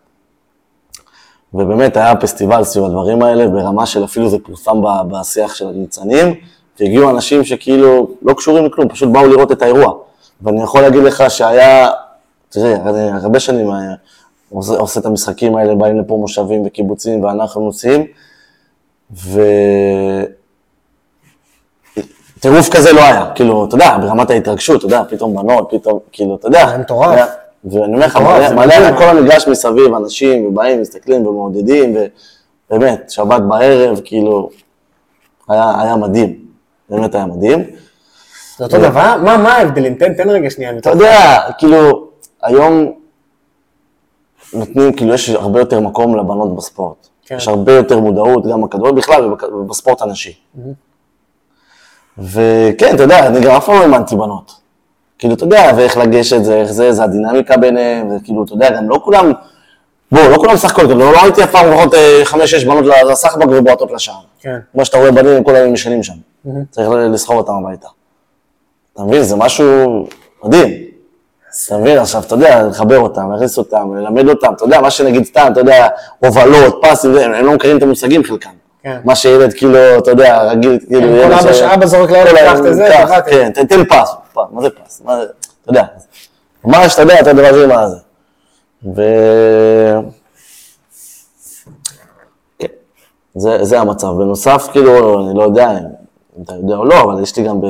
ובאמת 1.55 1.97
היה 1.97 2.17
פסטיבל 2.17 2.65
סביב 2.65 2.85
הדברים 2.85 3.23
האלה, 3.23 3.49
ברמה 3.49 3.87
של 3.87 4.05
אפילו 4.05 4.31
זה 4.31 4.37
פורסם 4.39 4.83
בשיח 5.11 5.55
של 5.55 5.69
הניצנים, 5.69 6.35
והגיעו 6.81 7.11
אנשים 7.11 7.45
שכאילו 7.45 8.09
לא 8.23 8.35
קשורים 8.35 8.65
לכלום, 8.65 8.89
פשוט 8.89 9.09
באו 9.13 9.27
לראות 9.27 9.53
את 9.53 9.63
האירוע. 9.63 10.08
ואני 10.43 10.63
יכול 10.63 10.81
להגיד 10.81 11.03
לך 11.03 11.25
שהיה, 11.29 11.91
תראה, 12.49 12.75
אני 12.75 13.11
הרבה 13.23 13.41
שנים 13.41 13.71
אה, 13.71 13.77
עושה, 14.51 14.73
עושה 14.79 15.01
את 15.01 15.07
המשחקים 15.07 15.57
האלה, 15.57 15.75
באים 15.75 16.01
לפה 16.01 16.17
מושבים 16.17 16.63
וקיבוצים, 16.67 17.25
ואנחנו 17.25 17.61
נוסעים, 17.61 18.07
ו... 19.17 19.41
טירוף 22.41 22.69
כזה 22.77 22.93
לא 22.93 23.01
היה, 23.01 23.31
כאילו, 23.35 23.65
אתה 23.65 23.75
יודע, 23.75 23.99
ברמת 24.03 24.31
ההתרגשות, 24.31 24.79
אתה 24.79 24.87
יודע, 24.87 25.03
פתאום 25.09 25.37
בנות, 25.37 25.69
פתאום, 25.71 25.99
כאילו, 26.13 26.35
אתה 26.37 26.47
יודע. 26.49 26.69
זה 26.71 26.79
מטורף. 26.79 27.21
ואני 27.65 27.95
אומר 27.95 28.07
לך, 28.07 28.17
מלא- 28.17 28.55
מדהים. 28.55 28.97
כל 28.97 29.05
המגרש 29.05 29.49
מסביב, 29.49 29.95
אנשים, 29.95 30.47
ובאים, 30.47 30.81
מסתכלים 30.81 31.27
ומעודדים, 31.27 31.97
ובאמת, 32.71 33.11
שבת 33.11 33.43
בערב, 33.43 34.01
כאילו, 34.05 34.51
היה, 35.49 35.81
היה 35.81 35.97
מדהים, 35.97 36.39
באמת 36.91 37.15
היה 37.15 37.27
מדהים. 37.27 37.65
זה 38.59 38.65
אותו 38.65 38.79
דבר? 38.79 39.17
מה 39.25 39.37
מה 39.37 39.53
ההבדלים? 39.53 39.95
תן 39.95 40.15
תן 40.15 40.31
רגע 40.31 40.51
שנייה. 40.51 40.79
אתה 40.79 40.91
יודע, 40.91 41.41
כאילו, 41.59 42.09
היום 42.43 42.93
נותנים, 44.55 44.93
כאילו, 44.93 45.15
יש 45.15 45.31
הרבה 45.31 45.59
יותר 45.61 45.81
מקום 45.81 46.17
לבנות 46.17 46.57
בספורט. 46.57 47.09
כן. 47.27 47.37
יש 47.37 47.49
הרבה 47.49 47.73
יותר 47.73 48.01
מודעות, 48.01 48.47
גם 48.47 48.63
בכדורגל 48.63 48.97
בכלל 48.97 49.35
ובספורט 49.53 50.03
הנשי. 50.03 50.35
וכן, 52.19 52.95
אתה 52.95 53.03
יודע, 53.03 53.27
אני 53.27 53.41
גם 53.41 53.57
אף 53.57 53.67
פעם 53.67 53.75
לא 53.75 53.83
האמנתי 53.83 54.17
בנות. 54.17 54.53
כאילו, 55.19 55.35
אתה 55.35 55.45
יודע, 55.45 55.73
ואיך 55.77 55.97
לגשת, 55.97 56.45
זה 56.45 56.61
איך 56.61 56.73
זה, 56.73 56.93
זה 56.93 57.05
הדינמיקה 57.05 57.57
ביניהם, 57.57 58.17
וכאילו, 58.17 58.45
אתה 58.45 58.53
יודע, 58.53 58.71
גם 58.71 58.89
לא 58.89 59.01
כולם, 59.05 59.33
בואו, 60.13 60.31
לא 60.31 60.37
כולם 60.37 60.55
משחקות, 60.55 60.91
גם 60.91 60.99
לא 60.99 61.13
לא 61.13 61.23
ראיתי 61.23 61.45
אף 61.45 61.51
פעם 61.51 61.71
לפחות 61.71 61.95
אה, 61.95 62.21
חמש-שש 62.25 62.65
בנות 62.65 62.85
לסחבק 63.11 63.47
ובועטות 63.51 63.91
לשער. 63.93 64.21
כן. 64.41 64.59
כמו 64.73 64.85
שאתה 64.85 64.99
רואה 64.99 65.13
בנים, 65.13 65.45
כל 65.45 65.55
היום 65.55 65.75
ישנים 65.75 66.03
שם. 66.03 66.15
צריך 66.71 66.89
לסחוב 66.91 67.37
אותם 67.37 67.53
הביתה. 67.53 67.89
אתה 68.99 69.07
מבין? 69.07 69.23
זה 69.23 69.37
משהו 69.37 70.07
מדהים. 70.45 70.71
אתה 71.67 71.77
מבין? 71.79 71.99
עכשיו, 71.99 72.23
אתה 72.23 72.35
יודע, 72.35 72.63
לחבר 72.63 72.99
אותם, 72.99 73.33
להכניס 73.33 73.59
אותם, 73.59 73.95
ללמד 73.97 74.29
אותם, 74.29 74.53
אתה 74.57 74.65
יודע, 74.65 74.81
מה 74.81 74.91
שנגיד 74.91 75.25
סתם, 75.25 75.49
אתה 75.53 75.61
יודע, 75.61 75.89
הובלות, 76.19 76.81
פסים, 76.83 77.15
הם 77.17 77.47
לא 77.47 77.53
מכירים 77.55 77.77
את 77.79 77.83
המושגים 77.83 78.25
חלקם. 78.25 78.51
כן. 78.83 78.99
מה 79.05 79.15
שילד, 79.17 79.53
כאילו, 79.53 79.99
אתה 79.99 80.11
יודע, 80.11 80.43
רגיל, 80.43 80.79
כאילו, 80.87 81.01
כל 81.01 81.07
ילד 81.09 81.33
אבא 81.33 81.53
ש- 81.53 81.59
שאבא 81.59 81.87
זורק 81.87 82.11
לילד, 82.11 82.29
קח 82.39 82.59
את 82.69 82.75
זה, 82.75 82.89
קח, 82.93 83.19
כן, 83.31 83.51
תן- 83.53 83.85
פס, 83.85 84.15
מה 84.51 84.63
זה 84.63 84.69
פס? 84.71 85.03
מה 85.05 85.17
זה, 85.17 85.23
אתה 85.63 85.71
יודע. 85.71 85.85
ממש, 86.65 86.95
אתה 86.95 87.03
יודע, 87.03 87.21
אתה 87.21 87.33
דברים 87.33 87.69
מה 87.69 87.89
זה. 87.89 87.97
ו... 88.97 89.03
כן, 92.59 92.67
זה, 93.35 93.59
זה 93.65 93.81
המצב. 93.81 94.07
בנוסף, 94.19 94.69
כאילו, 94.73 95.21
אני 95.29 95.39
לא 95.39 95.43
יודע 95.43 95.71
אם 95.71 95.85
אתה 96.45 96.55
יודע 96.55 96.75
או 96.75 96.85
לא, 96.85 97.01
אבל 97.03 97.23
יש 97.23 97.37
לי 97.37 97.43
גם, 97.45 97.61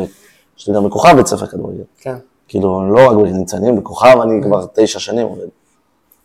יש 0.59 0.69
לי 0.69 0.75
גם 0.75 0.85
בכוכב 0.85 1.17
בית 1.17 1.27
ספר 1.27 1.47
כדורגל. 1.47 1.83
כן, 2.01 2.17
כאילו, 2.49 2.95
לא 2.95 3.11
רק 3.11 3.17
בניצנים, 3.17 3.77
בכוכב 3.77 4.21
אני 4.23 4.43
כבר 4.43 4.67
תשע 4.75 4.99
שנים 4.99 5.27
עובד. 5.27 5.47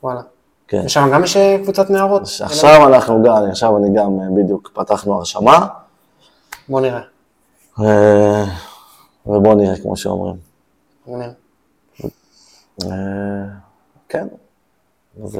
וואלה. 0.03 0.21
כן. 0.67 0.81
ושם 0.85 1.09
גם 1.13 1.23
יש 1.23 1.37
אה, 1.37 1.57
קבוצת 1.63 1.89
נערות? 1.89 2.21
עכשיו 2.41 2.87
אנחנו 2.87 3.23
גם, 3.23 3.35
עכשיו 3.49 3.77
אני 3.77 3.87
גם, 3.95 4.19
אה, 4.19 4.43
בדיוק 4.43 4.71
פתחנו 4.73 5.13
הרשמה, 5.13 5.67
בוא 6.69 6.81
נראה. 6.81 7.01
אה, 7.79 8.45
ובואו 9.25 9.55
נראה, 9.55 9.77
כמו 9.81 9.97
שאומרים. 9.97 10.35
כן, 14.09 14.27
אז 15.23 15.39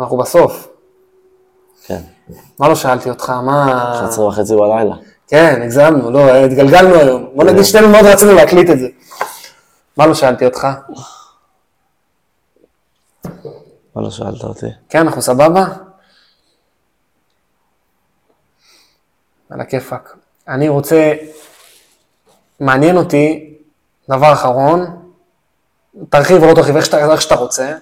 אנחנו 0.00 0.16
בסוף. 0.16 0.68
כן, 1.86 2.00
מה 2.58 2.68
לא 2.68 2.74
שאלתי 2.74 3.10
אותך? 3.10 3.30
מה... 3.30 3.92
11 3.94 4.26
וחצי 4.26 4.56
בלילה. 4.56 4.96
כן, 5.30 5.62
הגזמנו, 5.62 6.10
לא, 6.10 6.34
התגלגלנו 6.34 6.94
היום. 6.94 7.30
בוא. 7.34 7.44
נגיד 7.44 7.64
שנינו 7.64 7.88
מאוד 7.88 8.04
רצינו 8.04 8.32
להקליט 8.32 8.70
את 8.70 8.78
זה. 8.78 8.88
מה 9.96 10.06
לא 10.06 10.14
שאלתי 10.14 10.44
אותך? 10.44 10.66
מה 13.94 14.02
לא 14.02 14.10
שאלת 14.10 14.42
אותי? 14.42 14.66
כן, 14.88 14.98
אנחנו 14.98 15.22
סבבה? 15.22 15.64
על 19.50 19.60
הכיפאק. 19.60 20.16
אני 20.48 20.68
רוצה, 20.68 21.12
מעניין 22.60 22.96
אותי, 22.96 23.54
דבר 24.08 24.32
אחרון, 24.32 24.86
תרחיב 26.08 26.42
או 26.42 26.48
לא 26.48 26.54
תרחיב, 26.54 26.76
איך 26.76 26.86
שאתה, 26.86 27.12
איך 27.12 27.22
שאתה 27.22 27.34
רוצה. 27.34 27.76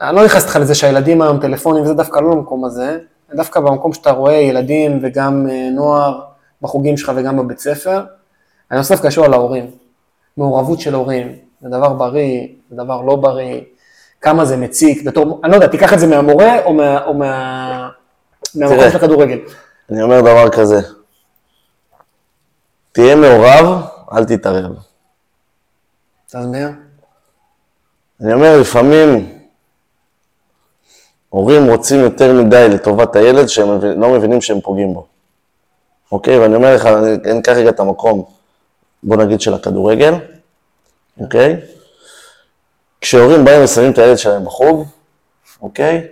אני 0.00 0.16
לא 0.16 0.24
נכנס 0.24 0.42
איתך 0.42 0.56
לזה 0.56 0.74
שהילדים 0.74 1.22
היום 1.22 1.40
טלפונים, 1.40 1.82
וזה 1.82 1.94
דווקא 1.94 2.18
לא 2.18 2.30
במקום 2.30 2.64
הזה, 2.64 2.98
דווקא 3.34 3.60
במקום 3.60 3.92
שאתה 3.92 4.10
רואה 4.10 4.32
ילדים 4.32 4.98
וגם 5.02 5.46
אה, 5.50 5.68
נוער 5.72 6.20
בחוגים 6.62 6.96
שלך 6.96 7.12
וגם 7.16 7.36
בבית 7.36 7.58
ספר. 7.58 8.04
אני 8.70 8.80
דווקא 8.90 9.06
לשאול 9.06 9.26
על 9.26 9.32
ההורים. 9.32 9.70
מעורבות 10.36 10.80
של 10.80 10.94
הורים, 10.94 11.36
זה 11.62 11.68
דבר 11.68 11.92
בריא, 11.92 12.48
זה 12.70 12.76
דבר 12.76 13.02
לא 13.02 13.16
בריא, 13.16 13.60
כמה 14.20 14.44
זה 14.44 14.56
מציק, 14.56 15.02
בתור, 15.02 15.40
אני 15.44 15.50
לא 15.50 15.56
יודע, 15.56 15.66
תיקח 15.66 15.92
את 15.92 15.98
זה 15.98 16.06
מהמורה 16.06 16.64
או, 16.64 16.74
מה, 16.74 17.04
או 17.04 17.14
מה, 17.14 17.88
מהמקום. 18.54 18.90
של 18.90 18.96
הכדורגל. 18.96 19.38
אני 19.90 20.02
אומר 20.02 20.20
דבר 20.20 20.48
כזה, 20.50 20.80
תהיה 22.92 23.16
מעורב, 23.16 23.82
אל 24.12 24.24
תתערב. 24.24 24.72
תסביר. 26.26 26.68
אני 28.20 28.32
אומר, 28.34 28.60
לפעמים 28.60 29.39
הורים 31.30 31.70
רוצים 31.70 32.00
יותר 32.00 32.32
מדי 32.32 32.66
לטובת 32.70 33.16
הילד, 33.16 33.46
שהם 33.46 33.68
לא 34.00 34.10
מבינים 34.10 34.40
שהם 34.40 34.60
פוגעים 34.60 34.94
בו. 34.94 35.06
אוקיי? 36.12 36.38
ואני 36.38 36.54
אומר 36.54 36.74
לך, 36.74 36.86
אני 36.86 37.38
אקח 37.40 37.52
רגע 37.52 37.70
את 37.70 37.80
המקום, 37.80 38.24
בוא 39.02 39.16
נגיד 39.16 39.40
של 39.40 39.54
הכדורגל, 39.54 40.14
אוקיי? 41.20 41.56
כשהורים 43.00 43.44
באים 43.44 43.64
ושמים 43.64 43.90
את 43.90 43.98
הילד 43.98 44.18
שלהם 44.18 44.44
בחוג, 44.44 44.84
אוקיי? 45.62 46.06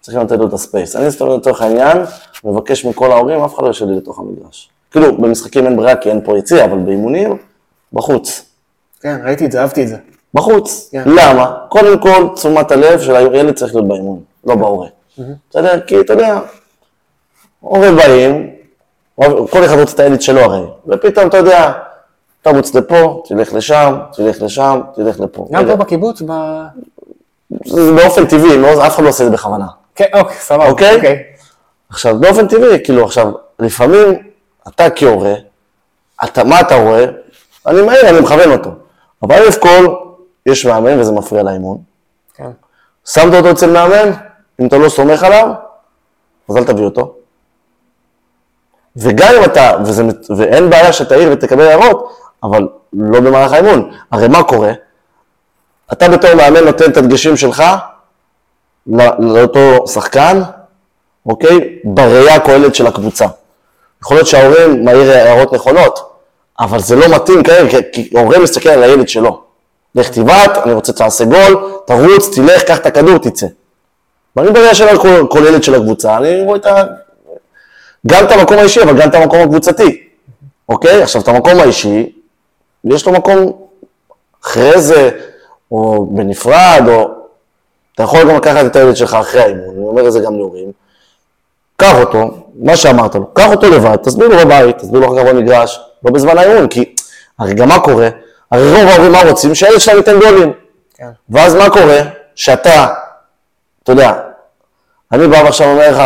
צריכים 0.00 0.22
לתת 0.22 0.38
לו 0.38 0.48
את 0.48 0.52
הספייס. 0.52 0.96
אני 0.96 1.10
סתם 1.10 1.26
לצורך 1.26 1.62
העניין, 1.62 1.98
מבקש 2.44 2.84
מכל 2.84 3.12
ההורים, 3.12 3.40
אף 3.40 3.54
אחד 3.54 3.62
לא 3.62 3.68
יושב 3.68 3.86
לי 3.86 3.96
לתוך 3.96 4.18
המגרש. 4.18 4.70
כאילו, 4.90 5.16
במשחקים 5.16 5.66
אין 5.66 5.76
ברירה 5.76 5.96
כי 5.96 6.10
אין 6.10 6.20
פה 6.24 6.38
יציע, 6.38 6.64
אבל 6.64 6.78
באימונים, 6.78 7.36
בחוץ. 7.92 8.44
כן, 9.00 9.20
ראיתי 9.24 9.46
את 9.46 9.52
זה, 9.52 9.60
אהבתי 9.60 9.82
את 9.82 9.88
זה. 9.88 9.96
בחוץ. 10.34 10.88
כן. 10.92 11.02
למה? 11.06 11.56
קודם 11.68 11.98
כל, 11.98 12.28
תשומת 12.34 12.70
הלב 12.70 13.00
של 13.00 13.16
הילד 13.16 13.54
צריך 13.54 13.74
להיות 13.74 13.88
באימון, 13.88 14.20
לא 14.48 14.54
בהורה. 14.54 14.88
בסדר? 15.50 15.80
כי 15.80 16.00
אתה 16.00 16.12
יודע, 16.12 16.40
הורה 17.60 17.92
באים, 17.92 18.50
כל 19.50 19.64
אחד 19.64 19.78
רוצה 19.78 19.94
את 19.94 20.00
הילד 20.00 20.22
שלו 20.22 20.40
הרי, 20.40 20.66
ופתאום 20.86 21.28
אתה 21.28 21.36
יודע, 21.36 21.72
תרוץ 22.42 22.74
לפה, 22.74 23.22
תלך 23.28 23.54
לשם, 23.54 23.98
תלך 24.12 24.42
לשם, 24.42 24.80
תלך 24.94 25.20
לפה. 25.20 25.48
גם 25.52 25.66
פה 25.66 25.76
בקיבוץ, 25.76 26.22
ב... 26.26 26.32
זה 27.66 27.92
באופן 27.92 28.26
טבעי, 28.26 28.58
לא, 28.58 28.86
אף 28.86 28.94
אחד 28.94 29.02
לא 29.02 29.08
עושה 29.08 29.24
את 29.24 29.28
זה 29.30 29.34
בכוונה. 29.34 29.66
כן, 29.94 30.04
אוקיי, 30.14 30.36
סבבה. 30.36 30.68
אוקיי? 30.68 31.22
עכשיו, 31.90 32.20
באופן 32.20 32.48
טבעי, 32.48 32.84
כאילו, 32.84 33.04
עכשיו, 33.04 33.32
לפעמים, 33.58 34.18
אתה 34.68 34.90
כהורה, 34.90 35.34
אתה, 36.24 36.44
מה 36.44 36.60
אתה 36.60 36.74
רואה? 36.74 37.04
אני 37.66 37.82
מהיר, 37.82 38.08
אני 38.08 38.20
מכוון 38.20 38.52
אותו. 38.52 38.70
אבל 39.22 39.34
אלף 39.34 39.58
כל, 39.58 39.94
יש 40.46 40.66
מאמן 40.66 41.00
וזה 41.00 41.12
מפריע 41.12 41.42
לאימון. 41.42 41.78
כן. 42.34 42.50
שמת 43.06 43.34
אותו 43.34 43.50
אצל 43.50 43.70
מאמן, 43.70 44.10
אם 44.60 44.66
אתה 44.66 44.78
לא 44.78 44.88
סומך 44.88 45.22
עליו, 45.22 45.48
אז 46.48 46.56
אל 46.56 46.64
תביא 46.64 46.84
אותו. 46.84 47.14
וגם 48.96 49.28
אם 49.38 49.44
אתה, 49.44 49.72
וזה, 49.84 50.04
ואין 50.36 50.70
בעיה 50.70 50.92
שתעיר 50.92 51.28
ותקבל 51.32 51.68
הערות, 51.68 52.12
אבל 52.42 52.68
לא 52.92 53.20
במהלך 53.20 53.52
האימון. 53.52 53.90
הרי 54.12 54.28
מה 54.28 54.42
קורה? 54.42 54.72
אתה 55.92 56.08
בתור 56.08 56.34
מאמן 56.34 56.64
נותן 56.64 56.90
את 56.90 56.96
הדגשים 56.96 57.36
שלך 57.36 57.62
לא- 58.86 59.04
לאותו 59.18 59.86
שחקן, 59.86 60.42
אוקיי? 61.26 61.78
בראייה 61.84 62.34
הכוללת 62.34 62.74
של 62.74 62.86
הקבוצה. 62.86 63.26
יכול 64.02 64.16
להיות 64.16 64.26
שההורים 64.28 64.84
מעיר 64.84 65.10
הערות 65.10 65.52
נכונות, 65.52 66.12
אבל 66.60 66.78
זה 66.80 66.96
לא 66.96 67.08
מתאים 67.16 67.42
כרגע, 67.42 67.78
כי 67.92 68.10
הורה 68.12 68.38
מסתכל 68.38 68.68
על 68.68 68.82
הילד 68.82 69.08
שלו. 69.08 69.42
לך 69.94 70.08
תבעט, 70.08 70.58
אני 70.58 70.72
רוצה 70.72 70.92
שתעשה 70.92 71.24
גול, 71.24 71.80
תרוץ, 71.86 72.34
תלך, 72.34 72.62
קח 72.62 72.78
את 72.78 72.86
הכדור, 72.86 73.18
תצא. 73.18 73.46
ואני 74.38 74.50
בראייה 74.50 74.74
של 74.74 74.88
הכל- 74.88 75.26
כוללת 75.30 75.64
של 75.64 75.74
הקבוצה, 75.74 76.16
אני 76.16 76.42
רואה 76.42 76.56
את 76.56 76.66
ה... 76.66 76.84
גם 78.06 78.24
את 78.24 78.30
המקום 78.32 78.58
האישי, 78.58 78.82
אבל 78.82 79.00
גם 79.00 79.08
את 79.08 79.14
המקום 79.14 79.40
הקבוצתי, 79.40 80.08
אוקיי? 80.68 81.02
עכשיו, 81.02 81.22
את 81.22 81.28
המקום 81.28 81.60
האישי, 81.60 82.12
יש 82.84 83.06
לו 83.06 83.12
מקום 83.12 83.52
אחרי 84.44 84.80
זה, 84.80 85.10
או 85.70 86.06
בנפרד, 86.06 86.82
או... 86.88 87.08
אתה 87.94 88.02
יכול 88.02 88.20
גם 88.20 88.36
לקחת 88.36 88.66
את 88.66 88.76
הילד 88.76 88.96
שלך 88.96 89.14
אחרי 89.14 89.40
האימון, 89.40 89.74
אני 89.76 89.86
אומר 89.86 90.06
את 90.06 90.12
זה 90.12 90.20
גם 90.20 90.36
להורים. 90.36 90.72
קח 91.76 91.94
אותו, 92.00 92.30
מה 92.58 92.76
שאמרת 92.76 93.14
לו, 93.14 93.34
קח 93.34 93.50
אותו 93.50 93.70
לבד, 93.70 93.96
תסביר 93.96 94.28
לו 94.28 94.36
בבית, 94.38 94.78
תסביר 94.78 95.00
לו 95.00 95.06
אחר 95.06 95.24
כך 95.24 95.30
במגרש, 95.30 95.80
לא 96.04 96.10
בזמן 96.10 96.38
האימון, 96.38 96.68
כי 96.68 96.94
הרי 97.38 97.54
גם 97.54 97.68
מה 97.68 97.80
קורה? 97.80 98.08
הרי 98.50 98.72
רוב 98.72 98.88
ההורים 98.88 99.12
מה 99.12 99.22
רוצים? 99.22 99.54
שהילד 99.54 99.78
שלהם 99.78 99.96
ייתן 99.96 100.18
גולים. 100.18 100.52
כן. 100.94 101.08
ואז 101.30 101.54
מה 101.54 101.70
קורה? 101.70 102.00
שאתה, 102.34 102.86
אתה 103.82 103.92
יודע, 103.92 104.12
אני 105.12 105.28
בא 105.28 105.36
ועכשיו 105.36 105.70
אומר 105.70 105.90
לך, 105.90 106.02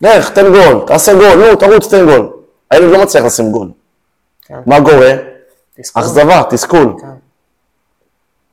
לך, 0.00 0.30
תן 0.30 0.52
גול, 0.52 0.86
תעשה 0.86 1.14
גול, 1.14 1.34
נו, 1.34 1.56
תרוץ, 1.56 1.86
תן 1.86 2.06
גול. 2.06 2.32
הילד 2.70 2.90
לא 2.92 3.02
מצליח 3.02 3.24
לשים 3.24 3.52
גול. 3.52 3.68
כן. 4.46 4.60
מה 4.66 4.84
קורה? 4.84 5.12
תסכול. 5.80 6.02
אכזבה, 6.02 6.42
תסכול. 6.50 6.94
כן, 7.00 7.06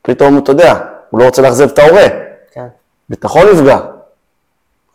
פתאום, 0.02 0.38
אתה 0.38 0.52
יודע, 0.52 0.74
הוא 1.10 1.20
לא 1.20 1.24
רוצה 1.24 1.42
לאכזב 1.42 1.68
את 1.68 1.78
ההורה. 1.78 2.06
כן. 2.52 2.66
ביטחון 3.08 3.46
נפגע. 3.52 3.78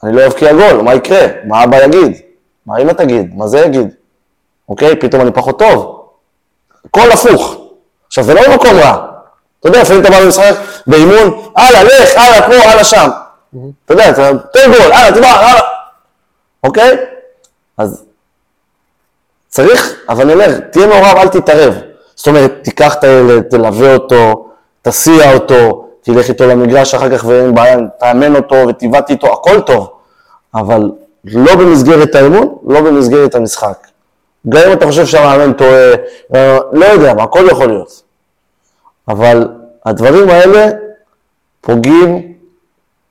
אני 0.03 0.13
לא 0.13 0.25
אבקיע 0.27 0.53
גול, 0.53 0.81
מה 0.81 0.95
יקרה? 0.95 1.27
מה 1.43 1.63
אבא 1.63 1.77
יגיד? 1.83 2.21
מה 2.65 2.77
אמא 2.77 2.91
תגיד? 2.91 3.37
מה 3.37 3.47
זה 3.47 3.59
יגיד? 3.59 3.87
אוקיי? 4.69 4.95
פתאום 4.95 5.21
אני 5.21 5.31
פחות 5.31 5.59
טוב. 5.59 6.07
הכל 6.85 7.11
הפוך. 7.11 7.57
עכשיו, 8.07 8.23
זה 8.23 8.33
לא 8.33 8.41
במקום 8.47 8.75
רע. 8.75 9.07
אתה 9.59 9.67
יודע, 9.67 9.81
לפעמים 9.81 10.01
אתה 10.01 10.09
בא 10.09 10.19
למשחק 10.19 10.55
באימון, 10.87 11.41
הלאה, 11.55 11.83
לך, 11.83 12.09
הלאה, 12.15 12.47
פה, 12.47 12.69
הלאה, 12.69 12.83
שם. 12.83 13.09
אתה 13.85 13.93
יודע, 13.93 14.09
אתה 14.09 14.31
תן 14.53 14.71
גול, 14.71 14.91
הלאה, 14.91 15.11
תבוא, 15.11 15.25
הלאה. 15.25 15.61
אוקיי? 16.63 16.97
אז 17.77 18.05
צריך, 19.47 19.95
אבל 20.09 20.31
אומר, 20.31 20.59
תהיה 20.59 20.87
מעורב, 20.87 21.17
אל 21.17 21.27
תתערב. 21.27 21.75
זאת 22.15 22.27
אומרת, 22.27 22.53
תיקח 22.63 22.95
את 22.95 23.03
הילד, 23.03 23.41
תלווה 23.41 23.93
אותו, 23.93 24.49
תסיע 24.81 25.33
אותו, 25.33 25.87
תלך 26.01 26.29
איתו 26.29 26.47
למגרש 26.47 26.93
אחר 26.95 27.17
כך 27.17 27.25
ואין 27.25 27.55
בעיה, 27.55 27.77
תאמן 27.99 28.35
אותו 28.35 28.55
ותבעט 28.67 29.09
איתו, 29.09 29.33
הכל 29.33 29.61
טוב. 29.61 29.89
אבל 30.55 30.91
לא 31.25 31.55
במסגרת 31.55 32.15
האימון, 32.15 32.55
לא 32.67 32.81
במסגרת 32.81 33.35
המשחק. 33.35 33.87
גם 34.49 34.61
אם 34.67 34.73
אתה 34.73 34.85
חושב 34.85 35.05
שהמאמן 35.05 35.53
טועה, 35.53 35.93
אה, 36.35 36.57
לא 36.71 36.85
יודע 36.85 37.13
מה, 37.13 37.23
הכל 37.23 37.47
יכול 37.51 37.67
להיות. 37.67 38.03
אבל 39.07 39.47
הדברים 39.85 40.29
האלה 40.29 40.69
פוגעים 41.61 42.30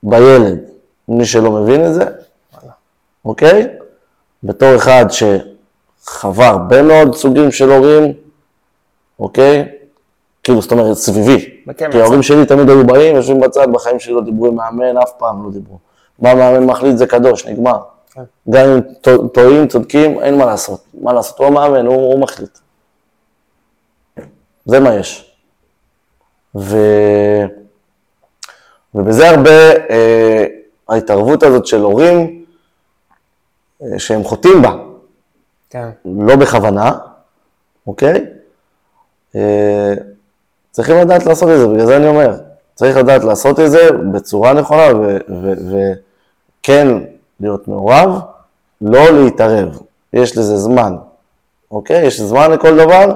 בילד. 0.02 0.58
מי 1.08 1.24
שלא 1.24 1.50
מבין 1.50 1.86
את 1.86 1.94
זה, 1.94 2.04
אוקיי? 3.24 3.68
בתור 4.42 4.76
אחד 4.76 5.04
שחווה 5.10 6.48
הרבה 6.48 6.82
מאוד 6.82 7.14
סוגים 7.14 7.50
של 7.52 7.70
הורים, 7.70 8.12
אוקיי? 9.20 9.68
כאילו, 10.42 10.62
זאת 10.62 10.72
אומרת, 10.72 10.96
סביבי. 10.96 11.50
כי 11.92 12.00
ההורים 12.00 12.22
שלי 12.22 12.46
תמיד 12.46 12.68
היו 12.68 12.86
באים, 12.86 13.16
יושבים 13.16 13.40
בצד, 13.40 13.72
בחיים 13.72 14.00
שלי 14.00 14.12
לא 14.14 14.20
דיברו 14.20 14.46
עם 14.46 14.54
מאמן, 14.56 14.96
אף 14.98 15.12
פעם 15.18 15.44
לא 15.44 15.50
דיברו. 15.50 15.78
מה 16.18 16.34
מאמן 16.34 16.64
מחליט 16.64 16.96
זה 16.96 17.06
קדוש, 17.06 17.46
נגמר. 17.46 17.78
כן. 18.12 18.22
גם 18.50 18.68
אם 18.68 18.80
טו- 19.00 19.28
טועים, 19.28 19.68
צודקים, 19.68 20.20
אין 20.20 20.38
מה 20.38 20.44
לעשות. 20.44 20.80
מה 21.00 21.12
לעשות? 21.12 21.38
הוא 21.38 21.46
המאמן, 21.46 21.86
הוא, 21.86 21.96
הוא 22.12 22.20
מחליט. 22.20 22.58
זה 24.64 24.80
מה 24.80 24.94
יש. 24.94 25.34
ו... 26.56 26.76
ובזה 28.94 29.30
הרבה 29.30 29.70
אה, 29.90 30.46
ההתערבות 30.88 31.42
הזאת 31.42 31.66
של 31.66 31.80
הורים, 31.80 32.44
אה, 33.82 33.98
שהם 33.98 34.24
חוטאים 34.24 34.62
בה, 34.62 34.76
כן. 35.70 35.88
לא 36.04 36.36
בכוונה, 36.36 36.92
אוקיי? 37.86 38.24
אה, 39.36 39.94
צריכים 40.70 40.96
לדעת 40.96 41.26
לעשות 41.26 41.48
את 41.50 41.58
זה, 41.58 41.66
בגלל 41.66 41.86
זה 41.86 41.96
אני 41.96 42.08
אומר, 42.08 42.34
צריך 42.74 42.96
לדעת 42.96 43.24
לעשות 43.24 43.60
את 43.60 43.70
זה 43.70 43.88
בצורה 44.12 44.52
נכונה 44.52 44.86
וכן 46.60 46.88
להיות 47.40 47.68
מעורב, 47.68 48.20
לא 48.80 49.10
להתערב. 49.10 49.78
יש 50.12 50.36
לזה 50.36 50.56
זמן, 50.56 50.96
אוקיי? 51.70 52.06
יש 52.06 52.20
זמן 52.20 52.50
לכל 52.50 52.76
דבר, 52.76 53.12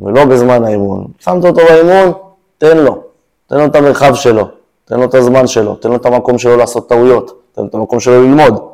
ולא 0.00 0.24
בזמן 0.24 0.64
האימון. 0.64 1.06
שמת 1.18 1.44
אותו 1.44 1.60
באימון, 1.66 2.12
תן 2.58 2.76
לו. 2.76 3.02
תן 3.46 3.56
לו 3.56 3.66
את 3.66 3.76
המרחב 3.76 4.14
שלו, 4.14 4.48
תן 4.88 5.00
לו 5.00 5.04
את 5.04 5.14
הזמן 5.14 5.46
שלו, 5.46 5.74
תן 5.74 5.88
לו 5.88 5.96
את 5.96 6.06
המקום 6.06 6.38
שלו 6.38 6.56
לעשות 6.56 6.88
טעויות, 6.88 7.42
תן 7.52 7.62
לו 7.62 7.68
את 7.68 7.74
המקום 7.74 8.00
שלו 8.00 8.22
ללמוד. 8.22 8.68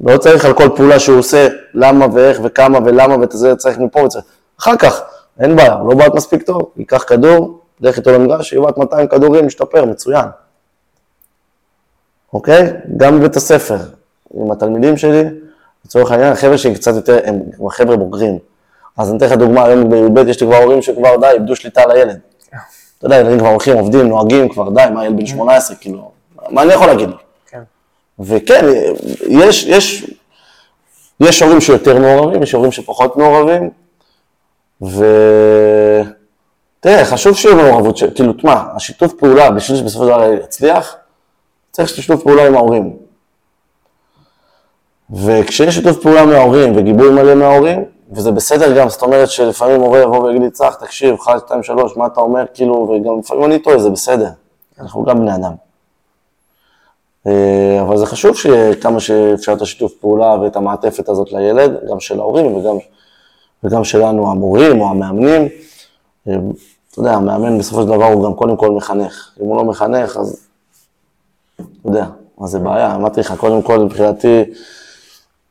לא 0.00 0.18
צריך 0.18 0.44
על 0.44 0.52
כל 0.52 0.68
פעולה 0.76 0.98
שהוא 0.98 1.18
עושה, 1.18 1.48
למה 1.74 2.06
ואיך 2.12 2.40
וכמה 2.44 2.78
ולמה 2.84 3.16
וזה 3.30 3.56
צריך 3.56 3.78
מפה 3.78 4.00
וצריך. 4.00 4.24
אחר 4.60 4.76
כך, 4.76 5.02
אין 5.40 5.56
בעיה, 5.56 5.76
לא 5.88 5.94
בעט 5.94 6.14
מספיק 6.14 6.42
טוב, 6.42 6.70
ייקח 6.76 7.04
כדור, 7.06 7.60
לך 7.80 7.96
איתו 7.96 8.12
למגרש, 8.12 8.52
יבעט 8.52 8.78
200 8.78 9.08
כדורים, 9.08 9.46
משתפר, 9.46 9.84
מצוין. 9.84 10.24
אוקיי? 12.32 12.72
גם 12.96 13.18
בבית 13.18 13.36
הספר, 13.36 13.78
עם 14.34 14.50
התלמידים 14.50 14.96
שלי, 14.96 15.24
לצורך 15.84 16.10
העניין, 16.10 16.32
החבר'ה 16.32 16.58
שלי 16.58 16.74
קצת 16.74 16.94
יותר, 16.94 17.18
הם 17.24 17.40
חבר'ה 17.70 17.96
בוגרים. 17.96 18.38
אז 18.96 19.10
אני 19.10 19.18
אתן 19.18 19.26
לך 19.26 19.32
דוגמה, 19.32 19.64
היום 19.64 19.90
בי"ב 19.90 20.28
יש 20.28 20.40
לי 20.40 20.46
כבר 20.46 20.56
הורים 20.56 20.82
שכבר 20.82 21.16
די, 21.20 21.26
איבדו 21.26 21.56
שליטה 21.56 21.82
על 21.82 21.90
הילד. 21.90 22.18
אתה 22.98 23.06
יודע, 23.06 23.16
ילדים 23.16 23.38
כבר 23.38 23.48
הולכים, 23.48 23.76
עובדים, 23.76 24.08
נוהגים 24.08 24.48
כבר, 24.48 24.70
די, 24.70 24.84
מה, 24.94 25.06
ילד 25.06 25.16
בן 25.16 25.26
18, 25.26 25.76
כאילו, 25.76 26.10
מה 26.50 26.62
אני 26.62 26.72
יכול 26.72 26.86
להגיד 26.86 27.08
לו? 27.08 27.16
כן. 27.50 27.62
וכן, 28.18 28.64
יש, 29.28 29.64
יש, 29.64 30.10
יש 31.20 31.42
הורים 31.42 31.60
שיותר 31.60 31.98
מעורבים, 31.98 32.42
יש 32.42 32.52
הורים 32.52 32.72
שפחות 32.72 33.16
מעורבים, 33.16 33.70
ו... 34.82 35.04
תראה, 36.80 37.04
חשוב 37.04 37.36
שיהיה 37.36 37.54
מעורבות, 37.54 37.96
ש... 37.96 38.04
כאילו, 38.04 38.32
תשמע, 38.32 38.62
השיתוף 38.76 39.12
פעולה, 39.12 39.50
בשביל 39.50 39.78
שבסופו 39.78 40.04
של 40.04 40.10
דבר 40.10 40.32
יצליח, 40.44 40.96
צריך 41.70 41.88
שיתוף 41.88 42.22
פעולה 42.22 42.46
עם 42.46 42.54
ההורים. 42.54 42.96
וכשיש 45.10 45.74
שיתוף 45.74 46.02
פעולה 46.02 46.26
מההורים 46.26 46.76
וגיבוי 46.76 47.10
מלא 47.10 47.34
מההורים, 47.34 47.84
וזה 48.10 48.32
בסדר 48.32 48.78
גם, 48.78 48.88
זאת 48.88 49.02
אומרת 49.02 49.28
שלפעמים 49.28 49.80
הורה 49.80 50.02
יבוא 50.02 50.22
ויגיד 50.22 50.42
לי, 50.42 50.50
צח, 50.50 50.74
תקשיב, 50.74 51.14
1, 51.14 51.38
2, 51.46 51.62
3, 51.62 51.96
מה 51.96 52.06
אתה 52.06 52.20
אומר, 52.20 52.44
כאילו, 52.54 52.74
וגם 52.74 53.18
לפעמים 53.18 53.44
אני 53.44 53.58
טועה, 53.58 53.78
זה 53.78 53.90
בסדר, 53.90 54.30
אנחנו 54.80 55.04
גם 55.04 55.20
בני 55.20 55.34
אדם. 55.34 55.52
אה, 57.26 57.82
אבל 57.82 57.96
זה 57.96 58.06
חשוב 58.06 58.36
שיהיה 58.36 58.74
כמה 58.74 59.00
שאפשר 59.00 59.52
את 59.52 59.62
השיתוף 59.62 59.92
פעולה 60.00 60.40
ואת 60.40 60.56
המעטפת 60.56 61.08
הזאת 61.08 61.32
לילד, 61.32 61.72
גם 61.90 62.00
של 62.00 62.20
ההורים 62.20 62.54
וגם, 62.54 62.76
וגם 63.64 63.84
שלנו 63.84 64.30
המורים 64.30 64.80
או 64.80 64.90
המאמנים. 64.90 65.48
אה, 66.28 66.34
אתה 66.90 67.00
יודע, 67.00 67.12
המאמן 67.12 67.58
בסופו 67.58 67.82
של 67.82 67.88
דבר 67.88 68.04
הוא 68.04 68.24
גם 68.24 68.34
קודם 68.34 68.56
כל 68.56 68.70
מחנך. 68.70 69.30
אם 69.40 69.46
הוא 69.46 69.56
לא 69.56 69.64
מחנך, 69.64 70.16
אז 70.16 70.46
אתה 71.54 71.64
יודע, 71.84 72.06
מה 72.38 72.46
זה 72.46 72.58
בעיה. 72.58 72.94
אמרתי 72.94 73.20
לך, 73.20 73.34
קודם 73.36 73.62
כל, 73.62 73.78
מבחינתי, 73.78 74.44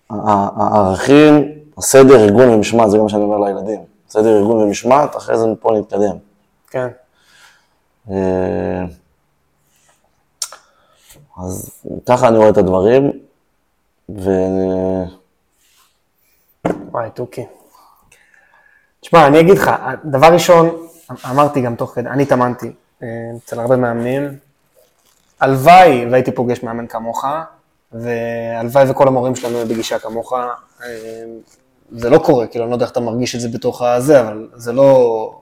הערכים, 0.09 1.51
הסדר, 1.77 2.23
ארגון 2.23 2.49
ומשמעת, 2.49 2.91
זה 2.91 2.97
גם 2.97 3.03
מה 3.03 3.09
שאני 3.09 3.23
אומר 3.23 3.37
לילדים. 3.37 3.79
סדר, 4.09 4.37
ארגון 4.37 4.57
ומשמעת, 4.57 5.15
אחרי 5.15 5.37
זה 5.37 5.47
מפה 5.47 5.71
נתקדם. 5.79 6.17
כן. 6.69 6.87
אה, 8.11 8.83
אז 11.43 11.83
ככה 12.05 12.27
אני 12.27 12.37
רואה 12.37 12.49
את 12.49 12.57
הדברים, 12.57 13.11
ו... 14.09 14.29
וואי, 16.91 17.09
תוכי. 17.13 17.45
תשמע, 19.01 19.27
אני 19.27 19.39
אגיד 19.39 19.57
לך, 19.57 19.71
דבר 20.05 20.33
ראשון, 20.33 20.87
אמרתי 21.29 21.61
גם 21.61 21.75
תוך 21.75 21.91
כדי, 21.95 22.09
אני 22.09 22.23
התאמנתי 22.23 22.71
אה, 23.03 23.07
אצל 23.37 23.59
הרבה 23.59 23.75
מאמנים. 23.75 24.37
הלוואי 25.39 26.05
והייתי 26.11 26.31
פוגש 26.31 26.63
מאמן 26.63 26.87
כמוך, 26.87 27.25
והלוואי 27.91 28.91
וכל 28.91 29.07
המורים 29.07 29.35
שלנו 29.35 29.55
יהיו 29.55 29.67
בגישה 29.67 29.99
כמוך. 29.99 30.33
זה 31.97 32.09
לא 32.09 32.17
קורה, 32.17 32.47
כאילו, 32.47 32.65
אני 32.65 32.69
לא 32.69 32.75
יודע 32.75 32.85
איך 32.85 32.91
אתה 32.91 32.99
מרגיש 32.99 33.35
את 33.35 33.39
זה 33.39 33.49
בתוך 33.49 33.81
הזה, 33.81 34.19
אבל 34.19 34.49
זה 34.53 34.73
לא... 34.73 35.41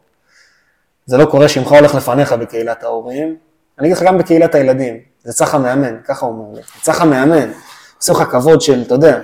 זה 1.06 1.18
לא 1.18 1.26
קורה 1.26 1.50
שאמך 1.50 1.72
הולך 1.72 1.96
לפניך 1.96 2.34
בקהילת 2.34 2.84
ההורים. 2.84 3.38
אני 3.80 3.88
אגיד 3.88 3.98
לך 3.98 4.04
גם 4.04 4.18
בקהילת 4.18 4.56
הילדים, 4.56 4.98
זה 5.24 5.34
צח 5.34 5.56
המאמן, 5.56 5.98
ככה 6.06 6.26
הוא 6.26 6.34
אומר 6.34 6.56
לי. 6.56 6.62
צח 6.82 7.02
המאמן, 7.02 7.52
עושה 7.98 8.14
לך 8.14 8.24
כבוד 8.32 8.62
של, 8.62 8.82
אתה 8.82 8.94
יודע, 8.94 9.22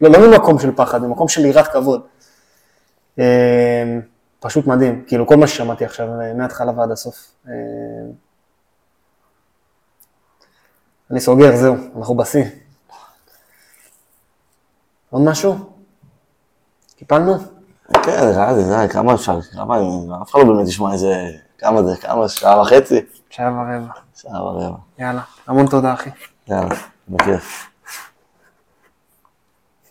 לא, 0.00 0.10
לא 0.10 0.30
ממקום 0.30 0.58
של 0.58 0.70
פחד, 0.76 1.02
ממקום 1.02 1.28
של 1.28 1.44
יראת 1.44 1.68
כבוד. 1.68 2.00
אה, 3.18 3.98
פשוט 4.40 4.66
מדהים, 4.66 5.04
כאילו 5.06 5.26
כל 5.26 5.36
מה 5.36 5.46
ששמעתי 5.46 5.84
עכשיו, 5.84 6.20
אה, 6.20 6.34
מההתחלה 6.34 6.72
ועד 6.76 6.90
הסוף. 6.90 7.16
אה, 7.48 7.52
אני 11.10 11.20
סוגר, 11.20 11.56
זהו, 11.56 11.76
אנחנו 11.98 12.16
בשיא. 12.16 12.44
עוד 15.10 15.22
משהו? 15.22 15.77
קיפלנו? 16.98 17.34
כן, 18.02 18.28
נראה 18.30 18.52
לי, 18.52 18.64
די, 18.64 18.92
כמה 18.92 19.14
אפשר, 19.14 19.40
כמה, 19.42 19.78
אף 20.22 20.30
אחד 20.30 20.38
לא 20.38 20.44
באמת 20.44 20.68
ישמע 20.68 20.92
איזה, 20.92 21.26
כמה 21.58 21.82
זה, 21.82 21.96
כמה, 21.96 22.28
שעה 22.28 22.60
וחצי? 22.60 23.00
שעה 23.30 23.52
ורבע. 23.52 23.92
שעה 24.14 24.44
ורבע. 24.44 24.76
יאללה, 24.98 25.20
המון 25.46 25.66
תודה, 25.66 25.92
אחי. 25.92 26.10
יאללה, 26.48 26.74
בכיף. 27.08 27.66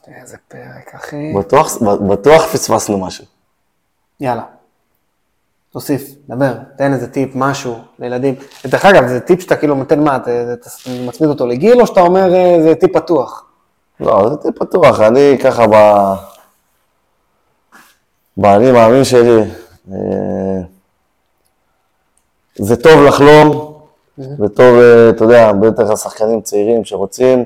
איזה 0.08 0.38
פרק, 0.48 0.96
אחי. 0.96 1.34
בטוח, 1.40 1.78
בטוח 2.10 2.46
פספסנו 2.46 2.98
משהו. 2.98 3.26
יאללה. 4.20 4.44
תוסיף, 5.72 6.10
דבר, 6.30 6.54
תן 6.78 6.94
איזה 6.94 7.12
טיפ, 7.12 7.32
משהו 7.36 7.78
לילדים. 8.00 8.36
ודרך 8.66 8.86
אגב, 8.86 9.08
זה 9.08 9.20
טיפ 9.20 9.42
שאתה 9.42 9.56
כאילו 9.56 9.76
נותן 9.76 10.04
מה, 10.04 10.16
אתה 10.16 10.54
אתה 10.54 10.70
מצמיד 11.08 11.30
אותו 11.30 11.48
לגיל, 11.48 11.82
או 11.82 11.88
שאתה 11.88 12.02
אומר 12.02 12.34
אה, 12.34 12.58
זה 12.64 12.76
טיפ 12.76 12.94
פתוח? 12.98 13.46
לא, 14.00 14.30
זה 14.30 14.38
טיפ 14.38 14.60
פתוח, 14.60 15.00
אני 15.00 15.38
ככה 15.44 15.68
ב... 15.68 15.76
באני 18.38 18.72
מאמין 18.72 19.04
שלי, 19.04 19.42
אה, 19.92 19.98
זה 22.56 22.76
טוב 22.76 23.04
לחלום, 23.08 23.74
זה 24.18 24.50
טוב, 24.50 24.76
אה, 24.80 25.10
אתה 25.10 25.24
יודע, 25.24 25.52
בטח 25.54 25.90
השחקנים 25.90 26.42
צעירים 26.42 26.86
שרוצים, 26.86 27.46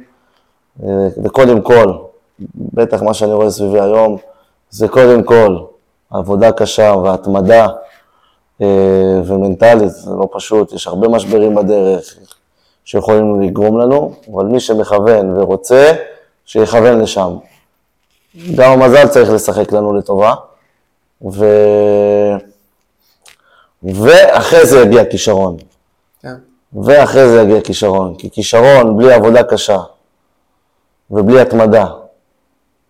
אה, 0.84 0.90
זה 1.10 1.30
קודם 1.30 1.62
כל, 1.62 1.94
בטח 2.56 3.02
מה 3.02 3.14
שאני 3.14 3.34
רואה 3.34 3.50
סביבי 3.50 3.80
היום, 3.80 4.18
זה 4.70 4.88
קודם 4.88 5.24
כל 5.24 5.58
עבודה 6.12 6.52
קשה 6.52 6.94
והתמדה 7.04 7.68
ומנטלית, 9.26 9.90
זה 9.90 10.12
לא 10.12 10.30
פשוט, 10.32 10.74
יש 10.74 10.88
הרבה 10.88 11.08
משברים 11.08 11.56
בדרך 11.56 12.16
שיכולים 12.86 13.42
לגרום 13.42 13.80
לנו, 13.80 14.14
אבל 14.34 14.46
מי 14.46 14.60
שמכוון 14.60 15.38
ורוצה, 15.38 15.92
שיכוון 16.46 17.02
לשם. 17.02 17.36
גם 18.56 18.72
המזל 18.72 19.08
צריך 19.08 19.30
לשחק 19.30 19.72
לנו 19.72 19.94
לטובה, 19.94 20.34
ו... 21.30 21.46
ואחרי 23.84 24.66
זה 24.66 24.80
יגיע 24.80 25.06
כישרון. 25.06 25.58
כן. 26.22 26.36
ואחרי 26.84 27.30
זה 27.30 27.42
יגיע 27.42 27.62
כישרון, 27.62 28.16
כי 28.16 28.30
כישרון 28.32 28.98
בלי 28.98 29.14
עבודה 29.14 29.44
קשה, 29.44 29.78
ובלי 31.12 31.42
התמדה, 31.42 31.86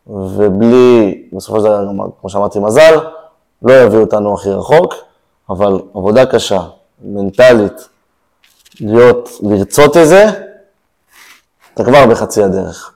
ובלי, 0.07 1.23
בסופו 1.33 1.57
של 1.59 1.63
דבר, 1.63 1.85
כמו 2.21 2.29
שאמרתי, 2.29 2.59
מזל, 2.59 2.99
לא 3.61 3.73
יביא 3.73 3.99
אותנו 3.99 4.33
הכי 4.33 4.49
רחוק, 4.49 4.93
אבל 5.49 5.81
עבודה 5.93 6.25
קשה, 6.25 6.61
מנטלית, 7.01 7.87
להיות, 8.81 9.29
לרצות 9.41 9.97
את 9.97 10.07
זה, 10.07 10.25
אתה 11.73 11.83
כבר 11.83 12.05
בחצי 12.05 12.43
הדרך. 12.43 12.93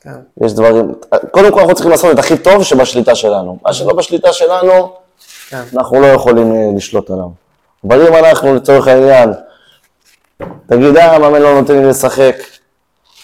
כן. 0.00 0.44
יש 0.44 0.52
דברים, 0.52 0.94
קודם 1.30 1.52
כל 1.52 1.60
אנחנו 1.60 1.74
צריכים 1.74 1.90
לעשות 1.90 2.14
את 2.14 2.18
הכי 2.18 2.38
טוב 2.38 2.62
שבשליטה 2.62 3.14
שלנו. 3.14 3.58
מה 3.62 3.72
שלא 3.72 3.94
בשליטה 3.94 4.32
שלנו, 4.32 4.92
כן. 5.48 5.62
אנחנו 5.76 6.00
לא 6.00 6.06
יכולים 6.06 6.54
אה, 6.54 6.70
לשלוט 6.76 7.10
עליו. 7.10 7.28
אבל 7.84 8.06
אם 8.06 8.14
אנחנו 8.14 8.54
לצורך 8.54 8.88
העניין, 8.88 9.32
תגיד, 10.66 10.96
אה, 10.96 11.16
המאמן 11.16 11.42
לא 11.42 11.60
נותן 11.60 11.74
לי 11.74 11.88
לשחק, 11.88 12.36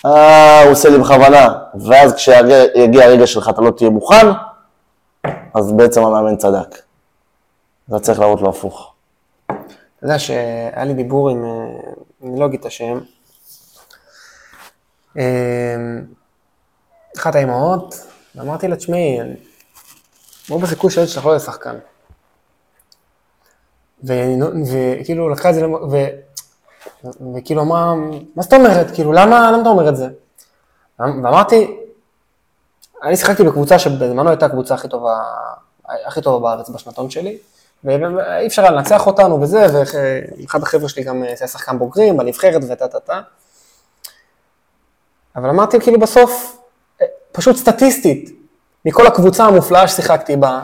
אה, 0.07 0.62
הוא 0.62 0.73
עושה 0.73 0.89
לי 0.89 0.98
בכוונה, 0.98 1.48
ואז 1.74 2.15
כשיגיע 2.15 3.05
הרגע 3.05 3.27
שלך 3.27 3.48
אתה 3.48 3.61
לא 3.61 3.70
תהיה 3.70 3.90
מוכן, 3.90 4.27
אז 5.55 5.73
בעצם 5.73 6.05
המאמן 6.05 6.36
צדק. 6.36 6.82
אתה 7.89 7.98
צריך 7.98 8.20
להראות 8.20 8.40
לו 8.40 8.48
הפוך. 8.48 8.93
אתה 9.47 9.55
יודע 10.03 10.19
שהיה 10.19 10.85
לי 10.85 10.94
דיבור 10.94 11.31
עם, 11.31 11.44
אה, 11.44 12.28
אני 12.28 12.40
לא 12.40 12.47
אגיד 12.47 12.61
את 12.61 12.66
השם, 12.66 12.98
אה, 15.19 15.24
אחת 17.18 17.34
האימהות, 17.34 17.94
ואמרתי 18.34 18.68
לה, 18.68 18.76
תשמעי, 18.76 19.18
רוב 20.48 20.64
הסיכוי 20.64 20.90
שהילד 20.90 21.09
שלך 21.09 21.26
לא 21.26 21.38
שחקן. 21.38 21.78
וכאילו 24.05 25.28
לקחה 25.28 25.51
את 25.51 25.55
זה. 25.55 25.62
וכאילו 27.36 27.62
אמרה, 27.62 27.94
מה 28.36 28.43
זאת 28.43 28.52
אומרת? 28.52 28.90
כאילו, 28.94 29.12
למה 29.12 29.59
אתה 29.60 29.68
אומר 29.68 29.88
את 29.88 29.97
זה? 29.97 30.09
ואמרתי, 30.98 31.76
אני 33.02 33.16
שיחקתי 33.16 33.43
בקבוצה 33.43 33.78
שבזמנו 33.78 34.28
הייתה 34.30 34.47
הקבוצה 34.47 34.74
הכי 34.74 34.88
טובה, 34.88 35.22
הכי 36.06 36.22
טובה 36.22 36.38
בארץ 36.38 36.68
בשנתון 36.68 37.10
שלי, 37.10 37.38
ואי 37.84 38.47
אפשר 38.47 38.62
היה 38.62 38.70
לנצח 38.70 39.06
אותנו 39.06 39.40
וזה, 39.40 39.66
ואחד 39.72 40.62
החבר'ה 40.62 40.88
שלי 40.88 41.02
גם 41.02 41.22
היה 41.22 41.36
שחקן 41.36 41.78
בוגרים 41.78 42.16
בנבחרת 42.16 42.62
וטה 42.70 42.88
טה 42.88 43.01
טה. 43.01 43.20
אבל 45.36 45.48
אמרתי 45.48 45.80
כאילו 45.80 46.01
בסוף, 46.01 46.55
פשוט 47.36 47.56
סטטיסטית, 47.56 48.30
מכל 48.84 49.06
הקבוצה 49.06 49.44
המופלאה 49.44 49.88
ששיחקתי 49.88 50.36
בה, 50.36 50.60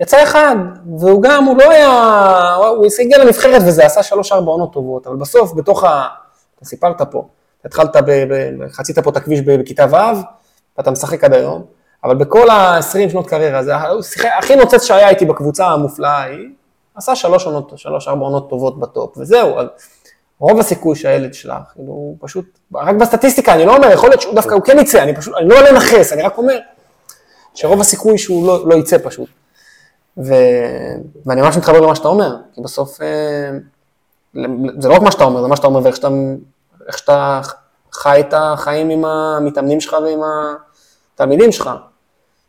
יצא 0.00 0.22
אחד, 0.22 0.56
והוא 0.98 1.22
גם, 1.22 1.44
הוא 1.44 1.56
לא 1.58 1.70
היה, 1.70 2.54
הוא 2.54 2.86
הגיע 2.98 3.18
לנבחרת 3.24 3.62
וזה, 3.66 3.86
עשה 3.86 4.02
שלוש-ארבע 4.02 4.50
עונות 4.50 4.72
טובות, 4.72 5.06
אבל 5.06 5.16
בסוף, 5.16 5.52
בתוך 5.54 5.84
ה... 5.84 6.06
אתה 6.56 6.64
סיפרת 6.64 7.02
פה, 7.02 7.28
התחלת, 7.64 7.96
ב, 7.96 8.10
ב, 8.10 8.68
חצית 8.68 8.98
פה 8.98 9.10
את 9.10 9.16
הכביש 9.16 9.40
בכיתה 9.40 9.86
ו', 9.90 10.20
ואתה 10.78 10.90
משחק 10.90 11.24
עד 11.24 11.32
היום, 11.32 11.64
אבל 12.04 12.14
בכל 12.14 12.50
ה-20 12.50 13.10
שנות 13.10 13.28
קריירה, 13.28 13.62
זה 13.62 13.72
הכי 14.38 14.56
נוצץ 14.56 14.82
שהיה 14.82 15.08
איתי 15.08 15.24
בקבוצה 15.24 15.66
המופלאה 15.66 16.18
ההיא, 16.18 16.48
עשה 16.94 17.16
שלוש 17.16 17.46
עונות, 17.46 17.72
שלוש-ארבע 17.76 18.24
עונות 18.24 18.50
טובות 18.50 18.80
בטופ, 18.80 19.18
וזהו, 19.18 19.58
אז 19.58 19.66
רוב 20.38 20.60
הסיכוי 20.60 20.96
שהילד 20.96 21.34
שלך, 21.34 21.54
כאילו, 21.74 21.92
הוא 21.92 22.16
פשוט, 22.20 22.58
רק 22.74 22.94
בסטטיסטיקה, 22.94 23.54
אני 23.54 23.66
לא 23.66 23.76
אומר, 23.76 23.90
יכול 23.90 24.08
להיות 24.08 24.20
שהוא 24.20 24.34
דווקא, 24.34 24.54
הוא 24.54 24.62
כן 24.62 24.78
יצא, 24.78 25.02
אני 25.02 25.16
פשוט, 25.16 25.34
אני 25.40 25.48
לא 25.48 25.60
לנכס, 25.60 26.12
אני 26.12 26.22
רק 26.22 26.38
אומר, 26.38 26.58
שרוב 27.54 27.80
הסיכוי 27.80 28.18
שהוא 28.18 28.46
לא, 28.46 28.68
לא 28.68 28.74
יצא 28.74 28.96
פשוט. 29.04 29.28
ו... 30.18 30.34
ואני 31.26 31.40
ממש 31.40 31.56
מתחבר 31.56 31.80
למה 31.80 31.94
שאתה 31.94 32.08
אומר, 32.08 32.36
כי 32.54 32.60
בסוף 32.60 33.02
אה, 33.02 33.50
זה 34.78 34.88
לא 34.88 34.94
רק 34.94 35.02
מה 35.02 35.10
שאתה 35.10 35.24
אומר, 35.24 35.42
זה 35.42 35.48
מה 35.48 35.56
שאתה 35.56 35.66
אומר 35.66 35.82
ואיך 35.82 35.96
שאתה, 35.96 36.08
שאתה 36.96 37.40
חי 37.92 38.20
את 38.20 38.34
החיים 38.36 38.90
עם 38.90 39.04
המתאמנים 39.04 39.80
שלך 39.80 39.96
ועם 40.04 40.20
התלמידים 41.14 41.52
שלך. 41.52 41.70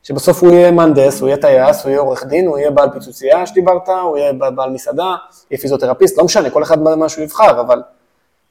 שבסוף 0.08 0.44
הוא 0.44 0.52
יהיה 0.52 0.72
מהנדס, 0.72 1.22
הוא 1.22 1.28
יהיה 1.28 1.38
טייס, 1.38 1.84
הוא 1.84 1.90
יהיה 1.90 2.00
עורך 2.00 2.24
דין, 2.26 2.48
הוא 2.48 2.58
יהיה 2.58 2.72
בעל 2.72 2.90
פיצוצייה 2.94 3.46
שדיברת, 3.46 3.90
הוא 3.90 4.18
יהיה 4.18 4.34
בעל 4.34 4.70
מסעדה, 4.70 5.16
יהיה 5.52 5.62
פיזיותרפיסט, 5.62 6.18
לא 6.18 6.24
משנה, 6.24 6.50
כל 6.50 6.64
אחד 6.64 6.82
מה 6.82 7.10
שהוא 7.10 7.24
יבחר, 7.24 7.62
אבל 7.62 7.82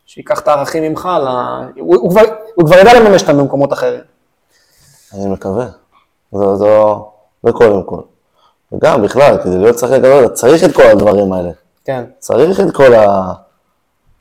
שייקח 0.07 0.41
את 0.41 0.49
הערכים 0.49 0.83
ממך, 0.83 1.09
ל... 1.23 1.27
הוא, 1.81 1.97
הוא, 1.97 2.11
כבר, 2.11 2.21
הוא 2.55 2.67
כבר 2.67 2.79
ידע 2.79 3.01
לממש 3.01 3.23
אותם 3.23 3.39
במקומות 3.39 3.73
אחרים. 3.73 4.01
אני 5.15 5.27
מקווה. 5.27 5.67
זה, 6.33 6.57
זה, 6.57 6.79
זה 7.43 7.53
קודם 7.53 7.83
כל. 7.83 8.01
וגם 8.73 9.03
בכלל, 9.03 9.39
כדי 9.45 9.59
להיות 9.59 9.79
שחקן 9.79 9.99
גדול, 9.99 10.29
צריך 10.29 10.65
את 10.65 10.77
כל 10.77 10.83
הדברים 10.83 11.33
האלה. 11.33 11.51
כן. 11.85 12.05
צריך 12.19 12.61
את 12.61 12.77
כל, 12.77 12.95
ה... 12.95 13.33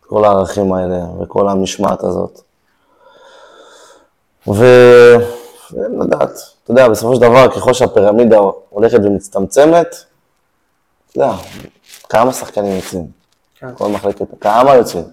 כל 0.07 0.25
הערכים 0.25 0.73
האלה 0.73 0.99
וכל 1.21 1.49
המשמעת 1.49 2.03
הזאת. 2.03 2.41
ו... 4.47 4.65
ולדעת, 5.73 6.55
אתה 6.65 6.73
יודע, 6.73 6.89
בסופו 6.89 7.15
של 7.15 7.21
דבר, 7.21 7.51
ככל 7.55 7.73
שהפירמידה 7.73 8.37
הולכת 8.69 8.99
ומצטמצמת, 9.03 9.95
אתה 11.11 11.19
יודע, 11.19 11.33
כמה 12.09 12.33
שחקנים 12.33 12.75
יוצאים? 12.75 13.07
כן. 13.59 13.75
כל 13.75 13.87
מחלקת, 13.87 14.25
כמה 14.41 14.75
יוצאים? 14.75 15.03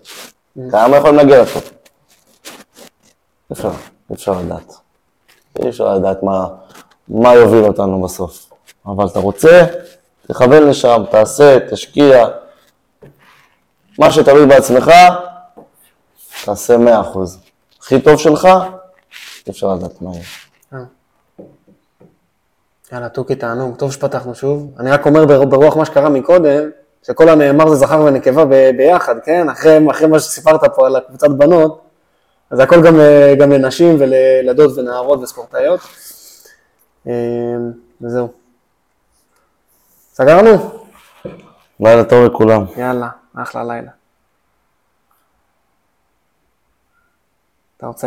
כמה 0.71 0.97
יכולים 0.97 1.17
להגיע 1.17 1.43
לפה? 1.43 1.61
אפשר, 3.53 3.71
אפשר 4.13 4.33
לדעת. 4.33 4.73
אי 5.63 5.69
אפשר 5.69 5.95
לדעת 5.95 6.23
מה, 6.23 6.49
מה 7.09 7.35
יוביל 7.35 7.65
אותנו 7.65 8.03
בסוף. 8.03 8.51
אבל 8.87 9.07
אתה 9.07 9.19
רוצה, 9.19 9.67
תכוון 10.29 10.69
לשם, 10.69 11.05
תעשה, 11.11 11.59
תשקיע. 11.71 12.27
מה 13.99 14.13
שתלוי 14.13 14.47
בעצמך, 14.47 14.91
תעשה 16.45 16.77
100%. 16.77 17.19
הכי 17.81 18.01
טוב 18.01 18.17
שלך, 18.17 18.49
אי 19.47 19.51
אפשר 19.51 19.75
לדעת 19.75 20.03
מה 20.03 20.11
יהיה. 20.15 20.25
אה. 22.93 22.97
יאללה, 22.97 23.09
תוכי 23.09 23.35
תענוג, 23.35 23.77
טוב 23.77 23.93
שפתחנו 23.93 24.35
שוב. 24.35 24.75
אני 24.79 24.91
רק 24.91 25.07
אומר 25.07 25.45
ברוח 25.45 25.77
מה 25.77 25.85
שקרה 25.85 26.09
מקודם, 26.09 26.71
שכל 27.03 27.29
הנאמר 27.29 27.69
זה 27.69 27.75
זכר 27.75 28.01
ונקבה 28.01 28.45
ב- 28.45 28.71
ביחד, 28.77 29.15
כן? 29.25 29.49
אחרי, 29.49 29.91
אחרי 29.91 30.07
מה 30.07 30.21
שסיפרת 30.21 30.61
פה 30.77 30.87
על 30.87 30.97
הקבוצת 30.97 31.31
בנות, 31.31 31.81
אז 32.51 32.59
הכל 32.61 32.83
גם, 32.87 32.95
גם 33.39 33.53
לנשים 33.53 33.97
ולילדות 33.99 34.79
ונערות 34.79 35.21
וספורטאיות. 35.21 35.81
אה, 37.07 37.13
וזהו. 38.01 38.29
סגרנו? 40.13 40.51
לילה 41.81 42.05
טוב 42.05 42.25
לכולם. 42.25 42.65
יאללה, 42.77 43.09
אחלה 43.35 43.65
לילה. 43.65 43.91
אתה 47.77 47.87
רוצה 47.87 48.01